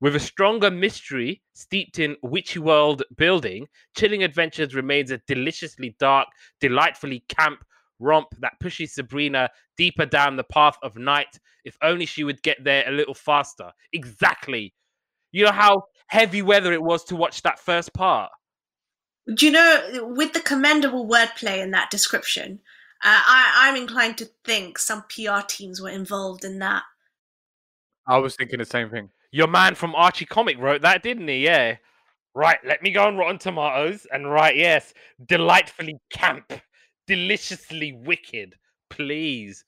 With 0.01 0.15
a 0.15 0.19
stronger 0.19 0.69
mystery 0.69 1.41
steeped 1.53 1.99
in 1.99 2.17
witchy 2.21 2.59
world 2.59 3.03
building, 3.15 3.67
Chilling 3.97 4.23
Adventures 4.23 4.75
remains 4.75 5.09
a 5.11 5.21
deliciously 5.25 5.95
dark, 5.99 6.27
delightfully 6.59 7.23
camp 7.29 7.63
romp 7.99 8.27
that 8.39 8.59
pushes 8.59 8.93
Sabrina 8.93 9.49
deeper 9.77 10.05
down 10.05 10.35
the 10.35 10.43
path 10.43 10.77
of 10.83 10.97
night. 10.97 11.39
If 11.63 11.77
only 11.81 12.05
she 12.05 12.23
would 12.23 12.41
get 12.43 12.63
there 12.63 12.83
a 12.87 12.91
little 12.91 13.13
faster. 13.13 13.71
Exactly. 13.93 14.73
You 15.31 15.45
know 15.45 15.51
how 15.51 15.83
heavy 16.07 16.41
weather 16.41 16.73
it 16.73 16.83
was 16.83 17.03
to 17.05 17.15
watch 17.15 17.41
that 17.43 17.59
first 17.59 17.93
part. 17.93 18.31
Do 19.33 19.45
you 19.45 19.51
know, 19.51 20.11
with 20.15 20.33
the 20.33 20.39
commendable 20.39 21.07
wordplay 21.07 21.59
in 21.59 21.71
that 21.71 21.89
description, 21.89 22.59
uh, 23.03 23.21
I, 23.25 23.53
I'm 23.55 23.75
inclined 23.75 24.17
to 24.19 24.29
think 24.43 24.77
some 24.77 25.03
PR 25.09 25.41
teams 25.47 25.81
were 25.81 25.89
involved 25.89 26.45
in 26.45 26.59
that. 26.59 26.83
I 28.07 28.17
was 28.19 28.35
thinking 28.35 28.59
the 28.59 28.65
same 28.65 28.89
thing. 28.89 29.09
Your 29.31 29.47
man 29.47 29.73
from 29.75 29.95
Archie 29.95 30.25
Comic 30.25 30.57
wrote 30.59 30.83
that, 30.83 31.01
didn't 31.01 31.27
he? 31.27 31.43
Yeah. 31.43 31.77
Right, 32.35 32.57
let 32.65 32.83
me 32.83 32.91
go 32.91 33.05
on 33.05 33.17
Rotten 33.17 33.39
Tomatoes 33.39 34.05
and 34.11 34.29
write, 34.29 34.57
yes, 34.57 34.93
delightfully 35.25 35.97
camp, 36.11 36.51
deliciously 37.07 37.93
wicked, 37.93 38.55
please. 38.89 39.63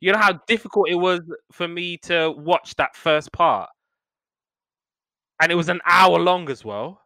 You 0.00 0.12
know 0.12 0.18
how 0.18 0.40
difficult 0.48 0.88
it 0.88 0.96
was 0.96 1.20
for 1.52 1.68
me 1.68 1.96
to 1.98 2.32
watch 2.32 2.74
that 2.76 2.96
first 2.96 3.32
part? 3.32 3.70
And 5.40 5.50
it 5.50 5.54
was 5.54 5.68
an 5.68 5.80
hour 5.86 6.18
long 6.18 6.50
as 6.50 6.64
well. 6.64 7.00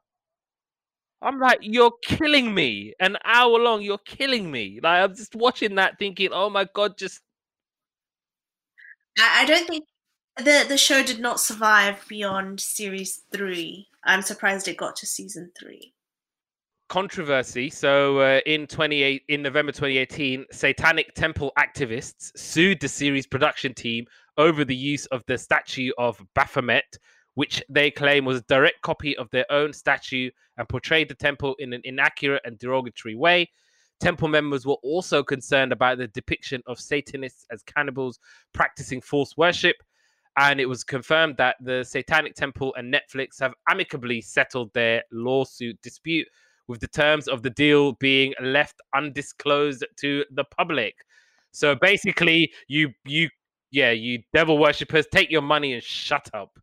I'm 1.22 1.38
like, 1.38 1.60
you're 1.62 1.92
killing 2.02 2.54
me. 2.54 2.92
An 3.00 3.16
hour 3.24 3.58
long, 3.58 3.80
you're 3.82 3.98
killing 3.98 4.50
me. 4.50 4.80
Like, 4.82 5.02
I'm 5.02 5.14
just 5.14 5.34
watching 5.34 5.76
that 5.76 5.98
thinking, 5.98 6.30
oh 6.32 6.50
my 6.50 6.66
God, 6.74 6.98
just 6.98 7.20
I, 9.18 9.44
don't 9.46 9.66
think 9.66 9.84
the 10.36 10.64
the 10.68 10.76
show 10.76 11.02
did 11.02 11.20
not 11.20 11.40
survive 11.40 12.04
beyond 12.08 12.60
series 12.60 13.22
three. 13.32 13.88
I'm 14.04 14.22
surprised 14.22 14.68
it 14.68 14.76
got 14.76 14.96
to 14.96 15.06
season 15.06 15.52
three. 15.58 15.94
controversy. 16.88 17.70
So 17.70 18.18
uh, 18.18 18.40
in 18.46 18.66
28 18.66 19.22
in 19.28 19.42
November 19.42 19.72
2018, 19.72 20.46
Satanic 20.52 21.14
Temple 21.14 21.52
activists 21.58 22.36
sued 22.36 22.80
the 22.80 22.88
series 22.88 23.26
production 23.26 23.72
team 23.74 24.06
over 24.36 24.64
the 24.64 24.76
use 24.76 25.06
of 25.06 25.22
the 25.26 25.38
statue 25.38 25.90
of 25.96 26.20
Baphomet, 26.34 26.98
which 27.34 27.62
they 27.68 27.90
claim 27.90 28.24
was 28.24 28.38
a 28.38 28.44
direct 28.48 28.82
copy 28.82 29.16
of 29.16 29.30
their 29.30 29.50
own 29.50 29.72
statue 29.72 30.30
and 30.56 30.68
portrayed 30.68 31.08
the 31.08 31.14
temple 31.14 31.54
in 31.58 31.72
an 31.72 31.80
inaccurate 31.84 32.42
and 32.44 32.58
derogatory 32.58 33.14
way. 33.14 33.50
Temple 34.00 34.28
members 34.28 34.66
were 34.66 34.78
also 34.82 35.22
concerned 35.22 35.72
about 35.72 35.98
the 35.98 36.08
depiction 36.08 36.62
of 36.66 36.78
Satanists 36.78 37.46
as 37.50 37.62
cannibals 37.62 38.18
practicing 38.52 39.00
false 39.00 39.36
worship. 39.36 39.76
And 40.36 40.60
it 40.60 40.66
was 40.66 40.82
confirmed 40.82 41.36
that 41.38 41.56
the 41.60 41.84
Satanic 41.84 42.34
Temple 42.34 42.74
and 42.76 42.92
Netflix 42.92 43.40
have 43.40 43.54
amicably 43.68 44.20
settled 44.20 44.72
their 44.74 45.02
lawsuit 45.12 45.80
dispute, 45.80 46.26
with 46.66 46.80
the 46.80 46.88
terms 46.88 47.28
of 47.28 47.42
the 47.42 47.50
deal 47.50 47.92
being 47.94 48.34
left 48.42 48.80
undisclosed 48.94 49.84
to 49.96 50.24
the 50.32 50.44
public. 50.44 50.94
So 51.52 51.74
basically, 51.74 52.52
you 52.68 52.90
you 53.04 53.28
yeah, 53.70 53.90
you 53.90 54.22
devil 54.32 54.58
worshippers, 54.58 55.06
take 55.12 55.30
your 55.30 55.42
money 55.42 55.74
and 55.74 55.82
shut 55.82 56.28
up. 56.34 56.58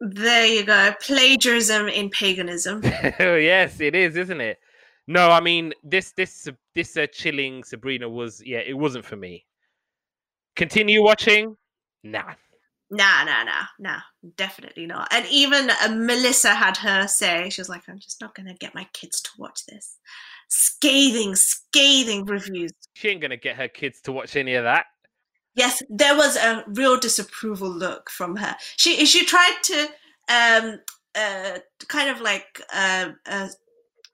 There 0.00 0.46
you 0.46 0.64
go. 0.64 0.92
Plagiarism 1.00 1.88
in 1.88 2.10
paganism. 2.10 2.82
yes, 2.84 3.80
it 3.80 3.94
is, 3.94 4.16
isn't 4.16 4.40
it? 4.40 4.58
No, 5.08 5.30
I 5.30 5.40
mean 5.40 5.72
this 5.84 6.12
this 6.12 6.48
this 6.74 6.96
uh, 6.96 7.06
chilling 7.12 7.62
Sabrina 7.62 8.08
was 8.08 8.42
yeah, 8.44 8.58
it 8.58 8.76
wasn't 8.76 9.04
for 9.04 9.16
me. 9.16 9.46
Continue 10.56 11.02
watching? 11.02 11.56
Nah. 12.02 12.34
Nah, 12.90 13.24
nah, 13.24 13.42
nah, 13.42 13.64
nah, 13.80 14.00
definitely 14.36 14.86
not. 14.86 15.08
And 15.10 15.26
even 15.26 15.70
uh, 15.70 15.88
Melissa 15.90 16.54
had 16.54 16.76
her 16.76 17.08
say, 17.08 17.50
she 17.50 17.60
was 17.60 17.68
like, 17.68 17.82
I'm 17.88 17.98
just 17.98 18.20
not 18.20 18.34
going 18.34 18.46
to 18.46 18.54
get 18.54 18.76
my 18.76 18.86
kids 18.92 19.20
to 19.22 19.30
watch 19.38 19.66
this. 19.66 19.98
Scathing, 20.48 21.34
scathing 21.34 22.24
reviews. 22.24 22.70
She 22.94 23.08
ain't 23.08 23.20
going 23.20 23.32
to 23.32 23.36
get 23.36 23.56
her 23.56 23.66
kids 23.66 24.00
to 24.02 24.12
watch 24.12 24.36
any 24.36 24.54
of 24.54 24.62
that. 24.62 24.86
Yes, 25.56 25.82
there 25.88 26.14
was 26.14 26.36
a 26.36 26.64
real 26.68 26.98
disapproval 26.98 27.70
look 27.70 28.10
from 28.10 28.36
her. 28.36 28.56
She 28.76 29.06
she 29.06 29.24
tried 29.24 29.56
to 29.62 29.88
um, 30.28 30.80
uh, 31.14 31.58
kind 31.88 32.10
of 32.10 32.20
like 32.20 32.60
uh, 32.72 33.10
uh, 33.26 33.48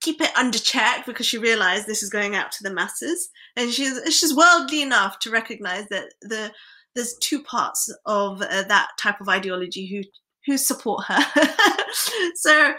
keep 0.01 0.20
it 0.20 0.36
under 0.36 0.59
check 0.59 1.05
because 1.05 1.26
she 1.26 1.38
realized 1.38 1.86
this 1.86 2.03
is 2.03 2.11
going 2.11 2.36
out 2.36 2.53
to 2.53 2.62
the 2.62 2.72
masses, 2.72 3.28
and 3.57 3.72
she's 3.72 4.01
she's 4.16 4.34
worldly 4.34 4.82
enough 4.82 5.18
to 5.20 5.30
recognize 5.30 5.88
that 5.88 6.14
the 6.22 6.53
there's 6.95 7.16
two 7.20 7.43
parts 7.43 7.93
of 8.07 8.40
uh, 8.40 8.62
that 8.62 8.90
type 9.01 9.20
of 9.20 9.28
ideology 9.28 9.86
who 9.86 10.03
who 10.47 10.57
support 10.57 11.05
her. 11.07 11.18
so, 12.36 12.72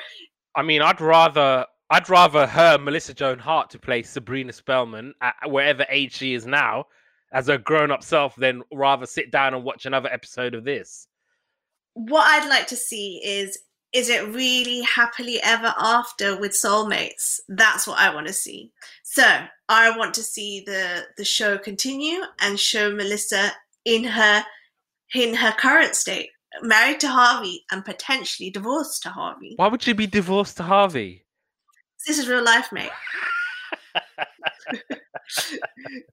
I 0.56 0.62
mean, 0.64 0.82
I'd 0.82 1.02
rather 1.02 1.66
I'd 1.90 2.10
rather 2.10 2.48
her 2.48 2.78
Melissa 2.78 3.14
Joan 3.14 3.40
Hart 3.40 3.70
to 3.72 3.80
play 3.80 4.04
Sabrina 4.04 4.54
Spellman 4.54 5.14
at 5.22 5.36
wherever 5.48 5.86
age 5.90 6.14
she 6.14 6.34
is 6.34 6.46
now 6.46 6.86
as 7.34 7.50
a 7.50 7.58
grown 7.58 7.92
up 7.92 8.04
self 8.04 8.36
than 8.36 8.62
rather 8.72 9.06
sit 9.06 9.32
down 9.32 9.54
and 9.54 9.64
watch 9.64 9.86
another 9.86 10.10
episode 10.10 10.54
of 10.54 10.64
this. 10.64 11.08
What 11.96 12.24
I'd 12.24 12.50
like 12.50 12.68
to 12.68 12.76
see 12.76 13.22
is 13.24 13.58
is 13.92 14.10
it 14.10 14.28
really 14.30 14.82
happily 14.82 15.40
ever 15.44 15.72
after 15.78 16.36
with 16.40 16.52
soulmates? 16.54 17.40
That's 17.48 17.86
what 17.86 18.00
I 18.00 18.14
want 18.14 18.26
to 18.26 18.34
see. 18.34 18.72
So 19.04 19.24
I 19.70 19.96
want 19.96 20.16
to 20.16 20.24
see 20.24 20.64
the 20.66 21.06
the 21.18 21.26
show 21.26 21.58
continue 21.58 22.22
and 22.40 22.60
show 22.60 22.92
Melissa 22.92 23.52
in 23.86 24.04
her 24.04 24.44
in 25.14 25.36
her 25.36 25.52
current 25.52 25.96
state, 25.96 26.30
married 26.62 27.00
to 27.02 27.08
Harvey 27.08 27.66
and 27.72 27.86
potentially 27.86 28.50
divorced 28.50 29.04
to 29.04 29.10
Harvey. 29.10 29.54
Why 29.58 29.68
would 29.68 29.84
she 29.84 29.94
be 29.94 30.08
divorced 30.08 30.58
to 30.58 30.64
Harvey? 30.64 31.26
This 32.08 32.18
is 32.18 32.28
real 32.28 32.44
life, 32.44 32.72
mate. 32.72 32.92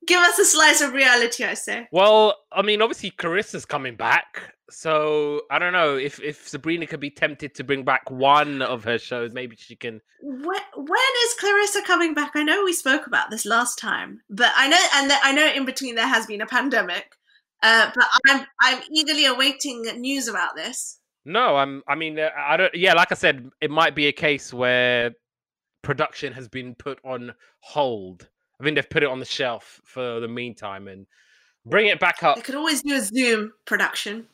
Give 0.07 0.21
us 0.21 0.39
a 0.39 0.45
slice 0.45 0.81
of 0.81 0.93
reality, 0.93 1.45
I 1.45 1.55
say. 1.55 1.89
Well, 1.93 2.37
I 2.53 2.63
mean, 2.63 2.83
obviously 2.83 3.11
Clarissa's 3.11 3.65
coming 3.65 3.97
back, 3.97 4.55
so 4.71 5.43
I 5.51 5.59
don't 5.59 5.73
know 5.73 5.97
if 5.97 6.21
if 6.21 6.47
Sabrina 6.49 6.87
could 6.87 7.01
be 7.01 7.11
tempted 7.11 7.55
to 7.57 7.65
bring 7.65 7.85
back 7.85 8.11
one 8.11 8.63
of 8.63 8.85
her 8.85 8.99
shows. 8.99 9.33
Maybe 9.33 9.57
she 9.57 9.77
can. 9.77 10.01
When, 10.23 10.61
when 10.77 11.13
is 11.25 11.35
Clarissa 11.39 11.83
coming 11.83 12.15
back? 12.15 12.33
I 12.35 12.43
know 12.43 12.65
we 12.65 12.73
spoke 12.73 13.07
about 13.07 13.31
this 13.31 13.45
last 13.45 13.79
time, 13.79 14.21
but 14.31 14.53
I 14.57 14.69
know, 14.69 14.87
and 14.95 15.13
I 15.25 15.33
know 15.33 15.53
in 15.53 15.65
between 15.65 15.95
there 15.95 16.07
has 16.07 16.27
been 16.27 16.41
a 16.41 16.47
pandemic. 16.47 17.15
Uh, 17.63 17.91
but 17.95 18.07
I'm 18.27 18.47
I'm 18.61 18.83
eagerly 18.91 19.27
awaiting 19.27 19.83
news 20.01 20.29
about 20.29 20.57
this. 20.57 20.99
No, 21.25 21.57
I'm. 21.57 21.83
I 21.87 21.95
mean, 21.95 22.19
uh, 22.19 22.31
I 22.37 22.57
don't. 22.57 22.75
Yeah, 22.75 22.95
like 22.95 23.13
I 23.13 23.15
said, 23.15 23.51
it 23.61 23.71
might 23.71 23.95
be 23.95 24.07
a 24.07 24.13
case 24.13 24.53
where 24.53 25.13
production 25.83 26.33
has 26.33 26.49
been 26.49 26.74
put 26.74 26.99
on 27.05 27.35
hold. 27.61 28.28
I 28.61 28.64
think 28.64 28.74
they've 28.74 28.91
put 28.91 29.03
it 29.03 29.09
on 29.09 29.18
the 29.18 29.24
shelf 29.24 29.81
for 29.85 30.20
the 30.20 30.28
meantime 30.28 30.89
and 30.89 31.07
bring 31.64 31.87
it 31.87 32.01
back 32.01 32.22
up. 32.22 32.37
They 32.37 32.43
could 32.43 32.55
always 32.55 32.83
do 32.83 32.95
a 32.95 33.01
Zoom 33.01 33.53
production. 33.64 34.26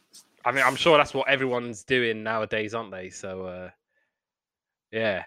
I 0.45 0.53
mean, 0.53 0.65
I'm 0.65 0.77
sure 0.77 0.97
that's 0.97 1.15
what 1.15 1.29
everyone's 1.29 1.85
doing 1.85 2.23
nowadays, 2.23 2.75
aren't 2.75 2.91
they? 2.91 3.11
So, 3.11 3.47
uh, 3.47 3.71
yeah. 4.93 5.25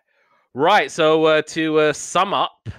Right. 0.54 0.92
So, 0.92 1.26
uh, 1.26 1.42
to 1.44 1.80
uh, 1.80 1.94
sum 1.94 2.34
up, 2.34 2.70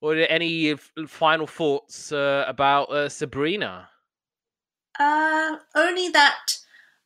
what 0.00 0.16
are 0.16 0.26
any 0.26 0.74
final 1.06 1.46
thoughts 1.46 2.12
uh, 2.12 2.44
about 2.46 2.90
uh, 2.90 3.08
Sabrina? 3.08 3.88
Uh, 4.98 5.56
only 5.74 6.08
that 6.08 6.56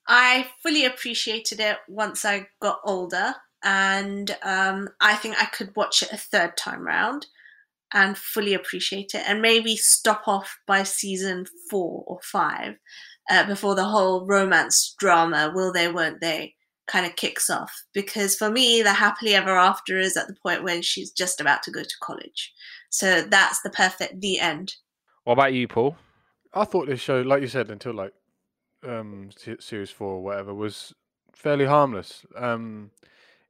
I 0.06 0.48
fully 0.62 0.84
appreciated 0.84 1.60
it 1.60 1.78
once 1.88 2.24
I 2.24 2.48
got 2.60 2.80
older 2.84 3.34
and 3.62 4.36
um, 4.42 4.88
I 5.00 5.14
think 5.14 5.40
I 5.40 5.46
could 5.46 5.74
watch 5.76 6.02
it 6.02 6.12
a 6.12 6.16
third 6.16 6.56
time 6.56 6.86
round 6.86 7.26
and 7.92 8.16
fully 8.16 8.54
appreciate 8.54 9.14
it, 9.14 9.22
and 9.26 9.42
maybe 9.42 9.76
stop 9.76 10.26
off 10.26 10.58
by 10.66 10.82
season 10.82 11.46
four 11.70 12.04
or 12.06 12.20
five 12.22 12.74
uh, 13.30 13.46
before 13.46 13.74
the 13.74 13.84
whole 13.84 14.26
romance 14.26 14.94
drama 14.98 15.52
"will 15.54 15.72
they, 15.72 15.88
won't 15.88 16.20
they" 16.20 16.54
kind 16.86 17.06
of 17.06 17.16
kicks 17.16 17.48
off. 17.50 17.84
Because 17.92 18.34
for 18.34 18.50
me, 18.50 18.82
the 18.82 18.92
happily 18.92 19.34
ever 19.34 19.56
after 19.56 19.98
is 19.98 20.16
at 20.16 20.26
the 20.26 20.36
point 20.42 20.64
when 20.64 20.82
she's 20.82 21.10
just 21.10 21.40
about 21.40 21.62
to 21.64 21.70
go 21.70 21.82
to 21.82 21.94
college, 22.00 22.52
so 22.90 23.22
that's 23.22 23.60
the 23.62 23.70
perfect 23.70 24.20
the 24.20 24.40
end. 24.40 24.74
What 25.24 25.34
about 25.34 25.52
you, 25.52 25.68
Paul? 25.68 25.96
I 26.54 26.64
thought 26.64 26.88
this 26.88 27.00
show, 27.00 27.22
like 27.22 27.42
you 27.42 27.48
said, 27.48 27.70
until 27.70 27.94
like 27.94 28.12
um, 28.86 29.30
series 29.60 29.90
four 29.90 30.14
or 30.14 30.22
whatever, 30.22 30.52
was 30.52 30.94
fairly 31.32 31.64
harmless. 31.64 32.26
Um, 32.36 32.90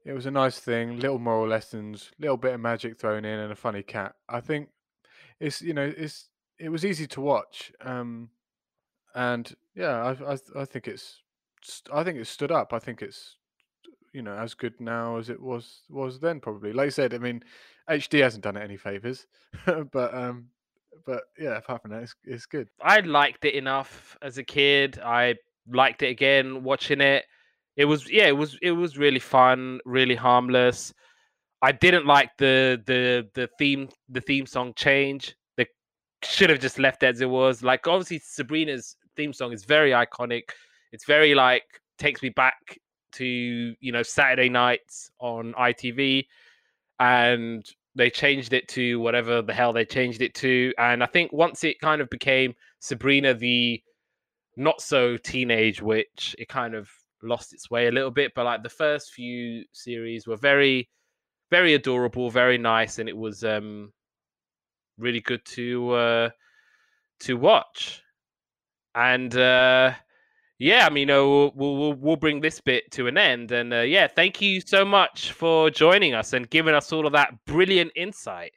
it 0.05 0.13
was 0.13 0.25
a 0.25 0.31
nice 0.31 0.59
thing, 0.59 0.99
little 0.99 1.19
moral 1.19 1.47
lessons, 1.47 2.11
little 2.19 2.37
bit 2.37 2.53
of 2.53 2.59
magic 2.59 2.99
thrown 2.99 3.25
in, 3.25 3.39
and 3.39 3.51
a 3.51 3.55
funny 3.55 3.83
cat. 3.83 4.15
I 4.27 4.41
think 4.41 4.69
it's 5.39 5.61
you 5.61 5.73
know 5.73 5.91
it's 5.95 6.29
it 6.59 6.69
was 6.69 6.85
easy 6.85 7.07
to 7.07 7.21
watch, 7.21 7.71
um, 7.81 8.29
and 9.15 9.55
yeah, 9.75 10.03
I, 10.03 10.33
I 10.33 10.61
I 10.61 10.65
think 10.65 10.87
it's 10.87 11.21
I 11.91 12.03
think 12.03 12.17
it 12.17 12.27
stood 12.27 12.51
up. 12.51 12.73
I 12.73 12.79
think 12.79 13.01
it's 13.01 13.37
you 14.11 14.21
know 14.21 14.35
as 14.35 14.53
good 14.53 14.79
now 14.79 15.17
as 15.17 15.29
it 15.29 15.41
was 15.41 15.83
was 15.89 16.19
then 16.19 16.39
probably. 16.39 16.73
Like 16.73 16.87
I 16.87 16.89
said, 16.89 17.13
I 17.13 17.17
mean, 17.17 17.43
HD 17.89 18.21
hasn't 18.21 18.43
done 18.43 18.57
it 18.57 18.63
any 18.63 18.77
favors, 18.77 19.25
but 19.91 20.13
um, 20.13 20.49
but 21.05 21.23
yeah, 21.39 21.57
apart 21.57 21.81
from 21.81 21.91
that, 21.91 22.03
it's 22.03 22.15
it's 22.25 22.45
good. 22.45 22.67
I 22.81 22.99
liked 22.99 23.45
it 23.45 23.53
enough 23.53 24.17
as 24.21 24.37
a 24.37 24.43
kid. 24.43 24.99
I 24.99 25.35
liked 25.67 26.03
it 26.03 26.09
again 26.09 26.63
watching 26.63 26.99
it 26.99 27.23
it 27.75 27.85
was 27.85 28.09
yeah, 28.11 28.27
it 28.27 28.37
was 28.37 28.57
it 28.61 28.71
was 28.71 28.97
really 28.97 29.19
fun, 29.19 29.79
really 29.85 30.15
harmless. 30.15 30.93
I 31.61 31.71
didn't 31.71 32.05
like 32.05 32.29
the 32.37 32.81
the 32.85 33.27
the 33.33 33.49
theme 33.57 33.89
the 34.09 34.21
theme 34.21 34.45
song 34.45 34.73
change. 34.75 35.35
They 35.57 35.65
should 36.23 36.49
have 36.49 36.59
just 36.59 36.77
left 36.77 37.03
as 37.03 37.21
it 37.21 37.29
was. 37.29 37.63
Like 37.63 37.87
obviously 37.87 38.19
Sabrina's 38.19 38.95
theme 39.15 39.33
song 39.33 39.53
is 39.53 39.65
very 39.65 39.91
iconic. 39.91 40.43
It's 40.91 41.05
very 41.05 41.33
like 41.33 41.63
takes 41.97 42.21
me 42.21 42.29
back 42.29 42.77
to 43.13 43.25
you 43.25 43.91
know 43.91 44.03
Saturday 44.03 44.49
nights 44.49 45.09
on 45.19 45.53
ITV, 45.53 46.25
and 46.99 47.65
they 47.95 48.09
changed 48.09 48.53
it 48.53 48.67
to 48.69 48.99
whatever 48.99 49.41
the 49.41 49.53
hell 49.53 49.73
they 49.73 49.85
changed 49.85 50.21
it 50.21 50.33
to. 50.35 50.73
And 50.77 51.03
I 51.03 51.07
think 51.07 51.31
once 51.31 51.63
it 51.63 51.79
kind 51.79 52.01
of 52.01 52.09
became 52.09 52.53
Sabrina 52.79 53.33
the 53.33 53.81
not 54.57 54.81
so 54.81 55.17
teenage 55.17 55.81
witch, 55.81 56.35
it 56.37 56.47
kind 56.47 56.75
of 56.75 56.89
lost 57.23 57.53
its 57.53 57.69
way 57.69 57.87
a 57.87 57.91
little 57.91 58.11
bit. 58.11 58.33
But 58.35 58.45
like 58.45 58.63
the 58.63 58.69
first 58.69 59.13
few 59.13 59.63
series 59.71 60.27
were 60.27 60.37
very, 60.37 60.89
very 61.51 61.73
adorable, 61.73 62.29
very 62.29 62.57
nice, 62.57 62.99
and 62.99 63.09
it 63.09 63.17
was 63.17 63.43
um 63.43 63.91
really 64.97 65.21
good 65.21 65.43
to 65.45 65.91
uh 65.91 66.29
to 67.21 67.37
watch. 67.37 68.01
And 68.95 69.35
uh 69.35 69.93
yeah, 70.59 70.85
I 70.85 70.89
mean, 70.89 71.09
uh, 71.09 71.15
we'll, 71.23 71.51
we'll 71.55 71.93
we'll 71.93 72.15
bring 72.15 72.39
this 72.39 72.61
bit 72.61 72.89
to 72.91 73.07
an 73.07 73.17
end. 73.17 73.51
And 73.51 73.73
uh, 73.73 73.81
yeah, 73.81 74.07
thank 74.07 74.39
you 74.39 74.61
so 74.61 74.85
much 74.85 75.33
for 75.33 75.69
joining 75.69 76.13
us 76.13 76.31
and 76.31 76.49
giving 76.49 76.73
us 76.73 76.93
all 76.93 77.05
of 77.05 77.11
that 77.13 77.33
brilliant 77.45 77.91
insight. 77.95 78.53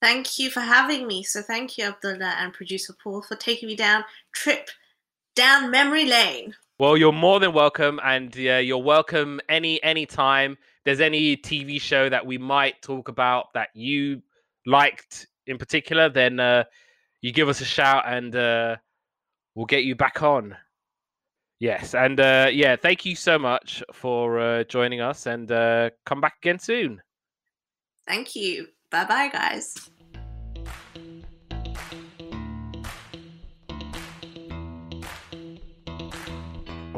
Thank 0.00 0.38
you 0.38 0.48
for 0.48 0.60
having 0.60 1.06
me. 1.06 1.22
So 1.22 1.42
thank 1.42 1.76
you, 1.76 1.84
Abdullah 1.84 2.36
and 2.38 2.54
producer 2.54 2.94
Paul, 3.04 3.20
for 3.20 3.36
taking 3.36 3.68
me 3.68 3.76
down 3.76 4.04
trip 4.32 4.70
down 5.34 5.70
memory 5.70 6.06
lane. 6.06 6.54
Well, 6.80 6.96
you're 6.96 7.12
more 7.12 7.40
than 7.40 7.52
welcome, 7.52 8.00
and 8.02 8.34
uh, 8.38 8.56
you're 8.56 8.78
welcome 8.78 9.38
any 9.50 9.82
any 9.82 10.06
time. 10.06 10.56
There's 10.86 11.02
any 11.02 11.36
TV 11.36 11.78
show 11.78 12.08
that 12.08 12.24
we 12.24 12.38
might 12.38 12.80
talk 12.80 13.08
about 13.08 13.52
that 13.52 13.68
you 13.74 14.22
liked 14.64 15.26
in 15.46 15.58
particular, 15.58 16.08
then 16.08 16.40
uh, 16.40 16.64
you 17.20 17.34
give 17.34 17.50
us 17.50 17.60
a 17.60 17.66
shout, 17.66 18.04
and 18.06 18.34
uh, 18.34 18.76
we'll 19.54 19.66
get 19.66 19.84
you 19.84 19.94
back 19.94 20.22
on. 20.22 20.56
Yes, 21.58 21.94
and 21.94 22.18
uh, 22.18 22.48
yeah, 22.50 22.76
thank 22.76 23.04
you 23.04 23.14
so 23.14 23.38
much 23.38 23.82
for 23.92 24.40
uh, 24.40 24.64
joining 24.64 25.02
us, 25.02 25.26
and 25.26 25.52
uh, 25.52 25.90
come 26.06 26.22
back 26.22 26.36
again 26.42 26.58
soon. 26.58 27.02
Thank 28.08 28.34
you. 28.34 28.68
Bye 28.90 29.04
bye, 29.04 29.28
guys. 29.30 29.90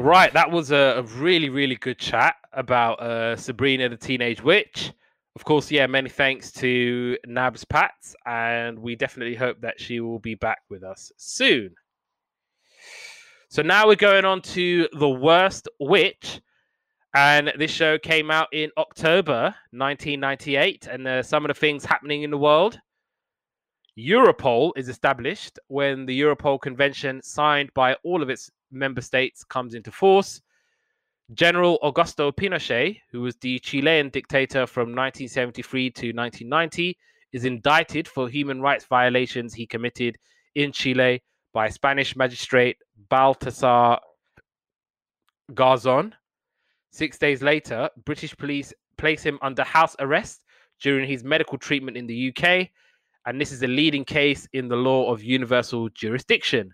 Right, 0.03 0.33
that 0.33 0.51
was 0.51 0.73
a, 0.73 1.01
really, 1.15 1.47
really 1.47 1.77
good 1.77 1.97
chat 1.97 2.35
about 2.51 2.99
uh, 3.01 3.37
Sabrina 3.37 3.87
the 3.87 3.95
Teenage 3.95 4.43
Witch. 4.43 4.91
of 5.37 5.45
course, 5.45 5.71
yeah, 5.71 5.87
many 5.87 6.09
thanks 6.09 6.51
to 6.51 7.17
Nabs 7.25 7.63
Pats, 7.63 8.13
and 8.25 8.77
we 8.79 8.97
definitely 8.97 9.35
hope 9.35 9.61
that 9.61 9.79
she 9.79 10.01
will 10.01 10.19
be 10.19 10.35
back 10.35 10.59
with 10.69 10.83
us 10.83 11.13
soon. 11.15 11.73
So 13.47 13.61
now 13.61 13.87
we're 13.87 13.95
going 13.95 14.25
on 14.25 14.41
to 14.41 14.89
The 14.91 15.09
Worst 15.09 15.69
Witch. 15.79 16.41
And 17.15 17.53
this 17.57 17.71
show 17.71 17.97
came 17.97 18.29
out 18.29 18.49
in 18.51 18.71
October 18.77 19.55
1998. 19.71 20.85
And 20.91 21.07
uh, 21.07 21.23
some 21.23 21.45
of 21.45 21.47
the 21.47 21.53
things 21.53 21.85
happening 21.85 22.23
in 22.23 22.29
the 22.29 22.37
world 22.37 22.77
Europol 23.97 24.71
is 24.75 24.89
established 24.89 25.59
when 25.67 26.05
the 26.05 26.19
Europol 26.19 26.59
Convention, 26.59 27.21
signed 27.21 27.73
by 27.73 27.95
all 28.03 28.21
of 28.21 28.29
its 28.29 28.49
member 28.73 29.01
states, 29.01 29.43
comes 29.43 29.73
into 29.73 29.91
force. 29.91 30.41
General 31.33 31.79
Augusto 31.81 32.31
Pinochet, 32.31 32.99
who 33.11 33.21
was 33.21 33.35
the 33.37 33.59
Chilean 33.59 34.09
dictator 34.09 34.67
from 34.67 34.89
1973 34.89 35.89
to 35.91 36.11
1990, 36.11 36.97
is 37.31 37.45
indicted 37.45 38.07
for 38.07 38.27
human 38.27 38.61
rights 38.61 38.85
violations 38.85 39.53
he 39.53 39.65
committed 39.65 40.17
in 40.55 40.71
Chile 40.71 41.21
by 41.53 41.69
Spanish 41.69 42.15
magistrate 42.15 42.77
Baltasar 43.09 43.99
Garzon. 45.51 46.13
Six 46.91 47.17
days 47.17 47.41
later, 47.41 47.89
British 48.05 48.35
police 48.35 48.73
place 48.97 49.23
him 49.23 49.39
under 49.41 49.63
house 49.63 49.95
arrest 49.99 50.43
during 50.81 51.07
his 51.07 51.23
medical 51.23 51.57
treatment 51.57 51.97
in 51.97 52.07
the 52.07 52.33
UK, 52.35 52.69
and 53.25 53.39
this 53.39 53.51
is 53.51 53.63
a 53.63 53.67
leading 53.67 54.05
case 54.05 54.47
in 54.53 54.67
the 54.67 54.75
law 54.75 55.11
of 55.11 55.23
universal 55.23 55.89
jurisdiction. 55.89 56.73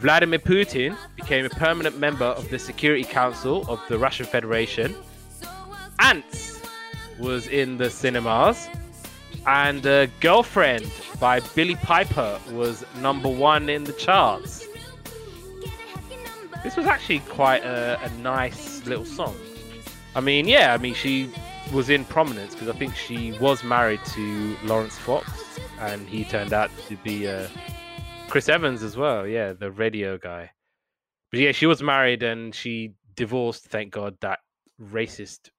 Vladimir 0.00 0.38
Putin 0.38 0.96
became 1.14 1.44
a 1.44 1.50
permanent 1.50 1.98
member 1.98 2.24
of 2.24 2.48
the 2.48 2.58
Security 2.58 3.04
Council 3.04 3.66
of 3.68 3.78
the 3.90 3.98
Russian 3.98 4.24
Federation. 4.24 4.96
Antz 5.98 6.62
was 7.18 7.46
in 7.48 7.76
the 7.76 7.90
cinemas, 7.90 8.66
and 9.46 9.86
uh, 9.86 10.06
Girlfriend 10.20 10.90
by 11.20 11.40
Billie 11.54 11.76
Piper 11.76 12.40
was 12.50 12.82
number 13.02 13.28
one 13.28 13.68
in 13.68 13.84
the 13.84 13.92
charts. 13.92 14.66
This 16.64 16.76
was 16.76 16.86
actually 16.86 17.18
quite 17.20 17.62
a, 17.62 18.00
a 18.02 18.10
nice 18.20 18.86
little 18.86 19.04
song. 19.04 19.36
I 20.16 20.20
mean, 20.20 20.48
yeah, 20.48 20.72
I 20.72 20.78
mean, 20.78 20.94
she 20.94 21.30
was 21.74 21.90
in 21.90 22.06
prominence 22.06 22.54
because 22.54 22.68
I 22.68 22.78
think 22.78 22.96
she 22.96 23.32
was 23.32 23.62
married 23.62 24.00
to 24.14 24.56
Laurence 24.64 24.96
Fox, 24.96 25.30
and 25.78 26.08
he 26.08 26.24
turned 26.24 26.54
out 26.54 26.70
to 26.88 26.96
be 26.96 27.28
uh, 27.28 27.48
Chris 28.30 28.48
Evans 28.48 28.82
as 28.82 28.96
well. 28.96 29.26
Yeah, 29.26 29.52
the 29.52 29.70
radio 29.70 30.16
guy. 30.16 30.50
But 31.30 31.40
yeah, 31.40 31.52
she 31.52 31.66
was 31.66 31.82
married 31.82 32.22
and 32.22 32.54
she 32.54 32.94
divorced. 33.16 33.64
Thank 33.64 33.92
God 33.92 34.16
that 34.20 34.38
racist 34.80 35.50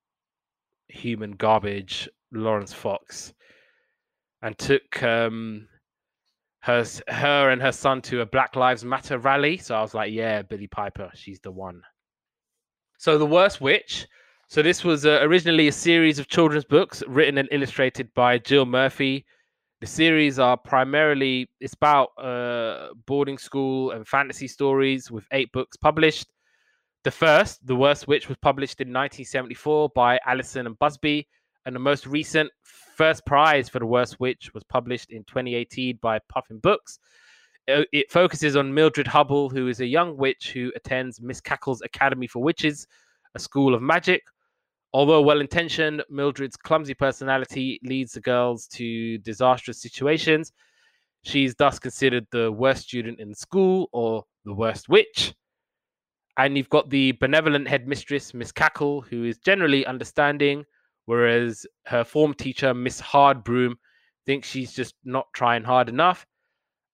human 0.88 1.32
garbage 1.32 2.10
Laurence 2.32 2.74
Fox, 2.74 3.34
and 4.42 4.58
took 4.58 5.04
um, 5.04 5.68
her 6.62 6.86
her 7.08 7.50
and 7.50 7.62
her 7.62 7.72
son 7.72 8.02
to 8.04 8.22
a 8.22 8.26
Black 8.26 8.56
Lives 8.56 8.86
Matter 8.86 9.18
rally. 9.18 9.58
So 9.58 9.76
I 9.76 9.82
was 9.82 9.94
like, 9.94 10.14
yeah, 10.14 10.42
Billie 10.42 10.68
Piper, 10.68 11.12
she's 11.14 11.40
the 11.40 11.52
one. 11.52 11.82
So 12.98 13.18
the 13.18 13.26
worst 13.26 13.62
witch. 13.62 14.08
So 14.48 14.62
this 14.62 14.84
was 14.84 15.06
uh, 15.06 15.20
originally 15.22 15.68
a 15.68 15.72
series 15.72 16.20
of 16.20 16.28
children's 16.28 16.66
books 16.66 17.04
written 17.08 17.38
and 17.38 17.48
illustrated 17.52 18.14
by 18.14 18.38
Jill 18.38 18.66
Murphy. 18.66 19.26
The 19.82 19.88
series 19.88 20.38
are 20.38 20.58
primarily 20.58 21.50
it's 21.60 21.74
about 21.74 22.10
uh, 22.20 22.90
boarding 23.08 23.40
school 23.40 23.92
and 23.92 24.08
fantasy 24.08 24.48
stories 24.48 25.10
with 25.10 25.26
eight 25.32 25.52
books 25.54 25.76
published. 25.76 26.28
The 27.04 27.10
first, 27.10 27.66
The 27.66 27.76
Worst 27.76 28.08
Witch, 28.08 28.30
was 28.30 28.38
published 28.44 28.80
in 28.80 28.90
1974 28.90 29.90
by 29.96 30.20
Allison 30.28 30.68
and 30.68 30.78
Busby, 30.78 31.28
and 31.66 31.76
the 31.76 31.80
most 31.80 32.06
recent 32.06 32.52
first 32.64 33.26
prize 33.26 33.70
for 33.70 33.80
The 33.80 33.88
Worst 33.88 34.20
Witch 34.20 34.54
was 34.54 34.64
published 34.64 35.10
in 35.10 35.24
2018 35.24 35.98
by 36.00 36.20
Puffin 36.30 36.60
Books. 36.60 37.00
Uh, 37.68 37.82
it 37.92 38.12
focuses 38.12 38.56
on 38.56 38.72
Mildred 38.72 39.08
Hubble, 39.08 39.50
who 39.50 39.68
is 39.68 39.80
a 39.80 39.86
young 39.86 40.16
witch 40.16 40.52
who 40.54 40.72
attends 40.76 41.20
Miss 41.20 41.42
Cackle's 41.42 41.82
Academy 41.82 42.28
for 42.28 42.44
Witches, 42.44 42.86
a 43.34 43.40
school 43.40 43.74
of 43.74 43.82
magic. 43.82 44.22
Although 44.94 45.22
well 45.22 45.40
intentioned, 45.40 46.04
Mildred's 46.10 46.58
clumsy 46.58 46.94
personality 46.94 47.80
leads 47.84 48.12
the 48.12 48.22
girls 48.22 48.68
to 48.74 49.18
disastrous 49.20 49.82
situations. 49.82 50.52
She's 51.24 51.56
thus 51.56 51.80
considered 51.80 52.28
the 52.32 52.52
worst 52.52 52.84
student 52.84 53.20
in 53.20 53.34
school 53.34 53.90
or 53.94 54.24
the 54.44 54.54
worst 54.54 54.90
witch. 54.90 55.34
And 56.38 56.58
you've 56.58 56.70
got 56.70 56.90
the 56.90 57.14
benevolent 57.14 57.68
headmistress, 57.68 58.34
Miss 58.34 58.52
Cackle, 58.52 59.02
who 59.02 59.24
is 59.24 59.38
generally 59.38 59.86
understanding, 59.86 60.66
whereas 61.06 61.66
her 61.86 62.04
form 62.04 62.34
teacher, 62.34 62.74
Miss 62.74 63.00
Hardbroom, 63.00 63.76
thinks 64.26 64.50
she's 64.50 64.74
just 64.74 64.96
not 65.04 65.28
trying 65.34 65.64
hard 65.64 65.90
enough. 65.90 66.26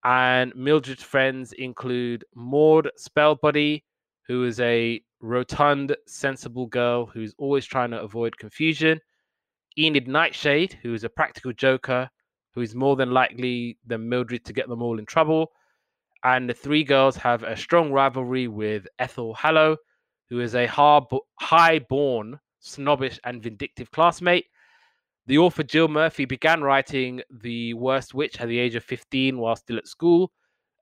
And 0.04 0.54
Mildred's 0.56 1.04
friends 1.04 1.54
include 1.54 2.26
Maud 2.36 2.90
Spellbody, 3.00 3.84
who 4.28 4.44
is 4.46 4.60
a 4.60 5.02
rotund, 5.22 5.96
sensible 6.06 6.68
girl 6.68 7.06
who's 7.06 7.34
always 7.38 7.66
trying 7.66 7.92
to 7.92 8.02
avoid 8.02 8.38
confusion. 8.38 9.00
Enid 9.78 10.08
Nightshade, 10.08 10.78
who 10.82 10.94
is 10.94 11.04
a 11.04 11.10
practical 11.10 11.54
joker, 11.54 12.10
who 12.54 12.62
is 12.62 12.76
more 12.76 12.96
than 12.96 13.12
likely 13.12 13.78
than 13.86 14.10
Mildred 14.10 14.46
to 14.46 14.54
get 14.54 14.68
them 14.68 14.82
all 14.82 15.00
in 15.00 15.06
trouble. 15.06 15.52
And 16.24 16.50
the 16.50 16.54
three 16.54 16.84
girls 16.84 17.16
have 17.18 17.44
a 17.44 17.56
strong 17.56 17.92
rivalry 17.92 18.48
with 18.48 18.88
Ethel 19.00 19.34
Hallow, 19.36 19.78
who 20.30 20.40
is 20.40 20.56
a 20.56 20.68
high 20.68 21.80
born 21.80 22.40
snobbish, 22.60 23.20
and 23.24 23.42
vindictive 23.42 23.92
classmate. 23.92 24.46
The 25.26 25.38
author 25.38 25.64
Jill 25.64 25.88
Murphy 25.88 26.26
began 26.26 26.62
writing 26.62 27.22
The 27.30 27.74
Worst 27.74 28.14
Witch 28.14 28.40
at 28.40 28.48
the 28.48 28.60
age 28.60 28.76
of 28.76 28.84
15 28.84 29.38
while 29.38 29.56
still 29.56 29.78
at 29.78 29.88
school 29.88 30.32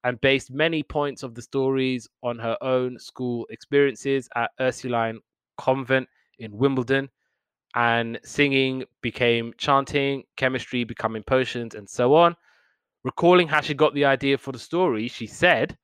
and 0.05 0.21
based 0.21 0.51
many 0.51 0.83
points 0.83 1.23
of 1.23 1.35
the 1.35 1.41
stories 1.41 2.07
on 2.23 2.39
her 2.39 2.57
own 2.61 2.97
school 2.97 3.45
experiences 3.49 4.29
at 4.35 4.51
Ursuline 4.61 5.19
Convent 5.57 6.07
in 6.39 6.55
Wimbledon. 6.57 7.09
And 7.75 8.17
singing 8.23 8.85
became 9.01 9.53
chanting, 9.57 10.23
chemistry 10.37 10.85
becoming 10.85 11.23
potions, 11.23 11.75
and 11.75 11.89
so 11.89 12.15
on. 12.15 12.37
Recalling 13.03 13.49
how 13.49 13.59
she 13.59 13.73
got 13.73 13.93
the 13.93 14.05
idea 14.05 14.37
for 14.37 14.53
the 14.53 14.59
story, 14.59 15.09
she 15.09 15.27
said, 15.27 15.77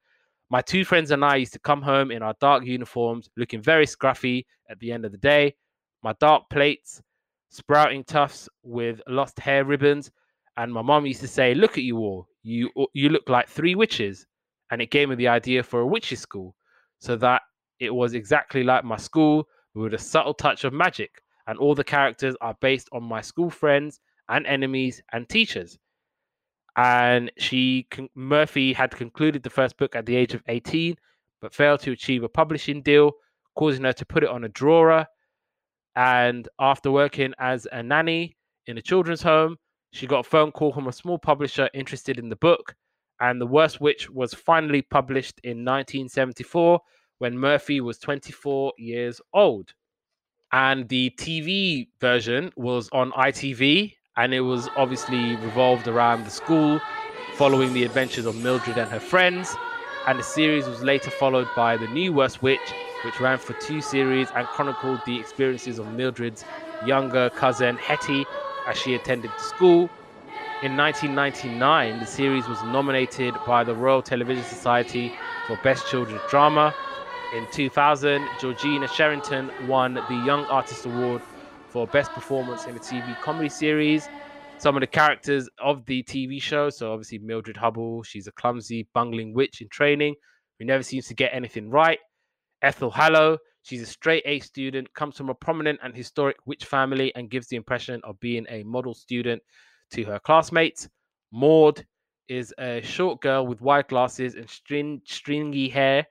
My 0.50 0.62
two 0.62 0.86
friends 0.86 1.12
and 1.12 1.26
I 1.26 1.36
used 1.36 1.54
to 1.54 1.60
come 1.60 1.82
home 1.82 2.12
in 2.12 2.24
our 2.24 2.36
dark 2.40 2.64
uniforms, 2.64 3.30
looking 3.36 3.62
very 3.62 3.86
scruffy 3.86 4.46
at 4.70 4.80
the 4.80 4.94
end 4.94 5.04
of 5.04 5.12
the 5.12 5.18
day 5.18 5.56
my 6.04 6.14
dark 6.20 6.50
plaits, 6.50 7.02
sprouting 7.50 8.04
tufts 8.04 8.50
with 8.64 9.02
lost 9.08 9.40
hair 9.40 9.66
ribbons. 9.66 10.12
And 10.62 10.72
my 10.72 10.84
mom 10.84 11.08
used 11.08 11.22
to 11.22 11.28
say, 11.28 11.56
Look 11.56 11.80
at 11.80 11.84
you 11.84 11.98
all. 11.98 12.28
You 12.44 12.70
you 12.94 13.10
look 13.10 13.28
like 13.28 13.50
three 13.50 13.74
witches. 13.74 14.28
And 14.70 14.80
it 14.80 14.92
gave 14.92 15.10
me 15.10 15.16
the 15.16 15.28
idea 15.28 15.64
for 15.64 15.80
a 15.80 15.88
witches' 15.88 16.20
school. 16.20 16.56
So 17.00 17.16
that 17.16 17.42
it 17.80 17.94
was 17.94 18.14
exactly 18.14 18.64
like 18.64 18.84
my 18.84 18.98
school, 18.98 19.48
with 19.74 19.96
a 19.96 19.98
subtle 19.98 20.36
touch 20.36 20.64
of 20.64 20.72
magic. 20.72 21.24
And 21.48 21.58
all 21.58 21.74
the 21.74 21.84
characters 21.84 22.36
are 22.42 22.56
based 22.62 22.90
on 22.92 23.02
my 23.04 23.22
school 23.22 23.50
friends 23.50 24.00
and 24.30 24.46
enemies 24.46 25.02
and 25.12 25.28
teachers. 25.28 25.80
And 26.76 27.32
she 27.40 27.88
Murphy 28.14 28.72
had 28.72 28.92
concluded 28.92 29.42
the 29.42 29.50
first 29.50 29.78
book 29.78 29.96
at 29.96 30.06
the 30.06 30.16
age 30.16 30.36
of 30.36 30.44
18, 30.48 30.96
but 31.42 31.56
failed 31.56 31.80
to 31.82 31.92
achieve 31.92 32.24
a 32.24 32.30
publishing 32.30 32.84
deal, 32.84 33.14
causing 33.56 33.84
her 33.84 33.94
to 33.94 34.06
put 34.06 34.24
it 34.24 34.30
on 34.30 34.44
a 34.44 34.50
drawer 34.50 35.08
and 35.96 36.48
after 36.60 36.92
working 36.92 37.34
as 37.40 37.68
a 37.72 37.82
nanny 37.82 38.38
in 38.68 38.78
a 38.78 38.82
children's 38.82 39.24
home, 39.24 39.58
she 39.92 40.08
got 40.08 40.26
a 40.26 40.30
phone 40.30 40.52
call 40.52 40.72
from 40.72 40.88
a 40.88 40.94
small 40.94 41.18
publisher 41.18 41.70
interested 41.74 42.18
in 42.18 42.30
the 42.30 42.36
book. 42.36 42.76
And 43.20 43.40
The 43.40 43.48
Worst 43.48 43.80
Witch 43.80 44.10
was 44.10 44.34
finally 44.34 44.82
published 44.82 45.40
in 45.44 45.64
1974 45.66 46.80
when 47.20 47.38
Murphy 47.38 47.82
was 47.82 48.00
24 48.00 48.74
years 48.78 49.22
old. 49.34 49.74
And 50.54 50.90
the 50.90 51.12
TV 51.18 51.88
version 52.00 52.52
was 52.56 52.90
on 52.92 53.12
ITV, 53.12 53.94
and 54.18 54.34
it 54.34 54.42
was 54.42 54.70
obviously 54.76 55.36
revolved 55.38 55.88
around 55.88 56.26
the 56.26 56.32
school 56.32 56.82
following 57.36 57.74
the 57.74 57.84
adventures 57.84 58.26
of 58.26 58.36
Mildred 58.38 58.78
and 58.78 58.90
her 58.90 59.00
friends. 59.00 59.56
And 60.08 60.18
the 60.18 60.24
series 60.24 60.68
was 60.68 60.82
later 60.82 61.12
followed 61.12 61.48
by 61.56 61.78
The 61.78 61.88
New 61.88 62.12
Worst 62.12 62.42
Witch, 62.42 62.74
which 63.06 63.20
ran 63.20 63.38
for 63.38 63.54
two 63.54 63.82
series 63.82 64.30
and 64.36 64.48
chronicled 64.48 65.02
the 65.06 65.20
experiences 65.20 65.80
of 65.80 65.94
Mildred's 65.94 66.44
younger 66.86 67.30
cousin 67.30 67.78
Hetty 67.78 68.26
as 68.68 68.78
she 68.78 68.96
attended 68.96 69.32
school. 69.38 69.90
In 70.64 70.78
1999, 70.78 72.00
the 72.00 72.06
series 72.06 72.48
was 72.48 72.62
nominated 72.64 73.34
by 73.48 73.64
the 73.64 73.74
Royal 73.74 74.02
Television 74.02 74.44
Society 74.44 75.14
for 75.48 75.58
Best 75.64 75.88
Children's 75.88 76.22
Drama. 76.30 76.74
In 77.36 77.48
2000, 77.52 78.28
Georgina 78.40 78.88
Sherrington 78.88 79.50
won 79.68 79.96
the 79.96 80.24
Young 80.26 80.46
Artist 80.46 80.86
Award 80.86 81.22
for 81.70 81.88
Best 81.88 82.12
Performance 82.12 82.66
in 82.66 82.76
a 82.76 82.80
TV 82.80 83.20
Comedy 83.22 83.50
Series. 83.50 84.08
Some 84.58 84.76
of 84.76 84.82
the 84.82 84.88
characters 84.88 85.50
of 85.60 85.86
the 85.86 86.04
TV 86.04 86.40
show, 86.40 86.70
so 86.70 86.92
obviously 86.92 87.18
Mildred 87.18 87.58
Hubble, 87.58 88.04
she's 88.04 88.28
a 88.28 88.32
clumsy, 88.32 88.88
bungling 88.94 89.34
witch 89.34 89.62
in 89.62 89.70
training 89.70 90.16
who 90.60 90.66
never 90.66 90.84
seems 90.84 91.08
to 91.08 91.16
get 91.16 91.34
anything 91.34 91.72
right. 91.72 91.98
Ethel 92.62 92.92
Hallow. 92.92 93.40
She's 93.64 93.82
a 93.82 93.86
straight 93.86 94.24
A 94.26 94.40
student, 94.40 94.94
comes 94.94 95.18
from 95.18 95.30
a 95.30 95.36
prominent 95.36 95.80
and 95.84 95.96
historic 95.96 96.38
witch 96.46 96.66
family, 96.66 97.14
and 97.16 97.30
gives 97.30 97.48
the 97.48 97.56
impression 97.56 98.02
of 98.04 98.20
being 98.20 98.46
a 98.50 98.64
model 98.64 98.94
student 98.94 99.42
to 99.92 100.04
her 100.06 100.20
classmates. 100.20 100.90
Maud 101.32 101.86
is 102.28 102.54
a 102.58 102.82
short 102.82 103.22
girl 103.22 103.46
with 103.46 103.62
wide 103.62 103.88
glasses 103.88 104.36
and 104.36 104.50
string, 104.50 105.02
stringy 105.06 105.70
hair 105.70 106.06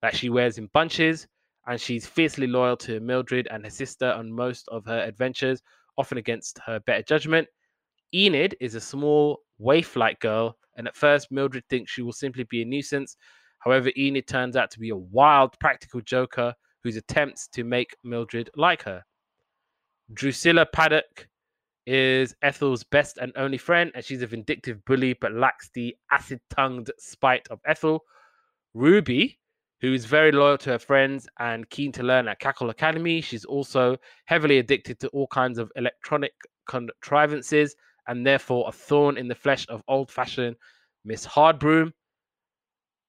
that 0.00 0.14
she 0.14 0.28
wears 0.28 0.58
in 0.58 0.66
bunches, 0.68 1.26
and 1.66 1.80
she's 1.80 2.06
fiercely 2.06 2.46
loyal 2.46 2.76
to 2.76 3.00
Mildred 3.00 3.48
and 3.50 3.64
her 3.64 3.70
sister 3.70 4.12
on 4.12 4.32
most 4.32 4.68
of 4.68 4.84
her 4.86 5.00
adventures, 5.00 5.62
often 5.96 6.18
against 6.18 6.58
her 6.66 6.80
better 6.80 7.02
judgment. 7.02 7.48
Enid 8.14 8.56
is 8.60 8.74
a 8.74 8.80
small, 8.80 9.42
waif 9.58 9.96
like 9.96 10.20
girl, 10.20 10.56
and 10.76 10.86
at 10.86 10.96
first, 10.96 11.30
Mildred 11.30 11.64
thinks 11.68 11.90
she 11.90 12.02
will 12.02 12.12
simply 12.12 12.44
be 12.44 12.62
a 12.62 12.64
nuisance. 12.64 13.16
However, 13.58 13.90
Enid 13.96 14.26
turns 14.26 14.56
out 14.56 14.70
to 14.72 14.80
be 14.80 14.90
a 14.90 14.96
wild, 14.96 15.58
practical 15.58 16.00
joker 16.00 16.54
whose 16.82 16.96
attempts 16.96 17.48
to 17.48 17.64
make 17.64 17.96
Mildred 18.04 18.50
like 18.56 18.82
her. 18.82 19.04
Drusilla 20.12 20.66
Paddock 20.66 21.28
is 21.86 22.34
Ethel's 22.42 22.84
best 22.84 23.18
and 23.18 23.32
only 23.36 23.58
friend, 23.58 23.90
and 23.94 24.04
she's 24.04 24.22
a 24.22 24.26
vindictive 24.26 24.84
bully 24.84 25.14
but 25.14 25.32
lacks 25.32 25.70
the 25.74 25.96
acid 26.10 26.40
tongued 26.50 26.90
spite 26.98 27.46
of 27.50 27.60
Ethel. 27.66 28.04
Ruby, 28.74 29.38
who 29.80 29.92
is 29.92 30.04
very 30.04 30.32
loyal 30.32 30.58
to 30.58 30.70
her 30.70 30.78
friends 30.78 31.28
and 31.38 31.68
keen 31.70 31.92
to 31.92 32.02
learn 32.02 32.28
at 32.28 32.38
Cackle 32.38 32.70
Academy, 32.70 33.20
she's 33.20 33.44
also 33.44 33.96
heavily 34.26 34.58
addicted 34.58 35.00
to 35.00 35.08
all 35.08 35.26
kinds 35.26 35.58
of 35.58 35.72
electronic 35.76 36.32
contrivances 36.66 37.74
and 38.06 38.26
therefore 38.26 38.64
a 38.68 38.72
thorn 38.72 39.16
in 39.16 39.28
the 39.28 39.34
flesh 39.34 39.66
of 39.68 39.82
old 39.88 40.10
fashioned 40.10 40.56
Miss 41.04 41.26
Hardbroom. 41.26 41.92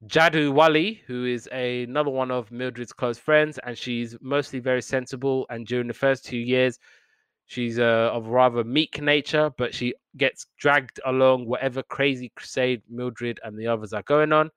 Jadu 0.07 0.51
Wali, 0.51 1.01
who 1.07 1.25
is 1.25 1.47
a, 1.51 1.83
another 1.83 2.09
one 2.09 2.29
of 2.29 2.51
Mildred's 2.51 2.91
close 2.91 3.17
friends, 3.17 3.57
and 3.65 3.77
she's 3.77 4.17
mostly 4.21 4.59
very 4.59 4.81
sensible. 4.81 5.45
And 5.49 5.65
during 5.65 5.87
the 5.87 5.93
first 5.93 6.25
two 6.25 6.37
years, 6.37 6.77
she's 7.45 7.79
uh, 7.79 8.09
of 8.11 8.27
rather 8.27 8.63
meek 8.63 9.01
nature, 9.01 9.51
but 9.57 9.73
she 9.73 9.93
gets 10.17 10.47
dragged 10.57 10.99
along 11.05 11.45
whatever 11.45 11.83
crazy 11.83 12.31
crusade 12.35 12.81
Mildred 12.89 13.39
and 13.43 13.57
the 13.57 13.67
others 13.67 13.93
are 13.93 14.03
going 14.03 14.33
on. 14.33 14.49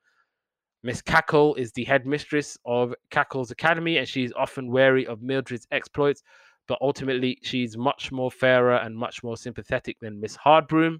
Miss 0.82 1.01
Cackle 1.01 1.55
is 1.55 1.73
the 1.73 1.85
headmistress 1.85 2.59
of 2.64 2.94
Cackle's 3.10 3.51
Academy, 3.51 3.98
and 3.98 4.09
she's 4.09 4.32
often 4.35 4.70
wary 4.70 5.06
of 5.06 5.23
Mildred's 5.23 5.66
exploits, 5.70 6.23
but 6.66 6.78
ultimately 6.81 7.39
she's 7.43 7.77
much 7.77 8.10
more 8.10 8.31
fairer 8.31 8.77
and 8.77 8.97
much 8.97 9.23
more 9.23 9.36
sympathetic 9.36 9.97
than 10.01 10.20
Miss 10.20 10.36
Hardbroom. 10.36 10.98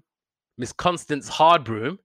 Miss 0.57 0.73
Constance 0.73 1.29
Hardbroom 1.29 1.97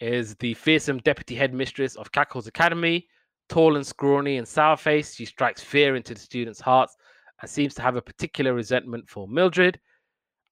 is 0.00 0.34
the 0.36 0.54
fearsome 0.54 0.98
deputy 0.98 1.34
headmistress 1.34 1.96
of 1.96 2.12
Cackle's 2.12 2.46
Academy. 2.46 3.06
Tall 3.48 3.76
and 3.76 3.86
scrawny 3.86 4.36
and 4.36 4.46
sour 4.46 4.76
faced, 4.76 5.16
she 5.16 5.24
strikes 5.24 5.62
fear 5.62 5.96
into 5.96 6.14
the 6.14 6.20
students' 6.20 6.60
hearts 6.60 6.96
and 7.40 7.50
seems 7.50 7.74
to 7.74 7.82
have 7.82 7.96
a 7.96 8.02
particular 8.02 8.54
resentment 8.54 9.08
for 9.08 9.26
Mildred. 9.26 9.78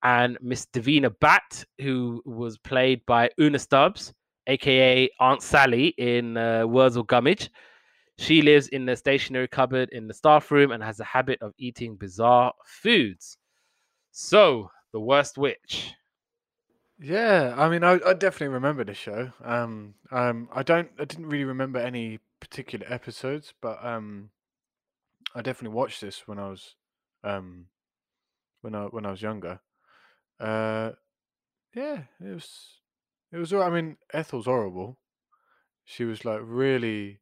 And 0.02 0.38
Miss 0.40 0.66
Davina 0.66 1.12
Bat, 1.20 1.64
who 1.80 2.22
was 2.24 2.58
played 2.58 3.04
by 3.06 3.30
Una 3.40 3.58
Stubbs, 3.58 4.14
aka 4.46 5.08
Aunt 5.20 5.42
Sally 5.42 5.88
in 5.98 6.36
uh, 6.36 6.66
Wurzel 6.66 7.02
Gummidge. 7.02 7.50
She 8.18 8.40
lives 8.40 8.68
in 8.68 8.86
the 8.86 8.96
stationery 8.96 9.48
cupboard 9.48 9.90
in 9.90 10.06
the 10.06 10.14
staff 10.14 10.50
room 10.50 10.70
and 10.72 10.82
has 10.82 11.00
a 11.00 11.04
habit 11.04 11.40
of 11.42 11.52
eating 11.58 11.96
bizarre 11.96 12.52
foods. 12.64 13.36
So, 14.12 14.70
the 14.92 15.00
worst 15.00 15.36
witch. 15.36 15.92
Yeah, 16.98 17.54
I 17.56 17.68
mean, 17.68 17.84
I, 17.84 18.00
I 18.06 18.14
definitely 18.14 18.48
remember 18.48 18.82
the 18.84 18.94
show. 18.94 19.32
Um, 19.44 19.94
um, 20.10 20.48
I 20.52 20.62
don't, 20.62 20.90
I 20.98 21.04
didn't 21.04 21.26
really 21.26 21.44
remember 21.44 21.78
any 21.78 22.20
particular 22.40 22.86
episodes, 22.88 23.52
but 23.60 23.84
um, 23.84 24.30
I 25.34 25.42
definitely 25.42 25.74
watched 25.76 26.00
this 26.00 26.26
when 26.26 26.38
I 26.38 26.48
was, 26.48 26.76
um, 27.22 27.66
when 28.62 28.74
I 28.74 28.84
when 28.86 29.06
I 29.06 29.10
was 29.12 29.22
younger. 29.22 29.60
Uh, 30.40 30.92
yeah, 31.74 32.04
it 32.20 32.34
was, 32.34 32.80
it 33.32 33.38
was. 33.38 33.52
I 33.52 33.70
mean, 33.70 33.98
Ethel's 34.12 34.46
horrible. 34.46 34.98
She 35.84 36.04
was 36.04 36.24
like 36.24 36.40
really, 36.42 37.20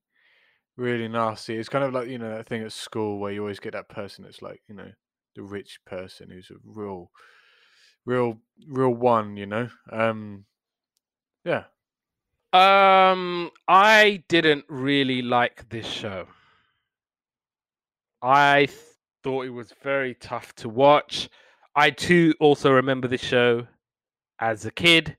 really 0.77 1.09
nasty. 1.09 1.57
It's 1.57 1.69
kind 1.69 1.85
of 1.85 1.95
like 1.95 2.09
you 2.09 2.19
know 2.19 2.31
that 2.31 2.47
thing 2.47 2.63
at 2.63 2.73
school 2.73 3.19
where 3.21 3.33
you 3.33 3.41
always 3.43 3.61
get 3.61 3.73
that 3.75 3.89
person 3.89 4.25
that's 4.25 4.43
like 4.43 4.63
you 4.69 4.75
know 4.75 4.93
the 5.37 5.43
rich 5.43 5.81
person 5.87 6.31
who's 6.31 6.51
a 6.51 6.57
real 6.65 7.11
real 8.07 8.39
real 8.69 8.95
one 8.95 9.37
you 9.37 9.47
know 9.47 9.69
um 9.93 10.45
yeah 11.45 11.65
Um, 12.55 13.51
I 13.69 14.25
didn't 14.29 14.65
really 14.69 15.23
like 15.23 15.69
this 15.69 15.87
show. 15.87 16.29
I 18.23 18.67
th- 18.67 18.79
thought 19.23 19.47
it 19.47 19.51
was 19.51 19.73
very 19.83 20.15
tough 20.15 20.55
to 20.57 20.69
watch. 20.69 21.29
I 21.77 21.91
too 21.91 22.35
also 22.41 22.73
remember 22.73 23.09
this 23.09 23.23
show 23.23 23.67
as 24.41 24.67
a 24.67 24.73
kid. 24.73 25.19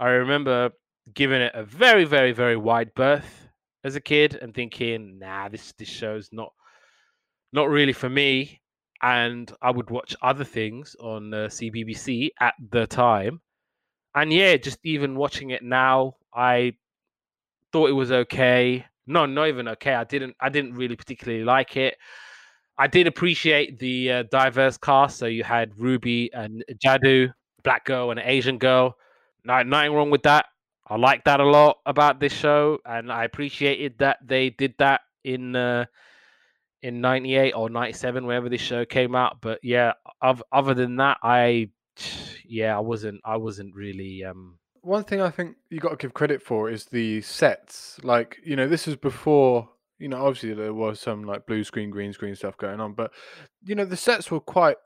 I 0.00 0.08
remember 0.10 0.72
giving 1.14 1.42
it 1.42 1.54
a 1.54 1.64
very, 1.64 2.04
very, 2.06 2.32
very 2.32 2.56
wide 2.56 2.94
berth 2.94 3.48
as 3.84 3.96
a 3.96 4.02
kid 4.02 4.36
and 4.36 4.54
thinking, 4.54 5.18
nah, 5.20 5.48
this 5.50 5.72
this 5.74 5.88
show's 5.90 6.30
not 6.32 6.54
not 7.52 7.70
really 7.70 7.94
for 7.94 8.10
me. 8.10 8.61
And 9.02 9.52
I 9.62 9.70
would 9.70 9.90
watch 9.90 10.14
other 10.22 10.44
things 10.44 10.96
on 11.00 11.34
uh, 11.34 11.48
CBBC 11.48 12.30
at 12.40 12.54
the 12.70 12.86
time. 12.86 13.40
And 14.14 14.32
yeah, 14.32 14.56
just 14.56 14.78
even 14.84 15.16
watching 15.16 15.50
it 15.50 15.62
now, 15.62 16.16
I 16.34 16.74
thought 17.72 17.88
it 17.90 17.92
was 17.94 18.12
okay. 18.12 18.86
No, 19.06 19.26
not 19.26 19.48
even 19.48 19.68
okay. 19.68 19.94
I 19.94 20.04
didn't. 20.04 20.36
I 20.40 20.48
didn't 20.48 20.74
really 20.74 20.96
particularly 20.96 21.44
like 21.44 21.76
it. 21.76 21.96
I 22.78 22.86
did 22.86 23.06
appreciate 23.06 23.78
the 23.78 24.12
uh, 24.12 24.22
diverse 24.30 24.78
cast. 24.78 25.18
So 25.18 25.26
you 25.26 25.44
had 25.44 25.72
Ruby 25.78 26.30
and 26.32 26.64
Jadu, 26.84 27.32
black 27.64 27.84
girl 27.84 28.10
and 28.10 28.20
an 28.20 28.26
Asian 28.28 28.58
girl. 28.58 28.96
No, 29.44 29.62
nothing 29.62 29.92
wrong 29.94 30.10
with 30.10 30.22
that. 30.24 30.46
I 30.88 30.96
like 30.96 31.24
that 31.24 31.40
a 31.40 31.44
lot 31.44 31.78
about 31.86 32.20
this 32.20 32.32
show, 32.32 32.78
and 32.84 33.12
I 33.12 33.24
appreciated 33.24 33.98
that 33.98 34.18
they 34.26 34.50
did 34.50 34.74
that 34.78 35.02
in 35.24 35.56
uh, 35.56 35.86
in 36.82 37.00
'98 37.00 37.52
or 37.52 37.70
'97, 37.70 38.26
whenever 38.26 38.48
this 38.48 38.60
show 38.60 38.84
came 38.84 39.14
out. 39.14 39.40
But 39.40 39.60
yeah, 39.62 39.92
of, 40.20 40.42
other 40.52 40.74
than 40.74 40.96
that, 40.96 41.18
I 41.22 41.70
yeah, 42.44 42.76
I 42.76 42.80
wasn't 42.80 43.20
I 43.24 43.36
wasn't 43.36 43.74
really 43.74 44.24
um 44.24 44.58
one 44.82 45.04
thing 45.04 45.20
i 45.20 45.30
think 45.30 45.56
you 45.70 45.78
got 45.78 45.90
to 45.90 45.96
give 45.96 46.12
credit 46.12 46.42
for 46.42 46.68
is 46.68 46.86
the 46.86 47.20
sets. 47.22 47.98
Like 48.02 48.38
you 48.44 48.56
know 48.56 48.68
this 48.68 48.86
was 48.86 48.96
before 48.96 49.68
you 49.98 50.08
know 50.08 50.26
obviously 50.26 50.54
there 50.54 50.74
was 50.74 51.00
some 51.00 51.24
like 51.24 51.46
blue 51.46 51.64
screen 51.64 51.90
green 51.90 52.12
screen 52.12 52.34
stuff 52.34 52.56
going 52.56 52.80
on 52.80 52.92
but 52.92 53.12
you 53.64 53.76
know 53.76 53.84
the 53.84 53.96
sets 53.96 54.30
were 54.30 54.40
quite 54.40 54.76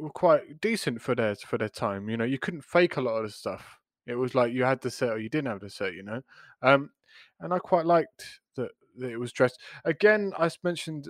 were 0.00 0.10
quite 0.10 0.60
decent 0.60 1.00
for 1.00 1.14
their 1.14 1.36
for 1.36 1.56
their 1.56 1.68
time 1.68 2.08
you 2.08 2.16
know 2.16 2.24
you 2.24 2.38
couldn't 2.38 2.64
fake 2.64 2.96
a 2.96 3.00
lot 3.00 3.16
of 3.16 3.24
the 3.24 3.30
stuff. 3.30 3.78
It 4.06 4.16
was 4.16 4.34
like 4.34 4.52
you 4.52 4.64
had 4.64 4.82
the 4.82 4.90
set 4.90 5.10
or 5.10 5.18
you 5.18 5.30
didn't 5.30 5.50
have 5.50 5.60
the 5.60 5.70
set 5.70 5.94
you 5.94 6.02
know? 6.02 6.20
Um 6.62 6.90
and 7.40 7.54
i 7.54 7.58
quite 7.58 7.86
liked 7.86 8.40
that, 8.56 8.70
that 8.98 9.10
it 9.10 9.18
was 9.18 9.32
dressed. 9.32 9.60
Again 9.84 10.32
i 10.36 10.50
mentioned 10.64 11.08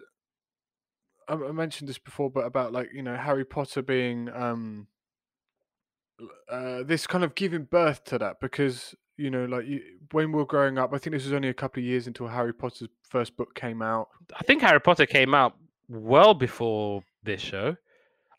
I 1.29 1.37
mentioned 1.53 1.89
this 1.89 1.99
before 1.99 2.31
but 2.31 2.45
about 2.45 2.73
like 2.73 2.91
you 2.93 3.03
know 3.03 3.17
harry 3.17 3.45
potter 3.45 3.83
being 3.83 4.29
um 4.35 4.87
uh, 6.51 6.85
this 6.85 7.07
kind 7.07 7.25
of 7.25 7.35
giving 7.35 7.65
birth 7.65 8.05
to 8.05 8.19
that 8.19 8.39
because 8.41 8.95
you 9.17 9.31
know 9.31 9.47
like 9.47 9.67
you, 9.67 9.81
when 10.13 10.31
we 10.31 10.39
were 10.39 10.47
growing 10.47 10.79
up 10.79 10.93
i 10.95 10.99
think 10.99 11.13
this 11.13 11.25
was 11.25 11.33
only 11.33 11.49
a 11.49 11.55
couple 11.55 11.81
of 11.81 11.85
years 11.85 12.07
until 12.07 12.29
harry 12.29 12.53
potter's 12.53 12.89
first 13.03 13.37
book 13.37 13.55
came 13.55 13.83
out 13.83 14.09
I 14.37 14.43
think 14.43 14.63
Harry 14.63 14.81
Potter 14.81 15.07
came 15.07 15.35
out 15.35 15.57
well 15.89 16.35
before 16.35 17.03
this 17.23 17.41
show. 17.41 17.77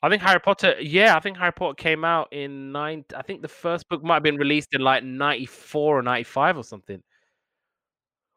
I 0.02 0.10
think 0.10 0.22
Harry 0.22 0.40
Potter, 0.40 0.76
yeah, 0.80 1.16
I 1.16 1.20
think 1.20 1.38
Harry 1.38 1.53
Potter 1.53 1.76
came 1.76 2.03
out 2.03 2.32
in 2.32 2.72
nine. 2.72 3.06
I 3.16 3.22
think 3.22 3.41
the 3.41 3.48
first 3.48 3.88
book 3.90 4.03
might 4.03 4.16
have 4.16 4.24
been 4.24 4.38
released 4.38 4.74
in 4.74 4.82
like 4.82 5.03
ninety 5.03 5.45
four 5.45 5.98
or 5.98 6.02
ninety 6.02 6.24
five 6.24 6.57
or 6.57 6.64
something, 6.64 7.02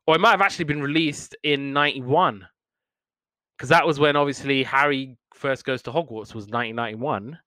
or 0.06 0.14
it 0.14 0.20
might 0.20 0.30
have 0.30 0.40
actually 0.40 0.66
been 0.66 0.80
released 0.80 1.36
in 1.42 1.72
ninety 1.72 2.00
one, 2.00 2.46
because 3.58 3.68
that 3.68 3.84
was 3.86 3.98
when 3.98 4.14
obviously 4.16 4.62
Harry 4.62 5.16
first 5.34 5.64
goes 5.64 5.82
to 5.82 5.90
Hogwarts 5.90 6.34
was 6.34 6.48
nineteen 6.48 6.76
ninety 6.76 6.94
one. 6.96 7.38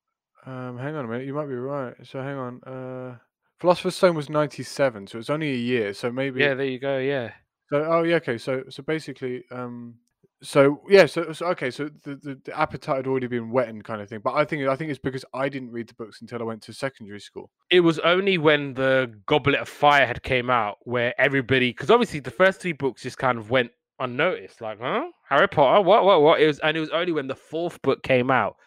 um 0.45 0.77
hang 0.77 0.95
on 0.95 1.05
a 1.05 1.07
minute 1.07 1.25
you 1.25 1.33
might 1.33 1.47
be 1.47 1.55
right 1.55 1.95
so 2.03 2.21
hang 2.21 2.38
on 2.38 2.61
uh 2.63 3.15
philosopher's 3.59 3.95
stone 3.95 4.15
was 4.15 4.29
97 4.29 5.07
so 5.07 5.19
it's 5.19 5.29
only 5.29 5.51
a 5.51 5.55
year 5.55 5.93
so 5.93 6.11
maybe 6.11 6.39
Yeah, 6.41 6.55
there 6.55 6.65
you 6.65 6.79
go. 6.79 6.97
Yeah, 6.97 7.31
so 7.69 7.83
oh 7.88 8.03
yeah 8.03 8.15
okay 8.15 8.38
so 8.38 8.63
so 8.69 8.81
basically 8.83 9.43
um 9.51 9.95
so 10.43 10.81
yeah 10.89 11.05
so, 11.05 11.31
so 11.31 11.45
okay 11.45 11.69
so 11.69 11.88
the, 12.03 12.15
the, 12.15 12.41
the 12.45 12.59
appetite 12.59 12.95
had 12.97 13.05
already 13.07 13.27
been 13.27 13.51
whetted 13.51 13.83
kind 13.83 14.01
of 14.01 14.09
thing 14.09 14.19
but 14.23 14.33
i 14.33 14.43
think 14.43 14.67
i 14.67 14.75
think 14.75 14.89
it's 14.89 14.97
because 14.99 15.23
i 15.35 15.47
didn't 15.47 15.69
read 15.69 15.88
the 15.88 15.93
books 15.93 16.19
until 16.21 16.41
i 16.41 16.43
went 16.43 16.63
to 16.63 16.73
secondary 16.73 17.19
school 17.19 17.51
it 17.69 17.81
was 17.81 17.99
only 17.99 18.39
when 18.39 18.73
the 18.73 19.13
Goblet 19.27 19.59
of 19.61 19.69
Fire 19.69 20.07
had 20.07 20.23
came 20.23 20.49
out 20.49 20.77
where 20.81 21.13
everybody, 21.21 21.69
because 21.69 21.89
obviously 21.91 22.19
the 22.19 22.31
first 22.31 22.59
three 22.59 22.73
books 22.73 23.03
just 23.03 23.17
kind 23.19 23.38
of 23.38 23.49
went 23.51 23.71
unnoticed. 24.02 24.61
Like, 24.61 24.80
huh? 24.82 25.06
Harry 25.30 25.48
Potter? 25.48 25.82
What? 25.82 26.03
What? 26.03 26.22
What? 26.22 26.41
It 26.41 26.48
was, 26.48 26.60
and 26.60 26.76
it 26.76 26.80
was 26.80 26.90
only 26.90 27.14
when 27.14 27.28
the 27.28 27.36
fourth 27.36 27.82
book 27.82 28.03
came 28.03 28.30
out, 28.30 28.57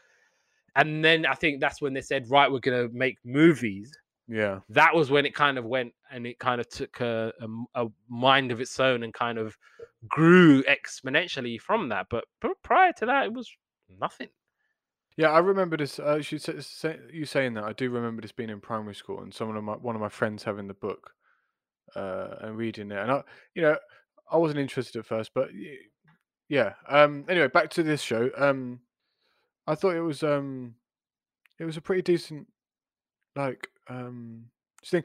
and 0.77 1.05
then 1.05 1.27
I 1.27 1.35
think 1.35 1.61
that's 1.61 1.83
when 1.83 1.93
they 1.93 2.01
said, 2.01 2.31
right, 2.31 2.51
we're 2.51 2.61
gonna 2.61 2.89
make 2.93 3.19
movies. 3.25 3.93
yeah 4.29 4.61
That 4.71 4.95
was 4.95 5.11
when 5.11 5.27
it 5.27 5.35
kind 5.35 5.59
of 5.59 5.65
went 5.65 5.93
and 6.11 6.27
it 6.27 6.39
kind 6.39 6.61
of 6.61 6.69
took 6.69 7.01
a 7.01 7.33
mind 8.09 8.53
of 8.53 8.61
its 8.61 8.79
own 8.81 9.03
and 9.03 9.13
kind 9.13 9.39
of 9.39 9.57
grew 10.09 10.63
exponentially 10.65 11.61
from 11.61 11.89
that. 11.91 12.07
But, 12.09 12.25
but 12.41 12.53
prior 12.63 12.93
to 12.99 13.07
that, 13.07 13.27
it 13.27 13.33
was 13.33 13.51
nothing. 14.01 14.29
Yeah, 15.17 15.31
I 15.31 15.39
remember 15.39 15.77
this. 15.77 15.99
Uh, 16.01 16.21
you, 16.29 16.39
say, 16.39 16.61
say, 16.61 16.99
you 17.13 17.25
saying 17.25 17.55
that. 17.55 17.65
I 17.65 17.73
do 17.73 17.89
remember 17.91 18.23
this 18.23 18.33
being 18.33 18.51
in 18.51 18.61
primary 18.61 18.95
school, 18.97 19.21
and 19.21 19.33
some 19.33 19.55
of 19.55 19.63
my 19.63 19.75
one 19.75 19.95
of 19.95 20.01
my 20.01 20.09
friends 20.09 20.43
having 20.43 20.67
the 20.67 20.75
book 20.75 21.13
uh, 21.95 22.35
and 22.41 22.57
reading 22.57 22.91
it. 22.91 22.99
And 22.99 23.11
I, 23.13 23.23
you 23.55 23.63
know, 23.63 23.77
I 24.31 24.37
wasn't 24.37 24.61
interested 24.61 24.99
at 24.99 25.07
first, 25.07 25.33
but 25.35 25.51
yeah. 26.49 26.75
Um. 26.89 27.25
Anyway, 27.29 27.49
back 27.49 27.71
to 27.71 27.83
this 27.83 28.01
show. 28.01 28.31
Um, 28.37 28.81
I 29.67 29.75
thought 29.75 29.97
it 29.97 30.01
was 30.01 30.23
um, 30.23 30.75
it 31.59 31.65
was 31.65 31.77
a 31.77 31.81
pretty 31.81 32.03
decent, 32.03 32.47
like 33.37 33.69
um, 33.89 34.47
thing. 34.87 35.05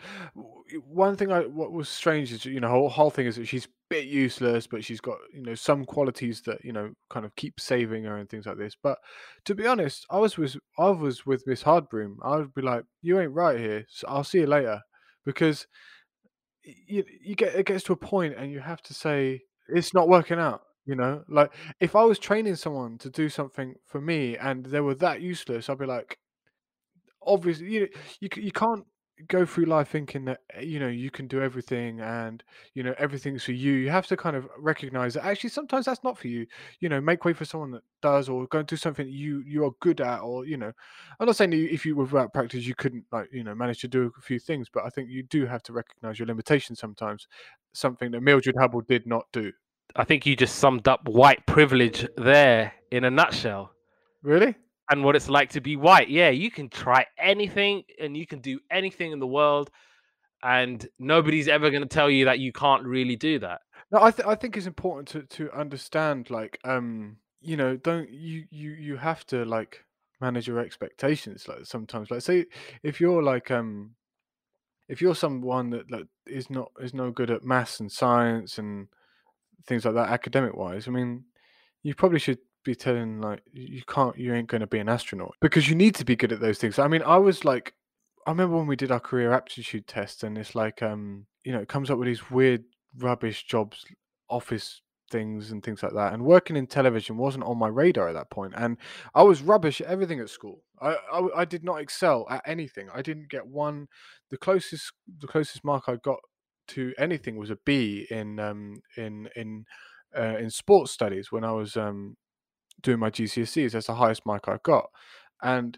One 0.85 1.15
thing 1.15 1.31
I 1.31 1.41
what 1.41 1.71
was 1.71 1.89
strange 1.89 2.31
is 2.31 2.45
you 2.45 2.59
know 2.59 2.69
whole 2.69 2.89
whole 2.89 3.09
thing 3.09 3.25
is 3.25 3.37
that 3.37 3.47
she's 3.47 3.65
a 3.65 3.69
bit 3.89 4.05
useless, 4.05 4.67
but 4.67 4.83
she's 4.83 5.01
got 5.01 5.17
you 5.33 5.41
know 5.41 5.55
some 5.55 5.85
qualities 5.85 6.41
that 6.41 6.63
you 6.63 6.73
know 6.73 6.91
kind 7.09 7.25
of 7.25 7.35
keep 7.35 7.59
saving 7.59 8.03
her 8.03 8.17
and 8.17 8.29
things 8.29 8.45
like 8.45 8.57
this. 8.57 8.75
But 8.81 8.97
to 9.45 9.55
be 9.55 9.67
honest, 9.67 10.05
I 10.09 10.17
was 10.19 10.37
with 10.37 10.57
I 10.77 10.89
was 10.89 11.25
with 11.25 11.47
Miss 11.47 11.63
Hardbroom. 11.63 12.17
I 12.23 12.37
would 12.37 12.53
be 12.53 12.61
like, 12.61 12.83
you 13.01 13.19
ain't 13.19 13.31
right 13.31 13.59
here. 13.59 13.85
So 13.89 14.07
I'll 14.07 14.23
see 14.23 14.39
you 14.39 14.47
later 14.47 14.81
because 15.25 15.67
you 16.63 17.03
you 17.23 17.35
get 17.35 17.55
it 17.55 17.65
gets 17.65 17.83
to 17.85 17.93
a 17.93 17.97
point 17.97 18.35
and 18.37 18.51
you 18.51 18.59
have 18.59 18.81
to 18.83 18.93
say 18.93 19.41
it's 19.67 19.93
not 19.93 20.09
working 20.09 20.39
out. 20.39 20.61
You 20.85 20.95
know, 20.95 21.23
like 21.29 21.53
if 21.79 21.95
I 21.95 22.03
was 22.03 22.17
training 22.17 22.55
someone 22.55 22.97
to 22.99 23.09
do 23.09 23.29
something 23.29 23.75
for 23.85 24.01
me 24.01 24.37
and 24.37 24.65
they 24.65 24.79
were 24.79 24.95
that 24.95 25.21
useless, 25.21 25.69
I'd 25.69 25.77
be 25.77 25.85
like, 25.85 26.17
obviously, 27.25 27.71
you 27.71 27.87
you 28.19 28.29
you 28.35 28.51
can't 28.51 28.85
go 29.27 29.45
through 29.45 29.65
life 29.65 29.89
thinking 29.89 30.25
that 30.25 30.39
eh, 30.55 30.61
you 30.61 30.79
know 30.79 30.87
you 30.87 31.11
can 31.11 31.27
do 31.27 31.41
everything 31.41 31.99
and 31.99 32.43
you 32.73 32.83
know 32.83 32.95
everything's 32.97 33.43
for 33.43 33.51
you 33.51 33.73
you 33.73 33.89
have 33.89 34.07
to 34.07 34.15
kind 34.15 34.35
of 34.35 34.47
recognize 34.57 35.13
that 35.13 35.25
actually 35.25 35.49
sometimes 35.49 35.85
that's 35.85 36.03
not 36.03 36.17
for 36.17 36.27
you. 36.27 36.45
You 36.79 36.89
know 36.89 37.01
make 37.01 37.25
way 37.25 37.33
for 37.33 37.45
someone 37.45 37.71
that 37.71 37.83
does 38.01 38.29
or 38.29 38.47
go 38.47 38.59
and 38.59 38.67
do 38.67 38.77
something 38.77 39.07
you 39.07 39.43
you 39.45 39.65
are 39.65 39.71
good 39.81 39.99
at 39.99 40.19
or 40.19 40.45
you 40.45 40.55
know 40.55 40.71
i'm 41.19 41.25
not 41.25 41.35
saying 41.35 41.51
if 41.51 41.85
you 41.85 41.97
were 41.97 42.05
without 42.05 42.33
practice 42.33 42.65
you 42.65 42.73
couldn't 42.73 43.03
like 43.11 43.27
you 43.33 43.43
know 43.43 43.53
manage 43.53 43.81
to 43.81 43.89
do 43.89 44.09
a 44.17 44.21
few 44.21 44.39
things 44.39 44.69
but 44.73 44.85
i 44.85 44.89
think 44.89 45.09
you 45.09 45.21
do 45.23 45.45
have 45.45 45.61
to 45.61 45.73
recognize 45.73 46.17
your 46.17 46.25
limitations 46.25 46.79
sometimes 46.79 47.27
something 47.73 48.11
that 48.11 48.21
mildred 48.21 48.55
hubble 48.57 48.81
did 48.81 49.05
not 49.05 49.25
do. 49.31 49.51
I 49.95 50.03
think 50.03 50.25
you 50.25 50.35
just 50.35 50.57
summed 50.57 50.87
up 50.87 51.07
white 51.07 51.45
privilege 51.45 52.07
there 52.15 52.73
in 52.91 53.03
a 53.03 53.11
nutshell. 53.11 53.71
Really 54.21 54.55
and 54.89 55.03
what 55.03 55.15
it's 55.15 55.29
like 55.29 55.49
to 55.51 55.61
be 55.61 55.75
white. 55.75 56.09
Yeah, 56.09 56.29
you 56.29 56.51
can 56.51 56.69
try 56.69 57.05
anything 57.17 57.83
and 57.99 58.17
you 58.17 58.25
can 58.25 58.39
do 58.39 58.59
anything 58.71 59.11
in 59.11 59.19
the 59.19 59.27
world, 59.27 59.69
and 60.43 60.87
nobody's 60.97 61.47
ever 61.47 61.69
going 61.69 61.83
to 61.83 61.87
tell 61.87 62.09
you 62.09 62.25
that 62.25 62.39
you 62.39 62.51
can't 62.51 62.83
really 62.83 63.15
do 63.15 63.39
that. 63.39 63.61
No, 63.91 64.01
I 64.01 64.11
th- 64.11 64.27
I 64.27 64.35
think 64.35 64.57
it's 64.57 64.67
important 64.67 65.07
to 65.09 65.23
to 65.37 65.51
understand 65.57 66.29
like 66.29 66.59
um 66.63 67.17
you 67.41 67.57
know 67.57 67.77
don't 67.77 68.09
you 68.09 68.45
you 68.51 68.71
you 68.71 68.97
have 68.97 69.25
to 69.27 69.45
like 69.45 69.83
manage 70.21 70.47
your 70.47 70.59
expectations 70.59 71.47
like 71.47 71.65
sometimes 71.65 72.11
like 72.11 72.21
say 72.21 72.45
if 72.83 72.99
you're 72.99 73.23
like 73.23 73.51
um 73.51 73.91
if 74.89 75.01
you're 75.01 75.15
someone 75.15 75.69
that 75.69 75.89
like 75.89 76.07
is 76.27 76.49
not 76.49 76.71
is 76.79 76.93
no 76.93 77.09
good 77.11 77.31
at 77.31 77.43
maths 77.43 77.79
and 77.79 77.91
science 77.91 78.57
and 78.57 78.87
things 79.65 79.85
like 79.85 79.93
that 79.93 80.09
academic 80.09 80.55
wise 80.55 80.87
i 80.87 80.91
mean 80.91 81.23
you 81.83 81.95
probably 81.95 82.19
should 82.19 82.39
be 82.69 82.75
telling 82.75 83.19
like 83.19 83.41
you 83.51 83.81
can't 83.87 84.17
you 84.17 84.33
ain't 84.33 84.47
going 84.47 84.61
to 84.61 84.67
be 84.67 84.79
an 84.79 84.89
astronaut 84.89 85.35
because 85.41 85.67
you 85.67 85.75
need 85.75 85.95
to 85.95 86.05
be 86.05 86.15
good 86.15 86.31
at 86.31 86.39
those 86.39 86.59
things. 86.59 86.77
I 86.77 86.87
mean 86.87 87.01
i 87.03 87.17
was 87.17 87.43
like 87.43 87.73
i 88.27 88.31
remember 88.31 88.57
when 88.57 88.67
we 88.67 88.75
did 88.75 88.91
our 88.91 88.99
career 88.99 89.31
aptitude 89.31 89.87
test 89.87 90.23
and 90.23 90.37
it's 90.37 90.53
like 90.53 90.83
um 90.83 91.25
you 91.43 91.51
know 91.51 91.59
it 91.59 91.67
comes 91.67 91.89
up 91.89 91.97
with 91.97 92.07
these 92.07 92.29
weird 92.29 92.63
rubbish 92.97 93.45
jobs 93.45 93.85
office 94.29 94.81
things 95.09 95.51
and 95.51 95.63
things 95.63 95.81
like 95.81 95.93
that 95.93 96.13
and 96.13 96.23
working 96.23 96.55
in 96.55 96.67
television 96.67 97.17
wasn't 97.17 97.43
on 97.43 97.57
my 97.57 97.67
radar 97.67 98.07
at 98.07 98.13
that 98.13 98.29
point 98.29 98.53
and 98.55 98.77
i 99.15 99.23
was 99.23 99.41
rubbish 99.41 99.81
at 99.81 99.87
everything 99.87 100.19
at 100.19 100.29
school. 100.29 100.61
I, 100.79 100.95
I 101.11 101.27
i, 101.37 101.45
did 101.45 101.63
not 101.63 101.81
excel 101.81 102.27
at 102.29 102.43
anything. 102.45 102.87
I 102.93 103.01
didn't 103.01 103.29
get 103.29 103.45
one 103.47 103.87
the 104.29 104.37
closest 104.37 104.93
the 105.19 105.27
closest 105.27 105.63
mark 105.63 105.85
i 105.87 105.95
got 105.95 106.19
to 106.67 106.93
anything 106.99 107.35
was 107.37 107.49
a 107.49 107.57
b 107.65 108.05
in 108.11 108.39
um 108.39 108.81
in 108.95 109.27
in 109.35 109.65
uh, 110.17 110.37
in 110.37 110.49
sports 110.49 110.91
studies 110.91 111.31
when 111.31 111.43
i 111.43 111.51
was 111.51 111.75
um 111.75 112.15
doing 112.81 112.99
my 112.99 113.09
GCSEs. 113.09 113.71
That's 113.71 113.87
the 113.87 113.95
highest 113.95 114.25
mark 114.25 114.47
I 114.47 114.57
got. 114.63 114.89
And 115.41 115.77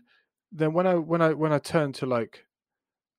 then 0.51 0.73
when 0.73 0.87
I 0.87 0.95
when 0.95 1.21
I 1.21 1.33
when 1.33 1.53
I 1.53 1.59
turned 1.59 1.95
to 1.95 2.05
like 2.05 2.45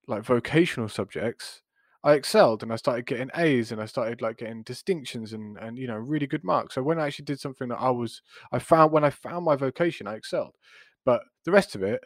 like 0.07 0.23
vocational 0.23 0.89
subjects, 0.89 1.61
I 2.03 2.13
excelled 2.13 2.63
and 2.63 2.71
I 2.71 2.75
started 2.75 3.05
getting 3.05 3.29
A's 3.35 3.71
and 3.71 3.81
I 3.81 3.85
started 3.85 4.21
like 4.21 4.37
getting 4.37 4.63
distinctions 4.63 5.33
and 5.33 5.57
and 5.57 5.77
you 5.77 5.87
know 5.87 5.95
really 5.95 6.27
good 6.27 6.43
marks. 6.43 6.75
So 6.75 6.83
when 6.83 6.99
I 6.99 7.07
actually 7.07 7.25
did 7.25 7.39
something 7.39 7.69
that 7.69 7.79
I 7.79 7.89
was 7.89 8.21
I 8.51 8.59
found 8.59 8.91
when 8.91 9.03
I 9.03 9.09
found 9.09 9.45
my 9.45 9.55
vocation, 9.55 10.07
I 10.07 10.15
excelled. 10.15 10.55
But 11.05 11.23
the 11.45 11.51
rest 11.51 11.75
of 11.75 11.83
it, 11.83 12.01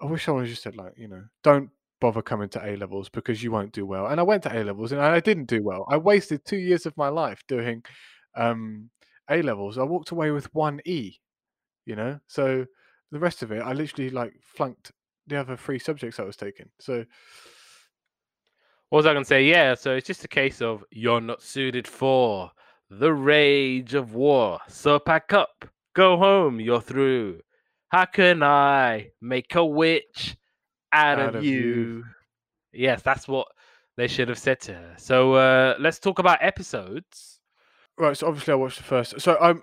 I 0.00 0.06
wish 0.06 0.24
someone 0.24 0.44
had 0.44 0.50
just 0.50 0.62
said 0.62 0.76
like 0.76 0.94
you 0.96 1.08
know 1.08 1.24
don't 1.42 1.70
bother 2.00 2.22
coming 2.22 2.48
to 2.50 2.64
A 2.64 2.76
levels 2.76 3.08
because 3.08 3.42
you 3.42 3.50
won't 3.50 3.72
do 3.72 3.86
well. 3.86 4.06
And 4.06 4.20
I 4.20 4.24
went 4.24 4.42
to 4.44 4.56
A 4.56 4.62
levels 4.62 4.92
and 4.92 5.00
I 5.00 5.20
didn't 5.20 5.46
do 5.46 5.62
well. 5.62 5.86
I 5.88 5.96
wasted 5.96 6.44
two 6.44 6.58
years 6.58 6.86
of 6.86 6.96
my 6.96 7.08
life 7.08 7.42
doing 7.48 7.82
um, 8.36 8.90
a 9.30 9.42
levels, 9.42 9.78
I 9.78 9.82
walked 9.82 10.10
away 10.10 10.30
with 10.30 10.52
one 10.54 10.80
E. 10.84 11.16
You 11.86 11.96
know, 11.96 12.18
so 12.26 12.64
the 13.10 13.18
rest 13.18 13.42
of 13.42 13.52
it, 13.52 13.62
I 13.62 13.72
literally 13.72 14.10
like 14.10 14.34
flunked 14.42 14.92
the 15.26 15.36
other 15.36 15.56
three 15.56 15.78
subjects 15.78 16.18
I 16.18 16.24
was 16.24 16.36
taking. 16.36 16.68
So, 16.80 17.04
what 18.88 18.98
was 18.98 19.06
I 19.06 19.12
going 19.12 19.24
to 19.24 19.28
say? 19.28 19.44
Yeah, 19.44 19.74
so 19.74 19.94
it's 19.94 20.06
just 20.06 20.24
a 20.24 20.28
case 20.28 20.62
of 20.62 20.84
you're 20.90 21.20
not 21.20 21.42
suited 21.42 21.86
for 21.86 22.50
the 22.90 23.12
rage 23.12 23.94
of 23.94 24.14
war. 24.14 24.60
So 24.68 24.98
pack 24.98 25.32
up, 25.32 25.66
go 25.94 26.16
home, 26.16 26.60
you're 26.60 26.80
through. 26.80 27.40
How 27.88 28.06
can 28.06 28.42
I 28.42 29.10
make 29.20 29.54
a 29.54 29.64
witch 29.64 30.36
out, 30.92 31.18
out 31.18 31.28
of, 31.28 31.34
of 31.36 31.44
you? 31.44 31.52
you? 31.52 32.04
Yes, 32.72 33.02
that's 33.02 33.28
what 33.28 33.46
they 33.96 34.08
should 34.08 34.28
have 34.28 34.38
said 34.38 34.60
to 34.62 34.74
her. 34.74 34.94
So 34.96 35.34
uh, 35.34 35.76
let's 35.78 35.98
talk 35.98 36.18
about 36.18 36.38
episodes 36.40 37.40
right. 37.98 38.16
So 38.16 38.26
obviously, 38.26 38.52
I 38.52 38.56
watched 38.56 38.78
the 38.78 38.84
first. 38.84 39.20
So 39.20 39.36
I'm. 39.40 39.62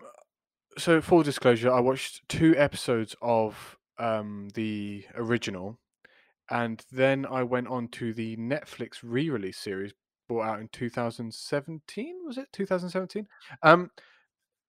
So 0.78 1.02
full 1.02 1.22
disclosure, 1.22 1.72
I 1.72 1.82
watched 1.82 2.28
two 2.30 2.56
episodes 2.58 3.16
of 3.22 3.78
um 3.98 4.50
the 4.54 5.06
original, 5.16 5.80
and 6.50 6.84
then 6.92 7.26
I 7.26 7.44
went 7.44 7.68
on 7.68 7.90
to 7.90 8.14
the 8.14 8.38
Netflix 8.38 9.00
re-release 9.04 9.58
series 9.58 9.94
brought 10.32 10.48
out 10.48 10.60
in 10.62 10.70
2017. 10.70 12.22
Was 12.26 12.38
it 12.38 12.48
2017? 12.54 13.28
Um, 13.64 13.92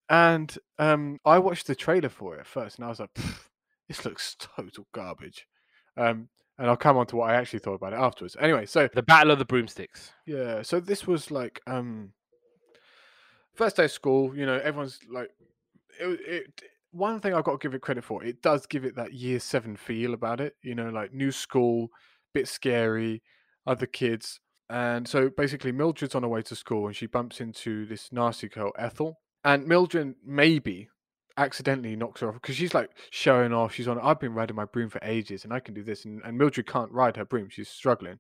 and 0.09 0.59
um, 0.79 1.19
I 1.25 1.39
watched 1.39 1.69
the 1.69 1.75
trailer 1.75 2.09
for 2.09 2.37
it 2.37 2.47
first, 2.47 2.79
and 2.79 2.85
I 2.85 2.89
was 2.89 3.01
like, 3.01 3.17
"This 3.89 4.05
looks 4.05 4.37
total 4.57 4.87
garbage." 4.93 5.47
Um, 5.97 6.29
and 6.59 6.69
I'll 6.69 6.77
come 6.77 6.97
on 6.97 7.07
to 7.07 7.17
what 7.17 7.31
I 7.31 7.35
actually 7.35 7.61
thought 7.61 7.75
about 7.75 7.93
it 7.93 7.99
afterwards. 7.99 8.37
Anyway, 8.39 8.67
so 8.67 8.89
the 8.93 9.03
Battle 9.03 9.33
of 9.33 9.39
the 9.39 9.45
Broomsticks. 9.45 10.13
Yeah, 10.27 10.63
so 10.63 10.81
this 10.81 11.07
was 11.07 11.31
like 11.31 11.61
um 11.67 12.13
first 13.55 13.77
day 13.77 13.85
of 13.85 13.93
school, 13.93 14.37
you 14.37 14.47
know, 14.47 14.59
everyone's 14.59 14.99
like, 15.11 15.31
it, 16.01 16.21
it, 16.27 16.63
one 16.91 17.21
thing 17.21 17.35
I've 17.35 17.45
got 17.45 17.53
to 17.53 17.59
give 17.59 17.75
it 17.75 17.83
credit 17.83 18.05
for, 18.05 18.23
it 18.23 18.43
does 18.43 18.67
give 18.67 18.85
it 18.85 18.97
that 18.97 19.13
year 19.13 19.41
seven 19.41 19.77
feel 19.77 20.15
about 20.15 20.41
it, 20.41 20.55
you 20.63 20.75
know, 20.75 20.91
like 20.91 21.13
new 21.13 21.33
school, 21.33 21.89
bit 22.35 22.49
scary, 22.49 23.23
other 23.67 23.87
kids. 23.87 24.41
And 24.69 25.07
so 25.07 25.29
basically, 25.29 25.73
Mildred's 25.73 26.15
on 26.15 26.23
her 26.23 26.29
way 26.29 26.43
to 26.43 26.57
school 26.57 26.87
and 26.87 26.97
she 26.97 27.07
bumps 27.07 27.41
into 27.41 27.87
this 27.87 28.13
nasty 28.13 28.49
girl, 28.49 28.73
Ethel. 28.79 29.19
And 29.45 29.67
Mildred 29.67 30.15
maybe 30.25 30.89
accidentally 31.37 31.97
knocks 31.97 32.21
her 32.21 32.29
off 32.29 32.35
because 32.35 32.57
she's 32.57 32.75
like 32.75 32.91
showing 33.11 33.53
off. 33.53 33.75
She's 33.75 33.89
on, 33.89 33.99
I've 33.99 34.21
been 34.21 34.35
riding 34.35 34.57
my 34.57 34.65
broom 34.67 34.89
for 34.89 35.01
ages 35.03 35.45
and 35.45 35.53
I 35.53 35.61
can 35.61 35.75
do 35.75 35.83
this. 35.83 36.05
And, 36.05 36.23
and 36.25 36.39
Mildred 36.39 36.67
can't 36.67 36.93
ride 36.93 37.17
her 37.17 37.25
broom, 37.25 37.49
she's 37.51 37.69
struggling. 37.69 38.19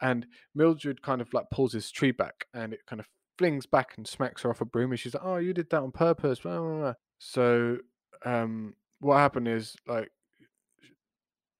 And 0.00 0.26
Mildred 0.54 1.02
kind 1.02 1.20
of 1.20 1.32
like 1.32 1.46
pulls 1.50 1.72
this 1.72 1.90
tree 1.90 2.10
back 2.10 2.46
and 2.52 2.72
it 2.74 2.80
kind 2.86 3.00
of 3.00 3.06
flings 3.38 3.66
back 3.66 3.94
and 3.96 4.06
smacks 4.06 4.42
her 4.42 4.50
off 4.50 4.60
a 4.60 4.64
broom, 4.64 4.90
and 4.90 5.00
she's 5.00 5.14
like, 5.14 5.24
"Oh, 5.24 5.36
you 5.36 5.52
did 5.52 5.70
that 5.70 5.82
on 5.82 5.92
purpose." 5.92 6.40
Blah, 6.40 6.58
blah, 6.58 6.78
blah. 6.78 6.94
So, 7.18 7.78
um, 8.24 8.74
what 9.00 9.18
happened 9.18 9.48
is 9.48 9.76
like 9.86 10.10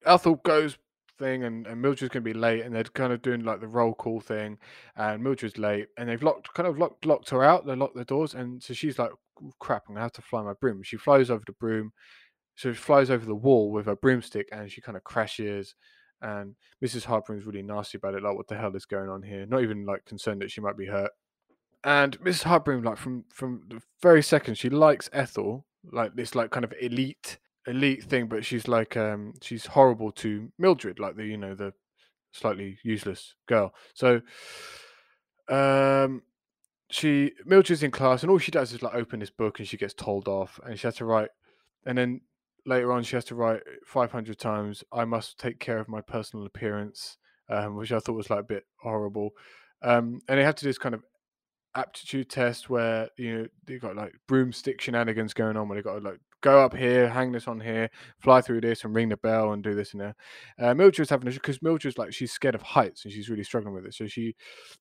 Ethel 0.05 0.35
goes 0.35 0.77
thing, 1.19 1.43
and, 1.43 1.67
and 1.67 1.81
Mildred's 1.81 2.13
gonna 2.13 2.23
be 2.23 2.33
late, 2.33 2.63
and 2.63 2.73
they're 2.75 2.83
kind 2.83 3.13
of 3.13 3.21
doing 3.21 3.43
like 3.43 3.59
the 3.61 3.67
roll 3.67 3.93
call 3.93 4.19
thing, 4.19 4.57
and 4.95 5.23
Mildred's 5.23 5.57
late, 5.57 5.87
and 5.97 6.09
they've 6.09 6.23
locked 6.23 6.53
kind 6.53 6.67
of 6.67 6.77
locked 6.77 7.05
locked 7.05 7.29
her 7.29 7.43
out. 7.43 7.65
They 7.65 7.75
locked 7.75 7.95
the 7.95 8.05
doors, 8.05 8.33
and 8.33 8.61
so 8.61 8.73
she's 8.73 8.99
like, 8.99 9.11
"Crap, 9.59 9.83
I'm 9.87 9.95
gonna 9.95 10.05
have 10.05 10.13
to 10.13 10.21
fly 10.21 10.43
my 10.43 10.53
broom." 10.53 10.83
She 10.83 10.97
flies 10.97 11.29
over 11.29 11.43
the 11.45 11.53
broom, 11.53 11.91
so 12.55 12.71
she 12.73 12.77
flies 12.79 13.09
over 13.09 13.25
the 13.25 13.35
wall 13.35 13.71
with 13.71 13.85
her 13.87 13.95
broomstick, 13.95 14.49
and 14.51 14.71
she 14.71 14.81
kind 14.81 14.97
of 14.97 15.03
crashes. 15.03 15.75
And 16.21 16.55
Mrs. 16.83 17.05
Hardbroom's 17.05 17.45
really 17.45 17.61
nasty 17.61 17.97
about 17.99 18.15
it, 18.15 18.23
like, 18.23 18.35
what 18.35 18.47
the 18.47 18.57
hell 18.57 18.75
is 18.75 18.85
going 18.85 19.09
on 19.09 19.21
here? 19.21 19.45
Not 19.45 19.61
even 19.61 19.85
like 19.85 20.03
concerned 20.05 20.41
that 20.41 20.49
she 20.51 20.61
might 20.61 20.77
be 20.77 20.87
hurt 20.87 21.11
and 21.83 22.19
Mrs. 22.19 22.43
Hardbroom, 22.43 22.83
like 22.83 22.97
from 22.97 23.25
from 23.29 23.63
the 23.69 23.81
very 24.01 24.23
second, 24.23 24.55
she 24.55 24.69
likes 24.69 25.09
Ethel, 25.13 25.65
like 25.91 26.15
this 26.15 26.35
like 26.35 26.51
kind 26.51 26.63
of 26.63 26.73
elite 26.81 27.37
elite 27.67 28.03
thing, 28.03 28.27
but 28.27 28.45
she's 28.45 28.67
like 28.67 28.95
um 28.97 29.33
she's 29.41 29.67
horrible 29.67 30.11
to 30.13 30.51
Mildred, 30.57 30.99
like 30.99 31.15
the 31.15 31.25
you 31.25 31.37
know 31.37 31.53
the 31.55 31.73
slightly 32.31 32.77
useless 32.83 33.35
girl. 33.47 33.73
So 33.93 34.21
um 35.49 36.23
she 36.89 37.33
Mildred's 37.45 37.83
in 37.83 37.91
class, 37.91 38.23
and 38.23 38.31
all 38.31 38.37
she 38.39 38.51
does 38.51 38.73
is 38.73 38.81
like 38.81 38.95
open 38.95 39.19
this 39.19 39.29
book, 39.29 39.59
and 39.59 39.67
she 39.67 39.77
gets 39.77 39.93
told 39.93 40.27
off, 40.27 40.59
and 40.65 40.79
she 40.79 40.87
has 40.87 40.95
to 40.95 41.05
write, 41.05 41.29
and 41.85 41.97
then 41.97 42.21
later 42.65 42.91
on 42.91 43.03
she 43.03 43.15
has 43.15 43.25
to 43.25 43.35
write 43.35 43.61
500 43.85 44.39
times, 44.39 44.83
"I 44.91 45.05
must 45.05 45.39
take 45.39 45.59
care 45.59 45.79
of 45.79 45.89
my 45.89 46.01
personal 46.01 46.45
appearance," 46.45 47.17
um, 47.49 47.75
which 47.75 47.91
I 47.91 47.99
thought 47.99 48.13
was 48.13 48.29
like 48.29 48.39
a 48.41 48.43
bit 48.43 48.65
horrible. 48.81 49.31
Um, 49.81 50.21
and 50.27 50.39
they 50.39 50.43
have 50.43 50.55
to 50.55 50.63
do 50.63 50.69
this 50.69 50.77
kind 50.77 50.95
of 50.95 51.03
aptitude 51.77 52.29
test 52.29 52.69
where 52.69 53.09
you 53.17 53.37
know 53.37 53.47
they've 53.65 53.81
got 53.81 53.95
like 53.95 54.13
broomstick 54.27 54.81
shenanigans 54.81 55.33
going 55.33 55.55
on 55.55 55.69
where 55.69 55.75
they've 55.77 55.85
got 55.85 55.99
to 55.99 56.09
like 56.09 56.19
go 56.41 56.59
up 56.59 56.75
here, 56.75 57.09
hang 57.09 57.31
this 57.31 57.47
on 57.47 57.59
here, 57.59 57.89
fly 58.19 58.41
through 58.41 58.61
this, 58.61 58.83
and 58.83 58.95
ring 58.95 59.09
the 59.09 59.17
bell 59.17 59.53
and 59.53 59.63
do 59.63 59.73
this 59.73 59.93
and 59.93 60.01
that. 60.01 60.15
Uh, 60.59 60.73
Mildred's 60.73 61.09
having 61.09 61.27
a 61.27 61.31
because 61.31 61.61
Mildred's 61.61 61.97
like 61.97 62.13
she's 62.13 62.31
scared 62.31 62.55
of 62.55 62.61
heights 62.61 63.05
and 63.05 63.13
she's 63.13 63.29
really 63.29 63.43
struggling 63.43 63.73
with 63.73 63.85
it, 63.85 63.93
so 63.93 64.07
she 64.07 64.35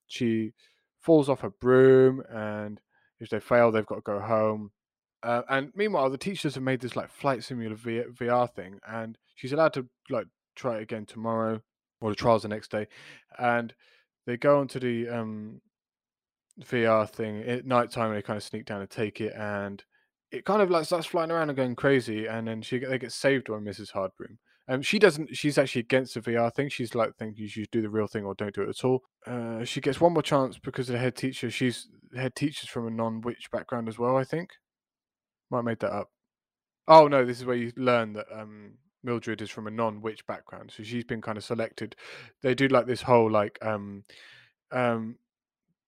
she 0.07 0.53
falls 1.01 1.29
off 1.29 1.45
a 1.45 1.51
broom 1.51 2.23
and 2.33 2.81
if 3.21 3.31
they 3.31 3.41
fail, 3.41 3.71
they've 3.71 3.87
got 3.87 3.97
to 3.97 4.01
go 4.03 4.21
home. 4.21 4.71
Uh, 5.23 5.43
and 5.49 5.73
meanwhile, 5.75 6.11
the 6.11 6.19
teachers 6.19 6.55
have 6.55 6.63
made 6.63 6.81
this 6.81 6.97
like 6.97 7.11
flight 7.11 7.43
simulator 7.43 7.77
VR 7.77 8.53
thing, 8.53 8.79
and 8.87 9.19
she's 9.35 9.53
allowed 9.53 9.73
to 9.75 9.87
like 10.11 10.27
try 10.55 10.77
it 10.77 10.83
again 10.83 11.07
tomorrow, 11.07 11.61
or 12.01 12.11
the 12.11 12.17
trials 12.17 12.43
the 12.43 12.49
next 12.49 12.71
day, 12.71 12.87
and 13.39 13.75
they 14.27 14.37
go 14.37 14.61
onto 14.61 14.79
the 14.79 15.09
um 15.09 15.61
VR 16.63 17.09
thing 17.09 17.43
at 17.43 17.67
night 17.67 17.91
time 17.91 18.09
and 18.09 18.17
they 18.17 18.23
kind 18.23 18.37
of 18.37 18.43
sneak 18.43 18.65
down 18.65 18.81
and 18.81 18.91
take 18.91 19.21
it 19.21 19.35
and 19.35 19.85
it 20.31 20.45
kind 20.45 20.63
of 20.63 20.71
like 20.71 20.87
starts 20.87 21.07
flying 21.07 21.31
around 21.31 21.51
and 21.51 21.57
going 21.57 21.77
crazy 21.77 22.27
and 22.27 22.49
then 22.49 22.63
she 22.63 22.79
they 22.79 22.99
get 22.99 23.13
saved 23.13 23.49
by 23.49 23.55
Mrs. 23.55 23.93
Hardbroom. 23.93 24.39
Um, 24.69 24.83
she 24.83 24.99
doesn't. 24.99 25.37
She's 25.37 25.59
actually 25.59 25.83
against 25.83 26.15
the 26.15 26.21
VR 26.21 26.53
thing. 26.53 26.69
She's 26.69 26.95
like, 26.95 27.15
think 27.17 27.39
you 27.39 27.47
should 27.47 27.71
do 27.71 27.83
the 27.83 27.89
real 27.89 28.09
thing 28.09 28.25
or 28.25 28.35
don't 28.35 28.55
do 28.55 28.63
it 28.63 28.69
at 28.69 28.85
all. 28.85 29.03
Uh, 29.25 29.65
she 29.65 29.81
gets 29.81 30.01
one 30.01 30.13
more 30.13 30.23
chance 30.23 30.59
because 30.59 30.89
of 30.89 30.95
the 30.95 30.99
head 30.99 31.15
teacher. 31.15 31.51
She's 31.51 31.89
head 32.17 32.35
teacher's 32.35 32.69
from 32.69 32.89
a 32.89 32.91
non-witch 32.91 33.49
background 33.53 33.89
as 33.89 33.99
well. 33.99 34.17
I 34.17 34.25
think. 34.25 34.51
Might 35.51 35.59
have 35.59 35.65
made 35.65 35.81
that 35.81 35.93
up. 35.93 36.09
Oh 36.89 37.07
no, 37.07 37.25
this 37.25 37.39
is 37.39 37.45
where 37.45 37.57
you 37.57 37.73
learn 37.77 38.13
that 38.15 38.27
um, 38.33 38.73
Mildred 39.05 39.41
is 39.41 39.51
from 39.51 39.69
a 39.69 39.71
non-witch 39.71 40.27
background, 40.27 40.73
so 40.75 40.83
she's 40.83 41.05
been 41.05 41.23
kind 41.23 41.39
of 41.39 41.45
selected. 41.45 41.95
They 42.43 42.55
do 42.55 42.67
like 42.67 42.87
this 42.87 43.03
whole 43.03 43.31
like 43.31 43.59
um, 43.63 44.03
um, 44.73 45.17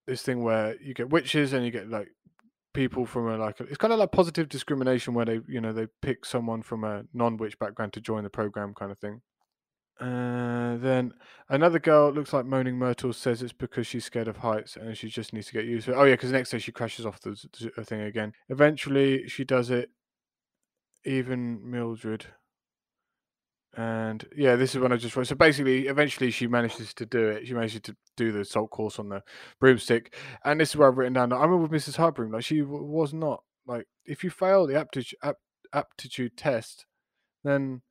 this 0.09 0.23
thing 0.23 0.43
where 0.43 0.75
you 0.83 0.95
get 0.95 1.11
witches 1.11 1.53
and 1.53 1.65
you 1.65 1.71
get 1.71 1.89
like 1.89 2.09
people 2.73 3.05
from 3.07 3.29
a 3.29 3.37
like 3.37 3.61
it's 3.61 3.77
kind 3.77 3.93
of 3.93 3.99
like 3.99 4.11
positive 4.11 4.49
discrimination 4.49 5.15
where 5.15 5.27
they 5.27 5.41
you 5.47 5.61
know 5.61 5.73
they 5.73 5.87
pick 6.03 6.25
someone 6.25 6.63
from 6.63 6.83
a 6.83 7.03
non-witch 7.13 7.59
background 7.59 7.93
to 7.93 8.01
join 8.01 8.25
the 8.25 8.31
program 8.31 8.75
kind 8.75 8.91
of 8.91 8.99
thing. 8.99 9.21
Uh, 10.01 10.77
then 10.77 11.13
another 11.49 11.79
girl 11.81 12.11
looks 12.13 12.33
like 12.33 12.47
moaning 12.47 12.79
myrtle 12.79 13.13
says 13.13 13.43
it's 13.43 13.53
because 13.53 13.87
she's 13.87 14.05
scared 14.05 14.29
of 14.29 14.39
heights 14.39 14.77
and 14.77 14.97
she 14.97 15.09
just 15.09 15.33
needs 15.33 15.49
to 15.49 15.53
get 15.53 15.65
used 15.65 15.87
to 15.87 15.93
it. 15.93 15.97
Oh 15.97 16.05
yeah 16.05 16.15
because 16.15 16.33
next 16.33 16.51
day 16.51 16.59
she 16.59 16.73
crashes 16.73 17.05
off 17.05 17.21
the, 17.21 17.37
the 17.77 17.85
thing 17.85 18.01
again. 18.01 18.33
Eventually 18.49 19.29
she 19.29 19.45
does 19.45 19.71
it. 19.71 19.91
Even 21.05 21.71
mildred 21.71 22.27
and 23.79 24.27
yeah, 24.37 24.57
this 24.57 24.75
is 24.75 24.81
when 24.81 24.91
I 24.91 24.97
just 24.97 25.15
wrote. 25.15 25.29
So 25.29 25.37
basically, 25.37 25.87
eventually, 25.87 26.33
she 26.33 26.49
manages 26.49 26.93
to 26.95 27.07
do 27.07 27.29
it. 27.29 27.47
She 27.47 27.55
manages 27.55 27.81
to 27.83 27.97
do 28.17 28.33
the 28.33 28.45
salt 28.45 28.71
course 28.71 28.99
on 28.99 29.09
the 29.09 29.23
broomstick, 29.61 30.17
and 30.45 30.59
this 30.59 30.71
is 30.71 30.77
where 30.77 30.89
I've 30.89 30.99
written 30.99 31.13
down. 31.13 31.33
I 31.33 31.45
remember 31.45 31.59
with 31.59 31.71
Mrs. 31.71 31.97
Hardbroom, 31.97 32.33
like 32.33 32.45
she 32.45 32.59
w- 32.59 32.83
was 32.83 33.15
not 33.15 33.45
like 33.69 33.87
if 34.05 34.25
you 34.25 34.31
fail 34.31 34.67
the 34.67 34.75
aptitude 34.75 35.17
ap- 35.23 35.37
aptitude 35.73 36.37
test, 36.37 36.87
then 37.45 37.83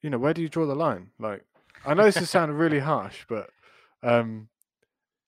you 0.00 0.10
know 0.10 0.18
where 0.18 0.32
do 0.32 0.40
you 0.40 0.48
draw 0.48 0.64
the 0.64 0.76
line? 0.76 1.08
Like 1.18 1.44
I 1.84 1.94
know 1.94 2.04
this 2.04 2.18
is 2.18 2.30
sounding 2.30 2.56
really 2.56 2.78
harsh, 2.78 3.24
but 3.28 3.50
um, 4.04 4.48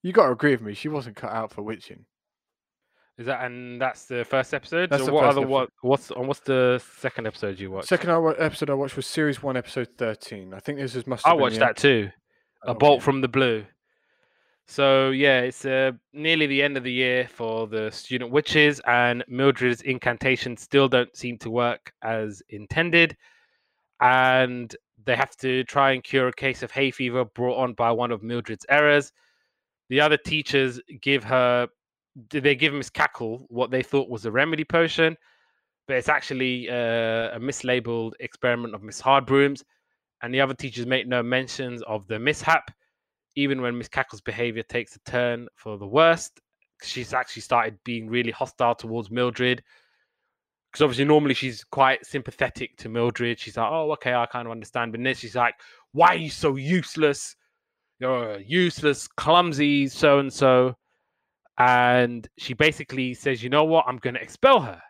you 0.05 0.13
got 0.13 0.27
to 0.27 0.33
agree 0.33 0.53
with 0.53 0.63
me. 0.63 0.75
She 0.75 0.89
wasn't 0.89 1.17
cut 1.17 1.33
out 1.33 1.51
for 1.51 1.63
witching. 1.63 2.07
Is 3.17 3.27
that 3.27 3.45
and 3.45 3.81
that's 3.81 4.07
the 4.07 4.25
first 4.25 4.53
episode? 4.53 4.91
That's 4.91 5.03
So 5.03 5.07
the 5.07 5.13
what 5.13 5.23
first 5.25 5.31
other 5.39 5.41
episode. 5.43 5.51
what 5.53 5.71
what's 5.83 6.11
on 6.11 6.27
what's 6.27 6.41
the 6.41 6.83
second 7.01 7.27
episode 7.29 7.61
you 7.61 7.71
watched? 7.71 7.89
Second 7.89 8.11
episode 8.39 8.71
I 8.71 8.75
watched 8.75 8.97
was 8.97 9.07
series 9.07 9.43
one, 9.43 9.57
episode 9.57 9.89
thirteen. 9.97 10.53
I 10.53 10.59
think 10.61 10.79
this 10.79 10.97
is 10.97 11.07
must. 11.07 11.27
I 11.27 11.33
watched 11.33 11.61
that 11.61 11.77
too. 11.77 12.11
A 12.65 12.71
Oh, 12.71 12.75
bolt 12.75 13.01
yeah. 13.01 13.05
from 13.05 13.21
the 13.21 13.29
blue. 13.29 13.65
So 14.67 15.11
yeah, 15.11 15.43
it's 15.43 15.65
uh, 15.65 15.93
nearly 16.13 16.47
the 16.47 16.63
end 16.63 16.77
of 16.77 16.83
the 16.85 16.93
year 16.93 17.29
for 17.29 17.67
the 17.69 17.91
student 17.91 18.31
witches, 18.33 18.81
and 18.87 19.23
Mildred's 19.29 19.83
incantations 19.83 20.63
still 20.63 20.89
don't 20.89 21.15
seem 21.17 21.39
to 21.39 21.51
work 21.51 21.93
as 22.03 22.43
intended, 22.49 23.17
and 24.01 24.75
they 25.05 25.15
have 25.17 25.37
to 25.37 25.65
try 25.65 25.93
and 25.93 26.03
cure 26.03 26.29
a 26.29 26.33
case 26.33 26.63
of 26.63 26.71
hay 26.71 26.91
fever 26.91 27.25
brought 27.27 27.59
on 27.59 27.75
by 27.75 27.93
one 27.93 28.11
of 28.11 28.23
Mildred's 28.23 28.65
errors. 28.71 29.13
The 29.91 30.01
other 30.01 30.17
teachers 30.17 30.81
give 31.03 31.23
her, 31.25 31.69
they 32.31 32.55
give 32.55 32.73
Miss 32.73 32.91
Cackle 32.91 33.47
what 33.49 33.71
they 33.71 33.83
thought 33.83 34.09
was 34.09 34.25
a 34.27 34.31
remedy 34.31 34.65
potion, 34.65 35.17
but 35.87 35.97
it's 35.97 36.09
actually 36.09 36.69
uh, 36.71 37.37
a 37.37 37.39
mislabeled 37.41 38.13
experiment 38.21 38.75
of 38.75 38.83
Miss 38.83 39.01
Hardbroom's 39.01 39.65
and 40.23 40.33
the 40.33 40.41
other 40.41 40.55
teachers 40.55 40.87
make 40.87 41.07
no 41.07 41.23
mentions 41.23 41.83
of 41.83 42.07
the 42.07 42.19
mishap, 42.19 42.71
even 43.37 43.61
when 43.61 43.77
Miss 43.77 43.89
Cackle's 43.89 44.23
behavior 44.23 44.63
takes 44.63 44.97
a 44.97 45.01
turn 45.01 45.49
for 45.55 45.77
the 45.77 45.87
worst. 45.87 46.41
She's 46.83 47.13
actually 47.13 47.43
started 47.43 47.79
being 47.85 48.09
really 48.09 48.31
hostile 48.31 48.75
towards 48.75 49.11
Mildred. 49.11 49.63
Because 50.73 50.83
obviously, 50.83 51.05
normally 51.05 51.35
she's 51.35 51.63
quite 51.63 52.07
sympathetic 52.07 52.77
to 52.79 52.89
Mildred. 52.89 53.39
She's 53.39 53.59
like, 53.59 53.71
oh, 53.71 53.93
okay, 53.93 54.15
I 54.15 54.25
kind 54.27 54.47
of 54.47 54.53
understand. 54.53 54.93
But 54.93 55.03
then 55.03 55.15
she's 55.15 55.37
like, 55.37 55.55
why 55.93 56.09
are 56.09 56.17
you 56.17 56.31
so 56.31 56.57
useless? 56.57 57.37
You're 58.01 58.39
useless, 58.41 59.07
clumsy, 59.07 59.89
so 59.89 60.21
and 60.21 60.33
so. 60.33 60.75
And 61.59 62.27
she 62.39 62.55
basically 62.55 63.15
says, 63.15 63.43
you 63.43 63.51
know 63.51 63.65
what? 63.65 63.85
I'm 63.87 63.99
going 63.99 64.15
to 64.15 64.23
expel 64.23 64.61
her. 64.61 64.81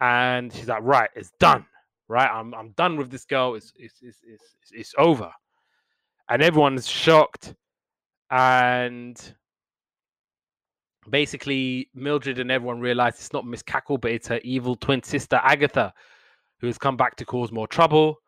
And 0.00 0.52
she's 0.52 0.68
like, 0.68 0.82
right, 0.82 1.10
it's 1.14 1.30
done 1.38 1.64
right? 2.08 2.30
I'm 2.30 2.54
I'm 2.54 2.70
done 2.72 2.96
with 2.96 3.10
this 3.10 3.24
girl. 3.24 3.54
It's 3.54 3.72
it's 3.76 3.96
it's 4.02 4.18
it's, 4.26 4.72
it's- 4.72 4.94
over, 4.98 5.30
and 6.28 6.42
everyone's 6.42 6.86
shocked, 6.88 7.54
and 8.30 9.20
basically 11.10 11.90
Mildred 11.94 12.38
and 12.38 12.50
everyone 12.50 12.80
realize 12.80 13.14
it's 13.14 13.32
not 13.32 13.46
Miss 13.46 13.62
Cackle, 13.62 13.98
but 13.98 14.10
it's 14.10 14.28
her 14.28 14.40
evil 14.42 14.76
twin 14.76 15.02
sister 15.02 15.40
Agatha, 15.42 15.92
who 16.60 16.66
has 16.66 16.78
come 16.78 16.96
back 16.96 17.16
to 17.16 17.24
cause 17.24 17.52
more 17.52 17.68
trouble. 17.68 18.18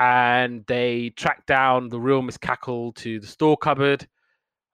And 0.00 0.64
they 0.68 1.10
track 1.10 1.44
down 1.46 1.88
the 1.88 1.98
real 1.98 2.22
Miss 2.22 2.38
Cackle 2.38 2.92
to 2.92 3.18
the 3.18 3.26
store 3.26 3.56
cupboard, 3.56 4.06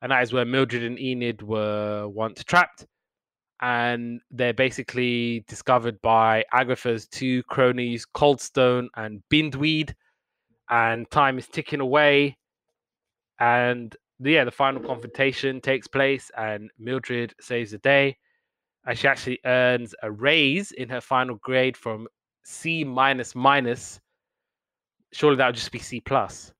and 0.04 0.12
that 0.12 0.22
is 0.22 0.34
where 0.34 0.44
Mildred 0.44 0.82
and 0.82 1.00
Enid 1.00 1.40
were 1.40 2.06
once 2.06 2.44
trapped 2.44 2.86
and 3.62 4.20
they're 4.30 4.52
basically 4.52 5.42
discovered 5.48 5.98
by 6.02 6.44
Agatha's 6.52 7.08
two 7.08 7.42
cronies, 7.44 8.04
Coldstone 8.14 8.88
and 8.96 9.22
Bindweed, 9.30 9.94
and 10.68 11.10
time 11.10 11.38
is 11.38 11.48
ticking 11.48 11.80
away. 11.80 12.36
And 13.40 13.96
yeah, 14.20 14.44
the 14.44 14.50
final 14.50 14.82
confrontation 14.82 15.62
takes 15.62 15.86
place, 15.86 16.30
and 16.36 16.70
Mildred 16.78 17.34
saves 17.40 17.70
the 17.70 17.78
day, 17.78 18.18
and 18.84 18.98
she 18.98 19.08
actually 19.08 19.38
earns 19.46 19.94
a 20.02 20.12
raise 20.12 20.72
in 20.72 20.90
her 20.90 21.00
final 21.00 21.36
grade 21.36 21.78
from 21.78 22.06
C 22.44 22.84
minus 22.84 23.34
minus. 23.34 23.98
Surely 25.14 25.36
that 25.36 25.46
would 25.46 25.56
just 25.56 25.72
be 25.72 25.78
C 25.78 26.02
plus. 26.02 26.52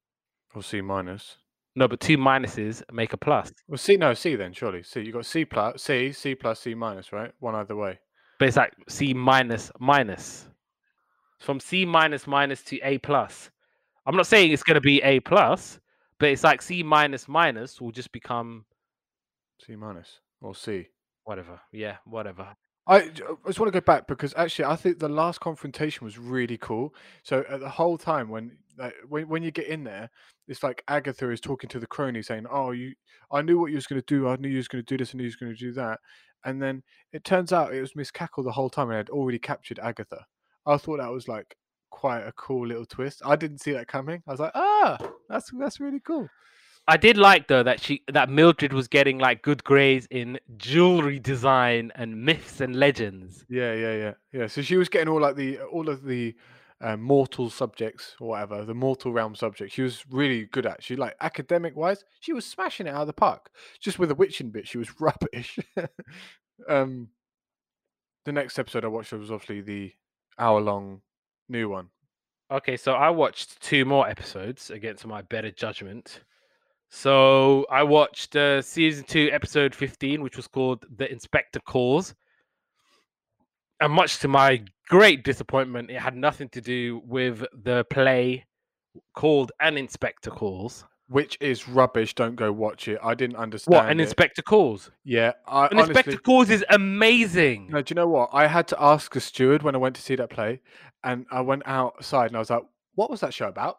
or 0.54 0.62
C 0.62 0.80
minus. 0.80 1.36
No, 1.76 1.88
but 1.88 2.00
two 2.00 2.16
minuses 2.16 2.82
make 2.92 3.12
a 3.12 3.16
plus. 3.16 3.52
Well, 3.66 3.78
C 3.78 3.96
no 3.96 4.14
C 4.14 4.36
then 4.36 4.52
surely 4.52 4.82
C. 4.82 5.00
You 5.00 5.12
got 5.12 5.26
C 5.26 5.44
plus 5.44 5.82
C 5.82 6.12
C 6.12 6.34
plus 6.34 6.60
C 6.60 6.74
minus 6.74 7.12
right? 7.12 7.32
One 7.40 7.54
either 7.54 7.74
way. 7.76 7.98
but 8.38 8.48
it's 8.48 8.56
like 8.56 8.72
C 8.88 9.12
minus 9.14 9.70
minus. 9.80 10.48
From 11.40 11.58
C 11.60 11.84
minus 11.84 12.26
minus 12.26 12.62
to 12.64 12.78
A 12.82 12.98
plus. 12.98 13.50
I'm 14.06 14.16
not 14.16 14.26
saying 14.26 14.52
it's 14.52 14.62
going 14.62 14.76
to 14.76 14.80
be 14.80 15.02
A 15.02 15.20
plus, 15.20 15.80
but 16.18 16.28
it's 16.28 16.44
like 16.44 16.62
C 16.62 16.82
minus 16.82 17.26
minus 17.28 17.80
will 17.80 17.90
just 17.90 18.12
become 18.12 18.64
C 19.66 19.74
minus 19.76 20.20
or 20.40 20.54
C. 20.54 20.88
whatever. 21.24 21.60
Yeah, 21.72 21.96
whatever. 22.04 22.54
I, 22.86 23.08
just 23.46 23.58
want 23.58 23.72
to 23.72 23.80
go 23.80 23.80
back 23.80 24.06
because 24.06 24.34
actually 24.36 24.66
I 24.66 24.76
think 24.76 24.98
the 24.98 25.08
last 25.08 25.40
confrontation 25.40 26.04
was 26.04 26.18
really 26.18 26.58
cool. 26.58 26.94
So 27.22 27.44
at 27.48 27.60
the 27.60 27.68
whole 27.68 27.96
time 27.96 28.28
when 28.28 28.58
like, 28.78 28.94
when 29.08 29.28
when 29.28 29.42
you 29.42 29.50
get 29.50 29.68
in 29.68 29.84
there, 29.84 30.10
it's 30.48 30.62
like 30.62 30.82
Agatha 30.88 31.30
is 31.30 31.40
talking 31.40 31.68
to 31.70 31.78
the 31.78 31.86
crony 31.86 32.22
saying, 32.22 32.46
"Oh, 32.50 32.72
you, 32.72 32.94
I 33.30 33.42
knew 33.42 33.58
what 33.58 33.70
you 33.70 33.76
was 33.76 33.86
going 33.86 34.02
to 34.02 34.06
do. 34.06 34.28
I 34.28 34.36
knew 34.36 34.48
you 34.48 34.58
was 34.58 34.68
going 34.68 34.84
to 34.84 34.86
do 34.86 34.98
this. 34.98 35.14
Knew 35.14 35.22
you 35.22 35.28
was 35.28 35.36
going 35.36 35.54
to 35.54 35.58
do 35.58 35.72
that." 35.72 36.00
And 36.44 36.60
then 36.60 36.82
it 37.12 37.24
turns 37.24 37.52
out 37.52 37.72
it 37.72 37.80
was 37.80 37.96
Miss 37.96 38.10
Cackle 38.10 38.44
the 38.44 38.52
whole 38.52 38.68
time 38.68 38.90
and 38.90 38.96
had 38.96 39.10
already 39.10 39.38
captured 39.38 39.78
Agatha. 39.78 40.26
I 40.66 40.76
thought 40.76 40.98
that 40.98 41.10
was 41.10 41.28
like 41.28 41.56
quite 41.90 42.26
a 42.26 42.32
cool 42.32 42.66
little 42.66 42.84
twist. 42.84 43.22
I 43.24 43.36
didn't 43.36 43.58
see 43.58 43.72
that 43.72 43.88
coming. 43.88 44.22
I 44.26 44.30
was 44.30 44.40
like, 44.40 44.52
"Ah, 44.54 44.98
that's 45.28 45.50
that's 45.58 45.80
really 45.80 46.00
cool." 46.00 46.28
I 46.86 46.96
did 46.98 47.16
like 47.16 47.48
though 47.48 47.62
that 47.62 47.80
she 47.80 48.02
that 48.12 48.28
Mildred 48.28 48.72
was 48.72 48.88
getting 48.88 49.18
like 49.18 49.42
good 49.42 49.64
grades 49.64 50.06
in 50.10 50.38
jewelry 50.56 51.18
design 51.18 51.92
and 51.94 52.24
myths 52.24 52.60
and 52.60 52.76
legends. 52.76 53.44
Yeah, 53.48 53.72
yeah, 53.72 53.94
yeah, 53.96 54.14
yeah. 54.32 54.46
So 54.48 54.60
she 54.60 54.76
was 54.76 54.88
getting 54.88 55.08
all 55.08 55.20
like 55.20 55.36
the 55.36 55.60
all 55.60 55.88
of 55.88 56.04
the 56.04 56.34
uh, 56.80 56.96
mortal 56.98 57.48
subjects 57.48 58.14
or 58.20 58.28
whatever, 58.28 58.64
the 58.64 58.74
mortal 58.74 59.12
realm 59.12 59.34
subject. 59.34 59.72
She 59.72 59.80
was 59.80 60.04
really 60.10 60.44
good 60.44 60.66
at. 60.66 60.82
She 60.82 60.96
like 60.96 61.16
academic 61.20 61.74
wise, 61.74 62.04
she 62.20 62.34
was 62.34 62.44
smashing 62.44 62.86
it 62.86 62.90
out 62.90 63.02
of 63.02 63.06
the 63.06 63.14
park. 63.14 63.50
Just 63.80 63.98
with 63.98 64.10
the 64.10 64.14
witching 64.14 64.50
bit, 64.50 64.68
she 64.68 64.78
was 64.78 64.88
rubbish. 65.00 65.58
um, 66.68 67.08
the 68.26 68.32
next 68.32 68.58
episode 68.58 68.84
I 68.84 68.88
watched 68.88 69.12
was 69.12 69.30
obviously 69.30 69.62
the 69.62 69.92
hour 70.38 70.60
long 70.60 71.00
new 71.48 71.70
one. 71.70 71.88
Okay, 72.50 72.76
so 72.76 72.92
I 72.92 73.08
watched 73.08 73.62
two 73.62 73.86
more 73.86 74.06
episodes 74.06 74.70
against 74.70 75.06
my 75.06 75.22
better 75.22 75.50
judgment. 75.50 76.20
So 76.96 77.66
I 77.72 77.82
watched 77.82 78.36
uh, 78.36 78.62
season 78.62 79.04
two, 79.04 79.28
episode 79.32 79.74
15, 79.74 80.22
which 80.22 80.36
was 80.36 80.46
called 80.46 80.84
The 80.96 81.10
Inspector 81.10 81.58
Calls. 81.66 82.14
And 83.80 83.92
much 83.92 84.20
to 84.20 84.28
my 84.28 84.62
great 84.88 85.24
disappointment, 85.24 85.90
it 85.90 85.98
had 85.98 86.14
nothing 86.16 86.48
to 86.50 86.60
do 86.60 87.02
with 87.04 87.44
the 87.52 87.84
play 87.90 88.46
called 89.12 89.50
An 89.60 89.76
Inspector 89.76 90.30
Calls. 90.30 90.84
Which 91.08 91.36
is 91.40 91.68
rubbish. 91.68 92.14
Don't 92.14 92.36
go 92.36 92.52
watch 92.52 92.86
it. 92.86 93.00
I 93.02 93.14
didn't 93.14 93.36
understand. 93.36 93.74
What? 93.74 93.90
An 93.90 93.98
it. 93.98 94.04
Inspector 94.04 94.42
Calls? 94.42 94.92
Yeah, 95.02 95.32
I 95.48 95.66
An 95.66 95.78
honestly, 95.78 95.90
Inspector 95.90 96.18
Calls 96.18 96.48
is 96.48 96.64
amazing. 96.70 97.70
No, 97.70 97.82
do 97.82 97.90
you 97.90 97.96
know 97.96 98.08
what? 98.08 98.30
I 98.32 98.46
had 98.46 98.68
to 98.68 98.80
ask 98.80 99.14
a 99.16 99.20
steward 99.20 99.64
when 99.64 99.74
I 99.74 99.78
went 99.78 99.96
to 99.96 100.02
see 100.02 100.14
that 100.14 100.30
play, 100.30 100.60
and 101.02 101.26
I 101.32 101.40
went 101.40 101.64
outside 101.66 102.28
and 102.28 102.36
I 102.36 102.38
was 102.38 102.50
like, 102.50 102.62
"What 102.94 103.10
was 103.10 103.20
that 103.20 103.34
show 103.34 103.48
about?" 103.48 103.78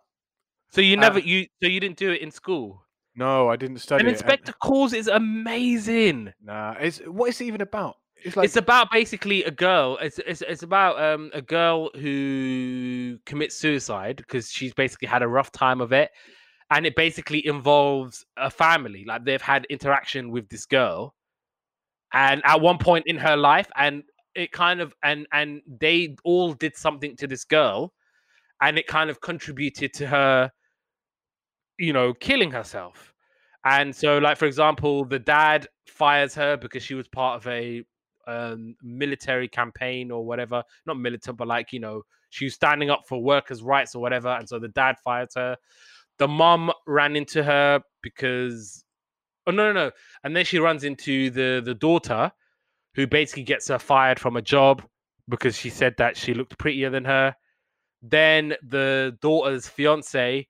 So 0.72 0.82
you 0.82 0.98
never 0.98 1.20
you 1.20 1.48
so 1.64 1.70
you 1.70 1.80
didn't 1.80 1.98
do 1.98 2.12
it 2.12 2.22
in 2.22 2.30
school. 2.30 2.85
No, 3.16 3.50
I 3.50 3.56
didn't 3.56 3.80
study 3.80 4.02
An 4.02 4.08
and- 4.08 4.16
Inspector 4.16 4.52
Calls 4.62 4.94
is 4.94 5.08
amazing. 5.08 6.34
Nah, 6.44 6.76
it's 6.80 7.00
what 7.00 7.30
is 7.30 7.42
it 7.42 7.46
even 7.46 7.62
about? 7.62 7.96
It's 8.24 8.36
like 8.36 8.46
it's 8.46 8.56
about 8.58 8.92
basically 8.92 9.44
a 9.44 9.52
girl. 9.52 9.98
It's 10.02 10.20
it's, 10.20 10.42
it's 10.42 10.64
about 10.64 11.02
um 11.02 11.32
a 11.34 11.42
girl 11.42 11.90
who 11.96 13.18
commits 13.26 13.56
suicide 13.58 14.18
because 14.18 14.50
she's 14.50 14.74
basically 14.74 15.08
had 15.08 15.22
a 15.22 15.28
rough 15.28 15.52
time 15.52 15.80
of 15.82 15.92
it, 15.92 16.12
and 16.72 16.86
it 16.86 16.96
basically 16.96 17.46
involves 17.46 18.26
a 18.38 18.50
family. 18.50 19.04
Like 19.06 19.26
they've 19.26 19.42
had 19.42 19.66
interaction 19.66 20.32
with 20.32 20.50
this 20.50 20.66
girl, 20.66 21.14
and 22.14 22.42
at 22.46 22.62
one 22.62 22.78
point 22.80 23.06
in 23.08 23.18
her 23.18 23.38
life, 23.38 23.70
and 23.76 24.04
it 24.34 24.52
kind 24.52 24.82
of 24.82 24.94
and 25.04 25.28
and 25.32 25.62
they 25.68 26.16
all 26.24 26.54
did 26.54 26.76
something 26.76 27.16
to 27.18 27.28
this 27.28 27.46
girl, 27.46 27.94
and 28.62 28.80
it 28.80 28.88
kind 28.88 29.10
of 29.10 29.22
contributed 29.22 29.94
to 29.94 30.08
her, 30.08 30.52
you 31.78 31.94
know, 31.94 32.14
killing 32.14 32.52
herself. 32.52 33.14
And 33.64 33.96
so, 33.96 34.20
like 34.20 34.38
for 34.38 34.46
example, 34.46 35.06
the 35.06 35.20
dad 35.20 35.68
fires 35.88 36.36
her 36.36 36.58
because 36.58 36.84
she 36.84 36.94
was 36.94 37.08
part 37.08 37.38
of 37.38 37.48
a 37.48 37.84
um, 38.28 38.76
military 38.84 39.48
campaign 39.48 40.12
or 40.12 40.26
whatever. 40.26 40.64
Not 40.86 41.00
militant, 41.00 41.38
but 41.38 41.48
like 41.48 41.74
you 41.74 41.80
know, 41.80 42.04
she 42.30 42.46
was 42.46 42.54
standing 42.54 42.90
up 42.90 43.04
for 43.08 43.22
workers' 43.22 43.64
rights 43.64 43.96
or 43.96 44.02
whatever. 44.02 44.30
And 44.30 44.48
so 44.48 44.60
the 44.60 44.68
dad 44.70 44.98
fires 45.04 45.34
her. 45.36 45.58
The 46.18 46.28
mom 46.28 46.72
ran 46.88 47.16
into 47.16 47.44
her 47.44 47.82
because, 48.02 48.86
oh 49.48 49.52
no, 49.52 49.72
no, 49.72 49.88
no. 49.88 49.92
And 50.24 50.36
then 50.36 50.46
she 50.46 50.60
runs 50.60 50.84
into 50.84 51.30
the 51.30 51.62
the 51.64 51.74
daughter, 51.74 52.32
who 52.96 53.08
basically 53.08 53.44
gets 53.44 53.68
her 53.68 53.80
fired 53.80 54.20
from 54.20 54.38
a 54.38 54.42
job 54.42 54.84
because 55.28 55.58
she 55.58 55.70
said 55.70 55.96
that 55.98 56.18
she 56.18 56.34
looked 56.34 56.58
prettier 56.58 56.90
than 56.90 57.06
her. 57.06 57.36
Then 58.02 58.56
the 58.62 59.18
daughter's 59.22 59.68
fiance, 59.68 60.48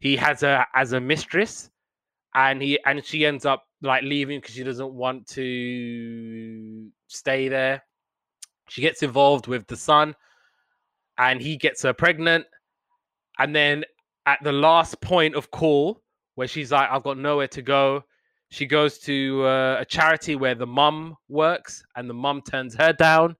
he 0.00 0.16
has 0.16 0.42
her 0.42 0.64
as 0.74 0.92
a 0.92 1.00
mistress, 1.00 1.70
and 2.34 2.62
he 2.62 2.78
and 2.84 3.04
she 3.04 3.26
ends 3.26 3.44
up 3.44 3.64
like 3.82 4.02
leaving 4.04 4.40
because 4.40 4.54
she 4.54 4.62
doesn't 4.62 4.92
want 4.92 5.26
to 5.28 6.88
stay 7.08 7.48
there. 7.48 7.82
She 8.68 8.82
gets 8.82 9.02
involved 9.02 9.46
with 9.46 9.66
the 9.66 9.76
son, 9.76 10.14
and 11.18 11.40
he 11.40 11.56
gets 11.56 11.82
her 11.82 11.92
pregnant. 11.92 12.46
And 13.38 13.54
then 13.54 13.84
at 14.26 14.42
the 14.42 14.52
last 14.52 15.00
point 15.00 15.34
of 15.34 15.50
call, 15.50 16.02
where 16.36 16.48
she's 16.48 16.70
like, 16.70 16.88
"I've 16.90 17.02
got 17.02 17.18
nowhere 17.18 17.48
to 17.48 17.62
go," 17.62 18.04
she 18.50 18.66
goes 18.66 18.98
to 19.00 19.44
uh, 19.44 19.76
a 19.80 19.84
charity 19.84 20.36
where 20.36 20.54
the 20.54 20.66
mum 20.66 21.16
works, 21.28 21.82
and 21.96 22.08
the 22.08 22.14
mum 22.14 22.42
turns 22.42 22.74
her 22.76 22.92
down. 22.92 23.36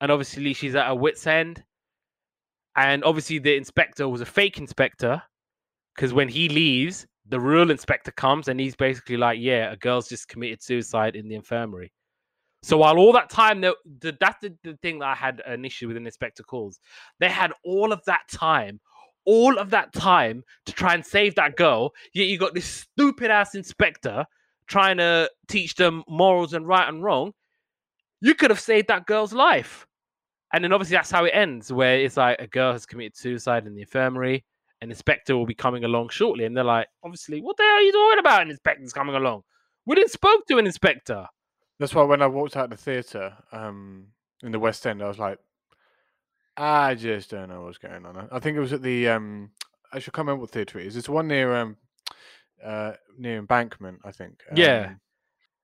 And 0.00 0.12
obviously, 0.12 0.52
she's 0.52 0.74
at 0.74 0.86
her 0.86 0.94
wits' 0.94 1.26
end. 1.26 1.64
And 2.76 3.02
obviously, 3.02 3.38
the 3.38 3.56
inspector 3.56 4.08
was 4.08 4.20
a 4.20 4.26
fake 4.26 4.58
inspector 4.58 5.22
because 5.98 6.12
when 6.14 6.28
he 6.28 6.48
leaves, 6.48 7.08
the 7.28 7.40
real 7.40 7.72
inspector 7.72 8.12
comes 8.12 8.46
and 8.46 8.60
he's 8.60 8.76
basically 8.76 9.16
like, 9.16 9.40
"Yeah, 9.40 9.72
a 9.72 9.76
girl's 9.76 10.08
just 10.08 10.28
committed 10.28 10.62
suicide 10.62 11.16
in 11.16 11.26
the 11.26 11.34
infirmary." 11.34 11.92
So 12.62 12.78
while 12.78 12.98
all 12.98 13.12
that 13.14 13.30
time, 13.30 13.60
the, 13.60 13.74
that's 14.20 14.40
the, 14.40 14.54
the 14.62 14.76
thing 14.80 15.00
that 15.00 15.08
I 15.08 15.14
had 15.16 15.42
an 15.44 15.64
issue 15.64 15.88
with 15.88 15.96
in 15.96 16.06
Inspector 16.06 16.42
Calls. 16.44 16.78
They 17.18 17.28
had 17.28 17.52
all 17.64 17.92
of 17.92 18.04
that 18.06 18.28
time, 18.30 18.80
all 19.26 19.58
of 19.58 19.70
that 19.70 19.92
time 19.92 20.44
to 20.66 20.72
try 20.72 20.94
and 20.94 21.04
save 21.04 21.34
that 21.34 21.56
girl. 21.56 21.90
Yet 22.14 22.28
you 22.28 22.38
got 22.38 22.54
this 22.54 22.66
stupid 22.66 23.32
ass 23.32 23.56
inspector 23.56 24.24
trying 24.68 24.98
to 24.98 25.28
teach 25.48 25.74
them 25.74 26.04
morals 26.08 26.52
and 26.52 26.66
right 26.66 26.88
and 26.88 27.02
wrong. 27.02 27.32
You 28.20 28.34
could 28.34 28.50
have 28.50 28.60
saved 28.60 28.86
that 28.88 29.06
girl's 29.06 29.32
life. 29.32 29.84
And 30.52 30.62
then 30.62 30.72
obviously 30.72 30.96
that's 30.96 31.10
how 31.10 31.24
it 31.24 31.32
ends, 31.34 31.72
where 31.72 31.98
it's 31.98 32.16
like 32.16 32.40
a 32.40 32.46
girl 32.46 32.72
has 32.72 32.86
committed 32.86 33.16
suicide 33.16 33.66
in 33.66 33.74
the 33.74 33.82
infirmary. 33.82 34.44
An 34.80 34.90
inspector 34.90 35.36
will 35.36 35.46
be 35.46 35.54
coming 35.54 35.84
along 35.84 36.10
shortly, 36.10 36.44
and 36.44 36.56
they're 36.56 36.64
like, 36.64 36.86
obviously, 37.02 37.40
what 37.40 37.56
the 37.56 37.64
hell 37.64 37.74
are 37.74 37.80
you 37.80 37.92
talking 37.92 38.18
about? 38.20 38.42
An 38.42 38.50
inspector's 38.50 38.92
coming 38.92 39.16
along. 39.16 39.42
We 39.86 39.96
didn't 39.96 40.12
spoke 40.12 40.46
to 40.46 40.58
an 40.58 40.66
inspector. 40.66 41.26
That's 41.78 41.94
why 41.94 42.02
when 42.02 42.22
I 42.22 42.26
walked 42.26 42.56
out 42.56 42.64
of 42.64 42.70
the 42.70 42.76
theatre 42.76 43.36
um, 43.52 44.08
in 44.42 44.52
the 44.52 44.58
West 44.58 44.86
End, 44.86 45.02
I 45.02 45.08
was 45.08 45.18
like, 45.18 45.38
I 46.56 46.94
just 46.94 47.30
don't 47.30 47.48
know 47.48 47.62
what's 47.62 47.78
going 47.78 48.04
on. 48.04 48.28
I 48.30 48.38
think 48.38 48.56
it 48.56 48.60
was 48.60 48.72
at 48.72 48.82
the 48.82 49.08
um, 49.08 49.50
I 49.92 49.98
should 49.98 50.12
can't 50.12 50.26
remember 50.26 50.42
what 50.42 50.50
theatre 50.50 50.78
it 50.78 50.86
is. 50.86 50.96
It's 50.96 51.08
one 51.08 51.28
near 51.28 51.54
um, 51.56 51.76
uh, 52.64 52.92
near 53.16 53.38
Embankment, 53.38 54.00
I 54.04 54.10
think. 54.10 54.40
Yeah. 54.54 54.86
Um, 54.88 55.00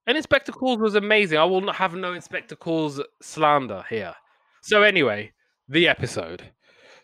And 0.07 0.17
Inspector 0.17 0.53
Calls 0.53 0.79
was 0.79 0.95
amazing. 0.95 1.39
I 1.39 1.45
will 1.45 1.61
not 1.61 1.77
have 1.77 1.95
no 1.95 2.13
Inspector 2.13 2.55
Calls 2.57 3.01
slander 3.23 3.85
here. 3.89 4.15
So 4.63 4.83
anyway, 4.83 5.33
the 5.69 5.89
episode. 5.89 6.43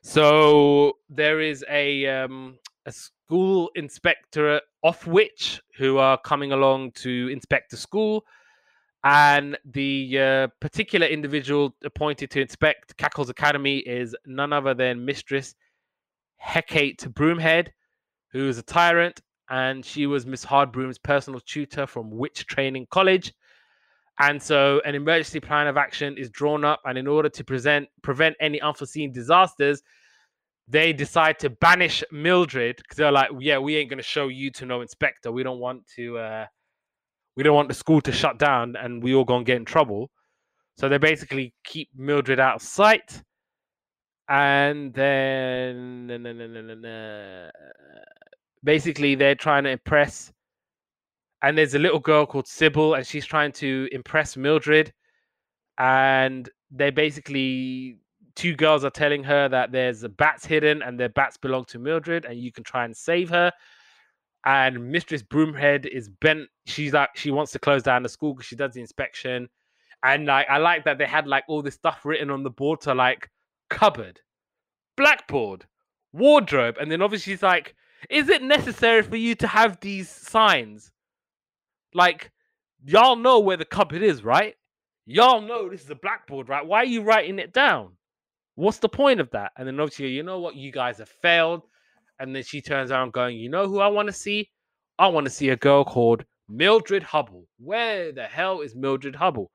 So 0.02 0.94
there 1.08 1.40
is 1.40 1.64
a 1.68 2.06
um, 2.06 2.58
a 2.86 2.92
school 2.92 3.70
inspectorate 3.74 4.62
off 4.82 5.06
which 5.06 5.60
who 5.76 5.98
are 5.98 6.18
coming 6.18 6.52
along 6.52 6.92
to 6.92 7.28
inspect 7.30 7.70
the 7.70 7.76
school, 7.76 8.24
and 9.04 9.58
the 9.64 10.18
uh, 10.18 10.46
particular 10.60 11.06
individual 11.06 11.74
appointed 11.84 12.30
to 12.30 12.40
inspect 12.40 12.96
Cackle's 12.96 13.30
Academy 13.30 13.78
is 13.78 14.16
none 14.26 14.52
other 14.52 14.74
than 14.74 15.04
Mistress 15.04 15.54
Hecate 16.36 17.06
Broomhead, 17.12 17.68
who 18.32 18.48
is 18.48 18.56
a 18.56 18.62
tyrant, 18.62 19.20
and 19.50 19.84
she 19.84 20.06
was 20.06 20.24
Miss 20.24 20.44
Hardbroom's 20.44 20.98
personal 20.98 21.40
tutor 21.40 21.86
from 21.86 22.10
Witch 22.10 22.46
Training 22.46 22.86
College. 22.90 23.34
And 24.20 24.42
so 24.42 24.82
an 24.84 24.94
emergency 24.94 25.40
plan 25.40 25.66
of 25.66 25.78
action 25.78 26.18
is 26.18 26.28
drawn 26.28 26.62
up, 26.64 26.80
and 26.84 26.98
in 26.98 27.06
order 27.06 27.30
to 27.30 27.44
present 27.44 27.88
prevent 28.02 28.36
any 28.38 28.60
unforeseen 28.60 29.12
disasters, 29.12 29.82
they 30.68 30.92
decide 30.92 31.38
to 31.38 31.48
banish 31.48 32.04
Mildred 32.12 32.76
because 32.76 32.96
they're 32.98 33.10
like, 33.10 33.30
"Yeah, 33.38 33.58
we 33.58 33.76
ain't 33.76 33.88
gonna 33.88 34.02
show 34.02 34.28
you 34.28 34.50
to 34.52 34.66
no 34.66 34.82
inspector. 34.82 35.32
We 35.32 35.42
don't 35.42 35.58
want 35.58 35.86
to. 35.96 36.18
Uh, 36.18 36.46
we 37.34 37.42
don't 37.42 37.54
want 37.54 37.68
the 37.68 37.74
school 37.74 38.02
to 38.02 38.12
shut 38.12 38.38
down, 38.38 38.76
and 38.76 39.02
we 39.02 39.14
all 39.14 39.24
gonna 39.24 39.44
get 39.44 39.56
in 39.56 39.64
trouble." 39.64 40.10
So 40.76 40.88
they 40.88 40.98
basically 40.98 41.54
keep 41.64 41.88
Mildred 41.94 42.38
out 42.40 42.56
of 42.56 42.62
sight, 42.62 43.22
and 44.28 44.92
then 44.92 46.08
basically 48.62 49.14
they're 49.14 49.34
trying 49.34 49.64
to 49.64 49.70
impress 49.70 50.32
and 51.42 51.56
there's 51.56 51.74
a 51.74 51.78
little 51.78 51.98
girl 51.98 52.26
called 52.26 52.46
Sybil, 52.46 52.94
and 52.94 53.06
she's 53.06 53.26
trying 53.26 53.52
to 53.52 53.88
impress 53.92 54.36
Mildred. 54.36 54.92
And 55.78 56.48
they 56.70 56.90
basically 56.90 57.98
two 58.36 58.54
girls 58.54 58.84
are 58.84 58.90
telling 58.90 59.24
her 59.24 59.48
that 59.48 59.72
there's 59.72 60.06
bats 60.06 60.44
hidden, 60.46 60.82
and 60.82 60.98
their 60.98 61.08
bats 61.08 61.36
belong 61.36 61.64
to 61.66 61.78
Mildred, 61.78 62.24
and 62.24 62.38
you 62.38 62.52
can 62.52 62.64
try 62.64 62.84
and 62.84 62.96
save 62.96 63.30
her. 63.30 63.52
And 64.44 64.90
Mistress 64.90 65.22
Broomhead 65.22 65.86
is 65.86 66.08
bent. 66.08 66.48
She's 66.66 66.92
like 66.92 67.10
she 67.14 67.30
wants 67.30 67.52
to 67.52 67.58
close 67.58 67.82
down 67.82 68.02
the 68.02 68.08
school 68.08 68.34
because 68.34 68.46
she 68.46 68.56
does 68.56 68.72
the 68.74 68.80
inspection. 68.80 69.48
And 70.02 70.26
like 70.26 70.48
I 70.48 70.58
like 70.58 70.84
that 70.84 70.98
they 70.98 71.06
had 71.06 71.26
like 71.26 71.44
all 71.48 71.62
this 71.62 71.74
stuff 71.74 72.04
written 72.04 72.30
on 72.30 72.42
the 72.42 72.50
board 72.50 72.80
to 72.82 72.94
like 72.94 73.28
cupboard, 73.68 74.20
blackboard, 74.96 75.66
wardrobe, 76.12 76.76
and 76.80 76.90
then 76.90 77.02
obviously 77.02 77.34
it's 77.34 77.42
like, 77.42 77.74
is 78.08 78.28
it 78.30 78.42
necessary 78.42 79.02
for 79.02 79.16
you 79.16 79.34
to 79.36 79.46
have 79.46 79.78
these 79.80 80.08
signs? 80.08 80.90
Like, 81.94 82.30
y'all 82.84 83.16
know 83.16 83.40
where 83.40 83.56
the 83.56 83.64
cupboard 83.64 84.02
is, 84.02 84.22
right? 84.24 84.54
Y'all 85.06 85.40
know 85.40 85.68
this 85.68 85.82
is 85.82 85.90
a 85.90 85.94
blackboard, 85.94 86.48
right? 86.48 86.64
Why 86.66 86.78
are 86.78 86.84
you 86.84 87.02
writing 87.02 87.38
it 87.38 87.52
down? 87.52 87.96
What's 88.54 88.78
the 88.78 88.88
point 88.88 89.20
of 89.20 89.30
that? 89.30 89.52
And 89.56 89.66
then 89.66 89.80
obviously, 89.80 90.08
you 90.08 90.22
know 90.22 90.40
what? 90.40 90.54
You 90.54 90.70
guys 90.70 90.98
have 90.98 91.08
failed. 91.08 91.62
And 92.18 92.36
then 92.36 92.42
she 92.42 92.60
turns 92.60 92.90
around 92.90 93.12
going, 93.12 93.38
you 93.38 93.48
know 93.48 93.66
who 93.66 93.80
I 93.80 93.88
want 93.88 94.08
to 94.08 94.12
see? 94.12 94.50
I 94.98 95.08
want 95.08 95.24
to 95.24 95.30
see 95.30 95.48
a 95.48 95.56
girl 95.56 95.84
called 95.84 96.24
Mildred 96.48 97.02
Hubble. 97.02 97.46
Where 97.58 98.12
the 98.12 98.24
hell 98.24 98.60
is 98.60 98.76
Mildred 98.76 99.16
Hubble? 99.16 99.50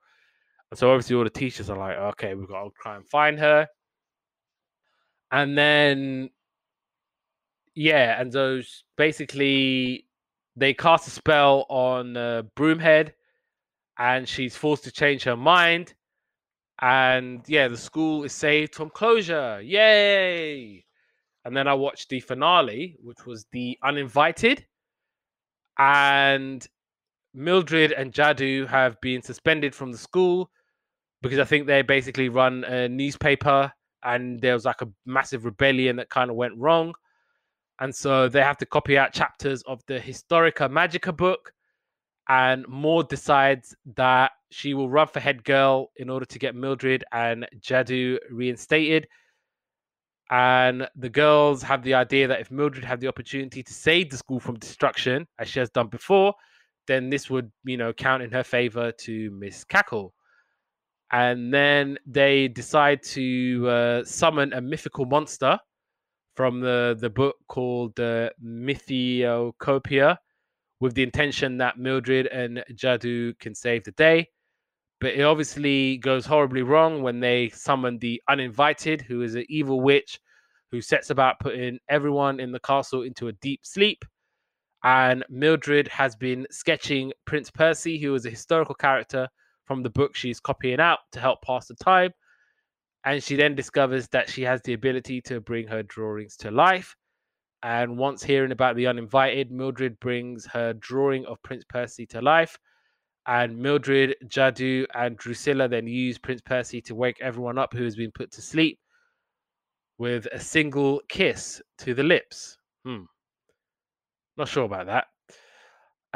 And 0.70 0.78
so 0.78 0.90
obviously 0.90 1.14
all 1.16 1.24
the 1.24 1.30
teachers 1.30 1.70
are 1.70 1.78
like, 1.78 1.96
okay, 1.96 2.34
we've 2.34 2.48
got 2.48 2.64
to 2.64 2.70
try 2.82 2.96
and 2.96 3.06
find 3.08 3.38
her. 3.38 3.68
and 5.30 5.56
then 5.56 6.30
yeah, 7.74 8.20
and 8.20 8.32
those 8.32 8.84
basically 8.96 10.05
they 10.56 10.74
cast 10.74 11.06
a 11.06 11.10
spell 11.10 11.66
on 11.68 12.16
uh, 12.16 12.42
Broomhead, 12.56 13.12
and 13.98 14.28
she's 14.28 14.56
forced 14.56 14.84
to 14.84 14.90
change 14.90 15.24
her 15.24 15.36
mind. 15.36 15.94
And 16.80 17.42
yeah, 17.46 17.68
the 17.68 17.76
school 17.76 18.24
is 18.24 18.32
saved 18.32 18.74
from 18.74 18.90
closure. 18.90 19.60
Yay! 19.62 20.84
And 21.44 21.56
then 21.56 21.68
I 21.68 21.74
watched 21.74 22.08
the 22.08 22.20
finale, 22.20 22.96
which 23.02 23.24
was 23.24 23.46
the 23.52 23.78
Uninvited, 23.82 24.66
and 25.78 26.66
Mildred 27.34 27.92
and 27.92 28.12
Jadu 28.12 28.66
have 28.66 29.00
been 29.00 29.22
suspended 29.22 29.74
from 29.74 29.92
the 29.92 29.98
school 29.98 30.50
because 31.22 31.38
I 31.38 31.44
think 31.44 31.66
they 31.66 31.82
basically 31.82 32.28
run 32.28 32.64
a 32.64 32.88
newspaper 32.88 33.72
and 34.02 34.40
there 34.40 34.54
was 34.54 34.64
like 34.64 34.80
a 34.80 34.88
massive 35.04 35.44
rebellion 35.44 35.96
that 35.96 36.08
kind 36.08 36.30
of 36.30 36.36
went 36.36 36.56
wrong. 36.56 36.94
And 37.80 37.94
so 37.94 38.28
they 38.28 38.40
have 38.40 38.56
to 38.58 38.66
copy 38.66 38.96
out 38.96 39.12
chapters 39.12 39.62
of 39.62 39.82
the 39.86 39.98
Historica 40.00 40.70
Magica 40.70 41.14
book. 41.14 41.52
And 42.28 42.66
Maud 42.66 43.08
decides 43.08 43.76
that 43.94 44.32
she 44.50 44.74
will 44.74 44.88
run 44.88 45.06
for 45.06 45.20
head 45.20 45.44
girl 45.44 45.92
in 45.96 46.08
order 46.08 46.26
to 46.26 46.38
get 46.38 46.54
Mildred 46.54 47.04
and 47.12 47.46
Jadu 47.60 48.18
reinstated. 48.30 49.06
And 50.30 50.88
the 50.96 51.08
girls 51.08 51.62
have 51.62 51.82
the 51.82 51.94
idea 51.94 52.26
that 52.26 52.40
if 52.40 52.50
Mildred 52.50 52.84
had 52.84 53.00
the 53.00 53.06
opportunity 53.06 53.62
to 53.62 53.72
save 53.72 54.10
the 54.10 54.16
school 54.16 54.40
from 54.40 54.58
destruction, 54.58 55.26
as 55.38 55.48
she 55.48 55.60
has 55.60 55.70
done 55.70 55.86
before, 55.86 56.34
then 56.88 57.10
this 57.10 57.30
would, 57.30 57.52
you 57.64 57.76
know, 57.76 57.92
count 57.92 58.22
in 58.22 58.32
her 58.32 58.42
favor 58.42 58.90
to 58.92 59.30
Miss 59.30 59.62
Cackle. 59.62 60.12
And 61.12 61.54
then 61.54 61.98
they 62.06 62.48
decide 62.48 63.02
to 63.04 63.68
uh, 63.68 64.04
summon 64.04 64.52
a 64.52 64.60
mythical 64.60 65.04
monster 65.04 65.58
from 66.36 66.60
the, 66.60 66.96
the 67.00 67.10
book 67.10 67.36
called 67.48 67.98
uh, 67.98 68.30
Mythiocopia 68.44 70.18
with 70.80 70.94
the 70.94 71.02
intention 71.02 71.58
that 71.58 71.78
Mildred 71.78 72.26
and 72.26 72.62
Jadu 72.72 73.38
can 73.38 73.54
save 73.54 73.84
the 73.84 73.92
day. 73.92 74.28
But 75.00 75.14
it 75.14 75.22
obviously 75.22 75.98
goes 75.98 76.26
horribly 76.26 76.62
wrong 76.62 77.02
when 77.02 77.20
they 77.20 77.48
summon 77.50 77.98
the 77.98 78.22
uninvited, 78.28 79.02
who 79.02 79.22
is 79.22 79.34
an 79.34 79.44
evil 79.48 79.80
witch 79.80 80.20
who 80.70 80.80
sets 80.80 81.10
about 81.10 81.40
putting 81.40 81.78
everyone 81.88 82.40
in 82.40 82.52
the 82.52 82.60
castle 82.60 83.02
into 83.02 83.28
a 83.28 83.32
deep 83.32 83.60
sleep 83.64 84.04
and 84.86 85.24
Mildred 85.28 85.88
has 85.88 86.14
been 86.14 86.46
sketching 86.50 87.12
Prince 87.24 87.50
Percy, 87.50 87.98
who 87.98 88.14
is 88.14 88.24
a 88.24 88.30
historical 88.30 88.74
character 88.76 89.28
from 89.64 89.82
the 89.82 89.90
book 89.90 90.14
she's 90.14 90.38
copying 90.38 90.78
out 90.78 91.00
to 91.10 91.18
help 91.18 91.42
pass 91.42 91.66
the 91.66 91.74
time. 91.74 92.12
And 93.06 93.22
she 93.22 93.36
then 93.36 93.54
discovers 93.54 94.08
that 94.08 94.28
she 94.28 94.42
has 94.42 94.60
the 94.62 94.72
ability 94.72 95.20
to 95.22 95.40
bring 95.40 95.68
her 95.68 95.84
drawings 95.84 96.36
to 96.38 96.50
life. 96.50 96.96
And 97.62 97.96
once 97.96 98.24
hearing 98.24 98.50
about 98.50 98.74
the 98.74 98.88
uninvited, 98.88 99.52
Mildred 99.52 99.98
brings 100.00 100.44
her 100.46 100.72
drawing 100.72 101.24
of 101.26 101.40
Prince 101.44 101.64
Percy 101.68 102.04
to 102.06 102.20
life. 102.20 102.58
And 103.28 103.58
Mildred, 103.58 104.16
Jadu, 104.26 104.86
and 104.92 105.16
Drusilla 105.16 105.68
then 105.68 105.86
use 105.86 106.18
Prince 106.18 106.42
Percy 106.42 106.80
to 106.82 106.96
wake 106.96 107.16
everyone 107.20 107.58
up 107.58 107.72
who 107.72 107.84
has 107.84 107.94
been 107.94 108.10
put 108.12 108.32
to 108.32 108.42
sleep 108.42 108.80
with 109.98 110.26
a 110.32 110.40
single 110.40 111.00
kiss 111.08 111.62
to 111.78 111.94
the 111.94 112.02
lips. 112.02 112.58
Hmm. 112.84 113.04
Not 114.36 114.48
sure 114.48 114.64
about 114.64 114.86
that. 114.86 115.06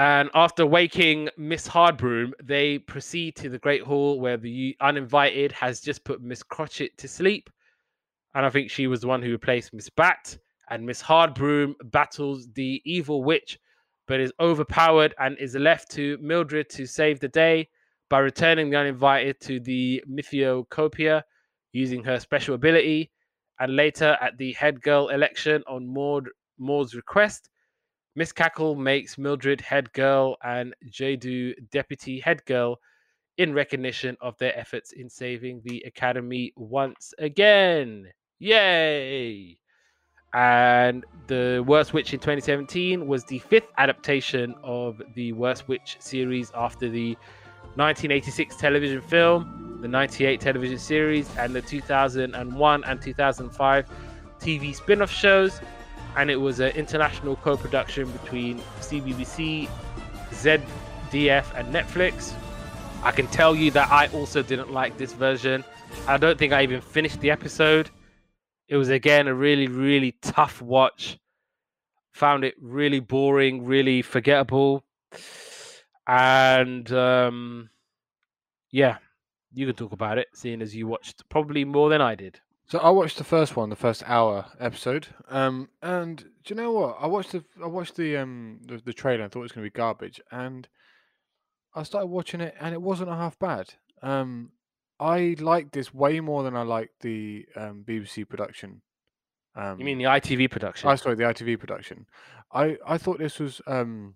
And 0.01 0.31
after 0.33 0.65
waking 0.65 1.29
Miss 1.37 1.69
Hardbroom, 1.69 2.33
they 2.43 2.79
proceed 2.79 3.37
to 3.37 3.51
the 3.51 3.59
Great 3.59 3.83
Hall 3.83 4.19
where 4.19 4.39
the 4.39 4.75
uninvited 4.81 5.53
has 5.53 5.83
just 5.83 6.05
put 6.05 6.23
Miss 6.23 6.43
Cratchit 6.43 6.97
to 6.97 7.07
sleep. 7.07 7.51
And 8.35 8.47
I 8.47 8.49
think 8.49 8.71
she 8.71 8.87
was 8.87 9.03
the 9.03 9.09
one 9.09 9.21
who 9.21 9.31
replaced 9.33 9.75
Miss 9.75 9.91
Bat. 9.91 10.39
And 10.71 10.87
Miss 10.87 11.03
Hardbroom 11.03 11.75
battles 11.91 12.49
the 12.55 12.81
evil 12.87 13.23
witch, 13.23 13.59
but 14.09 14.21
is 14.21 14.33
overpowered 14.41 15.15
and 15.19 15.37
is 15.37 15.55
left 15.55 15.91
to 15.91 16.17
Mildred 16.23 16.71
to 16.71 16.87
save 16.87 17.21
the 17.21 17.29
day 17.29 17.69
by 18.09 18.21
returning 18.21 18.71
the 18.71 18.79
uninvited 18.79 19.39
to 19.43 19.61
the 19.61 20.03
Mythiocopia 20.11 21.25
using 21.73 22.03
her 22.05 22.19
special 22.19 22.55
ability. 22.55 23.11
And 23.59 23.77
later 23.77 24.17
at 24.23 24.39
the 24.39 24.55
head 24.55 24.81
girl 24.81 25.09
election 25.09 25.63
on 25.69 25.87
Maud, 25.87 26.31
Maud's 26.59 26.95
request, 26.95 27.50
Miss 28.17 28.33
Cackle 28.33 28.75
makes 28.75 29.19
Mildred 29.19 29.61
head 29.61 29.93
girl 29.93 30.37
and 30.43 30.75
Jadu 30.91 31.55
deputy 31.71 32.19
head 32.19 32.45
girl 32.45 32.81
in 33.39 33.55
recognition 33.55 34.17
of 34.21 34.37
their 34.39 34.57
efforts 34.59 34.93
in 34.93 35.09
saving 35.09 35.63
the 35.65 35.83
academy 35.87 36.53
once 36.57 37.15
again. 37.19 38.09
Yay! 38.41 39.57
And 40.35 41.05
The 41.29 41.65
Worst 41.67 41.93
Witch 41.93 42.13
in 42.13 42.19
2017 42.21 43.07
was 43.07 43.25
the 43.25 43.39
fifth 43.39 43.69
adaptation 43.79 44.55
of 44.63 45.01
the 45.15 45.33
Worst 45.33 45.69
Witch 45.69 45.97
series 46.01 46.51
after 46.55 46.89
the 46.89 47.15
1986 47.77 48.57
television 48.57 49.01
film, 49.03 49.79
the 49.83 49.89
98 49.89 50.41
television 50.41 50.79
series, 50.79 51.29
and 51.37 51.55
the 51.55 51.63
2001 51.63 52.85
and 52.85 53.03
2005 53.03 53.91
TV 54.41 54.75
spin 54.75 55.03
off 55.03 55.11
shows 55.11 55.61
and 56.17 56.31
it 56.31 56.37
was 56.37 56.61
an 56.61 56.73
international 56.73 57.37
co-production 57.37 58.11
between 58.11 58.59
CBBC, 58.81 59.69
ZDF, 60.31 61.59
and 61.59 61.75
Netflix. 61.75 62.33
I 63.03 63.13
can 63.13 63.27
tell 63.29 63.55
you 63.55 63.71
that 63.73 63.91
I 63.91 64.09
also 64.09 64.43
didn't 64.43 64.73
like 64.73 64.99
this 64.99 65.13
version. 65.13 65.65
I 66.07 66.17
don't 66.19 66.39
think 66.39 66.53
I 66.53 66.63
even 66.63 66.81
finished 66.81 67.21
the 67.21 67.31
episode. 67.31 67.91
It 68.69 68.77
was 68.77 68.91
again 68.91 69.27
a 69.27 69.35
really, 69.35 69.69
really 69.69 70.13
tough 70.23 70.61
watch. 70.63 71.19
Found 72.13 72.45
it 72.45 72.55
really 72.61 73.01
boring, 73.01 73.65
really 73.65 74.03
forgettable, 74.03 74.85
and 76.07 76.91
um, 76.93 77.71
yeah, 78.71 78.99
you 79.53 79.67
can 79.67 79.75
talk 79.75 79.93
about 79.93 80.19
it, 80.19 80.29
seeing 80.35 80.61
as 80.61 80.75
you 80.75 80.87
watched 80.87 81.29
probably 81.29 81.65
more 81.65 81.89
than 81.89 82.01
I 82.01 82.15
did. 82.15 82.41
So 82.71 82.79
I 82.79 82.91
watched 82.91 83.19
the 83.19 83.25
first 83.25 83.57
one, 83.57 83.69
the 83.69 83.75
first 83.75 84.05
hour 84.07 84.47
episode, 84.61 85.09
um, 85.29 85.71
and 85.83 86.19
do 86.19 86.55
you 86.55 86.55
know 86.55 86.71
what? 86.71 86.99
I 87.01 87.09
watched 87.09 87.33
the 87.33 87.43
I 87.61 87.67
watched 87.67 87.97
the 87.97 88.17
um 88.17 88.61
the, 88.65 88.79
the 88.79 88.93
trailer. 88.93 89.25
and 89.25 89.33
thought 89.33 89.41
it 89.41 89.43
was 89.43 89.51
going 89.51 89.65
to 89.65 89.71
be 89.73 89.77
garbage, 89.77 90.21
and 90.31 90.69
I 91.75 91.83
started 91.83 92.07
watching 92.07 92.41
it, 92.41 92.55
and 92.61 92.73
it 92.73 92.81
wasn't 92.81 93.11
half 93.11 93.37
bad. 93.41 93.75
Um, 94.05 94.53
I 95.01 95.35
liked 95.41 95.73
this 95.73 95.93
way 95.93 96.21
more 96.21 96.45
than 96.45 96.55
I 96.57 96.63
liked 96.63 97.01
the 97.01 97.45
um, 97.57 97.85
BBC 97.85 98.29
production. 98.29 98.83
Um, 99.57 99.81
you 99.81 99.85
mean 99.85 99.99
the 99.99 100.05
ITV 100.05 100.49
production? 100.49 100.89
I 100.89 100.95
sorry, 100.95 101.17
the 101.17 101.25
ITV 101.25 101.59
production. 101.59 102.07
I 102.53 102.77
I 102.87 102.99
thought 102.99 103.19
this 103.19 103.41
was 103.41 103.61
um, 103.67 104.15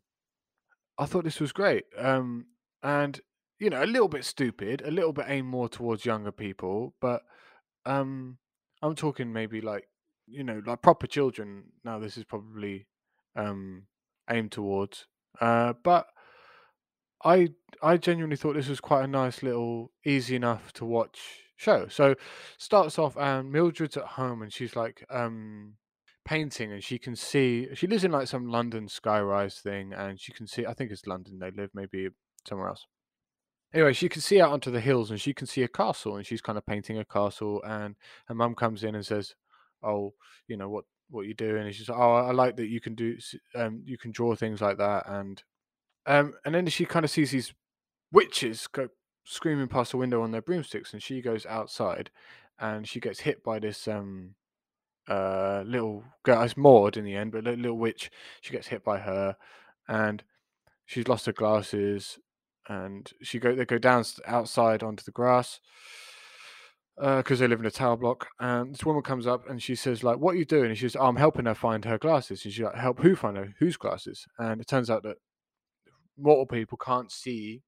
I 0.96 1.06
thought 1.06 1.24
this 1.24 1.40
was 1.40 1.50
great. 1.50 1.86
Um, 1.98 2.46
and 2.84 3.20
you 3.58 3.68
know, 3.68 3.82
a 3.82 3.84
little 3.84 4.06
bit 4.06 4.24
stupid, 4.24 4.80
a 4.86 4.92
little 4.92 5.12
bit 5.12 5.26
aimed 5.26 5.48
more 5.48 5.68
towards 5.68 6.06
younger 6.06 6.30
people, 6.30 6.94
but 7.00 7.22
um 7.84 8.38
I'm 8.84 8.94
talking 8.94 9.32
maybe 9.32 9.60
like 9.62 9.88
you 10.26 10.44
know 10.44 10.62
like 10.66 10.82
proper 10.82 11.06
children. 11.06 11.64
Now 11.84 11.98
this 11.98 12.16
is 12.16 12.24
probably 12.24 12.86
um 13.34 13.86
aimed 14.30 14.52
towards, 14.52 15.06
uh, 15.40 15.72
but 15.82 16.06
I 17.24 17.48
I 17.82 17.96
genuinely 17.96 18.36
thought 18.36 18.54
this 18.54 18.68
was 18.68 18.80
quite 18.80 19.04
a 19.04 19.08
nice 19.08 19.42
little 19.42 19.90
easy 20.04 20.36
enough 20.36 20.72
to 20.74 20.84
watch 20.84 21.40
show. 21.56 21.88
So 21.88 22.14
starts 22.58 22.98
off 22.98 23.16
and 23.16 23.50
Mildred's 23.50 23.96
at 23.96 24.04
home 24.04 24.42
and 24.42 24.52
she's 24.52 24.76
like 24.76 25.04
um 25.10 25.74
painting 26.26 26.72
and 26.72 26.84
she 26.84 26.98
can 26.98 27.16
see 27.16 27.68
she 27.74 27.86
lives 27.86 28.04
in 28.04 28.10
like 28.10 28.28
some 28.28 28.48
London 28.48 28.86
skyrise 28.86 29.60
thing 29.60 29.92
and 29.92 30.20
she 30.20 30.32
can 30.32 30.46
see 30.46 30.66
I 30.66 30.74
think 30.74 30.90
it's 30.90 31.06
London 31.06 31.38
they 31.38 31.50
live 31.50 31.70
maybe 31.74 32.08
somewhere 32.46 32.68
else 32.68 32.86
Anyway, 33.74 33.92
she 33.92 34.08
can 34.08 34.22
see 34.22 34.40
out 34.40 34.52
onto 34.52 34.70
the 34.70 34.80
hills 34.80 35.10
and 35.10 35.20
she 35.20 35.34
can 35.34 35.48
see 35.48 35.64
a 35.64 35.68
castle 35.68 36.16
and 36.16 36.24
she's 36.24 36.40
kind 36.40 36.56
of 36.56 36.64
painting 36.64 36.98
a 36.98 37.04
castle 37.04 37.60
and 37.64 37.96
her 38.26 38.34
mum 38.34 38.54
comes 38.54 38.84
in 38.84 38.94
and 38.94 39.04
says, 39.04 39.34
"Oh, 39.82 40.14
you 40.46 40.56
know 40.56 40.68
what 40.68 40.84
what 41.10 41.26
you're 41.26 41.34
doing?" 41.34 41.64
And 41.66 41.74
she's 41.74 41.88
like, 41.88 41.98
"Oh, 41.98 42.14
I 42.14 42.30
like 42.30 42.56
that 42.56 42.68
you 42.68 42.80
can 42.80 42.94
do 42.94 43.18
um 43.56 43.82
you 43.84 43.98
can 43.98 44.12
draw 44.12 44.36
things 44.36 44.60
like 44.62 44.78
that." 44.78 45.08
And 45.08 45.42
um 46.06 46.34
and 46.44 46.54
then 46.54 46.66
she 46.68 46.86
kind 46.86 47.04
of 47.04 47.10
sees 47.10 47.32
these 47.32 47.54
witches 48.12 48.66
go 48.68 48.88
screaming 49.24 49.68
past 49.68 49.92
the 49.92 49.98
window 49.98 50.22
on 50.22 50.30
their 50.32 50.42
broomsticks 50.42 50.92
and 50.92 51.02
she 51.02 51.20
goes 51.22 51.46
outside 51.46 52.10
and 52.60 52.88
she 52.88 53.00
gets 53.00 53.20
hit 53.20 53.42
by 53.44 53.58
this 53.58 53.88
um 53.88 54.34
uh 55.08 55.62
little 55.66 56.04
girl 56.24 56.42
it's 56.42 56.56
Maud 56.56 56.96
in 56.96 57.04
the 57.04 57.14
end 57.16 57.32
but 57.32 57.44
little, 57.44 57.60
little 57.60 57.78
witch 57.78 58.10
she 58.42 58.52
gets 58.52 58.68
hit 58.68 58.84
by 58.84 58.98
her 58.98 59.36
and 59.88 60.22
she's 60.86 61.08
lost 61.08 61.26
her 61.26 61.32
glasses 61.32 62.18
and 62.68 63.12
she 63.22 63.38
go 63.38 63.54
they 63.54 63.64
go 63.64 63.78
down 63.78 64.04
outside 64.26 64.82
onto 64.82 65.04
the 65.04 65.10
grass 65.10 65.60
because 66.96 67.40
uh, 67.40 67.42
they 67.42 67.48
live 67.48 67.60
in 67.60 67.66
a 67.66 67.70
tower 67.70 67.96
block. 67.96 68.28
And 68.38 68.72
this 68.72 68.84
woman 68.84 69.02
comes 69.02 69.26
up 69.26 69.48
and 69.48 69.62
she 69.62 69.74
says, 69.74 70.04
like, 70.04 70.18
what 70.18 70.34
are 70.34 70.38
you 70.38 70.44
doing? 70.44 70.66
And 70.66 70.78
she 70.78 70.84
says, 70.84 70.96
oh, 70.96 71.06
I'm 71.06 71.16
helping 71.16 71.46
her 71.46 71.54
find 71.54 71.84
her 71.84 71.98
glasses. 71.98 72.44
And 72.44 72.52
she's 72.52 72.64
like, 72.64 72.76
help 72.76 73.00
who 73.00 73.16
find 73.16 73.36
her? 73.36 73.54
Whose 73.58 73.76
glasses? 73.76 74.26
And 74.38 74.60
it 74.60 74.68
turns 74.68 74.90
out 74.90 75.02
that 75.02 75.16
mortal 76.16 76.46
people 76.46 76.78
can't 76.78 77.10
see 77.10 77.62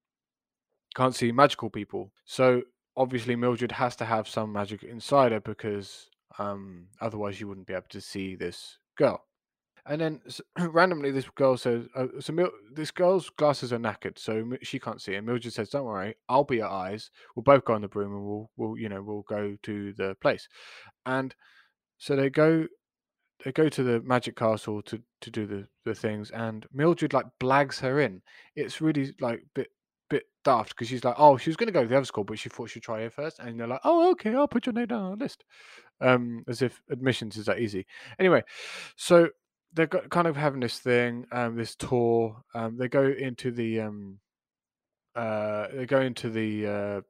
can't 0.95 1.15
see 1.15 1.31
magical 1.31 1.69
people. 1.69 2.11
So 2.25 2.63
obviously 2.95 3.35
Mildred 3.35 3.73
has 3.73 3.95
to 3.97 4.05
have 4.05 4.27
some 4.27 4.53
magic 4.53 4.83
inside 4.83 5.31
her 5.31 5.41
because 5.41 6.09
Um, 6.39 6.89
otherwise, 7.01 7.39
you 7.39 7.47
wouldn't 7.47 7.67
be 7.67 7.73
able 7.73 7.89
to 7.89 8.01
see 8.01 8.35
this 8.35 8.77
girl. 8.95 9.26
And 9.89 10.01
then 10.01 10.21
s- 10.27 10.41
randomly, 10.59 11.11
this 11.11 11.27
girl 11.29 11.57
says, 11.57 11.87
uh, 11.95 12.07
"So 12.19 12.33
Mil- 12.33 12.51
this 12.73 12.91
girl's 12.91 13.29
glasses 13.29 13.71
are 13.73 13.79
knackered, 13.79 14.17
so 14.19 14.57
she 14.61 14.79
can't 14.79 15.01
see." 15.01 15.15
And 15.15 15.25
Mildred 15.25 15.53
says, 15.53 15.69
"Don't 15.69 15.85
worry, 15.85 16.15
I'll 16.29 16.43
be 16.43 16.57
your 16.57 16.69
eyes. 16.69 17.11
We'll 17.35 17.43
both 17.43 17.65
go 17.65 17.73
on 17.73 17.81
the 17.81 17.87
broom, 17.87 18.13
and 18.13 18.25
we'll, 18.25 18.49
we'll, 18.57 18.77
you 18.77 18.89
know, 18.89 19.01
we'll 19.01 19.23
go 19.23 19.55
to 19.63 19.93
the 19.93 20.15
place." 20.21 20.47
And 21.05 21.33
so 21.97 22.15
they 22.15 22.29
go, 22.29 22.67
they 23.43 23.51
go 23.51 23.69
to 23.69 23.83
the 23.83 24.01
magic 24.01 24.35
castle 24.35 24.81
to 24.83 25.01
to 25.21 25.31
do 25.31 25.45
the 25.45 25.67
the 25.85 25.95
things, 25.95 26.31
and 26.31 26.65
Mildred 26.73 27.13
like 27.13 27.27
blags 27.39 27.79
her 27.79 27.99
in. 27.99 28.21
It's 28.55 28.81
really 28.81 29.13
like 29.19 29.43
bit 29.53 29.69
bit 30.09 30.23
daft 30.43 30.69
because 30.69 30.87
she's 30.87 31.03
like, 31.03 31.15
"Oh, 31.17 31.37
she 31.37 31.49
was 31.49 31.57
going 31.57 31.67
to 31.67 31.73
go 31.73 31.83
to 31.83 31.87
the 31.87 31.97
other 31.97 32.05
school, 32.05 32.23
but 32.23 32.39
she 32.39 32.49
thought 32.49 32.69
she'd 32.69 32.83
try 32.83 33.01
here 33.01 33.09
first. 33.09 33.39
And 33.39 33.59
they're 33.59 33.67
like, 33.67 33.81
"Oh, 33.83 34.11
okay, 34.11 34.33
I'll 34.35 34.47
put 34.47 34.65
your 34.65 34.73
name 34.73 34.87
down 34.87 35.03
on 35.03 35.17
the 35.17 35.23
list." 35.23 35.43
Um, 36.01 36.43
as 36.47 36.61
if 36.61 36.81
admissions 36.91 37.37
is 37.37 37.45
that 37.47 37.59
easy. 37.59 37.85
Anyway, 38.19 38.43
so 38.95 39.29
they're 39.77 39.87
kind 39.87 40.27
of 40.27 40.35
having 40.35 40.59
this 40.59 40.79
thing, 40.79 41.25
um, 41.31 41.55
this 41.55 41.75
tour. 41.75 42.43
Um, 42.55 42.77
they 42.77 42.89
go 42.89 43.05
into 43.07 43.51
the 43.51 43.81
um, 43.81 44.19
uh, 45.15 45.67
they 45.73 45.85
go 45.85 46.01
into 46.01 46.29
the 46.29 46.67
uh, 46.67 47.01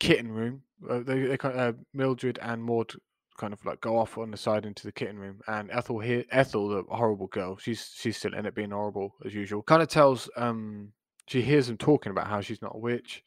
kitten 0.00 0.30
room. 0.30 0.62
Uh, 0.88 1.00
they 1.00 1.20
they 1.22 1.36
kind 1.36 1.58
uh, 1.58 1.72
Mildred 1.92 2.38
and 2.40 2.62
Maud 2.62 2.92
kind 3.38 3.52
of 3.52 3.64
like 3.64 3.80
go 3.80 3.98
off 3.98 4.18
on 4.18 4.30
the 4.30 4.36
side 4.36 4.64
into 4.64 4.84
the 4.84 4.92
kitten 4.92 5.18
room, 5.18 5.40
and 5.48 5.70
Ethel 5.70 5.98
here, 5.98 6.24
Ethel, 6.30 6.68
the 6.68 6.84
horrible 6.88 7.26
girl, 7.26 7.56
she's 7.58 7.92
she's 7.94 8.16
still 8.16 8.34
in 8.34 8.46
it 8.46 8.54
being 8.54 8.70
horrible 8.70 9.14
as 9.24 9.34
usual. 9.34 9.62
Kind 9.62 9.82
of 9.82 9.88
tells 9.88 10.30
um, 10.36 10.92
she 11.26 11.42
hears 11.42 11.66
them 11.66 11.76
talking 11.76 12.12
about 12.12 12.28
how 12.28 12.40
she's 12.40 12.62
not 12.62 12.76
a 12.76 12.78
witch, 12.78 13.24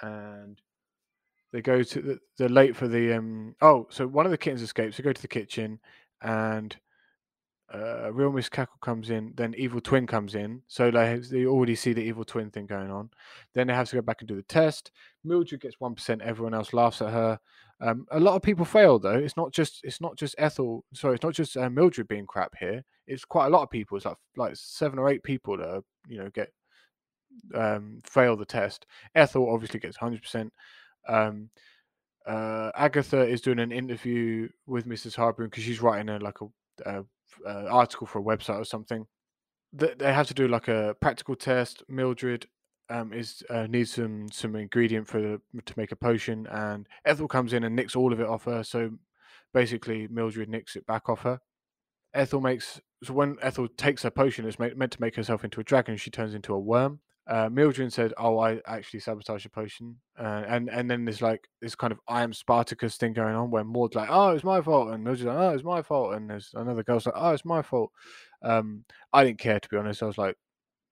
and 0.00 0.60
they 1.52 1.60
go 1.60 1.82
to 1.82 2.00
the, 2.00 2.18
they're 2.36 2.48
late 2.48 2.76
for 2.76 2.88
the 2.88 3.14
um 3.14 3.54
oh 3.62 3.86
so 3.90 4.06
one 4.06 4.26
of 4.26 4.30
the 4.30 4.38
kittens 4.38 4.60
escapes 4.60 4.96
they 4.96 5.02
go 5.02 5.14
to 5.14 5.22
the 5.22 5.28
kitchen 5.28 5.80
and 6.22 6.76
uh 7.74 8.10
real 8.12 8.32
miss 8.32 8.48
cackle 8.48 8.78
comes 8.80 9.10
in 9.10 9.32
then 9.36 9.54
evil 9.56 9.80
twin 9.80 10.06
comes 10.06 10.34
in. 10.34 10.62
So 10.68 10.90
they 10.90 11.18
they 11.18 11.46
already 11.46 11.74
see 11.74 11.92
the 11.92 12.02
evil 12.02 12.24
twin 12.24 12.50
thing 12.50 12.66
going 12.66 12.90
on. 12.90 13.10
Then 13.54 13.66
they 13.66 13.74
have 13.74 13.88
to 13.90 13.96
go 13.96 14.02
back 14.02 14.20
and 14.20 14.28
do 14.28 14.36
the 14.36 14.42
test. 14.42 14.90
Mildred 15.24 15.60
gets 15.60 15.76
1% 15.76 16.22
everyone 16.22 16.54
else 16.54 16.72
laughs 16.72 17.02
at 17.02 17.12
her. 17.12 17.38
Um 17.80 18.06
a 18.10 18.20
lot 18.20 18.36
of 18.36 18.42
people 18.42 18.64
fail 18.64 18.98
though. 18.98 19.18
It's 19.18 19.36
not 19.36 19.52
just 19.52 19.80
it's 19.84 20.00
not 20.00 20.16
just 20.16 20.34
ethel 20.38 20.84
sorry 20.94 21.16
it's 21.16 21.24
not 21.24 21.34
just 21.34 21.56
uh, 21.56 21.68
mildred 21.70 22.08
being 22.08 22.26
crap 22.26 22.54
here. 22.58 22.84
It's 23.06 23.24
quite 23.24 23.46
a 23.46 23.50
lot 23.50 23.62
of 23.62 23.70
people. 23.70 23.96
It's 23.96 24.06
like 24.06 24.16
like 24.36 24.56
seven 24.56 24.98
or 24.98 25.10
eight 25.10 25.22
people 25.22 25.56
that 25.58 25.68
are, 25.68 25.82
you 26.08 26.18
know 26.18 26.30
get 26.30 26.50
um 27.54 28.00
fail 28.04 28.36
the 28.36 28.46
test. 28.46 28.86
Ethel 29.14 29.52
obviously 29.52 29.80
gets 29.80 29.98
100% 29.98 30.50
um, 31.08 31.50
uh, 32.26 32.70
Agatha 32.76 33.22
is 33.26 33.40
doing 33.40 33.58
an 33.58 33.72
interview 33.72 34.48
with 34.66 34.86
Mrs. 34.86 35.16
Harbour 35.16 35.44
because 35.44 35.64
she's 35.64 35.80
writing 35.80 36.10
a 36.10 36.18
like 36.18 36.38
a, 36.42 36.46
a, 36.90 37.04
a 37.46 37.68
article 37.68 38.06
for 38.06 38.18
a 38.18 38.22
website 38.22 38.60
or 38.60 38.64
something. 38.64 39.06
They, 39.72 39.94
they 39.98 40.12
have 40.12 40.28
to 40.28 40.34
do 40.34 40.48
like 40.48 40.68
a 40.68 40.96
practical 41.00 41.36
test. 41.36 41.82
Mildred 41.88 42.46
um, 42.90 43.12
is 43.12 43.42
uh, 43.50 43.66
needs 43.66 43.92
some 43.92 44.28
some 44.30 44.56
ingredient 44.56 45.06
for 45.06 45.20
to 45.64 45.74
make 45.76 45.92
a 45.92 45.96
potion, 45.96 46.46
and 46.50 46.86
Ethel 47.04 47.28
comes 47.28 47.52
in 47.52 47.64
and 47.64 47.76
nicks 47.76 47.94
all 47.94 48.12
of 48.12 48.20
it 48.20 48.26
off 48.26 48.44
her. 48.44 48.62
So 48.62 48.92
basically, 49.52 50.08
Mildred 50.08 50.48
nicks 50.48 50.76
it 50.76 50.86
back 50.86 51.08
off 51.08 51.22
her. 51.22 51.40
Ethel 52.14 52.40
makes 52.40 52.80
so 53.04 53.12
when 53.12 53.36
Ethel 53.42 53.68
takes 53.68 54.02
her 54.02 54.10
potion, 54.10 54.46
it's 54.46 54.58
ma- 54.58 54.68
meant 54.74 54.92
to 54.92 55.00
make 55.00 55.16
herself 55.16 55.44
into 55.44 55.60
a 55.60 55.64
dragon. 55.64 55.96
She 55.96 56.10
turns 56.10 56.34
into 56.34 56.54
a 56.54 56.58
worm 56.58 57.00
uh, 57.28 57.48
Mildred 57.50 57.92
said, 57.92 58.14
"Oh, 58.18 58.38
I 58.38 58.60
actually 58.66 59.00
sabotaged 59.00 59.44
the 59.44 59.50
potion," 59.50 59.96
uh, 60.18 60.44
and 60.46 60.70
and 60.70 60.90
then 60.90 61.04
there's 61.04 61.22
like 61.22 61.48
this 61.60 61.74
kind 61.74 61.92
of 61.92 62.00
I 62.08 62.22
am 62.22 62.32
Spartacus 62.32 62.96
thing 62.96 63.12
going 63.12 63.34
on 63.34 63.50
where 63.50 63.64
Maud's 63.64 63.94
like, 63.94 64.08
"Oh, 64.10 64.30
it's 64.30 64.44
my 64.44 64.60
fault," 64.62 64.90
and 64.90 65.04
Mildred's 65.04 65.26
like, 65.26 65.36
"Oh, 65.36 65.50
it's 65.50 65.64
my 65.64 65.82
fault," 65.82 66.14
and 66.14 66.30
there's 66.30 66.50
another 66.54 66.82
girl's 66.82 67.06
like, 67.06 67.14
"Oh, 67.16 67.30
it's 67.30 67.44
my 67.44 67.62
fault." 67.62 67.92
Um, 68.42 68.84
I 69.12 69.24
didn't 69.24 69.40
care 69.40 69.60
to 69.60 69.68
be 69.68 69.76
honest. 69.76 70.02
I 70.02 70.06
was 70.06 70.18
like, 70.18 70.36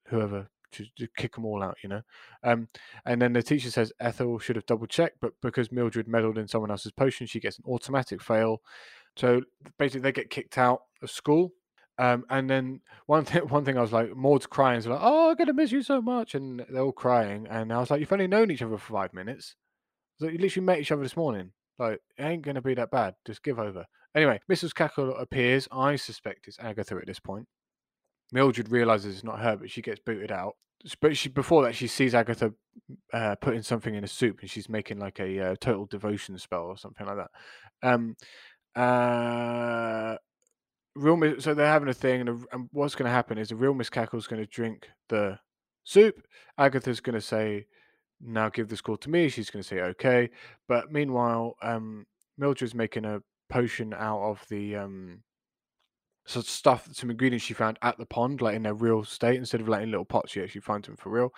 whoever, 0.09 0.49
just, 0.73 0.95
just 0.97 1.15
kick 1.17 1.35
them 1.35 1.45
all 1.45 1.63
out, 1.63 1.77
you 1.83 1.89
know. 1.89 2.03
Um, 2.43 2.69
and 3.05 3.21
then 3.21 3.33
the 3.33 3.43
teacher 3.43 3.71
says 3.71 3.93
Ethel 4.01 4.39
should 4.39 4.57
have 4.57 4.67
double 4.67 4.87
checked, 4.87 5.19
but 5.21 5.33
because 5.43 5.73
Mildred 5.73 6.09
meddled 6.09 6.39
in 6.39 6.49
someone 6.49 6.71
else's 6.71 6.93
potion, 6.93 7.27
she 7.27 7.41
gets 7.41 7.59
an 7.59 7.65
automatic 7.67 8.23
fail. 8.23 8.63
So 9.17 9.43
basically, 9.79 10.01
they 10.03 10.13
get 10.13 10.31
kicked 10.31 10.59
out 10.59 10.83
of 11.03 11.11
school. 11.11 11.53
Um, 11.99 12.25
and 12.29 12.49
then 12.49 12.81
one 13.07 13.25
thing, 13.25 13.43
one 13.49 13.65
thing 13.65 13.79
I 13.79 13.83
was 13.83 13.93
like, 13.93 14.15
Maud's 14.15 14.47
crying, 14.47 14.81
so 14.81 14.91
like, 14.91 15.01
oh, 15.03 15.31
I'm 15.31 15.37
gonna 15.37 15.53
miss 15.53 15.73
you 15.73 15.83
so 15.83 16.01
much, 16.03 16.35
and 16.35 16.65
they're 16.69 16.83
all 16.83 16.93
crying. 16.93 17.47
And 17.49 17.73
I 17.73 17.79
was 17.79 17.91
like, 17.91 18.01
you've 18.01 18.13
only 18.13 18.27
known 18.27 18.51
each 18.51 18.63
other 18.63 18.77
for 18.79 18.93
five 18.93 19.15
minutes. 19.15 19.55
So 20.19 20.29
you 20.29 20.39
literally 20.39 20.67
met 20.67 20.81
each 20.81 20.93
other 20.93 21.03
this 21.03 21.17
morning. 21.17 21.53
Like, 21.79 22.01
it 22.17 22.23
ain't 22.23 22.43
gonna 22.43 22.63
be 22.63 22.75
that 22.75 22.91
bad. 22.91 23.15
Just 23.27 23.43
give 23.43 23.59
over. 23.59 23.87
Anyway, 24.15 24.41
Mrs. 24.51 24.75
Cackle 24.75 25.15
appears. 25.17 25.69
I 25.71 25.97
suspect 25.97 26.49
it's 26.49 26.59
Agatha 26.59 26.97
at 26.97 27.07
this 27.07 27.21
point. 27.21 27.47
Mildred 28.33 28.71
realizes 28.71 29.17
it's 29.17 29.25
not 29.25 29.41
her, 29.41 29.57
but 29.57 29.71
she 29.71 29.83
gets 29.83 30.01
booted 30.01 30.33
out. 30.33 30.55
But 31.01 31.17
she 31.17 31.29
before 31.29 31.63
that 31.65 31.75
she 31.75 31.87
sees 31.87 32.15
Agatha 32.15 32.53
uh, 33.13 33.35
putting 33.37 33.63
something 33.63 33.95
in 33.95 34.05
a 34.05 34.09
soup, 34.09 34.41
and 34.41 34.51
she's 34.51 34.69
making 34.69 34.99
like 34.99 35.21
a 35.21 35.41
uh, 35.53 35.57
total 35.61 35.87
devotion 35.87 36.39
spell 36.39 36.65
or 36.65 36.77
something 36.77 37.07
like 37.07 37.17
that. 37.17 37.31
Um, 37.83 38.17
uh, 38.75 40.17
real 40.97 41.41
so 41.41 41.55
they're 41.55 41.67
having 41.67 41.89
a 41.89 41.95
thing, 41.95 42.21
and, 42.21 42.29
a, 42.29 42.39
and 42.53 42.69
what's 42.73 42.95
going 42.95 43.07
to 43.07 43.15
happen 43.15 43.39
is 43.39 43.49
the 43.49 43.57
real 43.57 43.75
Miss 43.75 43.91
Cackle's 43.91 44.27
going 44.27 44.43
to 44.43 44.47
drink 44.51 44.89
the 45.09 45.39
soup. 45.85 46.23
Agatha's 46.59 47.01
going 47.01 47.15
to 47.15 47.21
say, 47.21 47.67
"Now 48.21 48.49
give 48.49 48.69
this 48.69 48.81
call 48.81 48.97
to 48.99 49.11
me." 49.11 49.29
She's 49.29 49.51
going 49.51 49.63
to 49.63 49.69
say, 49.69 49.81
"Okay," 49.81 50.31
but 50.69 50.93
meanwhile, 50.93 51.57
um, 51.63 52.07
Mildred's 52.39 52.75
making 52.75 53.05
a 53.05 53.21
potion 53.49 53.95
out 53.95 54.23
of 54.23 54.45
the 54.49 54.77
um, 54.77 55.23
so 56.27 56.41
stuff, 56.41 56.89
some 56.93 57.11
ingredients 57.11 57.45
she 57.45 57.55
found 57.55 57.79
at 57.83 57.99
the 57.99 58.07
pond, 58.07 58.43
like 58.43 58.57
in 58.57 58.63
their 58.63 58.75
real 58.75 59.05
state, 59.05 59.37
instead 59.37 59.61
of 59.61 59.69
like 59.69 59.83
in 59.83 59.91
little 59.91 60.05
pots. 60.05 60.33
She 60.33 60.43
actually 60.43 60.61
finds 60.63 60.89
them 60.89 60.97
for 60.97 61.11
real. 61.11 61.31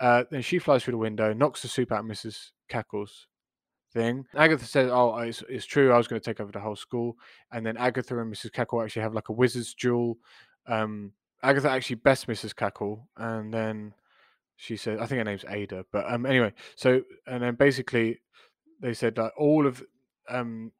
Uh, 0.00 0.24
then 0.30 0.42
she 0.42 0.58
flies 0.58 0.84
through 0.84 0.92
the 0.92 0.98
window, 0.98 1.32
knocks 1.32 1.62
the 1.62 1.68
soup 1.68 1.92
out 1.92 2.00
of 2.00 2.06
Mrs. 2.06 2.50
Cackle's 2.68 3.28
thing. 3.96 4.26
Agatha 4.34 4.64
says, 4.64 4.90
"Oh, 4.92 5.16
it's, 5.18 5.42
it's 5.48 5.66
true. 5.66 5.92
I 5.92 5.96
was 5.96 6.06
going 6.06 6.20
to 6.20 6.24
take 6.24 6.40
over 6.40 6.52
the 6.52 6.60
whole 6.60 6.76
school." 6.76 7.16
And 7.50 7.64
then 7.64 7.76
Agatha 7.76 8.18
and 8.18 8.32
Mrs. 8.32 8.52
Cackle 8.52 8.82
actually 8.82 9.02
have 9.02 9.14
like 9.14 9.30
a 9.30 9.32
wizard's 9.32 9.74
duel. 9.74 10.18
Um, 10.66 11.12
Agatha 11.42 11.70
actually 11.70 11.96
bests 11.96 12.26
Mrs. 12.26 12.54
Cackle, 12.54 13.08
and 13.16 13.52
then 13.52 13.94
she 14.56 14.76
said, 14.76 14.98
"I 14.98 15.06
think 15.06 15.18
her 15.18 15.24
name's 15.24 15.44
Ada." 15.48 15.86
But 15.90 16.10
um, 16.12 16.26
anyway, 16.26 16.52
so 16.76 17.02
and 17.26 17.42
then 17.42 17.54
basically 17.54 18.20
they 18.80 18.92
said 18.94 19.14
that 19.16 19.32
all 19.38 19.66
of 19.66 19.82
um 20.28 20.72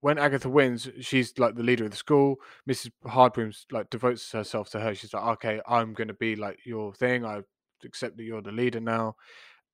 when 0.00 0.16
Agatha 0.16 0.48
wins, 0.48 0.88
she's 1.00 1.38
like 1.38 1.56
the 1.56 1.62
leader 1.62 1.84
of 1.84 1.90
the 1.90 1.96
school. 1.96 2.36
Mrs. 2.68 2.90
Hardbroom's 3.04 3.66
like 3.70 3.90
devotes 3.90 4.32
herself 4.32 4.70
to 4.70 4.80
her. 4.80 4.94
She's 4.94 5.12
like, 5.12 5.24
"Okay, 5.34 5.60
I'm 5.68 5.92
going 5.92 6.08
to 6.08 6.14
be 6.14 6.36
like 6.36 6.58
your 6.64 6.94
thing. 6.94 7.24
I 7.24 7.42
accept 7.84 8.16
that 8.16 8.24
you're 8.24 8.42
the 8.42 8.52
leader 8.52 8.80
now." 8.80 9.16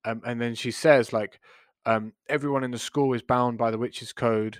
Um, 0.04 0.22
and 0.24 0.40
then 0.40 0.54
she 0.54 0.70
says 0.70 1.12
like 1.12 1.40
um, 1.86 2.12
everyone 2.28 2.64
in 2.64 2.72
the 2.72 2.78
school 2.78 3.14
is 3.14 3.22
bound 3.22 3.56
by 3.56 3.70
the 3.70 3.78
witch's 3.78 4.12
code 4.12 4.58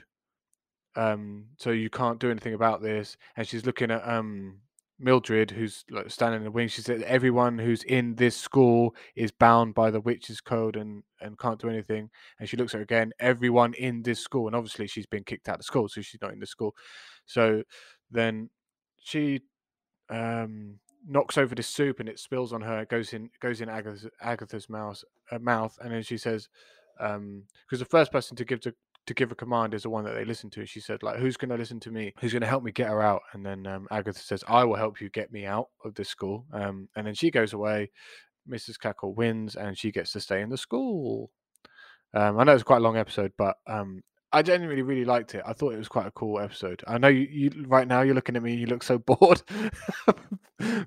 um, 0.95 1.47
so 1.59 1.71
you 1.71 1.91
can't 1.91 2.21
do 2.21 2.31
anything 2.31 2.55
about 2.55 2.81
this 2.81 3.17
and 3.37 3.47
she's 3.47 3.67
looking 3.67 3.91
at 3.91 4.09
um, 4.09 4.61
mildred 4.99 5.51
who's 5.51 5.85
like 5.91 6.11
standing 6.11 6.41
in 6.41 6.45
the 6.45 6.51
wing 6.51 6.69
she 6.69 6.81
said 6.81 7.03
everyone 7.03 7.59
who's 7.59 7.83
in 7.83 8.15
this 8.15 8.37
school 8.37 8.95
is 9.15 9.31
bound 9.31 9.75
by 9.75 9.91
the 9.91 10.01
witch's 10.01 10.41
code 10.41 10.77
and 10.77 11.03
and 11.21 11.39
can't 11.39 11.61
do 11.61 11.69
anything 11.69 12.09
and 12.39 12.49
she 12.49 12.57
looks 12.57 12.75
at 12.75 12.79
her 12.79 12.83
again 12.83 13.13
everyone 13.19 13.75
in 13.75 14.03
this 14.03 14.21
school 14.21 14.47
and 14.47 14.57
obviously 14.57 14.87
she's 14.87 15.07
been 15.07 15.25
kicked 15.25 15.49
out 15.49 15.59
of 15.59 15.65
school 15.65 15.89
so 15.89 16.01
she's 16.01 16.23
not 16.23 16.33
in 16.33 16.39
the 16.39 16.47
school 16.47 16.75
so 17.27 17.63
then 18.11 18.49
she 19.03 19.41
um 20.09 20.79
knocks 21.07 21.39
over 21.39 21.55
the 21.55 21.63
soup 21.63 22.01
and 22.01 22.09
it 22.09 22.19
spills 22.19 22.53
on 22.53 22.61
her. 22.61 22.81
It 22.81 22.89
goes 22.89 23.13
in 23.13 23.31
goes 23.41 23.61
in 23.61 23.69
Agatha's, 23.69 24.07
Agatha's 24.21 24.69
mouth, 24.69 25.03
uh, 25.31 25.39
mouth, 25.39 25.79
and 25.81 25.93
then 25.93 26.03
she 26.03 26.19
says, 26.19 26.49
um, 27.01 27.43
because 27.67 27.79
the 27.79 27.85
first 27.85 28.13
person 28.13 28.37
to 28.37 28.45
give 28.45 28.61
to 28.61 28.75
to 29.07 29.15
give 29.15 29.31
a 29.31 29.37
command 29.37 29.73
is 29.73 29.85
the 29.85 29.91
one 29.91 30.05
that 30.05 30.15
they 30.15 30.25
listen 30.25 30.51
to. 30.51 30.67
She 30.67 30.81
said, 30.81 31.03
like, 31.03 31.19
who's 31.19 31.37
going 31.37 31.51
to 31.51 31.57
listen 31.57 31.79
to 31.81 31.91
me? 31.91 32.13
Who's 32.21 32.33
going 32.33 32.43
to 32.43 32.49
help 32.49 32.65
me 32.65 32.73
get 32.73 32.89
her 32.89 33.01
out? 33.01 33.23
And 33.33 33.47
then 33.47 33.65
um, 33.67 33.87
Agatha 33.93 34.19
says, 34.19 34.43
I 34.49 34.65
will 34.65 34.75
help 34.75 35.01
you 35.01 35.09
get 35.11 35.31
me 35.31 35.47
out 35.47 35.69
of 35.85 35.95
this 35.95 36.09
school. 36.09 36.45
Um, 36.53 36.89
and 36.97 37.07
then 37.07 37.15
she 37.15 37.31
goes 37.31 37.53
away. 37.53 37.91
Mrs. 38.51 38.79
Cackle 38.79 39.15
wins, 39.15 39.57
and 39.57 39.77
she 39.77 39.91
gets 39.91 40.13
to 40.13 40.21
stay 40.21 40.41
in 40.41 40.49
the 40.49 40.57
school. 40.57 41.31
Um, 42.15 42.39
I 42.39 42.45
know 42.45 42.53
it's 42.53 42.63
quite 42.63 42.79
a 42.79 42.85
long 42.85 42.97
episode, 42.97 43.33
but 43.37 43.57
um, 43.67 44.03
I 44.37 44.43
genuinely 44.43 44.83
really 44.83 45.07
liked 45.07 45.35
it. 45.35 45.43
I 45.47 45.55
thought 45.55 45.73
it 45.73 45.79
was 45.79 45.89
quite 45.89 46.07
a 46.07 46.11
cool 46.11 46.39
episode. 46.39 46.85
I 46.87 46.99
know 46.99 47.09
you, 47.09 47.27
you 47.31 47.65
right 47.67 47.89
now 47.89 48.03
you're 48.03 48.15
looking 48.15 48.37
at 48.37 48.43
me, 48.43 48.51
and 48.51 48.61
you 48.61 48.67
look 48.67 48.83
so 48.83 48.99
bored. 49.07 49.41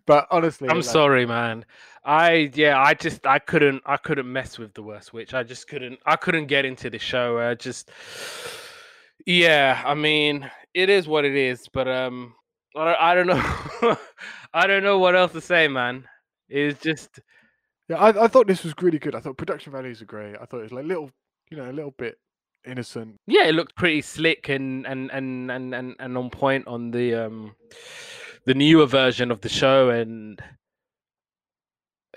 but 0.05 0.27
honestly, 0.29 0.69
I'm 0.69 0.75
like, 0.75 0.85
sorry, 0.85 1.25
man. 1.25 1.65
I 2.05 2.51
yeah, 2.53 2.79
I 2.79 2.93
just 2.93 3.25
I 3.25 3.39
couldn't 3.39 3.81
I 3.87 3.97
couldn't 3.97 4.31
mess 4.31 4.59
with 4.59 4.75
the 4.75 4.83
worst 4.83 5.13
witch. 5.13 5.33
I 5.33 5.41
just 5.41 5.67
couldn't 5.67 5.97
I 6.05 6.15
couldn't 6.15 6.45
get 6.45 6.63
into 6.63 6.91
the 6.91 6.99
show. 6.99 7.39
I 7.39 7.55
just 7.55 7.89
yeah, 9.25 9.81
I 9.83 9.95
mean, 9.95 10.47
it 10.75 10.91
is 10.91 11.07
what 11.07 11.25
it 11.25 11.35
is, 11.35 11.67
but 11.73 11.87
um 11.87 12.35
I 12.75 12.85
don't, 12.85 13.01
I 13.01 13.15
don't 13.15 13.27
know 13.81 13.97
I 14.53 14.67
don't 14.67 14.83
know 14.83 14.99
what 14.99 15.15
else 15.15 15.31
to 15.31 15.41
say, 15.41 15.67
man. 15.67 16.07
It's 16.49 16.79
just 16.79 17.19
Yeah, 17.87 17.97
I, 17.97 18.25
I 18.25 18.27
thought 18.27 18.45
this 18.45 18.63
was 18.63 18.75
really 18.79 18.99
good. 18.99 19.15
I 19.15 19.21
thought 19.21 19.37
production 19.37 19.71
values 19.71 20.03
are 20.03 20.05
great. 20.05 20.35
I 20.39 20.45
thought 20.45 20.59
it 20.59 20.69
was 20.69 20.71
like 20.71 20.85
little, 20.85 21.09
you 21.49 21.57
know, 21.57 21.67
a 21.67 21.73
little 21.73 21.95
bit 21.97 22.19
innocent. 22.65 23.17
Yeah, 23.27 23.45
it 23.45 23.53
looked 23.55 23.75
pretty 23.75 24.01
slick 24.01 24.49
and 24.49 24.85
and 24.85 25.11
and 25.11 25.51
and 25.51 25.73
and, 25.73 25.95
and 25.99 26.17
on 26.17 26.29
point 26.29 26.67
on 26.67 26.91
the 26.91 27.15
um 27.15 27.55
the 28.45 28.53
newer 28.53 28.85
version 28.85 29.31
of 29.31 29.41
the 29.41 29.49
show 29.49 29.89
and 29.89 30.41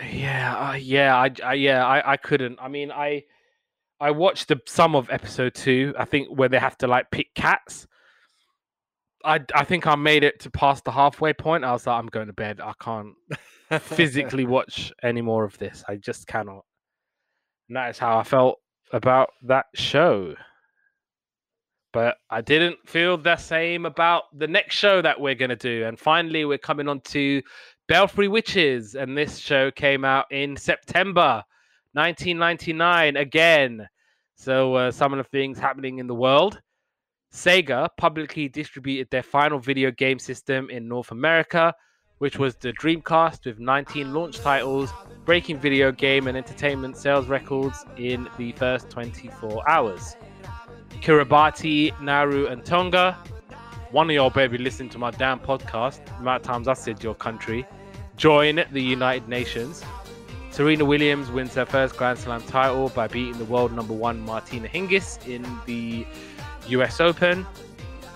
yeah, 0.00 0.70
uh, 0.70 0.72
yeah, 0.74 1.16
I, 1.16 1.30
I 1.44 1.54
yeah, 1.54 1.86
I 1.86 2.12
I 2.12 2.16
couldn't. 2.16 2.58
I 2.60 2.68
mean, 2.68 2.90
I 2.90 3.24
I 4.00 4.10
watched 4.10 4.48
the 4.48 4.60
some 4.66 4.96
of 4.96 5.10
episode 5.10 5.54
2, 5.54 5.94
I 5.96 6.04
think 6.04 6.28
where 6.36 6.48
they 6.48 6.58
have 6.58 6.76
to 6.78 6.86
like 6.86 7.10
pick 7.10 7.34
cats. 7.34 7.86
I 9.24 9.40
I 9.54 9.64
think 9.64 9.86
I 9.86 9.94
made 9.94 10.24
it 10.24 10.40
to 10.40 10.50
past 10.50 10.84
the 10.84 10.92
halfway 10.92 11.32
point. 11.32 11.64
I 11.64 11.72
was 11.72 11.86
like 11.86 11.98
I'm 11.98 12.08
going 12.08 12.26
to 12.26 12.32
bed. 12.32 12.60
I 12.60 12.72
can't 12.80 13.14
physically 13.80 14.44
watch 14.44 14.92
any 15.02 15.20
more 15.20 15.44
of 15.44 15.56
this. 15.58 15.84
I 15.88 15.96
just 15.96 16.26
cannot. 16.26 16.64
And 17.68 17.76
that 17.76 17.90
is 17.90 17.98
how 17.98 18.18
I 18.18 18.24
felt 18.24 18.58
about 18.92 19.30
that 19.42 19.66
show. 19.74 20.34
But 21.92 22.16
I 22.30 22.40
didn't 22.40 22.78
feel 22.88 23.18
the 23.18 23.36
same 23.36 23.84
about 23.84 24.24
the 24.38 24.46
next 24.46 24.76
show 24.76 25.02
that 25.02 25.20
we're 25.20 25.34
going 25.34 25.50
to 25.50 25.56
do. 25.56 25.84
And 25.84 25.98
finally, 25.98 26.44
we're 26.44 26.58
coming 26.58 26.88
on 26.88 27.00
to 27.00 27.42
Belfry 27.86 28.28
Witches. 28.28 28.94
And 28.94 29.16
this 29.16 29.38
show 29.38 29.70
came 29.70 30.04
out 30.04 30.26
in 30.30 30.56
September 30.56 31.42
1999 31.92 33.16
again. 33.16 33.86
So, 34.36 34.74
uh, 34.74 34.90
some 34.90 35.12
of 35.12 35.18
the 35.18 35.24
things 35.24 35.58
happening 35.58 35.98
in 35.98 36.06
the 36.06 36.14
world. 36.14 36.60
Sega 37.32 37.88
publicly 37.98 38.48
distributed 38.48 39.08
their 39.10 39.22
final 39.22 39.58
video 39.58 39.90
game 39.90 40.18
system 40.18 40.68
in 40.70 40.88
North 40.88 41.12
America 41.12 41.74
which 42.22 42.38
was 42.38 42.54
the 42.54 42.72
Dreamcast 42.74 43.46
with 43.46 43.58
19 43.58 44.14
launch 44.14 44.38
titles, 44.38 44.92
breaking 45.24 45.58
video 45.58 45.90
game 45.90 46.28
and 46.28 46.36
entertainment 46.38 46.96
sales 46.96 47.26
records 47.26 47.84
in 47.96 48.28
the 48.38 48.52
first 48.52 48.88
24 48.90 49.68
hours. 49.68 50.14
Kiribati, 51.00 52.00
Nauru, 52.00 52.46
and 52.46 52.64
Tonga. 52.64 53.18
One 53.90 54.08
of 54.08 54.14
y'all 54.14 54.30
better 54.30 54.50
be 54.50 54.58
listening 54.58 54.88
to 54.90 54.98
my 54.98 55.10
damn 55.10 55.40
podcast. 55.40 56.06
The 56.06 56.14
amount 56.18 56.42
of 56.42 56.46
times 56.46 56.68
I 56.68 56.74
said 56.74 57.02
your 57.02 57.16
country. 57.16 57.66
Join 58.16 58.62
the 58.70 58.80
United 58.80 59.28
Nations. 59.28 59.82
Serena 60.52 60.84
Williams 60.84 61.28
wins 61.28 61.54
her 61.54 61.66
first 61.66 61.96
Grand 61.96 62.20
Slam 62.20 62.42
title 62.42 62.90
by 62.90 63.08
beating 63.08 63.38
the 63.38 63.46
world 63.46 63.72
number 63.72 63.94
one 63.94 64.20
Martina 64.20 64.68
Hingis 64.68 65.26
in 65.26 65.44
the 65.66 66.06
US 66.68 67.00
Open. 67.00 67.44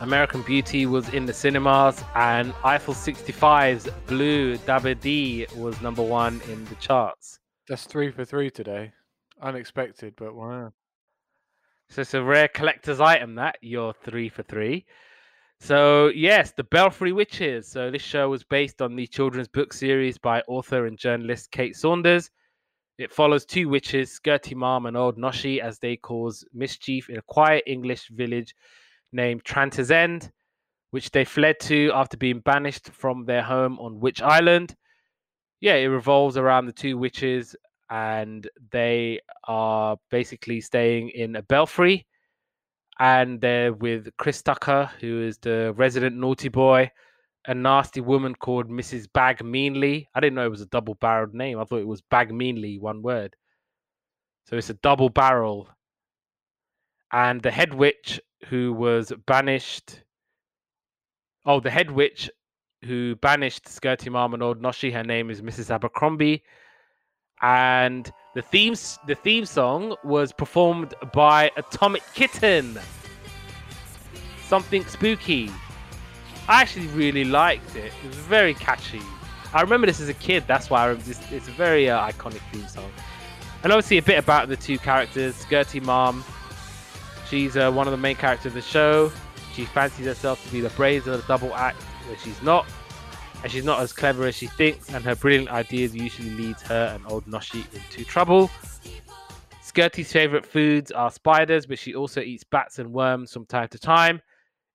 American 0.00 0.42
Beauty 0.42 0.84
was 0.84 1.08
in 1.14 1.24
the 1.24 1.32
cinemas, 1.32 2.04
and 2.14 2.52
Eiffel 2.62 2.92
65's 2.92 3.88
Blue 4.06 4.58
Da 4.58 4.78
Ba 4.78 4.94
Dee 4.94 5.46
was 5.56 5.80
number 5.80 6.02
one 6.02 6.40
in 6.50 6.64
the 6.66 6.74
charts. 6.76 7.38
That's 7.68 7.84
three 7.84 8.10
for 8.10 8.24
three 8.24 8.50
today. 8.50 8.92
Unexpected, 9.40 10.14
but 10.16 10.34
wow. 10.34 10.72
So 11.88 12.02
it's 12.02 12.14
a 12.14 12.22
rare 12.22 12.48
collector's 12.48 13.00
item 13.00 13.36
that 13.36 13.56
you're 13.62 13.94
three 14.04 14.28
for 14.28 14.42
three. 14.42 14.84
So 15.60 16.08
yes, 16.08 16.52
the 16.52 16.64
Belfry 16.64 17.12
Witches. 17.12 17.66
So 17.66 17.90
this 17.90 18.02
show 18.02 18.28
was 18.28 18.44
based 18.44 18.82
on 18.82 18.96
the 18.96 19.06
children's 19.06 19.48
book 19.48 19.72
series 19.72 20.18
by 20.18 20.42
author 20.42 20.86
and 20.86 20.98
journalist 20.98 21.50
Kate 21.50 21.74
Saunders. 21.74 22.30
It 22.98 23.12
follows 23.12 23.46
two 23.46 23.68
witches, 23.68 24.18
Skirty 24.18 24.54
Marm 24.54 24.86
and 24.86 24.96
Old 24.96 25.16
Noshie, 25.16 25.60
as 25.60 25.78
they 25.78 25.96
cause 25.96 26.44
mischief 26.52 27.08
in 27.08 27.18
a 27.18 27.22
quiet 27.22 27.64
English 27.66 28.08
village 28.08 28.54
named 29.16 29.44
Tranter's 29.44 29.90
End, 29.90 30.30
which 30.90 31.10
they 31.10 31.24
fled 31.24 31.58
to 31.62 31.90
after 31.94 32.16
being 32.16 32.40
banished 32.40 32.90
from 32.90 33.24
their 33.24 33.42
home 33.42 33.80
on 33.80 33.98
Witch 33.98 34.22
Island. 34.22 34.76
Yeah, 35.60 35.74
it 35.74 35.86
revolves 35.86 36.36
around 36.36 36.66
the 36.66 36.72
two 36.72 36.96
witches, 36.96 37.56
and 37.90 38.48
they 38.70 39.20
are 39.48 39.96
basically 40.10 40.60
staying 40.60 41.08
in 41.10 41.36
a 41.36 41.42
belfry. 41.42 42.06
And 42.98 43.40
they're 43.40 43.72
with 43.72 44.08
Chris 44.16 44.42
Tucker, 44.42 44.90
who 45.00 45.22
is 45.22 45.38
the 45.38 45.74
resident 45.76 46.16
naughty 46.16 46.48
boy, 46.48 46.90
a 47.46 47.54
nasty 47.54 48.00
woman 48.00 48.34
called 48.34 48.70
Mrs. 48.70 49.06
Bag 49.12 49.44
Meanly. 49.44 50.08
I 50.14 50.20
didn't 50.20 50.34
know 50.34 50.46
it 50.46 50.50
was 50.50 50.62
a 50.62 50.66
double 50.66 50.94
barreled 50.94 51.34
name. 51.34 51.58
I 51.58 51.64
thought 51.64 51.80
it 51.80 51.86
was 51.86 52.00
Bag 52.00 52.32
Meanly, 52.32 52.78
one 52.78 53.02
word. 53.02 53.36
So 54.48 54.56
it's 54.56 54.70
a 54.70 54.74
double 54.74 55.10
barrel. 55.10 55.68
And 57.16 57.40
the 57.40 57.50
head 57.50 57.72
witch 57.72 58.20
who 58.48 58.74
was 58.74 59.10
banished. 59.24 60.02
Oh, 61.46 61.60
the 61.60 61.70
head 61.70 61.90
witch 61.90 62.30
who 62.84 63.16
banished 63.16 63.64
Skirty 63.64 64.42
Old 64.42 64.60
Noshie. 64.60 64.92
Her 64.92 65.02
name 65.02 65.30
is 65.30 65.40
Mrs. 65.40 65.70
Abercrombie. 65.70 66.42
And 67.40 68.12
the 68.34 68.42
theme, 68.42 68.74
the 69.06 69.14
theme 69.14 69.46
song 69.46 69.96
was 70.04 70.30
performed 70.30 70.92
by 71.14 71.50
Atomic 71.56 72.02
Kitten. 72.12 72.78
Something 74.46 74.84
spooky. 74.84 75.50
I 76.48 76.60
actually 76.60 76.88
really 76.88 77.24
liked 77.24 77.76
it. 77.76 77.94
It 78.04 78.08
was 78.08 78.16
very 78.16 78.52
catchy. 78.52 79.00
I 79.54 79.62
remember 79.62 79.86
this 79.86 80.02
as 80.02 80.10
a 80.10 80.14
kid. 80.14 80.44
That's 80.46 80.68
why 80.68 80.86
I 80.86 80.92
it's, 80.92 81.32
it's 81.32 81.48
a 81.48 81.52
very 81.52 81.88
uh, 81.88 81.98
iconic 82.06 82.42
theme 82.52 82.68
song. 82.68 82.92
And 83.62 83.72
obviously 83.72 83.96
a 83.96 84.02
bit 84.02 84.18
about 84.18 84.48
the 84.48 84.56
two 84.56 84.76
characters, 84.76 85.34
Skirty 85.42 85.82
Marm 85.82 86.22
She's 87.28 87.56
uh, 87.56 87.72
one 87.72 87.86
of 87.86 87.90
the 87.90 87.96
main 87.96 88.16
characters 88.16 88.46
of 88.46 88.54
the 88.54 88.62
show. 88.62 89.10
She 89.52 89.64
fancies 89.64 90.06
herself 90.06 90.44
to 90.44 90.52
be 90.52 90.60
the 90.60 90.70
brains 90.70 91.06
of 91.06 91.20
the 91.20 91.26
double 91.26 91.54
act, 91.54 91.82
but 92.08 92.20
she's 92.20 92.40
not. 92.42 92.66
And 93.42 93.50
she's 93.50 93.64
not 93.64 93.80
as 93.80 93.92
clever 93.92 94.26
as 94.26 94.34
she 94.34 94.46
thinks, 94.46 94.92
and 94.92 95.04
her 95.04 95.14
brilliant 95.14 95.50
ideas 95.50 95.94
usually 95.94 96.30
leads 96.30 96.62
her 96.62 96.92
and 96.94 97.04
old 97.10 97.26
Noshie 97.26 97.64
into 97.74 98.04
trouble. 98.04 98.50
Skirty's 99.62 100.10
favorite 100.12 100.46
foods 100.46 100.90
are 100.90 101.10
spiders, 101.10 101.66
but 101.66 101.78
she 101.78 101.94
also 101.94 102.20
eats 102.20 102.44
bats 102.44 102.78
and 102.78 102.92
worms 102.92 103.32
from 103.32 103.44
time 103.46 103.68
to 103.68 103.78
time. 103.78 104.20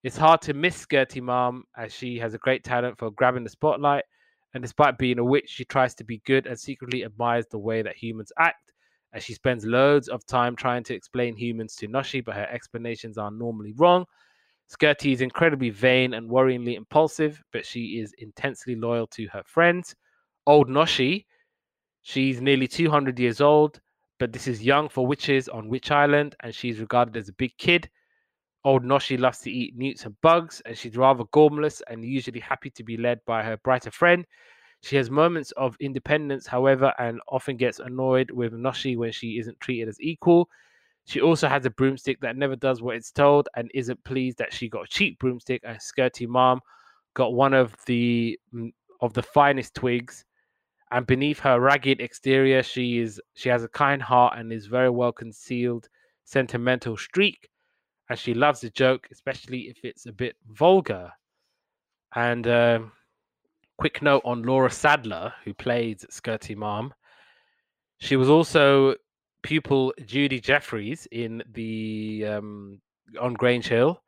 It's 0.04 0.18
hard 0.18 0.42
to 0.44 0.54
miss 0.54 0.86
Skirty 0.86 1.22
Marm 1.22 1.64
as 1.78 1.94
she 1.94 2.18
has 2.20 2.34
a 2.34 2.40
great 2.40 2.64
talent 2.64 2.98
for 2.98 3.12
grabbing 3.12 3.44
the 3.44 3.50
spotlight. 3.50 4.04
And 4.54 4.62
despite 4.62 4.98
being 4.98 5.20
a 5.20 5.24
witch, 5.24 5.50
she 5.50 5.64
tries 5.64 5.96
to 5.96 6.04
be 6.04 6.22
good 6.26 6.46
and 6.46 6.60
secretly 6.60 7.06
admires 7.06 7.46
the 7.50 7.60
way 7.60 7.82
that 7.82 7.96
humans 7.96 8.32
act 8.38 8.71
as 9.14 9.24
she 9.24 9.34
spends 9.34 9.66
loads 9.66 10.08
of 10.08 10.26
time 10.26 10.56
trying 10.56 10.84
to 10.84 10.94
explain 10.96 11.36
humans 11.36 11.76
to 11.76 11.88
Noshie, 11.88 12.24
but 12.24 12.36
her 12.36 12.48
explanations 12.50 13.18
are 13.18 13.32
normally 13.32 13.74
wrong. 13.78 14.06
Skirty 14.70 15.12
is 15.12 15.22
incredibly 15.22 15.70
vain 15.70 16.14
and 16.14 16.30
worryingly 16.30 16.76
impulsive, 16.76 17.44
but 17.52 17.66
she 17.66 18.00
is 18.00 18.14
intensely 18.20 18.76
loyal 18.76 19.08
to 19.08 19.28
her 19.28 19.44
friends. 19.46 19.96
Old 20.48 20.70
Noshie, 20.70 21.26
she's 22.04 22.40
nearly 22.40 22.68
200 22.68 23.20
years 23.20 23.42
old, 23.42 23.82
but 24.18 24.32
this 24.32 24.48
is 24.48 24.64
young 24.64 24.88
for 24.88 25.06
witches 25.06 25.50
on 25.50 25.68
Witch 25.68 25.92
Island, 25.92 26.36
and 26.42 26.56
she's 26.56 26.80
regarded 26.80 27.18
as 27.18 27.28
a 27.28 27.34
big 27.34 27.58
kid. 27.58 27.90
Old 28.64 28.84
Noshi 28.84 29.20
loves 29.20 29.40
to 29.40 29.52
eat 29.52 29.76
newts 29.76 30.06
and 30.06 30.16
bugs, 30.22 30.62
and 30.66 30.78
she's 30.78 30.96
rather 30.96 31.26
gormless 31.26 31.82
and 31.90 32.06
usually 32.06 32.40
happy 32.40 32.70
to 32.70 32.84
be 32.84 32.96
led 32.96 33.20
by 33.26 33.44
her 33.44 33.58
brighter 33.58 33.92
friend, 33.92 34.26
she 34.84 34.96
has 34.96 35.10
moments 35.12 35.52
of 35.52 35.78
independence, 35.80 36.48
however, 36.48 36.94
and 36.98 37.22
often 37.30 37.56
gets 37.56 37.80
annoyed 37.80 38.32
with 38.32 38.54
Noshie 38.54 38.98
when 38.98 39.12
she 39.12 39.38
isn't 39.38 39.60
treated 39.60 39.88
as 39.88 40.02
equal. 40.02 40.50
She 41.06 41.22
also 41.22 41.48
has 41.48 41.66
a 41.66 41.70
broomstick 41.70 42.20
that 42.22 42.36
never 42.36 42.56
does 42.56 42.82
what 42.82 42.96
it's 42.96 43.12
told 43.12 43.48
and 43.56 43.70
isn't 43.74 44.04
pleased 44.04 44.38
that 44.40 44.54
she 44.54 44.70
got 44.70 44.86
a 44.86 44.88
cheap 44.88 45.20
broomstick 45.20 45.62
and 45.64 45.78
Skirty 45.78 46.28
Marm 46.28 46.62
got 47.14 47.34
one 47.34 47.54
of 47.54 47.76
the 47.86 48.40
mm, 48.54 48.72
of 49.02 49.14
the 49.14 49.24
finest 49.24 49.76
twigs. 49.76 50.26
And 50.92 51.08
beneath 51.08 51.40
her 51.40 51.60
ragged 51.60 52.02
exterior, 52.02 52.64
she 52.64 53.00
is 53.00 53.22
she 53.36 53.50
has 53.50 53.64
a 53.64 53.70
kind 53.70 54.02
heart 54.02 54.38
and 54.38 54.52
is 54.52 54.66
very 54.66 54.90
well 54.90 55.12
concealed 55.12 55.88
sentimental 56.24 56.98
streak. 56.98 57.50
And 58.10 58.20
she 58.20 58.34
loves 58.34 58.64
a 58.64 58.70
joke, 58.70 59.08
especially 59.12 59.70
if 59.70 59.78
it's 59.84 60.06
a 60.06 60.12
bit 60.12 60.36
vulgar. 60.50 61.12
And 62.14 62.46
um, 62.48 62.92
quick 63.82 64.04
note 64.04 64.22
on 64.26 64.44
Laura 64.44 64.70
Sadler, 64.70 65.34
who 65.44 65.56
played 65.56 66.02
Skirty 66.02 66.56
Marm. 66.56 66.94
She 67.98 68.16
was 68.16 68.30
also 68.30 68.94
pupil 69.42 69.92
Judi 70.02 70.40
Jeffreys 70.40 71.08
in 71.12 71.42
the 71.52 72.26
um, 72.28 72.80
on 73.20 73.34
Grange 73.34 73.68
Hill, 73.68 74.00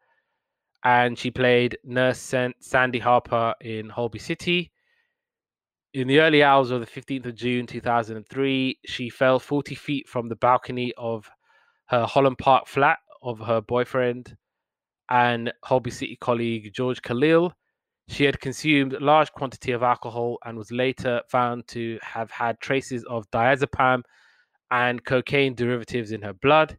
and 0.84 1.18
she 1.18 1.32
played 1.32 1.80
Nurse 1.84 2.36
Sandy 2.60 3.00
Harper 3.00 3.56
in 3.62 3.90
Holby 3.90 4.20
City. 4.20 4.72
In 5.96 6.08
the 6.08 6.20
early 6.20 6.44
hours 6.44 6.70
of 6.70 6.80
the 6.80 6.86
15th 6.86 7.26
of 7.26 7.34
June 7.34 7.66
2003, 7.66 8.78
she 8.86 9.10
fell 9.10 9.40
40 9.40 9.74
feet 9.74 10.08
from 10.08 10.30
the 10.30 10.36
balcony 10.36 10.94
of 11.00 11.28
her 11.88 12.06
Holland 12.06 12.38
Park 12.38 12.68
flat 12.68 13.00
of 13.24 13.40
her 13.40 13.60
boyfriend 13.60 14.38
and 15.10 15.52
Holby 15.64 15.90
City 15.90 16.16
colleague 16.22 16.72
George 16.76 17.02
Khalil 17.02 17.56
she 18.08 18.26
had 18.26 18.40
consumed 18.40 18.94
a 18.94 19.00
large 19.00 19.32
quantity 19.32 19.72
of 19.72 19.84
alcohol 19.84 20.38
and 20.44 20.58
was 20.58 20.72
later 20.72 21.22
found 21.30 21.68
to 21.68 21.98
have 22.02 22.30
had 22.32 22.60
traces 22.60 23.04
of 23.06 23.30
diazepam 23.32 24.04
and 24.72 25.04
cocaine 25.06 25.56
derivatives 25.56 26.12
in 26.12 26.22
her 26.22 26.34
blood. 26.34 26.78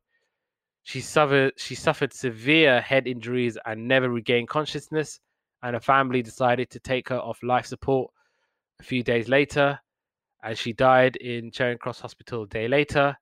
She 0.83 1.01
suffered 1.01 1.55
she 1.57 1.75
suffered 1.75 2.13
severe 2.13 2.81
head 2.81 3.07
injuries 3.07 3.57
and 3.65 3.89
never 3.89 4.11
regained 4.11 4.49
consciousness, 4.49 5.21
and 5.63 5.75
her 5.75 5.81
family 5.81 6.23
decided 6.23 6.69
to 6.71 6.81
take 6.81 7.09
her 7.09 7.19
off 7.19 7.43
life 7.43 7.67
support 7.67 8.13
a 8.81 8.83
few 8.83 9.03
days 9.03 9.29
later, 9.29 9.81
and 10.43 10.59
she 10.59 10.73
died 10.75 11.17
in 11.17 11.51
Charing 11.51 11.79
Cross 11.79 12.01
Hospital 12.01 12.43
a 12.43 12.49
day 12.49 12.69
later. 12.69 13.17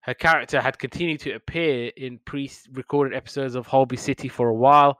Her 0.00 0.14
character 0.14 0.60
had 0.60 0.78
continued 0.78 1.20
to 1.20 1.32
appear 1.32 1.90
in 1.96 2.18
pre-recorded 2.24 3.16
episodes 3.16 3.54
of 3.54 3.66
Holby 3.66 3.96
City 3.96 4.28
for 4.28 4.48
a 4.48 4.54
while 4.54 4.98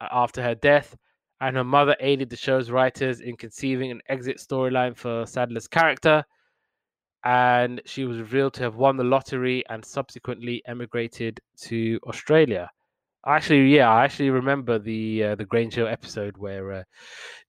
uh, 0.00 0.06
after 0.10 0.42
her 0.42 0.54
death, 0.54 0.96
and 1.40 1.56
her 1.56 1.64
mother 1.64 1.96
aided 2.00 2.30
the 2.30 2.36
show's 2.36 2.70
writers 2.70 3.20
in 3.20 3.36
conceiving 3.36 3.90
an 3.90 4.00
exit 4.08 4.38
storyline 4.38 4.96
for 4.96 5.26
Sadler's 5.26 5.68
character. 5.68 6.24
And 7.24 7.80
she 7.84 8.04
was 8.04 8.18
revealed 8.18 8.54
to 8.54 8.62
have 8.62 8.76
won 8.76 8.96
the 8.96 9.04
lottery 9.04 9.64
and 9.68 9.84
subsequently 9.84 10.62
emigrated 10.66 11.40
to 11.62 11.98
Australia. 12.06 12.70
Actually, 13.26 13.74
yeah, 13.74 13.90
I 13.90 14.04
actually 14.04 14.30
remember 14.30 14.78
the 14.78 15.24
uh, 15.24 15.34
the 15.34 15.44
Grange 15.44 15.74
Hill 15.74 15.88
episode 15.88 16.38
where 16.38 16.72
uh, 16.72 16.82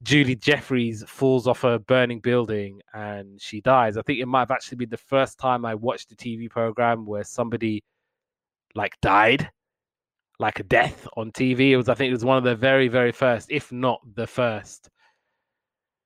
Julie 0.02 0.36
Jeffries 0.36 1.04
falls 1.08 1.48
off 1.48 1.64
a 1.64 1.78
burning 1.80 2.20
building 2.20 2.82
and 2.94 3.40
she 3.40 3.62
dies. 3.62 3.96
I 3.96 4.02
think 4.02 4.20
it 4.20 4.26
might 4.26 4.42
have 4.42 4.52
actually 4.52 4.78
been 4.78 4.90
the 4.90 4.98
first 4.98 5.38
time 5.38 5.66
I 5.66 5.76
watched 5.76 6.12
a 6.12 6.16
TV 6.16 6.50
program 6.50 7.06
where 7.06 7.24
somebody 7.24 7.84
like 8.76 9.00
died, 9.02 9.52
like 10.40 10.60
a 10.60 10.64
death 10.64 11.08
on 11.18 11.32
TV. 11.32 11.72
It 11.72 11.78
was, 11.78 11.90
I 11.90 11.94
think, 11.94 12.10
it 12.10 12.14
was 12.14 12.26
one 12.26 12.38
of 12.38 12.44
the 12.44 12.56
very, 12.56 12.88
very 12.88 13.12
first, 13.12 13.52
if 13.52 13.72
not 13.72 14.00
the 14.16 14.28
first. 14.28 14.90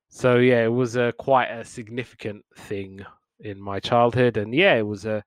So 0.10 0.38
yeah, 0.38 0.64
it 0.64 0.72
was 0.72 0.96
a 0.96 1.14
quite 1.18 1.50
a 1.50 1.66
significant 1.66 2.44
thing 2.56 3.06
in 3.40 3.60
my 3.60 3.80
childhood, 3.80 4.38
and 4.38 4.54
yeah, 4.54 4.76
it 4.76 4.86
was 4.86 5.06
a 5.06 5.24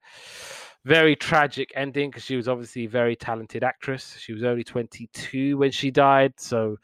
very 0.85 1.15
tragic 1.15 1.71
ending 1.75 2.09
because 2.09 2.23
she 2.23 2.37
was 2.37 2.47
obviously 2.47 2.85
a 2.85 2.89
very 2.89 3.15
talented 3.15 3.63
actress. 3.63 4.15
She 4.19 4.31
was 4.31 4.43
only 4.43 4.63
22 4.63 5.57
when 5.57 5.71
she 5.71 5.91
died, 5.91 6.33
so 6.37 6.77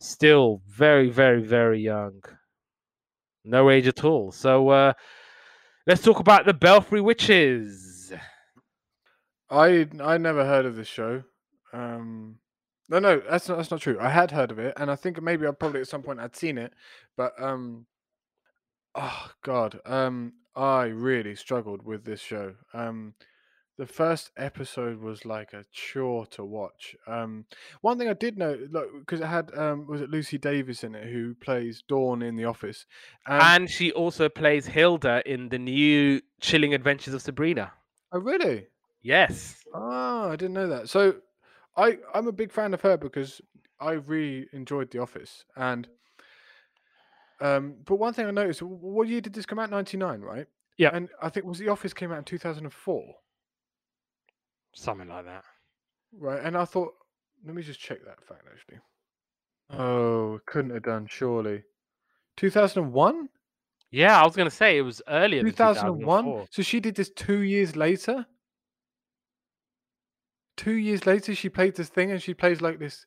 still 0.00 0.62
very, 0.66 1.08
very, 1.10 1.40
very 1.42 1.80
young. 1.80 2.20
No 3.44 3.70
age 3.70 3.86
at 3.86 4.04
all. 4.04 4.32
So 4.32 4.68
uh, 4.70 4.92
let's 5.86 6.02
talk 6.02 6.18
about 6.18 6.44
the 6.44 6.54
Belfry 6.54 7.00
Witches. 7.00 8.12
I 9.48 9.88
I 10.00 10.18
never 10.18 10.44
heard 10.44 10.66
of 10.66 10.76
this 10.76 10.88
show. 10.88 11.22
Um, 11.72 12.38
no, 12.88 12.98
no, 12.98 13.20
that's 13.28 13.48
not 13.48 13.56
that's 13.58 13.70
not 13.70 13.80
true. 13.80 13.98
I 14.00 14.08
had 14.08 14.30
heard 14.30 14.50
of 14.50 14.58
it, 14.58 14.74
and 14.76 14.90
I 14.90 14.96
think 14.96 15.20
maybe 15.22 15.46
I 15.46 15.50
probably 15.50 15.80
at 15.80 15.88
some 15.88 16.02
point 16.02 16.20
I'd 16.20 16.36
seen 16.36 16.56
it, 16.58 16.72
but 17.16 17.32
um, 17.40 17.86
oh 18.94 19.30
god, 19.42 19.80
um, 19.84 20.32
I 20.56 20.86
really 20.86 21.34
struggled 21.34 21.82
with 21.84 22.04
this 22.04 22.20
show. 22.20 22.54
Um, 22.72 23.14
the 23.76 23.86
first 23.86 24.32
episode 24.36 25.00
was 25.00 25.24
like 25.24 25.52
a 25.52 25.64
chore 25.70 26.26
to 26.26 26.44
watch. 26.44 26.96
Um, 27.06 27.44
one 27.80 27.96
thing 27.96 28.08
I 28.08 28.12
did 28.12 28.36
know, 28.36 28.58
like, 28.72 28.86
because 28.98 29.20
it 29.20 29.26
had 29.26 29.56
um, 29.56 29.86
was 29.86 30.00
it 30.00 30.10
Lucy 30.10 30.36
Davis 30.36 30.82
in 30.82 30.94
it 30.94 31.12
who 31.12 31.34
plays 31.34 31.82
Dawn 31.86 32.22
in 32.22 32.34
The 32.36 32.46
Office, 32.46 32.86
and, 33.26 33.42
And 33.42 33.70
she 33.70 33.92
also 33.92 34.28
plays 34.28 34.66
Hilda 34.66 35.22
in 35.24 35.50
the 35.50 35.58
new 35.58 36.20
Chilling 36.40 36.74
Adventures 36.74 37.14
of 37.14 37.22
Sabrina. 37.22 37.72
oh 38.12 38.18
really? 38.18 38.66
Yes. 39.00 39.62
Oh, 39.72 40.28
I 40.30 40.36
didn't 40.36 40.54
know 40.54 40.68
that. 40.68 40.88
So, 40.88 41.16
I 41.78 41.98
I'm 42.14 42.26
a 42.26 42.32
big 42.32 42.52
fan 42.52 42.74
of 42.74 42.80
her 42.82 42.96
because 42.98 43.40
I 43.80 43.92
really 43.92 44.48
enjoyed 44.52 44.90
The 44.90 44.98
Office, 44.98 45.44
and 45.56 45.88
um, 47.40 47.76
but 47.84 47.96
one 47.96 48.12
thing 48.12 48.26
I 48.26 48.30
noticed, 48.32 48.60
wh- 48.60 48.82
what 48.82 49.06
year 49.08 49.20
did 49.20 49.32
this 49.32 49.46
come 49.46 49.58
out? 49.60 49.70
Ninety 49.70 49.96
nine, 49.96 50.20
right? 50.20 50.46
Yeah. 50.76 50.90
And 50.92 51.08
I 51.22 51.28
think 51.28 51.46
was 51.46 51.58
The 51.58 51.68
Office 51.68 51.94
came 51.94 52.10
out 52.12 52.18
in 52.18 52.24
two 52.24 52.38
thousand 52.38 52.64
and 52.64 52.72
four, 52.72 53.04
Something 54.74 55.08
like 55.08 55.24
that. 55.24 55.44
right? 56.18 56.42
And 56.42 56.56
I 56.56 56.64
thought, 56.64 56.94
let 57.46 57.54
me 57.54 57.62
just 57.62 57.80
check 57.80 58.04
that 58.04 58.22
fact 58.24 58.42
actually. 58.52 58.78
Oh, 59.70 60.40
couldn't 60.46 60.72
have 60.72 60.82
done 60.82 61.06
surely. 61.08 61.62
Two 62.36 62.50
thousand 62.50 62.84
and 62.84 62.92
one. 62.92 63.28
Yeah, 63.90 64.20
I 64.20 64.24
was 64.24 64.36
going 64.36 64.48
to 64.50 64.54
say 64.54 64.76
it 64.76 64.82
was 64.82 65.00
earlier 65.08 65.42
2001 65.42 66.24
2001. 66.24 66.46
so 66.50 66.62
she 66.62 66.78
did 66.78 66.94
this 66.94 67.08
two 67.10 67.40
years 67.40 67.74
later 67.74 68.26
two 70.58 70.74
years 70.74 71.06
later 71.06 71.34
she 71.34 71.48
played 71.48 71.76
this 71.76 71.88
thing 71.88 72.10
and 72.10 72.20
she 72.22 72.34
plays 72.34 72.60
like 72.60 72.78
this 72.78 73.06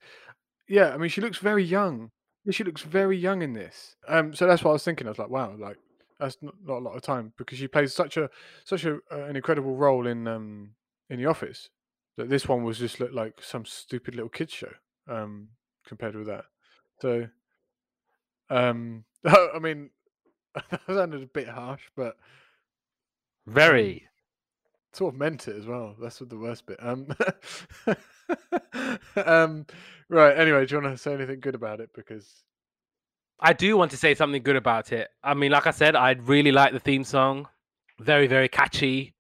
yeah 0.68 0.94
i 0.94 0.98
mean 0.98 1.10
she 1.10 1.22
looks 1.22 1.38
very 1.38 1.64
young. 1.64 2.10
She 2.50 2.64
looks 2.64 2.82
very 2.82 3.18
young 3.18 3.44
in 3.44 3.54
this. 3.54 3.96
Um 4.08 4.34
so 4.34 4.48
that's 4.48 4.64
what 4.64 4.72
i 4.72 4.74
was 4.74 4.84
thinking. 4.84 5.06
I 5.06 5.12
was 5.12 5.20
like 5.20 5.30
wow 5.30 5.54
like 5.60 5.78
that's 6.20 6.38
not, 6.42 6.56
not 6.66 6.78
a 6.78 6.86
lot 6.88 6.96
of 6.96 7.04
time 7.04 7.34
because 7.38 7.60
she 7.60 7.68
plays 7.68 7.94
such 7.94 8.18
a 8.18 8.30
such 8.66 8.86
a 8.86 8.96
uh, 9.12 9.26
an 9.30 9.36
incredible 9.36 9.76
role 9.76 10.08
in 10.08 10.28
um 10.28 10.72
in 11.12 11.20
the 11.20 11.28
office 11.28 11.70
that 12.18 12.30
this 12.30 12.48
one 12.48 12.64
was 12.64 12.80
just 12.80 13.00
like 13.00 13.36
some 13.44 13.66
stupid 13.66 14.16
little 14.16 14.30
kids 14.30 14.54
show 14.54 14.72
um 15.08 15.50
compared 15.86 16.16
with 16.16 16.28
that. 16.28 16.46
So 17.00 17.28
um 18.50 19.04
i 19.26 19.60
mean 19.60 19.92
that 20.56 20.82
sounded 20.88 21.22
a 21.22 21.28
bit 21.28 21.48
harsh 21.48 21.84
but 21.96 22.18
Very. 23.48 24.08
Sort 24.94 25.14
of 25.14 25.20
meant 25.20 25.48
it 25.48 25.56
as 25.56 25.66
well. 25.66 25.96
That's 26.00 26.20
what 26.20 26.30
the 26.30 26.38
worst 26.38 26.66
bit. 26.66 26.78
Um, 26.82 27.08
um, 29.16 29.66
right. 30.10 30.38
Anyway, 30.38 30.66
do 30.66 30.76
you 30.76 30.82
want 30.82 30.96
to 30.96 31.02
say 31.02 31.14
anything 31.14 31.40
good 31.40 31.56
about 31.56 31.80
it? 31.80 31.90
Because 31.94 32.44
I 33.40 33.54
do 33.54 33.76
want 33.78 33.92
to 33.92 33.98
say 33.98 34.14
something 34.14 34.44
good 34.44 34.56
about 34.56 34.92
it. 34.92 35.10
I 35.24 35.34
mean, 35.34 35.52
like 35.52 35.68
I 35.68 35.72
said, 35.72 35.96
I 35.96 36.12
really 36.12 36.52
like 36.52 36.74
the 36.74 36.80
theme 36.80 37.04
song. 37.04 37.48
Very, 38.00 38.28
very 38.28 38.48
catchy. 38.48 39.16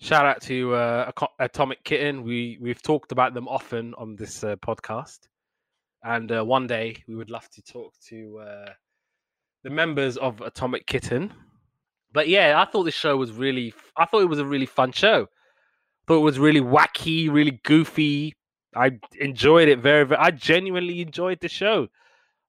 Shout 0.00 0.26
out 0.26 0.40
to 0.42 0.74
uh, 0.74 1.12
Atomic 1.38 1.84
Kitten. 1.84 2.24
We 2.24 2.58
we've 2.60 2.82
talked 2.82 3.12
about 3.12 3.34
them 3.34 3.46
often 3.46 3.94
on 3.94 4.16
this 4.16 4.42
uh, 4.42 4.56
podcast, 4.56 5.20
and 6.02 6.32
uh, 6.32 6.44
one 6.44 6.66
day 6.66 7.04
we 7.06 7.14
would 7.14 7.30
love 7.30 7.48
to 7.50 7.62
talk 7.62 7.94
to 8.08 8.38
uh, 8.40 8.72
the 9.62 9.70
members 9.70 10.16
of 10.16 10.40
Atomic 10.40 10.86
Kitten. 10.86 11.32
But 12.12 12.28
yeah, 12.28 12.60
I 12.60 12.70
thought 12.70 12.84
this 12.84 12.94
show 12.94 13.16
was 13.16 13.32
really. 13.32 13.74
I 13.96 14.04
thought 14.04 14.22
it 14.22 14.28
was 14.28 14.38
a 14.38 14.44
really 14.44 14.66
fun 14.66 14.92
show. 14.92 15.28
thought 16.06 16.18
it 16.18 16.24
was 16.24 16.38
really 16.38 16.60
wacky, 16.60 17.30
really 17.30 17.60
goofy. 17.64 18.34
I 18.74 18.92
enjoyed 19.18 19.68
it 19.68 19.78
very, 19.78 20.04
very. 20.04 20.20
I 20.20 20.30
genuinely 20.30 21.00
enjoyed 21.00 21.40
the 21.40 21.48
show. 21.48 21.88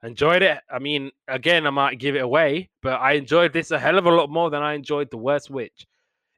Enjoyed 0.03 0.41
it. 0.41 0.59
I 0.69 0.79
mean, 0.79 1.11
again, 1.29 1.65
I 1.65 1.69
might 1.69 1.99
give 1.99 2.15
it 2.15 2.23
away, 2.23 2.69
but 2.81 2.99
I 2.99 3.13
enjoyed 3.13 3.53
this 3.53 3.71
a 3.71 3.79
hell 3.79 3.97
of 3.97 4.05
a 4.05 4.11
lot 4.11 4.29
more 4.29 4.49
than 4.49 4.61
I 4.61 4.73
enjoyed 4.73 5.09
the 5.09 5.17
Worst 5.17 5.49
Witch. 5.49 5.87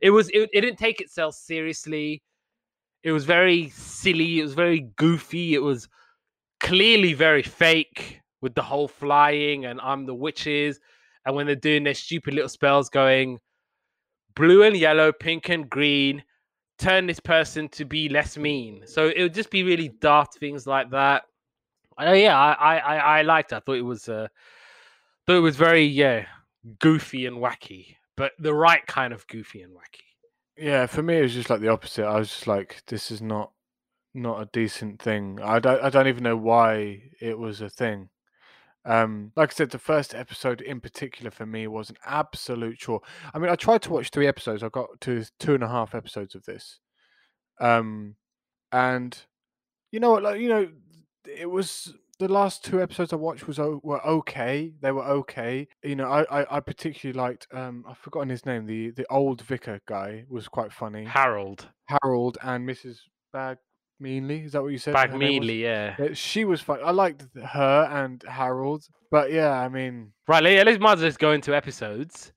It 0.01 0.11
was. 0.11 0.29
It, 0.29 0.49
it 0.53 0.61
didn't 0.61 0.77
take 0.77 1.01
itself 1.01 1.35
seriously. 1.35 2.21
It 3.03 3.11
was 3.11 3.25
very 3.25 3.69
silly. 3.69 4.39
It 4.39 4.43
was 4.43 4.53
very 4.53 4.81
goofy. 4.95 5.55
It 5.55 5.61
was 5.61 5.87
clearly 6.59 7.13
very 7.13 7.43
fake 7.43 8.21
with 8.41 8.55
the 8.55 8.61
whole 8.61 8.87
flying 8.87 9.65
and 9.65 9.79
I'm 9.81 10.05
the 10.05 10.13
witches, 10.13 10.79
and 11.25 11.35
when 11.35 11.45
they're 11.45 11.55
doing 11.55 11.83
their 11.83 11.93
stupid 11.93 12.33
little 12.33 12.49
spells, 12.49 12.89
going 12.89 13.39
blue 14.35 14.63
and 14.63 14.75
yellow, 14.75 15.11
pink 15.11 15.49
and 15.49 15.69
green, 15.69 16.23
turn 16.77 17.07
this 17.07 17.19
person 17.19 17.69
to 17.69 17.85
be 17.85 18.09
less 18.09 18.37
mean. 18.37 18.83
So 18.85 19.07
it 19.07 19.21
would 19.21 19.33
just 19.33 19.49
be 19.49 19.63
really 19.63 19.89
daft 19.89 20.37
things 20.37 20.67
like 20.67 20.91
that. 20.91 21.23
Uh, 21.99 22.11
yeah, 22.11 22.37
I, 22.37 22.75
I, 22.75 22.97
I, 22.97 23.21
liked 23.21 23.53
it. 23.53 23.55
I 23.55 23.59
thought 23.61 23.77
it 23.77 23.81
was, 23.81 24.09
uh, 24.09 24.27
thought 25.25 25.37
it 25.37 25.41
was 25.41 25.55
very, 25.55 25.85
yeah, 25.85 26.25
goofy 26.79 27.25
and 27.25 27.37
wacky, 27.37 27.95
but 28.17 28.33
the 28.37 28.53
right 28.53 28.85
kind 28.85 29.13
of 29.13 29.25
goofy 29.27 29.61
and 29.61 29.73
wacky. 29.73 30.01
yeah, 30.57 30.85
for 30.87 31.01
me, 31.01 31.19
it 31.19 31.21
was 31.21 31.33
just 31.33 31.49
like 31.49 31.61
the 31.61 31.69
opposite. 31.69 32.05
I 32.05 32.17
was 32.19 32.29
just 32.29 32.47
like, 32.47 32.83
this 32.87 33.11
is 33.11 33.21
not 33.21 33.51
not 34.13 34.41
a 34.41 34.49
decent 34.51 35.01
thing. 35.01 35.39
I 35.41 35.59
don't. 35.59 35.81
I 35.81 35.89
don't 35.89 36.07
even 36.07 36.23
know 36.23 36.37
why 36.37 37.03
it 37.19 37.37
was 37.37 37.61
a 37.61 37.69
thing. 37.69 38.09
Um, 38.85 39.31
like 39.35 39.51
I 39.51 39.53
said, 39.53 39.71
the 39.71 39.79
first 39.79 40.13
episode 40.13 40.61
in 40.61 40.79
particular 40.79 41.31
for 41.31 41.45
me 41.45 41.67
was 41.67 41.89
an 41.89 41.97
absolute 42.05 42.77
chore. 42.77 43.01
I 43.33 43.39
mean, 43.39 43.49
I 43.49 43.55
tried 43.55 43.81
to 43.83 43.91
watch 43.91 44.09
three 44.09 44.27
episodes. 44.27 44.61
I 44.61 44.69
got 44.69 45.01
to 45.01 45.25
two 45.39 45.55
and 45.55 45.63
a 45.63 45.67
half 45.67 45.95
episodes 45.95 46.35
of 46.35 46.45
this, 46.45 46.79
um, 47.59 48.15
and 48.71 49.17
you 49.91 49.99
know 49.99 50.11
what? 50.11 50.23
Like 50.23 50.39
you 50.39 50.49
know, 50.49 50.69
it 51.25 51.49
was 51.49 51.93
the 52.19 52.27
last 52.27 52.63
two 52.63 52.81
episodes 52.81 53.11
I 53.11 53.17
watched 53.17 53.47
was 53.47 53.57
were 53.57 54.05
okay. 54.05 54.73
They 54.81 54.91
were 54.91 55.05
okay. 55.05 55.67
You 55.83 55.95
know, 55.95 56.07
I 56.07 56.41
I, 56.41 56.57
I 56.57 56.59
particularly 56.59 57.17
liked. 57.17 57.47
Um, 57.51 57.85
I've 57.87 57.97
forgotten 57.97 58.29
his 58.29 58.45
name. 58.45 58.65
The 58.65 58.91
the 58.91 59.05
old 59.09 59.41
vicar 59.41 59.81
guy 59.87 60.25
was 60.29 60.47
quite 60.47 60.71
funny. 60.71 61.05
Harold 61.05 61.69
Harold 61.87 62.37
and 62.43 62.67
Mrs. 62.67 62.99
Bagmeanley. 64.01 64.45
Is 64.45 64.51
that 64.53 64.61
what 64.61 64.71
you 64.71 64.77
said? 64.77 64.95
her 64.95 65.17
Meanly, 65.17 65.63
yeah. 65.63 65.95
Yeah, 65.97 66.13
she 66.13 66.45
was 66.45 66.61
fun. 66.61 66.79
I 66.83 66.91
liked 66.91 67.25
her 67.43 67.89
and 67.91 68.23
Harold, 68.27 68.87
but 69.11 69.31
yeah, 69.31 69.51
I 69.51 69.69
mean, 69.69 70.11
Right, 70.27 70.43
let, 70.43 70.65
let's 70.65 70.79
might 70.79 70.97
just 70.97 71.19
go 71.19 71.31
into 71.31 71.55
episodes. 71.55 72.31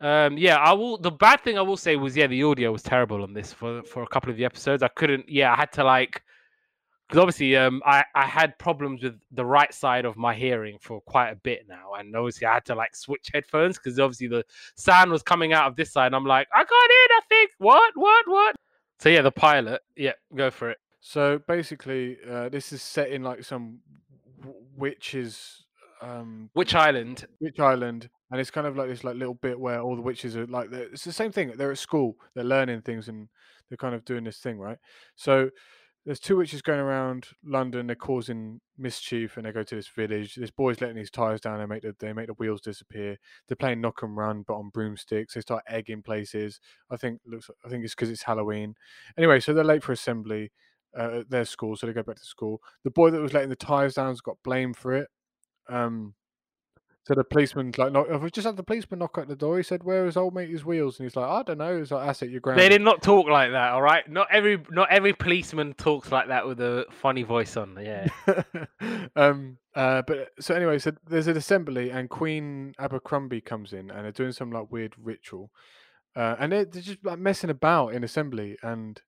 Um, 0.00 0.36
yeah, 0.36 0.56
I 0.56 0.72
will. 0.72 0.98
The 0.98 1.10
bad 1.10 1.40
thing 1.40 1.58
I 1.58 1.62
will 1.62 1.76
say 1.76 1.96
was, 1.96 2.16
yeah, 2.16 2.26
the 2.26 2.42
audio 2.42 2.72
was 2.72 2.82
terrible 2.82 3.22
on 3.22 3.32
this 3.32 3.52
for 3.52 3.82
for 3.82 4.02
a 4.02 4.06
couple 4.06 4.30
of 4.30 4.36
the 4.36 4.44
episodes. 4.44 4.82
I 4.82 4.88
couldn't. 4.88 5.28
Yeah, 5.28 5.52
I 5.52 5.56
had 5.56 5.72
to 5.72 5.84
like, 5.84 6.22
because 7.08 7.20
obviously, 7.20 7.56
um, 7.56 7.80
I 7.86 8.04
I 8.14 8.26
had 8.26 8.58
problems 8.58 9.02
with 9.02 9.18
the 9.30 9.44
right 9.44 9.72
side 9.72 10.04
of 10.04 10.16
my 10.16 10.34
hearing 10.34 10.78
for 10.80 11.00
quite 11.02 11.30
a 11.30 11.36
bit 11.36 11.66
now, 11.68 11.92
and 11.98 12.14
obviously, 12.16 12.46
I 12.46 12.54
had 12.54 12.64
to 12.66 12.74
like 12.74 12.96
switch 12.96 13.30
headphones 13.32 13.78
because 13.78 13.98
obviously 13.98 14.26
the 14.26 14.44
sound 14.76 15.10
was 15.10 15.22
coming 15.22 15.52
out 15.52 15.68
of 15.68 15.76
this 15.76 15.92
side, 15.92 16.06
and 16.06 16.16
I'm 16.16 16.26
like, 16.26 16.48
I 16.52 16.64
can't 16.64 16.70
hear 16.70 17.16
nothing. 17.20 17.48
What? 17.58 17.92
What? 17.94 18.24
What? 18.28 18.56
So 18.98 19.08
yeah, 19.08 19.22
the 19.22 19.32
pilot. 19.32 19.82
Yeah, 19.96 20.12
go 20.34 20.50
for 20.50 20.70
it. 20.70 20.78
so 21.00 21.38
basically, 21.46 22.16
uh, 22.30 22.48
this 22.48 22.72
is 22.72 22.82
set 22.82 23.10
in 23.10 23.22
like 23.22 23.44
some 23.44 23.80
w- 24.40 24.58
witches 24.76 25.64
um 26.00 26.50
Which 26.54 26.74
island? 26.74 27.26
Witch 27.40 27.58
Island, 27.60 28.08
and 28.30 28.40
it's 28.40 28.50
kind 28.50 28.66
of 28.66 28.76
like 28.76 28.88
this 28.88 29.04
like 29.04 29.16
little 29.16 29.34
bit 29.34 29.58
where 29.58 29.80
all 29.80 29.96
the 29.96 30.02
witches 30.02 30.36
are 30.36 30.46
like 30.46 30.72
it's 30.72 31.04
the 31.04 31.12
same 31.12 31.32
thing. 31.32 31.52
They're 31.56 31.72
at 31.72 31.78
school, 31.78 32.16
they're 32.34 32.44
learning 32.44 32.82
things, 32.82 33.08
and 33.08 33.28
they're 33.68 33.76
kind 33.76 33.94
of 33.94 34.04
doing 34.04 34.24
this 34.24 34.38
thing, 34.38 34.58
right? 34.58 34.78
So 35.16 35.50
there's 36.04 36.20
two 36.20 36.36
witches 36.36 36.60
going 36.60 36.80
around 36.80 37.28
London. 37.44 37.86
They're 37.86 37.96
causing 37.96 38.60
mischief, 38.76 39.36
and 39.36 39.46
they 39.46 39.52
go 39.52 39.62
to 39.62 39.74
this 39.74 39.88
village. 39.88 40.34
This 40.34 40.50
boy's 40.50 40.80
letting 40.80 40.96
these 40.96 41.10
tires 41.10 41.40
down. 41.40 41.58
They 41.58 41.66
make 41.66 41.82
the 41.82 41.94
they 41.98 42.12
make 42.12 42.26
the 42.26 42.34
wheels 42.34 42.60
disappear. 42.60 43.16
They're 43.48 43.56
playing 43.56 43.80
knock 43.80 44.02
and 44.02 44.16
run, 44.16 44.44
but 44.46 44.54
on 44.54 44.68
broomsticks. 44.68 45.34
They 45.34 45.40
start 45.40 45.64
egging 45.66 46.02
places. 46.02 46.60
I 46.90 46.96
think 46.96 47.20
looks. 47.26 47.48
I 47.64 47.68
think 47.68 47.84
it's 47.84 47.94
because 47.94 48.10
it's 48.10 48.22
Halloween. 48.22 48.74
Anyway, 49.16 49.40
so 49.40 49.54
they're 49.54 49.64
late 49.64 49.82
for 49.82 49.92
assembly 49.92 50.52
uh, 50.98 51.20
at 51.20 51.30
their 51.30 51.46
school, 51.46 51.74
so 51.74 51.86
they 51.86 51.92
go 51.94 52.02
back 52.02 52.16
to 52.16 52.24
school. 52.24 52.60
The 52.84 52.90
boy 52.90 53.10
that 53.10 53.20
was 53.20 53.32
letting 53.32 53.50
the 53.50 53.56
tires 53.56 53.94
down's 53.94 54.20
got 54.20 54.36
blamed 54.44 54.76
for 54.76 54.94
it. 54.94 55.08
Um, 55.68 56.14
so 57.06 57.14
the 57.14 57.22
policeman's 57.22 57.76
like, 57.76 57.92
knock, 57.92 58.06
I've 58.10 58.32
just 58.32 58.46
had 58.46 58.56
the 58.56 58.62
policeman 58.62 59.00
knock 59.00 59.18
at 59.18 59.28
the 59.28 59.36
door. 59.36 59.58
He 59.58 59.62
said, 59.62 59.84
"Where 59.84 60.06
is 60.06 60.16
old 60.16 60.34
mate's 60.34 60.64
wheels?" 60.64 60.98
And 60.98 61.04
he's 61.04 61.16
like, 61.16 61.28
"I 61.28 61.42
don't 61.42 61.58
know." 61.58 61.78
He's 61.78 61.90
like, 61.90 62.06
"That's 62.06 62.22
it, 62.22 62.30
you're 62.30 62.40
grounded." 62.40 62.64
They 62.64 62.70
did 62.70 62.80
not 62.80 63.02
talk 63.02 63.28
like 63.28 63.50
that, 63.50 63.72
all 63.72 63.82
right? 63.82 64.08
Not 64.10 64.28
every 64.30 64.58
not 64.70 64.90
every 64.90 65.12
policeman 65.12 65.74
talks 65.74 66.10
like 66.10 66.28
that 66.28 66.46
with 66.46 66.60
a 66.60 66.86
funny 66.90 67.22
voice 67.22 67.58
on. 67.58 67.78
Yeah. 67.78 68.08
um. 69.16 69.58
Uh. 69.74 70.00
But 70.06 70.30
so 70.40 70.54
anyway, 70.54 70.78
so 70.78 70.92
there's 71.06 71.26
an 71.26 71.36
assembly, 71.36 71.90
and 71.90 72.08
Queen 72.08 72.74
Abercrombie 72.78 73.42
comes 73.42 73.74
in, 73.74 73.90
and 73.90 74.04
they're 74.04 74.12
doing 74.12 74.32
some 74.32 74.50
like 74.50 74.72
weird 74.72 74.94
ritual, 74.98 75.50
uh, 76.16 76.36
and 76.38 76.52
they're, 76.52 76.64
they're 76.64 76.80
just 76.80 77.04
like 77.04 77.18
messing 77.18 77.50
about 77.50 77.88
in 77.88 78.02
assembly, 78.02 78.56
and 78.62 79.02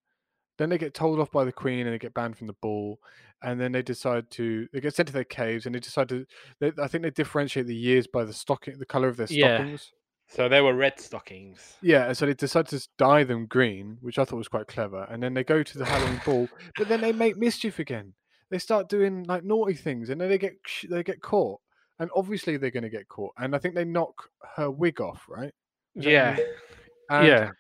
then 0.59 0.69
they 0.71 0.79
get 0.79 0.95
told 0.95 1.21
off 1.21 1.31
by 1.31 1.45
the 1.45 1.53
Queen, 1.53 1.87
and 1.87 1.95
they 1.95 1.99
get 1.99 2.15
banned 2.15 2.37
from 2.37 2.47
the 2.47 2.57
ball, 2.63 2.99
and 3.43 3.61
then 3.61 3.73
they 3.73 3.83
decide 3.83 4.31
to 4.33 4.67
they 4.73 4.81
get 4.81 4.95
sent 4.95 5.09
to 5.09 5.13
their 5.15 5.25
caves, 5.25 5.67
and 5.67 5.75
they 5.75 5.81
decide 5.81 6.09
to. 6.09 6.27
They, 6.61 6.73
I 6.83 6.89
think 6.89 7.03
they 7.03 7.11
differentiate 7.11 7.67
the 7.67 7.75
years 7.75 8.07
by 8.07 8.25
the 8.25 8.33
stocking, 8.33 8.79
the 8.79 8.87
color 8.87 9.09
of 9.09 9.17
their 9.17 9.27
Yeah. 9.31 9.57
stockings. 9.59 9.93
So 10.29 10.49
they 10.49 10.61
were 10.61 10.75
red 10.75 10.99
stockings. 10.99 11.77
Yeah, 11.83 12.13
so 12.13 12.27
they 12.27 12.35
decide 12.35 12.67
to 12.69 12.89
dye 12.99 13.23
them 13.23 13.47
green, 13.47 13.99
which 14.01 14.19
I 14.19 14.25
thought 14.25 14.39
was 14.39 14.49
quite 14.49 14.67
clever. 14.67 15.07
And 15.09 15.23
then 15.23 15.35
they 15.35 15.45
go 15.45 15.63
to 15.63 15.79
the 15.79 15.85
Halloween 15.85 16.21
ball, 16.25 16.49
but 16.77 16.89
then 16.89 17.01
they 17.01 17.13
make 17.13 17.37
mischief 17.37 17.79
again. 17.79 18.15
They 18.51 18.59
start 18.59 18.89
doing 18.89 19.23
like 19.25 19.45
naughty 19.45 19.75
things, 19.75 20.11
and 20.11 20.21
then 20.21 20.29
they 20.29 20.39
get 20.39 20.55
they 20.91 21.03
get 21.05 21.21
caught. 21.23 21.61
And 21.99 22.11
obviously 22.15 22.57
they're 22.57 22.71
going 22.71 22.83
to 22.83 22.91
get 22.91 23.09
caught. 23.09 23.33
And 23.39 23.55
I 23.55 23.59
think 23.59 23.75
they 23.75 23.85
knock 23.85 24.29
her 24.57 24.71
wig 24.71 25.01
off, 25.01 25.25
right? 25.29 25.55
Yeah. 25.95 26.37
yeah. 27.11 27.51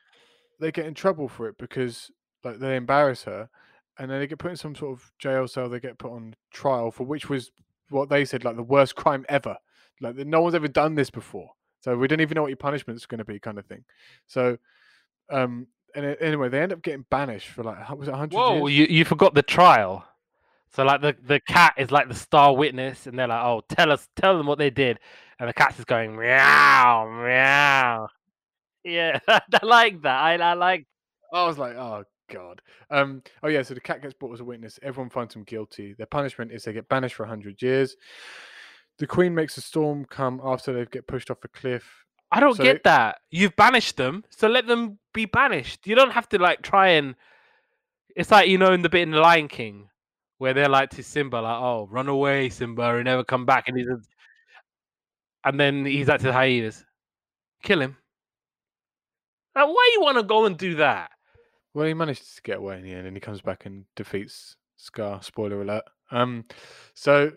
they 0.60 0.70
get 0.73 0.86
in 0.86 0.94
trouble 0.94 1.28
for 1.28 1.48
it 1.48 1.56
because 1.59 2.10
like 2.45 2.59
they 2.59 2.77
embarrass 2.77 3.25
her, 3.25 3.49
and 3.99 4.11
then 4.11 4.21
they 4.21 4.27
get 4.27 4.39
put 4.39 4.51
in 4.51 4.57
some 4.57 4.75
sort 4.75 4.99
of 4.99 5.13
jail 5.19 5.49
cell. 5.49 5.69
They 5.69 5.81
get 5.81 5.99
put 5.99 6.13
on 6.13 6.35
trial 6.53 6.91
for 6.91 7.05
which 7.05 7.29
was 7.29 7.51
what 7.91 8.09
they 8.09 8.25
said 8.25 8.45
like 8.45 8.57
the 8.57 8.63
worst 8.63 8.95
crime 8.97 9.25
ever. 9.29 9.57
Like 10.01 10.17
no 10.17 10.43
one's 10.43 10.55
ever 10.55 10.69
done 10.69 10.95
this 10.95 11.11
before, 11.11 11.51
so 11.81 11.97
we 11.97 12.09
don't 12.09 12.21
even 12.21 12.35
know 12.35 12.43
what 12.43 12.49
your 12.49 12.57
punishment's 12.57 13.07
going 13.07 13.19
to 13.19 13.25
be, 13.25 13.39
kind 13.39 13.59
of 13.59 13.65
thing. 13.67 13.85
So, 14.27 14.59
um, 15.31 15.69
and 15.95 16.17
anyway, 16.21 16.51
they 16.51 16.61
end 16.61 16.73
up 16.73 16.83
getting 16.83 17.07
banished 17.11 17.49
for 17.49 17.63
like 17.63 17.89
was 17.97 18.09
it 18.09 18.15
hundred 18.15 18.37
Whoa, 18.37 18.67
years? 18.67 18.91
you, 18.91 18.99
you 18.99 19.05
forgot 19.05 19.35
the 19.35 19.43
trial. 19.43 20.07
So 20.75 20.85
like 20.85 21.01
the, 21.01 21.17
the 21.23 21.41
cat 21.41 21.75
is 21.79 21.91
like 21.91 22.09
the 22.09 22.15
star 22.15 22.55
witness, 22.55 23.07
and 23.07 23.19
they're 23.19 23.29
like, 23.29 23.43
"Oh, 23.43 23.63
tell 23.71 23.91
us, 23.91 24.07
tell 24.17 24.37
them 24.37 24.47
what 24.47 24.59
they 24.59 24.69
did," 24.69 24.99
and 25.39 25.49
the 25.49 25.55
cat's 25.55 25.77
just 25.77 25.89
going 25.89 26.15
meow 26.15 27.09
meow. 27.09 28.09
Yeah, 28.85 29.19
I 29.29 29.41
like 29.63 30.03
that. 30.03 30.21
I 30.23 30.35
I 30.35 30.53
like. 30.53 30.87
I 31.33 31.47
was 31.47 31.57
like, 31.57 31.77
oh 31.77 32.05
god. 32.31 32.62
Um. 32.90 33.23
Oh 33.43 33.48
yeah. 33.48 33.62
So 33.62 33.74
the 33.74 33.81
cat 33.81 34.03
gets 34.03 34.15
brought 34.15 34.32
as 34.35 34.40
a 34.40 34.44
witness. 34.44 34.78
Everyone 34.82 35.11
finds 35.11 35.35
him 35.35 35.44
guilty. 35.44 35.94
Their 35.94 36.07
punishment 36.07 36.53
is 36.53 36.65
they 36.65 36.73
get 36.73 36.89
banished 36.89 37.15
for 37.15 37.27
hundred 37.27 37.61
years. 37.62 37.97
The 38.98 39.07
queen 39.07 39.35
makes 39.35 39.57
a 39.59 39.61
storm 39.61 40.05
come 40.07 40.40
after 40.43 40.73
they 40.73 40.85
get 40.86 41.07
pushed 41.07 41.31
off 41.31 41.44
a 41.44 41.48
cliff. 41.48 42.05
I 42.32 42.40
don't 42.40 42.57
So 42.57 42.62
get 42.65 42.82
that. 42.85 43.19
You've 43.31 43.55
banished 43.57 43.97
them, 43.97 44.24
so 44.31 44.48
let 44.48 44.66
them 44.66 44.98
be 45.15 45.27
banished. 45.27 45.86
You 45.86 45.94
don't 45.94 46.12
have 46.12 46.28
to 46.31 46.39
like 46.39 46.62
try 46.62 46.89
and. 46.89 47.15
It's 48.16 48.31
like 48.31 48.48
you 48.48 48.59
know 48.59 48.73
in 48.73 48.82
the 48.82 48.89
bit 48.89 49.03
in 49.03 49.11
the 49.11 49.20
Lion 49.20 49.47
King, 49.48 49.89
where 50.39 50.55
they're 50.55 50.69
like 50.69 50.90
to 50.90 51.03
Simba, 51.03 51.36
like, 51.36 51.61
"Oh, 51.62 51.86
run 51.90 52.09
away, 52.09 52.48
Simba, 52.48 52.94
and 52.97 53.05
never 53.05 53.23
come 53.24 53.44
back," 53.47 53.69
and 53.69 53.77
he's, 53.77 53.86
a- 53.86 54.01
and 55.48 55.61
then 55.61 55.85
he's 55.85 56.09
like 56.09 56.20
to 56.20 56.27
the 56.27 56.32
hyenas, 56.32 56.85
"Kill 57.62 57.81
him." 57.82 57.97
Like, 59.55 59.66
why 59.69 59.90
you 59.94 60.01
want 60.03 60.16
to 60.19 60.23
go 60.23 60.47
and 60.47 60.57
do 60.59 60.77
that? 60.77 61.11
Well, 61.77 61.86
he 61.86 61.93
managed 61.93 62.35
to 62.36 62.40
get 62.40 62.57
away 62.57 62.78
in 62.78 62.85
the 62.85 62.94
end, 62.94 63.07
and 63.07 63.15
he 63.15 63.20
comes 63.20 63.43
back 63.43 63.66
and 63.66 63.85
defeats 63.97 64.57
Scar. 64.78 65.23
Spoiler 65.23 65.61
alert. 65.61 65.85
Um, 66.11 66.47
so, 66.94 67.32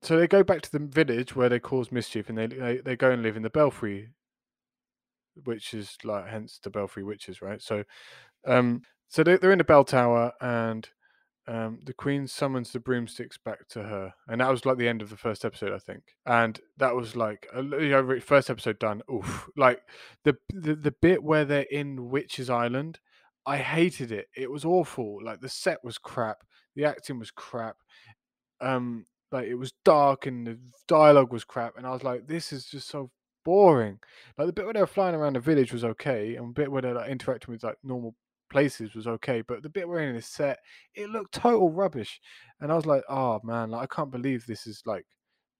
so 0.00 0.18
they 0.18 0.26
go 0.26 0.42
back 0.42 0.62
to 0.62 0.72
the 0.72 0.78
village 0.78 1.36
where 1.36 1.50
they 1.50 1.58
cause 1.58 1.92
mischief, 1.92 2.30
and 2.30 2.38
they 2.38 2.46
they, 2.46 2.78
they 2.78 2.96
go 2.96 3.10
and 3.10 3.22
live 3.22 3.36
in 3.36 3.42
the 3.42 3.50
Belfry, 3.50 4.08
which 5.44 5.74
is 5.74 5.98
like 6.02 6.28
hence 6.28 6.58
the 6.62 6.70
Belfry 6.70 7.04
witches, 7.04 7.42
right? 7.42 7.60
So, 7.60 7.84
um, 8.46 8.80
so 9.10 9.22
they, 9.22 9.36
they're 9.36 9.52
in 9.52 9.58
the 9.58 9.64
bell 9.64 9.84
tower, 9.84 10.32
and 10.40 10.88
um, 11.46 11.80
the 11.84 11.92
Queen 11.92 12.26
summons 12.26 12.72
the 12.72 12.80
broomsticks 12.80 13.36
back 13.36 13.68
to 13.68 13.82
her, 13.82 14.14
and 14.28 14.40
that 14.40 14.50
was 14.50 14.64
like 14.64 14.78
the 14.78 14.88
end 14.88 15.02
of 15.02 15.10
the 15.10 15.16
first 15.18 15.44
episode, 15.44 15.74
I 15.74 15.78
think. 15.78 16.04
And 16.24 16.58
that 16.78 16.96
was 16.96 17.16
like, 17.16 17.46
you 17.54 17.90
know, 17.90 18.18
first 18.20 18.48
episode 18.48 18.78
done. 18.78 19.02
Oof, 19.12 19.50
like 19.58 19.82
the 20.24 20.38
the 20.54 20.74
the 20.74 20.94
bit 21.02 21.22
where 21.22 21.44
they're 21.44 21.66
in 21.70 22.08
Witches 22.08 22.48
Island. 22.48 22.98
I 23.48 23.56
hated 23.56 24.12
it. 24.12 24.26
It 24.36 24.50
was 24.50 24.66
awful. 24.66 25.20
Like 25.24 25.40
the 25.40 25.48
set 25.48 25.82
was 25.82 25.96
crap. 25.96 26.44
The 26.76 26.84
acting 26.84 27.18
was 27.18 27.30
crap. 27.30 27.76
Um, 28.60 29.06
like 29.32 29.46
it 29.46 29.54
was 29.54 29.72
dark 29.86 30.26
and 30.26 30.46
the 30.46 30.58
dialogue 30.86 31.32
was 31.32 31.44
crap. 31.44 31.78
And 31.78 31.86
I 31.86 31.90
was 31.90 32.04
like, 32.04 32.26
this 32.26 32.52
is 32.52 32.66
just 32.66 32.88
so 32.88 33.10
boring. 33.46 34.00
Like 34.36 34.48
the 34.48 34.52
bit 34.52 34.66
where 34.66 34.74
they 34.74 34.80
were 34.80 34.86
flying 34.86 35.14
around 35.14 35.36
the 35.36 35.40
village 35.40 35.72
was 35.72 35.82
okay, 35.82 36.36
and 36.36 36.50
the 36.50 36.52
bit 36.52 36.70
where 36.70 36.82
they're 36.82 36.92
like 36.92 37.10
interacting 37.10 37.50
with 37.52 37.64
like 37.64 37.78
normal 37.82 38.14
places 38.50 38.94
was 38.94 39.06
okay. 39.06 39.40
But 39.40 39.62
the 39.62 39.70
bit 39.70 39.88
where 39.88 40.00
in 40.00 40.14
the 40.14 40.20
set, 40.20 40.58
it 40.94 41.08
looked 41.08 41.32
total 41.32 41.70
rubbish. 41.70 42.20
And 42.60 42.70
I 42.70 42.74
was 42.74 42.84
like, 42.84 43.02
oh 43.08 43.40
man, 43.44 43.70
like 43.70 43.90
I 43.90 43.94
can't 43.94 44.10
believe 44.10 44.44
this 44.44 44.66
is 44.66 44.82
like 44.84 45.06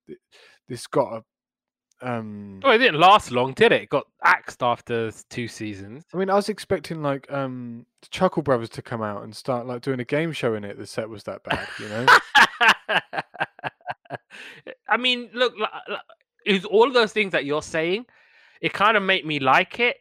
th- 0.05 0.19
this 0.67 0.85
got 0.85 1.13
a 1.13 1.23
um 2.01 2.59
Oh, 2.63 2.71
it 2.71 2.77
didn't 2.79 2.99
last 2.99 3.31
long, 3.31 3.53
did 3.53 3.71
it? 3.71 3.83
It 3.83 3.89
got 3.89 4.05
axed 4.23 4.63
after 4.63 5.11
two 5.29 5.47
seasons. 5.47 6.03
I 6.13 6.17
mean, 6.17 6.29
I 6.29 6.35
was 6.35 6.49
expecting 6.49 7.01
like 7.01 7.31
um 7.31 7.85
the 8.01 8.07
Chuckle 8.09 8.43
Brothers 8.43 8.69
to 8.69 8.81
come 8.81 9.01
out 9.01 9.23
and 9.23 9.35
start 9.35 9.67
like 9.67 9.81
doing 9.81 9.99
a 9.99 10.05
game 10.05 10.31
show 10.31 10.53
in 10.55 10.63
it. 10.63 10.77
The 10.77 10.87
set 10.87 11.09
was 11.09 11.23
that 11.23 11.43
bad, 11.43 11.67
you 11.79 11.89
know. 11.89 12.05
I 14.87 14.97
mean, 14.97 15.29
look, 15.33 15.53
li- 15.55 15.65
li- 15.89 15.97
it 16.45 16.53
was 16.53 16.65
all 16.65 16.87
of 16.87 16.93
those 16.93 17.13
things 17.13 17.31
that 17.33 17.45
you're 17.45 17.61
saying. 17.61 18.05
It 18.61 18.73
kind 18.73 18.97
of 18.97 19.03
made 19.03 19.25
me 19.25 19.39
like 19.39 19.79
it. 19.79 19.97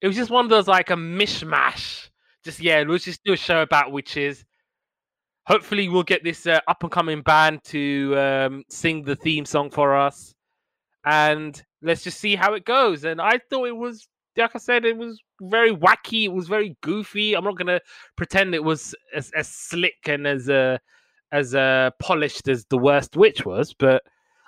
It 0.00 0.06
was 0.06 0.16
just 0.16 0.30
one 0.30 0.44
of 0.44 0.50
those 0.50 0.68
like 0.68 0.90
a 0.90 0.94
mishmash. 0.94 2.08
Just 2.44 2.60
yeah, 2.60 2.84
let's 2.86 3.04
just 3.04 3.24
do 3.24 3.32
a 3.32 3.36
show 3.36 3.62
about 3.62 3.92
witches. 3.92 4.44
Hopefully, 5.46 5.88
we'll 5.88 6.02
get 6.02 6.22
this 6.22 6.46
uh, 6.46 6.60
up 6.68 6.82
and 6.82 6.92
coming 6.92 7.22
band 7.22 7.62
to 7.64 8.14
um, 8.16 8.64
sing 8.68 9.02
the 9.02 9.16
theme 9.16 9.44
song 9.44 9.70
for 9.70 9.96
us, 9.96 10.34
and 11.06 11.62
let's 11.80 12.04
just 12.04 12.20
see 12.20 12.34
how 12.34 12.52
it 12.54 12.64
goes. 12.64 13.04
And 13.04 13.20
I 13.20 13.40
thought 13.48 13.68
it 13.68 13.76
was, 13.76 14.06
like 14.36 14.50
I 14.54 14.58
said, 14.58 14.84
it 14.84 14.98
was 14.98 15.20
very 15.40 15.74
wacky. 15.74 16.24
It 16.24 16.32
was 16.32 16.48
very 16.48 16.76
goofy. 16.82 17.34
I'm 17.34 17.44
not 17.44 17.56
gonna 17.56 17.80
pretend 18.16 18.54
it 18.54 18.64
was 18.64 18.94
as, 19.14 19.30
as 19.30 19.48
slick 19.48 19.96
and 20.06 20.26
as 20.26 20.50
uh, 20.50 20.78
as 21.32 21.54
uh, 21.54 21.90
polished 22.00 22.48
as 22.48 22.66
the 22.66 22.78
worst 22.78 23.16
witch 23.16 23.46
was, 23.46 23.72
but 23.72 24.02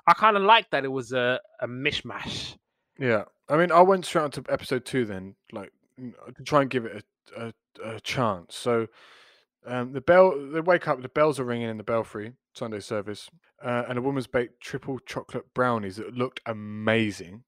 I 0.07 0.13
kind 0.15 0.37
of 0.37 0.43
liked 0.43 0.73
that 0.73 0.85
it 0.85 0.93
was 0.93 1.13
a, 1.13 1.41
a 1.61 1.67
mishmash. 1.67 2.57
Yeah, 2.99 3.25
I 3.49 3.57
mean, 3.57 3.73
I 3.73 3.81
went 3.81 4.05
straight 4.05 4.23
on 4.23 4.31
to 4.33 4.45
episode 4.49 4.85
two 4.85 5.05
then, 5.05 5.37
like 5.53 5.73
to 5.99 6.43
try 6.45 6.63
and 6.63 6.71
give 6.71 6.85
it 6.85 6.97
a 6.97 7.03
a, 7.37 7.53
a 7.85 8.01
chance. 8.01 8.57
So, 8.57 8.87
um, 9.69 9.93
the 9.93 10.01
bell, 10.01 10.35
they 10.53 10.61
wake 10.61 10.89
up, 10.89 11.01
the 11.03 11.09
bells 11.09 11.39
are 11.39 11.45
ringing 11.45 11.69
in 11.69 11.77
the 11.77 11.85
belfry 11.85 12.33
Sunday 12.55 12.81
service, 12.81 13.29
uh, 13.65 13.85
and 13.89 13.99
a 13.99 14.03
woman's 14.03 14.27
baked 14.27 14.61
triple 14.61 14.99
chocolate 15.01 15.53
brownies 15.55 15.97
that 15.97 16.15
looked 16.15 16.41
amazing. 16.47 17.45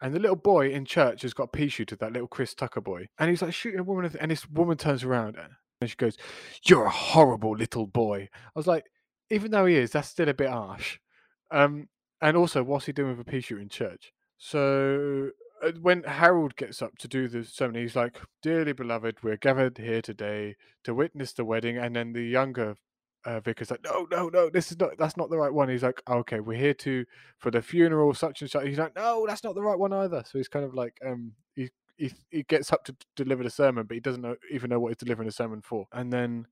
And 0.00 0.14
the 0.14 0.20
little 0.20 0.36
boy 0.36 0.70
in 0.70 0.84
church 0.84 1.22
has 1.22 1.32
got 1.34 1.44
a 1.44 1.48
pea 1.48 1.68
shooter, 1.68 1.96
that 1.96 2.12
little 2.12 2.28
Chris 2.28 2.54
Tucker 2.54 2.80
boy, 2.80 3.06
and 3.18 3.30
he's 3.30 3.42
like 3.42 3.54
shooting 3.54 3.80
a 3.80 3.84
woman, 3.84 4.10
and 4.20 4.30
this 4.30 4.48
woman 4.48 4.76
turns 4.76 5.04
around 5.04 5.36
and 5.80 5.90
she 5.90 5.96
goes, 5.96 6.16
"You're 6.64 6.86
a 6.86 6.90
horrible 6.90 7.56
little 7.56 7.86
boy." 7.86 8.28
I 8.32 8.50
was 8.54 8.66
like, 8.66 8.84
even 9.30 9.50
though 9.50 9.66
he 9.66 9.76
is, 9.76 9.92
that's 9.92 10.08
still 10.08 10.28
a 10.28 10.34
bit 10.34 10.50
harsh. 10.50 10.98
Um, 11.50 11.88
and 12.20 12.36
also, 12.36 12.62
what's 12.62 12.86
he 12.86 12.92
doing 12.92 13.10
with 13.16 13.26
a 13.26 13.30
pea 13.30 13.40
shooter 13.40 13.60
in 13.60 13.68
church? 13.68 14.12
So 14.38 15.28
uh, 15.28 15.45
when 15.80 16.02
Harold 16.04 16.56
gets 16.56 16.82
up 16.82 16.98
to 16.98 17.08
do 17.08 17.28
the 17.28 17.44
ceremony, 17.44 17.82
he's 17.82 17.96
like, 17.96 18.18
"Dearly 18.42 18.72
beloved, 18.72 19.22
we're 19.22 19.36
gathered 19.36 19.78
here 19.78 20.02
today 20.02 20.56
to 20.84 20.94
witness 20.94 21.32
the 21.32 21.44
wedding." 21.44 21.78
And 21.78 21.96
then 21.96 22.12
the 22.12 22.22
younger 22.22 22.76
uh, 23.24 23.40
vicar's 23.40 23.70
like, 23.70 23.84
"No, 23.84 24.06
no, 24.10 24.28
no, 24.28 24.50
this 24.50 24.70
is 24.70 24.78
not. 24.78 24.98
That's 24.98 25.16
not 25.16 25.30
the 25.30 25.38
right 25.38 25.52
one." 25.52 25.68
He's 25.68 25.82
like, 25.82 26.02
"Okay, 26.08 26.40
we're 26.40 26.58
here 26.58 26.74
to 26.74 27.04
for 27.38 27.50
the 27.50 27.62
funeral, 27.62 28.14
such 28.14 28.42
and 28.42 28.50
such." 28.50 28.66
He's 28.66 28.78
like, 28.78 28.94
"No, 28.96 29.26
that's 29.26 29.44
not 29.44 29.54
the 29.54 29.62
right 29.62 29.78
one 29.78 29.92
either." 29.92 30.22
So 30.26 30.38
he's 30.38 30.48
kind 30.48 30.64
of 30.64 30.74
like, 30.74 30.98
um, 31.04 31.32
he 31.54 31.70
he, 31.96 32.12
he 32.30 32.42
gets 32.42 32.72
up 32.72 32.84
to 32.84 32.96
deliver 33.16 33.42
the 33.42 33.50
sermon, 33.50 33.86
but 33.86 33.94
he 33.94 34.00
doesn't 34.00 34.22
know, 34.22 34.36
even 34.50 34.70
know 34.70 34.80
what 34.80 34.88
he's 34.88 34.98
delivering 34.98 35.26
the 35.26 35.32
sermon 35.32 35.62
for. 35.62 35.86
And 35.92 36.12
then 36.12 36.46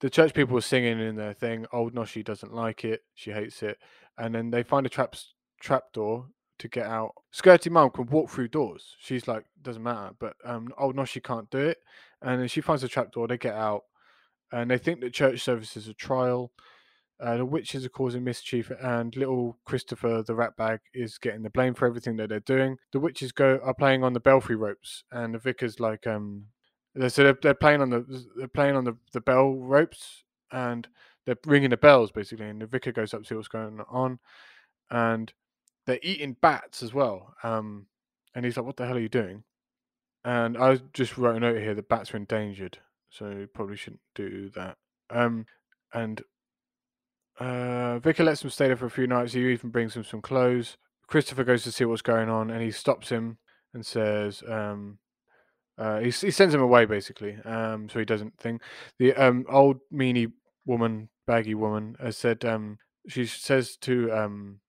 the 0.00 0.10
church 0.10 0.34
people 0.34 0.58
are 0.58 0.62
singing 0.62 1.00
in 1.00 1.16
their 1.16 1.32
thing. 1.32 1.66
Old 1.72 1.94
Noshie 1.94 2.24
doesn't 2.24 2.52
like 2.52 2.84
it. 2.84 3.02
She 3.14 3.30
hates 3.30 3.62
it. 3.62 3.78
and 4.18 4.34
then 4.34 4.50
they 4.50 4.62
find 4.62 4.86
a 4.86 4.90
trap 4.90 5.14
trap 5.60 5.84
door 5.92 6.26
to 6.58 6.68
get 6.68 6.86
out. 6.86 7.12
Skirty 7.34 7.70
Marm 7.70 7.90
can 7.90 8.06
walk 8.06 8.30
through 8.30 8.48
doors. 8.48 8.96
She's 8.98 9.28
like, 9.28 9.44
doesn't 9.62 9.82
matter, 9.82 10.12
but 10.18 10.34
um, 10.44 10.68
oh 10.78 10.90
no, 10.90 11.04
she 11.04 11.20
can't 11.20 11.50
do 11.50 11.58
it. 11.58 11.78
And 12.22 12.40
then 12.40 12.48
she 12.48 12.60
finds 12.60 12.82
a 12.82 12.88
trap 12.88 13.12
door. 13.12 13.28
They 13.28 13.38
get 13.38 13.54
out, 13.54 13.82
and 14.52 14.70
they 14.70 14.78
think 14.78 15.00
that 15.00 15.12
church 15.12 15.40
service 15.40 15.76
is 15.76 15.88
a 15.88 15.94
trial. 15.94 16.52
Uh, 17.18 17.38
the 17.38 17.44
witches 17.46 17.84
are 17.84 17.90
causing 17.90 18.24
mischief, 18.24 18.70
and 18.82 19.16
little 19.16 19.58
Christopher, 19.64 20.22
the 20.26 20.34
rat 20.34 20.56
bag, 20.56 20.80
is 20.92 21.16
getting 21.16 21.42
the 21.42 21.50
blame 21.50 21.72
for 21.72 21.86
everything 21.86 22.16
that 22.16 22.28
they're 22.28 22.40
doing. 22.40 22.76
The 22.92 23.00
witches 23.00 23.32
go 23.32 23.58
are 23.62 23.74
playing 23.74 24.04
on 24.04 24.12
the 24.12 24.20
belfry 24.20 24.56
ropes, 24.56 25.04
and 25.10 25.34
the 25.34 25.38
vicar's 25.38 25.80
like, 25.80 26.06
um, 26.06 26.44
so 27.08 27.24
they're, 27.24 27.38
they're 27.42 27.54
playing 27.54 27.80
on 27.80 27.90
the 27.90 28.26
they're 28.36 28.48
playing 28.48 28.76
on 28.76 28.84
the, 28.84 28.96
the 29.12 29.20
bell 29.20 29.54
ropes, 29.54 30.24
and 30.52 30.86
they're 31.24 31.38
ringing 31.46 31.70
the 31.70 31.76
bells 31.76 32.12
basically. 32.12 32.48
And 32.48 32.60
the 32.60 32.66
vicar 32.66 32.92
goes 32.92 33.14
up 33.14 33.22
to 33.22 33.26
see 33.26 33.34
what's 33.34 33.48
going 33.48 33.80
on, 33.90 34.18
and 34.90 35.32
they're 35.86 35.98
eating 36.02 36.36
bats 36.40 36.82
as 36.82 36.92
well. 36.92 37.34
Um, 37.42 37.86
and 38.34 38.44
he's 38.44 38.56
like, 38.56 38.66
"What 38.66 38.76
the 38.76 38.86
hell 38.86 38.96
are 38.96 39.00
you 39.00 39.08
doing?" 39.08 39.44
And 40.24 40.58
I 40.58 40.80
just 40.92 41.16
wrote 41.16 41.36
a 41.36 41.40
note 41.40 41.58
here: 41.58 41.74
the 41.74 41.82
bats 41.82 42.12
are 42.12 42.16
endangered, 42.16 42.78
so 43.10 43.46
probably 43.54 43.76
shouldn't 43.76 44.02
do 44.14 44.50
that. 44.50 44.76
Um, 45.10 45.46
and 45.94 46.22
uh, 47.38 47.98
Vicar 48.00 48.24
lets 48.24 48.42
him 48.42 48.50
stay 48.50 48.66
there 48.66 48.76
for 48.76 48.86
a 48.86 48.90
few 48.90 49.06
nights. 49.06 49.32
He 49.32 49.52
even 49.52 49.70
brings 49.70 49.94
him 49.94 50.04
some 50.04 50.22
clothes. 50.22 50.76
Christopher 51.06 51.44
goes 51.44 51.62
to 51.64 51.72
see 51.72 51.84
what's 51.84 52.02
going 52.02 52.28
on, 52.28 52.50
and 52.50 52.62
he 52.62 52.70
stops 52.70 53.10
him 53.10 53.38
and 53.72 53.86
says, 53.86 54.42
um, 54.48 54.98
uh, 55.78 55.98
he, 56.00 56.06
he 56.06 56.30
sends 56.30 56.54
him 56.54 56.62
away 56.62 56.86
basically, 56.86 57.36
um, 57.44 57.88
so 57.88 57.98
he 57.98 58.04
doesn't 58.04 58.38
think. 58.38 58.62
The 58.98 59.14
um, 59.14 59.44
old 59.48 59.78
meanie 59.92 60.32
woman, 60.64 61.10
baggy 61.26 61.54
woman, 61.54 61.96
has 62.00 62.16
said 62.16 62.44
um, 62.44 62.78
she 63.08 63.26
says 63.26 63.76
to 63.82 64.10
um, 64.12 64.60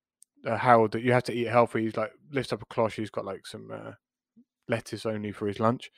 uh, 0.47 0.57
Harold 0.57 0.91
that 0.93 1.03
you 1.03 1.11
have 1.11 1.23
to 1.23 1.33
eat 1.33 1.47
healthy. 1.47 1.83
He's 1.83 1.97
like 1.97 2.11
lifts 2.31 2.53
up 2.53 2.61
a 2.61 2.65
cloth. 2.65 2.93
He's 2.93 3.09
got 3.09 3.25
like 3.25 3.45
some 3.45 3.69
uh, 3.71 3.91
lettuce 4.67 5.05
only 5.05 5.31
for 5.31 5.47
his 5.47 5.59
lunch, 5.59 5.91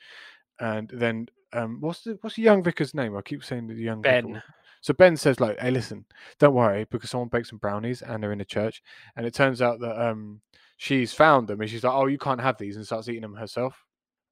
and 0.58 0.90
then 0.92 1.28
um, 1.52 1.80
what's 1.80 2.02
the 2.02 2.18
what's 2.20 2.36
the 2.36 2.42
young 2.42 2.62
vicar's 2.62 2.94
name? 2.94 3.16
I 3.16 3.22
keep 3.22 3.44
saying 3.44 3.68
the 3.68 3.74
young. 3.74 4.02
Ben. 4.02 4.42
So 4.82 4.94
Ben 4.94 5.16
says 5.16 5.40
like, 5.40 5.58
"Hey, 5.58 5.70
listen, 5.70 6.06
don't 6.38 6.54
worry 6.54 6.86
because 6.90 7.10
someone 7.10 7.28
baked 7.28 7.48
some 7.48 7.58
brownies 7.58 8.02
and 8.02 8.22
they're 8.22 8.32
in 8.32 8.38
the 8.38 8.44
church." 8.44 8.82
And 9.16 9.26
it 9.26 9.34
turns 9.34 9.60
out 9.60 9.80
that 9.80 10.00
um, 10.00 10.40
she's 10.76 11.12
found 11.12 11.48
them 11.48 11.60
and 11.60 11.68
she's 11.70 11.84
like, 11.84 11.92
"Oh, 11.92 12.06
you 12.06 12.18
can't 12.18 12.40
have 12.40 12.58
these," 12.58 12.76
and 12.76 12.86
starts 12.86 13.08
eating 13.08 13.22
them 13.22 13.34
herself. 13.34 13.84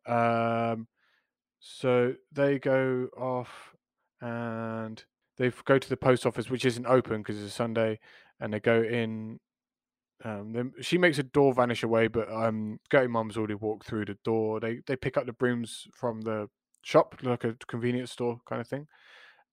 Um, 0.06 0.88
so 1.60 2.14
they 2.32 2.58
go 2.58 3.08
off 3.16 3.74
and 4.20 5.04
they 5.36 5.52
go 5.64 5.78
to 5.78 5.88
the 5.88 5.96
post 5.96 6.24
office, 6.24 6.50
which 6.50 6.64
isn't 6.64 6.86
open 6.86 7.18
because 7.18 7.36
it's 7.36 7.52
a 7.52 7.54
Sunday, 7.54 8.00
and 8.40 8.52
they 8.52 8.60
go 8.60 8.82
in. 8.82 9.40
Um, 10.24 10.52
then 10.52 10.72
she 10.80 10.98
makes 10.98 11.18
a 11.18 11.22
door 11.22 11.54
vanish 11.54 11.84
away, 11.84 12.08
but 12.08 12.30
um, 12.32 12.80
Gertie 12.90 13.06
Mum's 13.06 13.36
already 13.36 13.54
walked 13.54 13.86
through 13.86 14.06
the 14.06 14.18
door. 14.24 14.58
They 14.58 14.80
they 14.86 14.96
pick 14.96 15.16
up 15.16 15.26
the 15.26 15.32
brooms 15.32 15.86
from 15.94 16.22
the 16.22 16.48
shop, 16.82 17.14
like 17.22 17.44
a 17.44 17.54
convenience 17.68 18.12
store 18.12 18.40
kind 18.48 18.60
of 18.60 18.66
thing. 18.66 18.88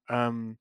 Um, 0.10 0.58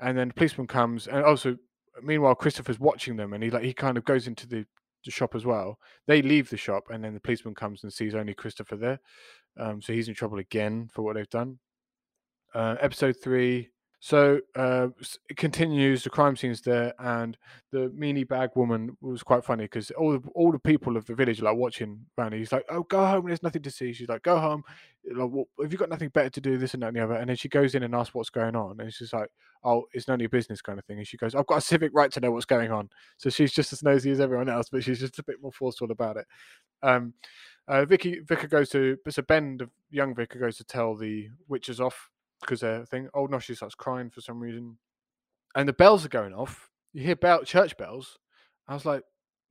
and 0.00 0.16
then 0.16 0.28
the 0.28 0.34
policeman 0.34 0.66
comes, 0.68 1.08
and 1.08 1.24
also 1.24 1.56
meanwhile 2.02 2.36
Christopher's 2.36 2.78
watching 2.78 3.16
them, 3.16 3.32
and 3.32 3.42
he 3.42 3.50
like 3.50 3.64
he 3.64 3.72
kind 3.72 3.98
of 3.98 4.04
goes 4.04 4.28
into 4.28 4.46
the, 4.46 4.64
the 5.04 5.10
shop 5.10 5.34
as 5.34 5.44
well. 5.44 5.78
They 6.06 6.22
leave 6.22 6.48
the 6.48 6.56
shop, 6.56 6.84
and 6.90 7.02
then 7.02 7.14
the 7.14 7.20
policeman 7.20 7.54
comes 7.54 7.82
and 7.82 7.92
sees 7.92 8.14
only 8.14 8.34
Christopher 8.34 8.76
there, 8.76 9.00
um, 9.58 9.82
so 9.82 9.92
he's 9.92 10.08
in 10.08 10.14
trouble 10.14 10.38
again 10.38 10.88
for 10.92 11.02
what 11.02 11.16
they've 11.16 11.28
done. 11.28 11.58
Uh, 12.54 12.76
episode 12.80 13.16
three. 13.20 13.71
So 14.04 14.40
uh, 14.56 14.88
it 15.30 15.36
continues. 15.36 16.02
The 16.02 16.10
crime 16.10 16.34
scene's 16.34 16.60
there, 16.60 16.92
and 16.98 17.38
the 17.70 17.88
meanie 17.96 18.26
bag 18.26 18.50
woman 18.56 18.96
was 19.00 19.22
quite 19.22 19.44
funny 19.44 19.62
because 19.66 19.92
all 19.92 20.18
the, 20.18 20.28
all 20.34 20.50
the 20.50 20.58
people 20.58 20.96
of 20.96 21.06
the 21.06 21.14
village 21.14 21.40
are 21.40 21.44
like 21.44 21.54
watching 21.56 22.04
Randy. 22.18 22.38
He's 22.38 22.50
like, 22.50 22.64
"Oh, 22.68 22.82
go 22.82 23.06
home. 23.06 23.28
There's 23.28 23.44
nothing 23.44 23.62
to 23.62 23.70
see." 23.70 23.92
She's 23.92 24.08
like, 24.08 24.24
"Go 24.24 24.40
home. 24.40 24.64
Like, 25.08 25.30
what, 25.30 25.46
have 25.62 25.70
you 25.70 25.78
got 25.78 25.88
nothing 25.88 26.08
better 26.08 26.30
to 26.30 26.40
do? 26.40 26.58
This 26.58 26.74
and 26.74 26.82
that 26.82 26.88
and 26.88 26.96
the 26.96 27.04
other." 27.04 27.14
And 27.14 27.28
then 27.28 27.36
she 27.36 27.48
goes 27.48 27.76
in 27.76 27.84
and 27.84 27.94
asks 27.94 28.12
what's 28.12 28.28
going 28.28 28.56
on, 28.56 28.80
and 28.80 28.92
she's 28.92 29.12
like, 29.12 29.28
"Oh, 29.62 29.84
it's 29.92 30.08
none 30.08 30.16
of 30.16 30.20
your 30.20 30.30
business," 30.30 30.60
kind 30.60 30.80
of 30.80 30.84
thing. 30.84 30.98
And 30.98 31.06
she 31.06 31.16
goes, 31.16 31.36
"I've 31.36 31.46
got 31.46 31.58
a 31.58 31.60
civic 31.60 31.92
right 31.94 32.10
to 32.10 32.18
know 32.18 32.32
what's 32.32 32.44
going 32.44 32.72
on." 32.72 32.90
So 33.18 33.30
she's 33.30 33.52
just 33.52 33.72
as 33.72 33.84
nosy 33.84 34.10
as 34.10 34.18
everyone 34.18 34.48
else, 34.48 34.68
but 34.68 34.82
she's 34.82 34.98
just 34.98 35.20
a 35.20 35.24
bit 35.24 35.40
more 35.40 35.52
forceful 35.52 35.92
about 35.92 36.16
it. 36.16 36.26
Um, 36.82 37.14
uh, 37.68 37.84
Vicky 37.84 38.18
Vicar 38.18 38.48
goes 38.48 38.68
to 38.70 38.98
so 39.08 39.22
Ben, 39.22 39.58
the 39.58 39.70
young 39.92 40.12
Vicar, 40.12 40.40
goes 40.40 40.56
to 40.56 40.64
tell 40.64 40.96
the 40.96 41.28
witches 41.46 41.80
off 41.80 42.10
because 42.42 42.60
they're 42.60 42.84
thing. 42.84 43.08
Old 43.14 43.30
Noshie 43.30 43.56
starts 43.56 43.74
crying 43.74 44.10
for 44.10 44.20
some 44.20 44.38
reason, 44.38 44.78
and 45.54 45.68
the 45.68 45.72
bells 45.72 46.04
are 46.04 46.10
going 46.10 46.34
off. 46.34 46.70
You 46.92 47.02
hear 47.02 47.16
bell 47.16 47.44
church 47.44 47.76
bells. 47.76 48.18
I 48.68 48.74
was 48.74 48.84
like, 48.84 49.02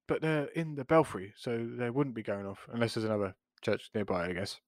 but 0.08 0.22
they're 0.22 0.46
in 0.56 0.76
the 0.76 0.86
belfry, 0.86 1.34
so 1.38 1.68
they 1.78 1.90
wouldn't 1.90 2.16
be 2.16 2.24
going 2.24 2.46
off 2.46 2.68
unless 2.72 2.94
there's 2.94 3.06
another 3.06 3.34
church 3.62 3.90
nearby, 3.94 4.28
I 4.28 4.34
guess. 4.34 4.60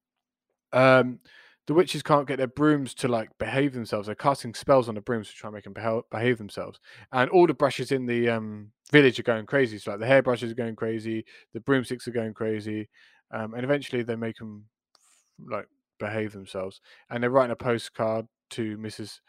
Um, 0.72 1.20
the 1.66 1.74
witches 1.74 2.04
can't 2.04 2.28
get 2.28 2.38
their 2.38 2.48
brooms 2.48 2.94
to 2.96 3.08
like 3.08 3.30
behave 3.38 3.74
themselves. 3.74 4.08
They're 4.08 4.16
casting 4.16 4.54
spells 4.54 4.90
on 4.90 4.96
the 4.96 5.02
brooms 5.02 5.30
to 5.30 5.36
try 5.36 5.48
and 5.48 5.56
make 5.56 5.64
them 5.64 5.74
behave, 5.74 6.04
behave 6.12 6.38
themselves. 6.38 6.80
And 7.12 7.30
all 7.30 7.48
the 7.48 7.54
brushes 7.54 7.92
in 7.92 8.06
the 8.06 8.30
um, 8.30 8.72
village 8.92 9.20
are 9.20 9.24
going 9.24 9.46
crazy. 9.46 9.78
So 9.78 9.92
like 9.92 10.02
the 10.02 10.06
hairbrushes 10.06 10.52
are 10.52 10.56
going 10.56 10.76
crazy, 10.76 11.26
the 11.54 11.62
broomsticks 11.62 12.08
are 12.08 12.12
going 12.12 12.34
crazy, 12.34 12.90
um, 13.32 13.54
and 13.54 13.64
eventually 13.64 14.04
they 14.04 14.16
make 14.16 14.38
them 14.38 14.66
like 15.40 15.68
behave 16.06 16.34
themselves. 16.34 16.82
And 17.10 17.22
they're 17.22 17.30
writing 17.30 17.52
a 17.52 17.56
postcard 17.56 18.28
to 18.52 18.78
Mrs. 18.78 19.20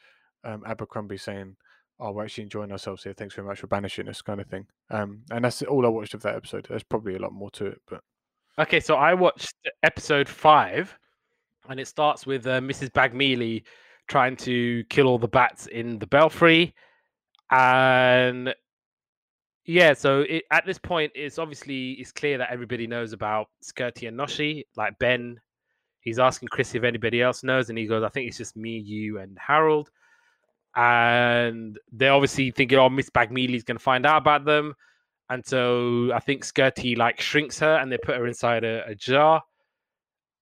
Um, 0.44 0.62
Abercrombie 0.66 1.16
saying, 1.16 1.56
"Oh, 1.98 2.12
we're 2.12 2.24
actually 2.24 2.44
enjoying 2.44 2.72
ourselves 2.72 3.04
here. 3.04 3.14
Thanks 3.14 3.34
very 3.34 3.46
much 3.46 3.60
for 3.60 3.66
banishing 3.66 4.08
us," 4.08 4.22
kind 4.22 4.40
of 4.40 4.46
thing. 4.46 4.66
Um, 4.90 5.22
and 5.30 5.44
that's 5.44 5.62
all 5.62 5.86
I 5.86 5.88
watched 5.88 6.14
of 6.14 6.22
that 6.22 6.36
episode. 6.36 6.66
There's 6.68 6.82
probably 6.82 7.16
a 7.16 7.20
lot 7.20 7.32
more 7.32 7.50
to 7.52 7.66
it, 7.66 7.80
but 7.88 8.02
Okay, 8.56 8.78
so 8.78 8.94
I 8.94 9.14
watched 9.14 9.54
episode 9.82 10.28
five, 10.28 10.96
and 11.68 11.80
it 11.80 11.88
starts 11.88 12.24
with 12.24 12.46
uh, 12.46 12.60
Mrs. 12.60 12.90
Bagmealy 12.90 13.64
trying 14.06 14.36
to 14.36 14.84
kill 14.90 15.08
all 15.08 15.18
the 15.18 15.26
bats 15.26 15.66
in 15.66 15.98
the 15.98 16.06
belfry, 16.06 16.72
and 17.50 18.54
yeah, 19.64 19.94
so 19.94 20.20
it, 20.20 20.44
at 20.52 20.66
this 20.66 20.78
point, 20.78 21.10
it's 21.16 21.38
obviously 21.38 21.92
it's 21.92 22.12
clear 22.12 22.38
that 22.38 22.50
everybody 22.52 22.86
knows 22.86 23.12
about 23.12 23.48
Skirty 23.64 24.06
and 24.06 24.16
Noshie. 24.16 24.62
Like 24.76 24.98
Ben, 25.00 25.40
he's 26.04 26.18
asking 26.18 26.48
Chris 26.48 26.74
if 26.74 26.84
anybody 26.84 27.20
else 27.22 27.42
knows, 27.42 27.68
and 27.70 27.78
he 27.78 27.86
goes, 27.86 28.04
"I 28.04 28.08
think 28.08 28.28
it's 28.28 28.38
just 28.38 28.56
me, 28.56 28.78
you, 28.78 29.18
and 29.18 29.36
Harold." 29.38 29.90
And 30.76 31.78
they're 31.92 32.12
obviously 32.12 32.50
thinking, 32.50 32.78
"Oh, 32.78 32.88
Miss 32.88 33.10
Bagmealy's 33.10 33.64
going 33.64 33.78
to 33.78 33.82
find 33.82 34.06
out 34.06 34.18
about 34.18 34.44
them." 34.44 34.74
And 35.30 35.44
so 35.44 36.12
I 36.14 36.20
think 36.20 36.44
Skirty 36.44 36.96
like 36.96 37.20
shrinks 37.20 37.58
her 37.60 37.76
and 37.76 37.90
they 37.90 37.98
put 37.98 38.16
her 38.16 38.26
inside 38.26 38.64
a, 38.64 38.86
a 38.86 38.94
jar. 38.94 39.42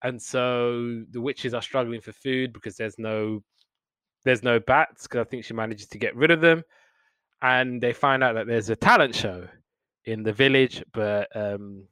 And 0.02 0.20
so 0.20 1.04
the 1.10 1.20
witches 1.20 1.54
are 1.54 1.62
struggling 1.62 2.00
for 2.00 2.12
food 2.12 2.52
because 2.52 2.76
there's 2.76 2.98
no 2.98 3.42
there's 4.24 4.42
no 4.42 4.58
bats 4.60 5.04
because 5.04 5.20
I 5.20 5.24
think 5.24 5.44
she 5.44 5.54
manages 5.54 5.88
to 5.88 5.98
get 5.98 6.16
rid 6.16 6.30
of 6.30 6.40
them. 6.40 6.62
And 7.42 7.80
they 7.80 7.92
find 7.92 8.22
out 8.22 8.34
that 8.34 8.46
there's 8.46 8.70
a 8.70 8.76
talent 8.76 9.14
show 9.14 9.48
in 10.04 10.22
the 10.22 10.32
village, 10.32 10.82
but 10.92 11.28
um, 11.34 11.84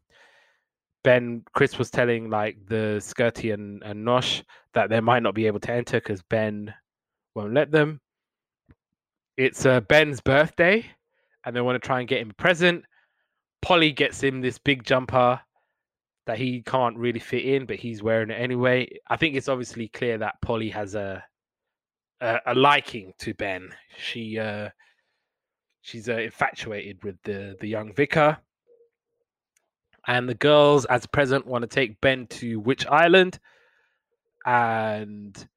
Ben 1.02 1.42
Chris 1.54 1.78
was 1.78 1.90
telling 1.90 2.30
like 2.30 2.58
the 2.66 2.98
Skirty 3.00 3.54
and, 3.54 3.82
and 3.82 4.06
Nosh 4.06 4.42
that 4.74 4.90
they 4.90 5.00
might 5.00 5.22
not 5.22 5.34
be 5.34 5.46
able 5.46 5.60
to 5.60 5.72
enter 5.72 5.98
because 5.98 6.22
Ben 6.22 6.72
won't 7.34 7.54
let 7.54 7.70
them. 7.70 8.00
It's 9.36 9.64
uh, 9.64 9.80
Ben's 9.80 10.20
birthday, 10.20 10.84
and 11.44 11.56
they 11.56 11.60
want 11.60 11.80
to 11.80 11.86
try 11.86 12.00
and 12.00 12.08
get 12.08 12.20
him 12.20 12.30
a 12.30 12.34
present. 12.34 12.84
Polly 13.62 13.92
gets 13.92 14.22
him 14.22 14.40
this 14.40 14.58
big 14.58 14.84
jumper 14.84 15.40
that 16.26 16.38
he 16.38 16.62
can't 16.62 16.96
really 16.96 17.18
fit 17.18 17.44
in, 17.44 17.66
but 17.66 17.76
he's 17.76 18.02
wearing 18.02 18.30
it 18.30 18.34
anyway. 18.34 18.88
I 19.08 19.16
think 19.16 19.36
it's 19.36 19.48
obviously 19.48 19.88
clear 19.88 20.18
that 20.18 20.40
Polly 20.42 20.68
has 20.70 20.94
a 20.94 21.24
a, 22.20 22.40
a 22.46 22.54
liking 22.54 23.12
to 23.18 23.34
Ben. 23.34 23.70
She 23.96 24.38
uh, 24.38 24.68
she's 25.82 26.08
uh, 26.08 26.18
infatuated 26.18 27.02
with 27.02 27.16
the 27.24 27.56
the 27.60 27.68
young 27.68 27.92
vicar, 27.94 28.36
and 30.06 30.28
the 30.28 30.34
girls, 30.34 30.84
as 30.86 31.04
a 31.04 31.08
present, 31.08 31.46
want 31.46 31.62
to 31.62 31.68
take 31.68 32.00
Ben 32.00 32.26
to 32.28 32.60
Witch 32.60 32.86
Island, 32.86 33.38
and 34.46 35.48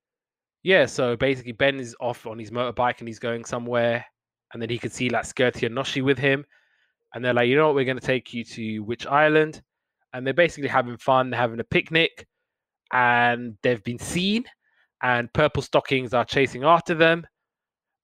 yeah, 0.63 0.85
so 0.85 1.15
basically 1.15 1.51
Ben 1.51 1.79
is 1.79 1.95
off 1.99 2.25
on 2.25 2.39
his 2.39 2.51
motorbike 2.51 2.99
and 2.99 3.07
he's 3.07 3.19
going 3.19 3.45
somewhere, 3.45 4.05
and 4.53 4.61
then 4.61 4.69
he 4.69 4.77
could 4.77 4.93
see 4.93 5.09
like 5.09 5.25
Skirty 5.25 5.65
and 5.65 5.75
Noshie 5.75 6.03
with 6.03 6.17
him, 6.17 6.45
and 7.13 7.23
they're 7.23 7.33
like, 7.33 7.47
you 7.47 7.55
know 7.55 7.67
what, 7.67 7.75
we're 7.75 7.85
going 7.85 7.99
to 7.99 8.05
take 8.05 8.33
you 8.33 8.43
to 8.43 8.79
Witch 8.79 9.05
Island, 9.07 9.61
and 10.13 10.25
they're 10.25 10.33
basically 10.33 10.69
having 10.69 10.97
fun, 10.97 11.29
they're 11.29 11.39
having 11.39 11.59
a 11.59 11.65
picnic, 11.65 12.27
and 12.91 13.57
they've 13.63 13.83
been 13.83 13.99
seen, 13.99 14.45
and 15.01 15.31
purple 15.33 15.61
stockings 15.61 16.13
are 16.13 16.25
chasing 16.25 16.63
after 16.63 16.93
them, 16.93 17.25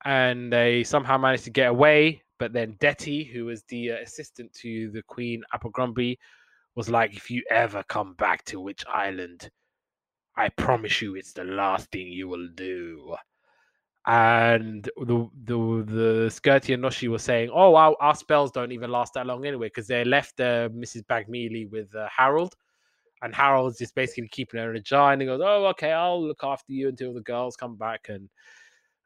and 0.06 0.52
they 0.52 0.84
somehow 0.84 1.18
manage 1.18 1.44
to 1.44 1.49
get 1.49 1.70
away. 1.70 2.24
But 2.40 2.53
then 2.53 2.76
Detty, 2.80 3.32
who 3.32 3.45
was 3.45 3.64
the 3.66 3.91
uh, 3.94 3.98
assistant 3.98 4.53
to 4.61 4.91
the 4.91 5.03
Queen 5.03 5.44
Abercrombie, 5.53 6.20
was 6.76 6.90
like, 6.90 7.16
if 7.16 7.32
you 7.32 7.44
ever 7.52 7.84
come 7.90 8.16
back 8.16 8.45
to 8.45 8.60
Witch 8.61 8.86
Island, 8.91 9.49
I 10.38 10.49
promise 10.49 11.02
you 11.02 11.16
it's 11.16 11.34
the 11.34 11.45
last 11.45 11.91
thing 11.91 12.07
you 12.07 12.28
will 12.30 12.49
do. 12.56 13.16
and 14.07 14.86
the 14.98 15.30
the 15.45 15.57
the 15.86 16.30
Skirty 16.30 16.74
and 16.74 16.84
Noshie 16.84 17.10
were 17.10 17.20
saying, 17.20 17.52
"Oh, 17.53 17.76
our, 17.76 17.95
our 18.02 18.16
spells 18.16 18.52
don't 18.52 18.72
even 18.72 18.91
last 18.91 19.14
that 19.14 19.28
long 19.28 19.45
anyway," 19.45 19.68
because 19.68 19.88
they 19.88 20.03
left 20.03 20.40
uh, 20.40 20.70
Mrs. 20.70 21.06
Bagmealy 21.06 21.70
with 21.70 21.94
uh, 21.95 22.07
Harold, 22.16 22.56
and 23.22 23.36
Harold's 23.36 23.80
just 23.80 23.95
basically 23.95 24.30
keeping 24.30 24.60
her 24.61 24.72
in 24.72 24.78
a 24.78 24.82
jar, 24.82 25.14
and 25.14 25.22
he 25.22 25.28
goes, 25.28 25.41
"Oh, 25.44 25.68
okay, 25.68 25.91
I'll 25.94 26.24
look 26.26 26.41
after 26.44 26.74
you 26.74 26.90
until 26.90 27.14
the 27.14 27.22
girls 27.22 27.56
come 27.57 27.78
back 27.78 28.07
and 28.10 28.30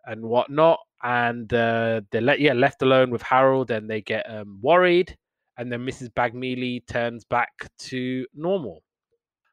and 0.05 0.21
whatnot." 0.21 0.79
And 1.03 1.53
uh, 1.53 2.01
they're 2.11 2.21
let 2.21 2.39
yeah 2.39 2.53
left 2.53 2.81
alone 2.81 3.09
with 3.09 3.21
Harold, 3.21 3.71
and 3.71 3.89
they 3.89 4.01
get 4.01 4.29
um, 4.29 4.59
worried, 4.61 5.15
and 5.57 5.71
then 5.71 5.85
Mrs. 5.85 6.09
Bagmealy 6.09 6.85
turns 6.87 7.25
back 7.25 7.51
to 7.79 8.25
normal. 8.33 8.83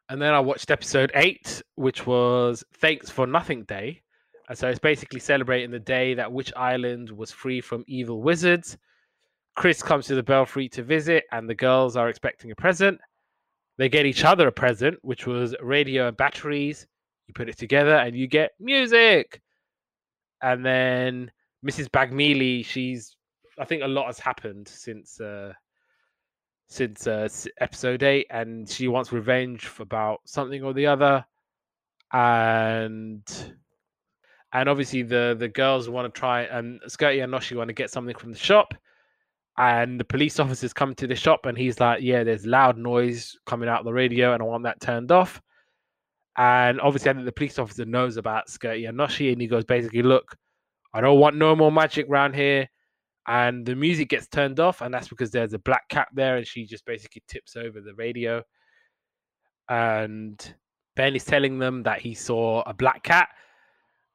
And 0.08 0.20
then 0.20 0.34
I 0.34 0.40
watched 0.40 0.70
episode 0.70 1.12
eight, 1.14 1.62
which 1.76 2.06
was 2.06 2.64
Thanks 2.74 3.10
for 3.10 3.26
Nothing 3.26 3.64
Day 3.64 4.02
and 4.50 4.58
so 4.58 4.68
it's 4.68 4.80
basically 4.80 5.20
celebrating 5.20 5.70
the 5.70 5.78
day 5.78 6.12
that 6.14 6.32
Witch 6.32 6.52
Island 6.56 7.08
was 7.08 7.30
free 7.30 7.60
from 7.60 7.84
evil 7.86 8.20
wizards. 8.20 8.76
Chris 9.54 9.80
comes 9.80 10.06
to 10.06 10.16
the 10.16 10.24
Belfry 10.24 10.68
to 10.70 10.82
visit, 10.82 11.22
and 11.30 11.48
the 11.48 11.54
girls 11.54 11.96
are 11.96 12.08
expecting 12.08 12.50
a 12.50 12.56
present. 12.56 13.00
They 13.78 13.88
get 13.88 14.06
each 14.06 14.24
other 14.24 14.48
a 14.48 14.52
present, 14.52 14.98
which 15.02 15.24
was 15.24 15.54
radio 15.62 16.08
and 16.08 16.16
batteries. 16.16 16.84
You 17.28 17.34
put 17.34 17.48
it 17.48 17.58
together, 17.58 17.94
and 17.94 18.16
you 18.16 18.26
get 18.26 18.50
music. 18.58 19.40
And 20.42 20.64
then 20.64 21.30
Mrs. 21.66 21.88
Bagmealy, 21.88 22.64
she's, 22.64 23.16
I 23.58 23.64
think 23.64 23.82
a 23.82 23.88
lot 23.88 24.06
has 24.06 24.18
happened 24.18 24.68
since 24.68 25.20
uh, 25.20 25.52
since 26.68 27.06
uh, 27.06 27.28
episode 27.58 28.02
eight, 28.02 28.26
and 28.30 28.68
she 28.68 28.88
wants 28.88 29.12
revenge 29.12 29.68
about 29.78 30.20
something 30.24 30.62
or 30.62 30.72
the 30.72 30.86
other. 30.86 31.24
And 32.12 33.22
and 34.52 34.68
obviously 34.68 35.02
the 35.02 35.36
the 35.38 35.48
girls 35.48 35.88
want 35.88 36.12
to 36.12 36.18
try 36.18 36.42
and 36.42 36.80
Skirty 36.88 37.22
and 37.22 37.32
Noshie 37.32 37.56
want 37.56 37.68
to 37.68 37.74
get 37.74 37.90
something 37.90 38.16
from 38.16 38.32
the 38.32 38.38
shop, 38.38 38.74
and 39.58 39.98
the 40.00 40.04
police 40.04 40.40
officers 40.40 40.72
come 40.72 40.94
to 40.94 41.06
the 41.06 41.14
shop 41.14 41.46
and 41.46 41.58
he's 41.58 41.78
like, 41.80 42.02
"Yeah, 42.02 42.24
there's 42.24 42.46
loud 42.46 42.78
noise 42.78 43.38
coming 43.46 43.68
out 43.68 43.84
the 43.84 43.92
radio, 43.92 44.32
and 44.32 44.42
I 44.42 44.46
want 44.46 44.64
that 44.64 44.80
turned 44.80 45.12
off." 45.12 45.42
And 46.36 46.80
obviously, 46.80 47.10
I 47.10 47.14
think 47.14 47.26
the 47.26 47.32
police 47.32 47.58
officer 47.58 47.84
knows 47.84 48.16
about 48.16 48.48
Skirty 48.48 48.88
and 48.88 49.00
and 49.00 49.40
he 49.40 49.46
goes 49.46 49.64
basically, 49.64 50.02
"Look, 50.02 50.36
I 50.94 51.00
don't 51.00 51.18
want 51.18 51.36
no 51.36 51.56
more 51.56 51.72
magic 51.72 52.08
around 52.08 52.34
here." 52.34 52.68
And 53.26 53.66
the 53.66 53.76
music 53.76 54.08
gets 54.08 54.28
turned 54.28 54.60
off, 54.60 54.80
and 54.80 54.92
that's 54.92 55.08
because 55.08 55.30
there's 55.30 55.52
a 55.52 55.58
black 55.58 55.88
cat 55.88 56.08
there, 56.14 56.36
and 56.36 56.46
she 56.46 56.64
just 56.66 56.86
basically 56.86 57.22
tips 57.28 57.56
over 57.56 57.80
the 57.80 57.94
radio. 57.94 58.42
And 59.68 60.54
Ben 60.96 61.14
is 61.14 61.24
telling 61.24 61.58
them 61.58 61.82
that 61.84 62.00
he 62.00 62.14
saw 62.14 62.62
a 62.62 62.74
black 62.74 63.02
cat 63.02 63.28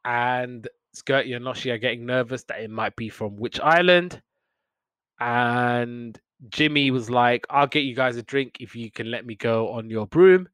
and 0.05 0.67
Skirty 0.95 1.35
and 1.35 1.43
Noshie 1.43 1.71
are 1.71 1.77
getting 1.77 2.05
nervous 2.05 2.43
that 2.45 2.61
it 2.61 2.69
might 2.69 2.95
be 2.95 3.09
from 3.09 3.35
Witch 3.35 3.59
Island. 3.59 4.21
And 5.19 6.19
Jimmy 6.49 6.91
was 6.91 7.09
like, 7.09 7.45
I'll 7.49 7.67
get 7.67 7.81
you 7.81 7.95
guys 7.95 8.17
a 8.17 8.23
drink 8.23 8.57
if 8.59 8.75
you 8.75 8.91
can 8.91 9.11
let 9.11 9.25
me 9.25 9.35
go 9.35 9.71
on 9.71 9.89
your 9.89 10.07
broom. 10.07 10.47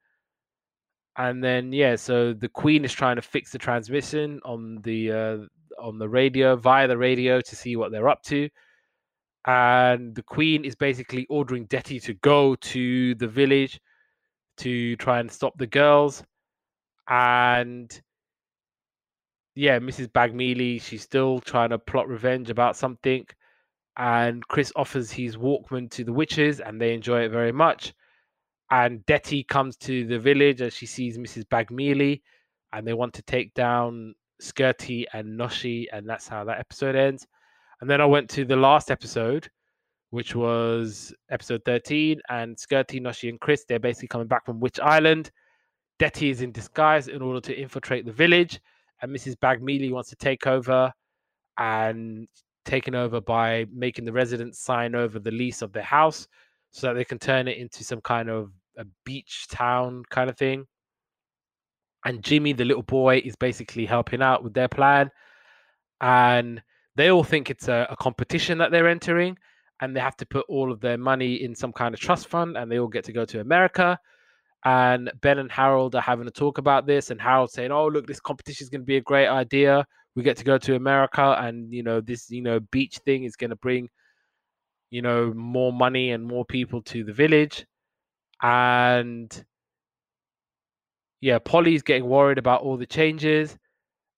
And 1.18 1.44
then 1.44 1.74
yeah, 1.74 1.96
so 1.96 2.34
the 2.34 2.50
Queen 2.50 2.86
is 2.86 2.94
trying 2.94 3.18
to 3.18 3.22
fix 3.22 3.52
the 3.52 3.58
transmission 3.58 4.40
on 4.46 4.80
the 4.84 5.12
uh, 5.12 5.38
on 5.82 5.98
the 6.00 6.08
radio 6.08 6.56
via 6.56 6.88
the 6.88 6.98
radio 6.98 7.42
to 7.42 7.56
see 7.56 7.76
what 7.76 7.92
they're 7.92 8.10
up 8.10 8.24
to. 8.24 8.50
And 9.46 10.16
the 10.16 10.24
Queen 10.24 10.64
is 10.64 10.76
basically 10.76 11.26
ordering 11.30 11.68
Detty 11.68 12.02
to 12.04 12.14
go 12.16 12.56
to 12.56 13.16
the 13.16 13.28
village 13.28 13.80
to 14.58 14.96
try 14.98 15.20
and 15.20 15.32
stop 15.32 15.58
the 15.58 15.68
girls. 15.68 16.24
And 17.10 18.00
yeah, 19.56 19.80
Mrs. 19.80 20.08
Bagmealy, 20.08 20.82
she's 20.82 21.02
still 21.02 21.40
trying 21.40 21.72
to 21.72 21.80
plot 21.80 22.08
revenge 22.08 22.50
about 22.50 22.78
something. 22.78 23.26
And 23.98 24.48
Chris 24.48 24.72
offers 24.76 25.12
his 25.12 25.36
Walkman 25.36 25.90
to 25.92 26.04
the 26.04 26.14
witches, 26.14 26.62
and 26.62 26.80
they 26.80 26.94
enjoy 26.94 27.24
it 27.24 27.30
very 27.30 27.52
much. 27.52 27.94
And 28.72 29.06
Detty 29.06 29.48
comes 29.48 29.76
to 29.78 30.06
the 30.06 30.18
village 30.18 30.62
as 30.62 30.74
she 30.74 30.86
sees 30.86 31.18
Mrs. 31.18 31.44
Bagmealy, 31.46 32.22
and 32.74 32.88
they 32.88 32.94
want 32.94 33.14
to 33.16 33.22
take 33.24 33.54
down 33.54 34.16
Skirty 34.42 35.06
and 35.14 35.38
Noshie, 35.40 35.88
and 35.92 36.08
that's 36.08 36.28
how 36.28 36.44
that 36.46 36.60
episode 36.60 36.96
ends. 36.96 37.28
And 37.82 37.90
then 37.90 38.00
I 38.00 38.06
went 38.06 38.30
to 38.32 38.46
the 38.46 38.56
last 38.56 38.90
episode, 38.90 39.50
which 40.12 40.36
was 40.36 41.14
episode 41.30 41.62
13, 41.66 42.22
and 42.30 42.56
Skirty, 42.56 43.02
Noshie, 43.02 43.30
and 43.30 43.40
Chris, 43.40 43.66
they're 43.68 43.80
basically 43.80 44.08
coming 44.08 44.28
back 44.28 44.46
from 44.46 44.60
Witch 44.60 44.80
Island. 44.80 45.32
Detty 46.00 46.32
is 46.32 46.42
in 46.42 46.52
disguise 46.52 47.10
in 47.10 47.22
order 47.22 47.42
to 47.42 47.60
infiltrate 47.60 48.06
the 48.06 48.12
village 48.12 48.60
and 49.02 49.16
Mrs. 49.16 49.36
Bagmealy 49.36 49.92
wants 49.92 50.10
to 50.10 50.16
take 50.16 50.48
over 50.48 50.92
and 51.58 52.28
taken 52.66 52.96
over 52.96 53.20
by 53.20 53.66
making 53.74 54.06
the 54.06 54.12
residents 54.12 54.60
sign 54.60 54.96
over 54.96 55.20
the 55.20 55.32
lease 55.32 55.62
of 55.62 55.74
their 55.74 55.84
house 55.84 56.28
so 56.72 56.88
that 56.88 56.94
they 56.94 57.04
can 57.04 57.20
turn 57.20 57.48
it 57.48 57.58
into 57.58 57.84
some 57.84 58.02
kind 58.02 58.30
of 58.30 58.52
a 58.78 58.86
beach 59.06 59.48
town 59.50 60.04
kind 60.10 60.30
of 60.30 60.38
thing. 60.38 60.66
And 62.06 62.24
Jimmy, 62.24 62.54
the 62.54 62.66
little 62.66 62.84
boy, 62.84 63.22
is 63.24 63.36
basically 63.36 63.86
helping 63.86 64.22
out 64.22 64.44
with 64.44 64.54
their 64.54 64.68
plan. 64.68 65.12
And 66.02 66.62
they 66.96 67.12
all 67.12 67.24
think 67.24 67.50
it's 67.50 67.68
a, 67.68 67.88
a 67.90 67.96
competition 67.96 68.58
that 68.58 68.72
they're 68.72 68.88
entering, 68.88 69.38
and 69.82 69.96
they 69.96 70.00
have 70.00 70.18
to 70.18 70.26
put 70.26 70.46
all 70.50 70.72
of 70.72 70.82
their 70.82 70.98
money 70.98 71.36
in 71.44 71.56
some 71.56 71.72
kind 71.72 71.94
of 71.94 72.02
trust 72.02 72.28
fund, 72.28 72.58
and 72.58 72.72
they 72.72 72.80
all 72.80 72.88
get 72.88 73.04
to 73.06 73.14
go 73.14 73.26
to 73.26 73.40
America 73.42 74.00
and 74.64 75.12
Ben 75.22 75.40
and 75.40 75.52
Harold 75.52 75.96
are 75.96 76.02
having 76.02 76.28
a 76.28 76.32
talk 76.32 76.58
about 76.58 76.86
this, 76.86 77.10
and 77.10 77.20
Harold 77.22 77.52
saying, 77.52 77.72
"Oh, 77.72 77.88
look, 77.88 78.06
this 78.08 78.20
competition 78.20 78.64
is 78.66 78.70
going 78.70 78.82
to 78.82 78.86
be 78.86 78.98
a 78.98 79.02
great 79.02 79.28
idea. 79.28 79.86
We 80.16 80.24
get 80.24 80.38
to 80.38 80.44
go 80.44 80.58
to 80.60 80.76
America, 80.76 81.36
and 81.40 81.74
you 81.74 81.84
know, 81.84 82.02
this 82.02 82.30
you 82.30 82.42
know 82.42 82.60
beach 82.72 83.00
thing 83.00 83.24
is 83.24 83.36
going 83.36 83.50
to 83.50 83.56
bring, 83.56 83.90
you 84.92 85.02
know, 85.02 85.34
more 85.34 85.74
money 85.74 86.12
and 86.12 86.24
more 86.24 86.46
people 86.46 86.82
to 86.84 87.04
the 87.04 87.14
village." 87.14 87.66
And 88.42 89.46
yeah, 91.22 91.40
Polly's 91.40 91.84
getting 91.84 92.06
worried 92.06 92.38
about 92.38 92.62
all 92.62 92.78
the 92.78 92.86
changes, 92.86 93.58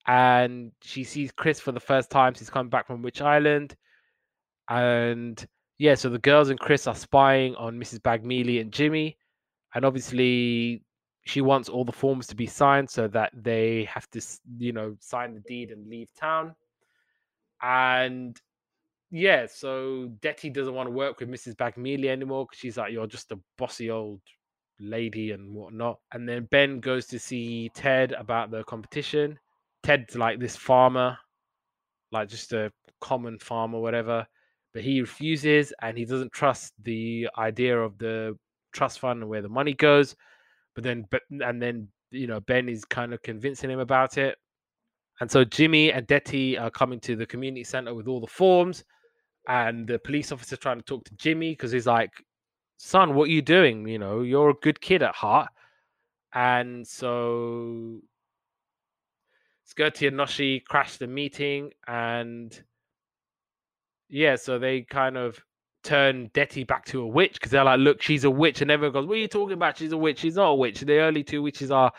and 0.08 0.72
she 0.82 1.04
sees 1.04 1.32
Chris 1.32 1.60
for 1.60 1.72
the 1.72 1.80
first 1.80 2.10
time 2.10 2.36
since 2.36 2.50
coming 2.50 2.70
back 2.70 2.88
from 2.88 3.02
Witch 3.02 3.22
Island, 3.22 3.76
and 4.70 5.46
yeah, 5.78 5.96
so 5.96 6.10
the 6.10 6.20
girls 6.20 6.50
and 6.50 6.60
Chris 6.60 6.88
are 6.88 6.96
spying 6.96 7.56
on 7.56 7.80
Mrs. 7.80 8.00
Bagmealy 8.00 8.62
and 8.62 8.72
Jimmy 8.72 9.18
and 9.74 9.86
obviously 9.86 10.84
she 11.26 11.42
wants 11.42 11.70
all 11.70 11.86
the 11.86 11.92
forms 11.92 12.28
to 12.28 12.36
be 12.36 12.46
signed 12.46 12.90
so 12.90 13.08
that 13.08 13.32
they 13.34 13.88
have 13.92 14.10
to 14.12 14.22
you 14.58 14.74
know 14.74 14.96
sign 15.00 15.34
the 15.34 15.40
deed 15.42 15.72
and 15.72 15.88
leave 15.88 16.14
town 16.14 16.54
and 17.62 18.40
yeah 19.14 19.46
so 19.46 20.10
Detty 20.22 20.52
doesn't 20.52 20.74
want 20.74 20.88
to 20.88 20.92
work 20.92 21.20
with 21.20 21.30
mrs 21.30 21.56
bagmealy 21.56 22.08
anymore 22.08 22.46
because 22.46 22.60
she's 22.60 22.78
like 22.78 22.92
you're 22.92 23.08
just 23.08 23.32
a 23.32 23.40
bossy 23.58 23.90
old 23.90 24.20
lady 24.80 25.32
and 25.32 25.54
whatnot 25.54 26.00
and 26.14 26.28
then 26.28 26.48
ben 26.52 26.80
goes 26.80 27.06
to 27.06 27.20
see 27.20 27.70
ted 27.74 28.12
about 28.14 28.52
the 28.52 28.64
competition 28.64 29.38
ted's 29.84 30.16
like 30.16 30.40
this 30.40 30.56
farmer 30.56 31.18
like 32.12 32.28
just 32.28 32.52
a 32.54 32.72
common 33.00 33.38
farmer 33.40 33.80
whatever 33.80 34.26
but 34.74 34.84
he 34.84 35.02
refuses 35.02 35.72
and 35.82 35.98
he 35.98 36.04
doesn't 36.04 36.32
trust 36.32 36.74
the 36.82 37.30
idea 37.38 37.80
of 37.80 37.98
the 38.00 38.36
trust 38.74 39.00
fund 39.00 39.22
and 39.22 39.30
where 39.30 39.42
the 39.42 39.50
money 39.50 39.74
goes. 39.74 40.16
But 40.76 40.84
then, 40.84 41.06
but 41.12 41.22
and 41.30 41.62
then 41.62 41.88
you 42.12 42.28
know 42.28 42.40
Ben 42.42 42.68
is 42.68 42.84
kind 42.84 43.14
of 43.14 43.22
convincing 43.22 43.70
him 43.70 43.80
about 43.80 44.18
it. 44.18 44.36
And 45.22 45.30
so 45.30 45.44
Jimmy 45.44 45.92
and 45.92 46.08
Detty 46.08 46.60
are 46.60 46.72
coming 46.72 47.00
to 47.02 47.16
the 47.16 47.26
community 47.26 47.64
center 47.64 47.94
with 47.94 48.08
all 48.08 48.20
the 48.20 48.28
forms, 48.28 48.84
and 49.48 49.88
the 49.88 50.00
police 50.00 50.32
officer 50.32 50.56
trying 50.58 50.78
to 50.78 50.84
talk 50.84 51.06
to 51.06 51.16
Jimmy 51.16 51.52
because 51.52 51.72
he's 51.72 51.88
like, 51.88 52.12
"Son, 52.78 53.14
what 53.16 53.26
are 53.30 53.32
you 53.32 53.42
doing? 53.42 53.88
You 53.88 54.00
know, 54.00 54.22
you're 54.22 54.52
a 54.52 54.56
good 54.56 54.82
kid 54.82 55.04
at 55.04 55.16
heart." 55.16 55.50
And 56.34 56.88
so 56.88 58.02
Skirty 59.68 60.08
and 60.08 60.18
Noshie 60.18 60.64
crash 60.66 60.98
the 60.98 61.08
meeting, 61.08 61.72
and 61.88 62.64
yeah, 64.10 64.36
so 64.36 64.60
they 64.60 64.82
kind 64.84 65.18
of 65.18 65.40
turn 65.84 66.30
Detty 66.30 66.66
back 66.66 66.86
to 66.86 67.02
a 67.02 67.08
witch 67.08 67.34
because 67.34 67.52
they're 67.52 67.64
like, 67.64 67.80
look, 67.80 68.02
she's 68.02 68.24
a 68.24 68.30
witch. 68.30 68.62
And 68.62 68.72
everyone 68.72 68.94
goes, 68.94 69.08
What 69.08 69.16
are 69.16 69.22
you 69.22 69.28
talking 69.28 69.54
about? 69.54 69.78
She's 69.78 69.92
a 69.92 69.98
witch. 69.98 70.20
She's 70.20 70.36
not 70.36 70.50
a 70.50 70.56
witch. 70.56 70.82
The 70.82 71.00
only 71.02 71.24
two 71.24 71.42
witches 71.42 71.72
are, 71.72 71.92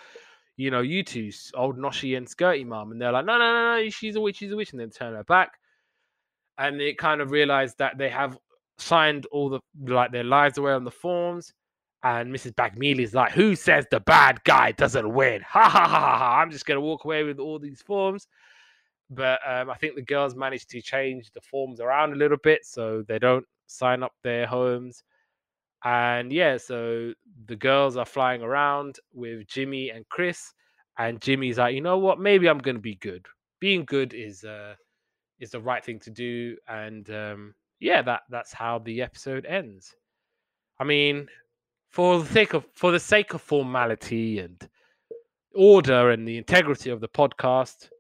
you 0.57 0.71
know, 0.71 0.81
you 0.81 1.03
two, 1.03 1.31
old 1.55 1.79
Noshie 1.79 2.17
and 2.17 2.27
Skirty 2.27 2.67
Marm. 2.67 2.93
And 2.93 3.01
they're 3.01 3.13
like, 3.13 3.27
No, 3.27 3.39
no, 3.39 3.53
no, 3.53 3.83
no, 3.83 3.91
she's 3.91 4.17
a 4.17 4.21
witch, 4.21 4.37
she's 4.37 4.53
a 4.53 4.57
witch. 4.57 4.73
And 4.73 4.81
then 4.81 4.91
turn 4.91 5.15
her 5.15 5.25
back. 5.25 5.53
And 6.59 6.79
they 6.81 6.95
kind 6.95 7.21
of 7.21 7.31
realize 7.31 7.75
that 7.77 7.99
they 7.99 8.09
have 8.11 8.39
signed 8.79 9.27
all 9.33 9.49
the 9.49 9.61
like 9.87 10.13
their 10.13 10.25
lives 10.25 10.59
away 10.59 10.73
on 10.73 10.85
the 10.85 10.91
forms. 10.91 11.53
And 12.03 12.33
Mrs. 12.35 12.55
Bagmealy 12.55 13.01
is 13.01 13.15
like, 13.15 13.33
Who 13.33 13.57
says 13.57 13.87
the 13.91 14.01
bad 14.01 14.43
guy 14.45 14.73
doesn't 14.73 15.13
win? 15.13 15.43
Ha 15.49 15.69
ha 15.69 15.89
ha 15.89 16.19
ha. 16.19 16.41
I'm 16.41 16.51
just 16.51 16.67
gonna 16.67 16.81
walk 16.81 17.05
away 17.05 17.25
with 17.25 17.39
all 17.39 17.59
these 17.59 17.83
forms. 17.83 18.29
But 19.11 19.41
um, 19.47 19.71
I 19.71 19.75
think 19.77 19.95
the 19.97 20.03
girls 20.03 20.35
managed 20.35 20.71
to 20.71 20.81
change 20.81 21.31
the 21.33 21.41
forms 21.41 21.81
around 21.81 22.13
a 22.13 22.17
little 22.17 22.39
bit 22.43 22.65
so 22.65 23.03
they 23.07 23.19
don't 23.19 23.45
sign 23.67 24.03
up 24.03 24.13
their 24.23 24.47
homes. 24.47 25.03
And 25.85 26.33
yeah, 26.33 26.57
so 26.57 27.13
the 27.47 27.57
girls 27.57 27.97
are 27.97 28.07
flying 28.07 28.43
around 28.43 28.99
with 29.13 29.47
Jimmy 29.47 29.91
and 29.91 30.09
Chris. 30.09 30.53
And 30.99 31.21
Jimmy's 31.21 31.59
like, 31.59 31.75
you 31.75 31.81
know 31.83 31.99
what? 31.99 32.19
Maybe 32.19 32.49
I'm 32.49 32.59
going 32.59 32.77
to 32.77 32.81
be 32.81 32.95
good. 32.97 33.27
being 33.61 33.85
good 33.85 34.15
is 34.15 34.45
uh, 34.45 34.75
is 35.45 35.51
the 35.53 35.61
right 35.61 35.85
thing 35.85 36.01
to 36.01 36.11
do, 36.11 36.57
and 36.69 37.09
um, 37.11 37.55
yeah, 37.79 38.03
that 38.03 38.23
that's 38.29 38.53
how 38.53 38.81
the 38.81 39.03
episode 39.03 39.47
ends. 39.47 39.95
I 40.81 40.85
mean, 40.85 41.29
for 41.91 42.19
the 42.19 42.27
sake 42.27 42.55
of 42.55 42.67
for 42.73 42.91
the 42.91 42.99
sake 42.99 43.35
of 43.35 43.43
formality 43.43 44.41
and 44.41 44.69
order 45.55 46.11
and 46.11 46.27
the 46.27 46.39
integrity 46.39 46.91
of 46.91 47.01
the 47.01 47.09
podcast, 47.09 47.91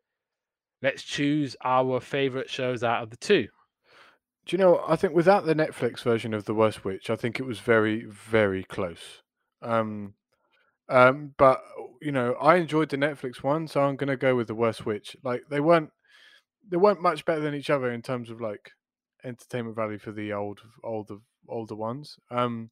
let's 0.82 1.02
choose 1.02 1.54
our 1.64 2.00
favorite 2.00 2.50
shows 2.50 2.82
out 2.82 3.02
of 3.02 3.10
the 3.10 3.16
two. 3.16 3.46
Do 4.46 4.56
you 4.56 4.58
know? 4.58 4.82
I 4.86 4.96
think 4.96 5.14
without 5.14 5.46
the 5.46 5.54
Netflix 5.54 6.00
version 6.00 6.34
of 6.34 6.44
The 6.44 6.54
Worst 6.54 6.84
Witch, 6.84 7.08
I 7.08 7.16
think 7.16 7.38
it 7.38 7.46
was 7.46 7.60
very, 7.60 8.04
very 8.06 8.64
close. 8.64 9.22
Um, 9.62 10.14
um, 10.88 11.34
but 11.38 11.62
you 12.02 12.12
know, 12.12 12.34
I 12.34 12.56
enjoyed 12.56 12.90
the 12.90 12.98
Netflix 12.98 13.42
one, 13.42 13.68
so 13.68 13.82
I'm 13.82 13.96
gonna 13.96 14.16
go 14.16 14.34
with 14.34 14.48
The 14.48 14.54
Worst 14.54 14.84
Witch. 14.84 15.16
Like 15.22 15.44
they 15.48 15.60
weren't, 15.60 15.90
they 16.70 16.76
weren't 16.76 17.02
much 17.02 17.24
better 17.24 17.40
than 17.40 17.54
each 17.54 17.70
other 17.70 17.90
in 17.90 18.02
terms 18.02 18.30
of 18.30 18.40
like 18.40 18.70
entertainment 19.24 19.76
value 19.76 19.98
for 19.98 20.12
the 20.12 20.32
old, 20.32 20.60
older, 20.82 21.16
older 21.48 21.74
ones. 21.74 22.16
Um, 22.30 22.70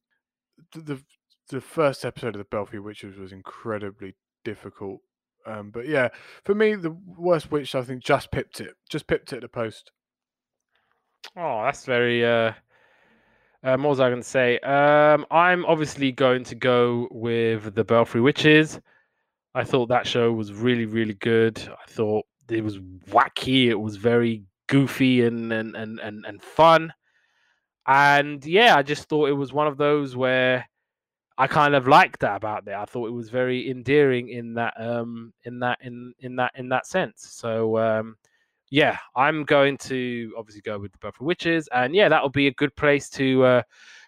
the 0.73 1.01
the, 1.49 1.61
first 1.61 2.05
episode 2.05 2.35
of 2.35 2.39
the 2.39 2.45
Belfry 2.45 2.79
Witches 2.79 3.17
was 3.17 3.31
incredibly 3.31 4.15
difficult. 4.43 5.01
Um, 5.45 5.71
but 5.71 5.87
yeah, 5.87 6.09
for 6.45 6.55
me, 6.55 6.75
the 6.75 6.95
worst 7.17 7.51
witch 7.51 7.75
I 7.75 7.81
think 7.81 8.03
just 8.03 8.31
pipped 8.31 8.61
it, 8.61 8.75
just 8.89 9.07
pipped 9.07 9.33
it 9.33 9.37
at 9.37 9.41
the 9.41 9.49
post. 9.49 9.91
Oh, 11.35 11.63
that's 11.63 11.85
very. 11.85 12.25
Uh, 12.25 12.53
um, 13.63 13.83
what 13.83 13.91
was 13.91 13.99
I 13.99 14.09
going 14.09 14.21
to 14.21 14.27
say? 14.27 14.59
Um, 14.59 15.25
I'm 15.31 15.65
obviously 15.65 16.11
going 16.11 16.43
to 16.45 16.55
go 16.55 17.07
with 17.11 17.75
the 17.75 17.83
Belfry 17.83 18.21
Witches. 18.21 18.79
I 19.55 19.63
thought 19.63 19.87
that 19.87 20.07
show 20.07 20.31
was 20.31 20.51
really, 20.51 20.85
really 20.85 21.13
good. 21.13 21.57
I 21.59 21.89
thought 21.89 22.25
it 22.53 22.63
was 22.63 22.79
wacky. 23.09 23.67
It 23.67 23.79
was 23.79 23.97
very 23.97 24.43
goofy 24.67 25.23
and 25.23 25.51
and 25.51 25.75
and 25.75 25.99
and, 25.99 26.25
and 26.25 26.41
fun. 26.41 26.93
And 27.87 28.45
yeah, 28.45 28.77
I 28.77 28.83
just 28.83 29.09
thought 29.09 29.29
it 29.29 29.33
was 29.33 29.51
one 29.53 29.67
of 29.67 29.77
those 29.77 30.15
where 30.15 30.67
I 31.37 31.47
kind 31.47 31.75
of 31.75 31.87
liked 31.87 32.19
that 32.21 32.35
about 32.37 32.67
it. 32.67 32.73
I 32.73 32.85
thought 32.85 33.07
it 33.07 33.11
was 33.11 33.29
very 33.29 33.69
endearing 33.69 34.29
in 34.29 34.53
that 34.55 34.73
um 34.79 35.33
in 35.43 35.59
that 35.59 35.79
in 35.81 36.13
in 36.19 36.35
that 36.37 36.51
in 36.55 36.69
that 36.69 36.87
sense. 36.87 37.27
So 37.31 37.77
um 37.77 38.17
yeah, 38.73 38.97
I'm 39.15 39.43
going 39.43 39.77
to 39.79 40.33
obviously 40.35 40.61
go 40.61 40.79
with 40.79 40.91
the 40.93 40.97
Belfry 40.97 41.27
Witches, 41.27 41.69
and 41.73 41.93
yeah, 41.93 42.09
that'll 42.09 42.29
be 42.29 42.47
a 42.47 42.53
good 42.53 42.75
place 42.75 43.07
to 43.11 43.43
uh, 43.43 43.61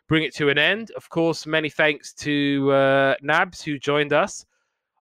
bring 0.07 0.23
it 0.23 0.33
to 0.37 0.49
an 0.49 0.57
end. 0.57 0.89
Of 0.97 1.07
course, 1.07 1.45
many 1.45 1.69
thanks 1.69 2.13
to 2.13 2.71
uh, 2.71 3.15
Nabs 3.21 3.61
who 3.61 3.77
joined 3.77 4.11
us. 4.11 4.43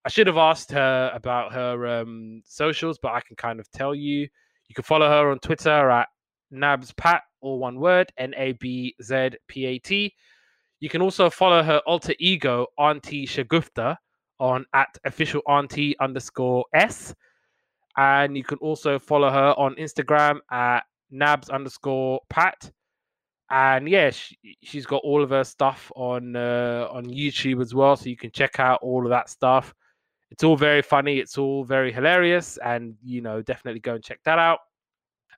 I 0.04 0.10
should 0.10 0.26
have 0.26 0.36
asked 0.36 0.70
her 0.72 1.10
about 1.14 1.52
her 1.52 1.86
um, 1.86 2.42
socials, 2.44 2.98
but 2.98 3.12
I 3.12 3.20
can 3.20 3.36
kind 3.36 3.58
of 3.58 3.70
tell 3.70 3.94
you. 3.94 4.28
You 4.68 4.74
can 4.74 4.84
follow 4.84 5.08
her 5.08 5.30
on 5.30 5.38
Twitter 5.38 5.90
at 5.90 6.08
Nabz 6.52 6.94
Pat, 6.96 7.22
all 7.40 7.58
one 7.58 7.78
word, 7.80 8.12
N 8.18 8.34
A 8.36 8.52
B 8.52 8.94
Z 9.02 9.30
P 9.48 9.66
A 9.66 9.78
T. 9.78 10.14
You 10.80 10.88
can 10.88 11.00
also 11.00 11.30
follow 11.30 11.62
her 11.62 11.80
alter 11.86 12.14
ego, 12.18 12.66
Auntie 12.78 13.26
Shagufta, 13.26 13.96
on 14.40 14.66
at 14.74 14.88
official 15.04 15.40
auntie 15.48 15.98
underscore 16.00 16.64
S. 16.74 17.14
And 17.96 18.36
you 18.36 18.44
can 18.44 18.58
also 18.58 18.98
follow 18.98 19.30
her 19.30 19.54
on 19.56 19.74
Instagram 19.76 20.40
at 20.50 20.80
nabz 21.12 21.50
underscore 21.50 22.20
pat. 22.28 22.70
And 23.50 23.88
yeah, 23.88 24.10
she, 24.10 24.36
she's 24.62 24.84
got 24.84 25.02
all 25.04 25.22
of 25.22 25.30
her 25.30 25.44
stuff 25.44 25.92
on 25.94 26.34
uh, 26.34 26.88
on 26.90 27.04
YouTube 27.06 27.62
as 27.62 27.74
well, 27.74 27.96
so 27.96 28.08
you 28.08 28.16
can 28.16 28.30
check 28.32 28.58
out 28.58 28.80
all 28.82 29.04
of 29.04 29.10
that 29.10 29.28
stuff. 29.28 29.74
It's 30.30 30.42
all 30.42 30.56
very 30.56 30.82
funny, 30.82 31.18
it's 31.18 31.38
all 31.38 31.64
very 31.64 31.92
hilarious, 31.92 32.58
and 32.64 32.96
you 33.04 33.20
know, 33.20 33.42
definitely 33.42 33.80
go 33.80 33.94
and 33.94 34.04
check 34.04 34.20
that 34.24 34.38
out. 34.38 34.58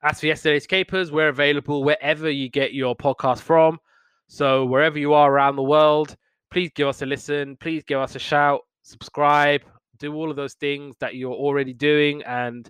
As 0.03 0.19
for 0.19 0.27
yesterday's 0.27 0.67
capers, 0.67 1.11
we're 1.11 1.29
available 1.29 1.83
wherever 1.83 2.29
you 2.29 2.49
get 2.49 2.73
your 2.73 2.95
podcast 2.95 3.39
from. 3.41 3.79
So 4.27 4.65
wherever 4.65 4.99
you 4.99 5.13
are 5.13 5.31
around 5.31 5.55
the 5.55 5.63
world, 5.63 6.15
please 6.51 6.71
give 6.75 6.87
us 6.87 7.01
a 7.01 7.05
listen. 7.05 7.57
Please 7.57 7.83
give 7.83 7.99
us 7.99 8.15
a 8.15 8.19
shout, 8.19 8.61
subscribe, 8.83 9.61
do 9.97 10.13
all 10.13 10.29
of 10.29 10.35
those 10.35 10.53
things 10.55 10.95
that 10.99 11.15
you're 11.15 11.33
already 11.33 11.73
doing. 11.73 12.21
And 12.23 12.69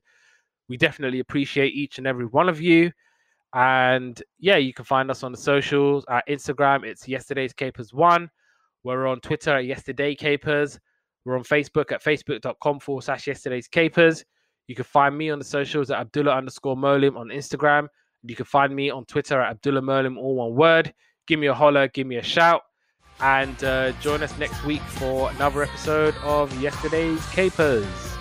we 0.70 0.78
definitely 0.78 1.20
appreciate 1.20 1.74
each 1.74 1.98
and 1.98 2.08
every 2.08 2.26
one 2.26 2.50
of 2.50 2.62
you. 2.62 2.92
And 3.54 4.22
yeah, 4.40 4.58
you 4.58 4.74
can 4.74 4.86
find 4.86 5.10
us 5.10 5.24
on 5.24 5.32
the 5.32 5.38
socials 5.38 6.06
at 6.10 6.28
Instagram. 6.28 6.86
It's 6.86 7.08
yesterday's 7.08 7.54
capers 7.54 7.94
one. 7.94 8.30
We're 8.84 9.08
on 9.08 9.20
Twitter 9.20 9.56
at 9.58 9.66
yesterday 9.66 10.16
capers. 10.16 10.80
We're 11.28 11.38
on 11.38 11.44
Facebook 11.44 11.92
at 11.92 12.02
facebook.com 12.02 12.80
forward 12.80 13.04
slash 13.04 13.28
yesterday's 13.28 13.68
capers. 13.68 14.24
You 14.68 14.76
can 14.76 14.86
find 14.86 15.18
me 15.18 15.30
on 15.30 15.40
the 15.40 15.46
socials 15.46 15.92
at 15.92 16.00
Abdullah 16.00 16.32
underscore 16.32 16.78
Molim 16.78 17.18
on 17.18 17.28
Instagram. 17.28 17.88
You 18.24 18.36
can 18.38 18.46
find 18.46 18.74
me 18.74 18.90
on 18.90 19.04
Twitter 19.04 19.42
at 19.42 19.52
Abdullah 19.52 19.82
Molim, 19.82 20.18
all 20.18 20.36
one 20.36 20.56
word. 20.56 20.94
Give 21.28 21.38
me 21.38 21.48
a 21.48 21.54
holler, 21.54 21.90
give 21.90 22.08
me 22.08 22.16
a 22.16 22.24
shout 22.24 22.62
and 23.20 23.62
uh, 23.62 23.92
join 24.00 24.24
us 24.24 24.38
next 24.38 24.64
week 24.64 24.82
for 24.82 25.30
another 25.32 25.64
episode 25.64 26.16
of 26.24 26.62
Yesterday's 26.62 27.26
Capers. 27.32 28.17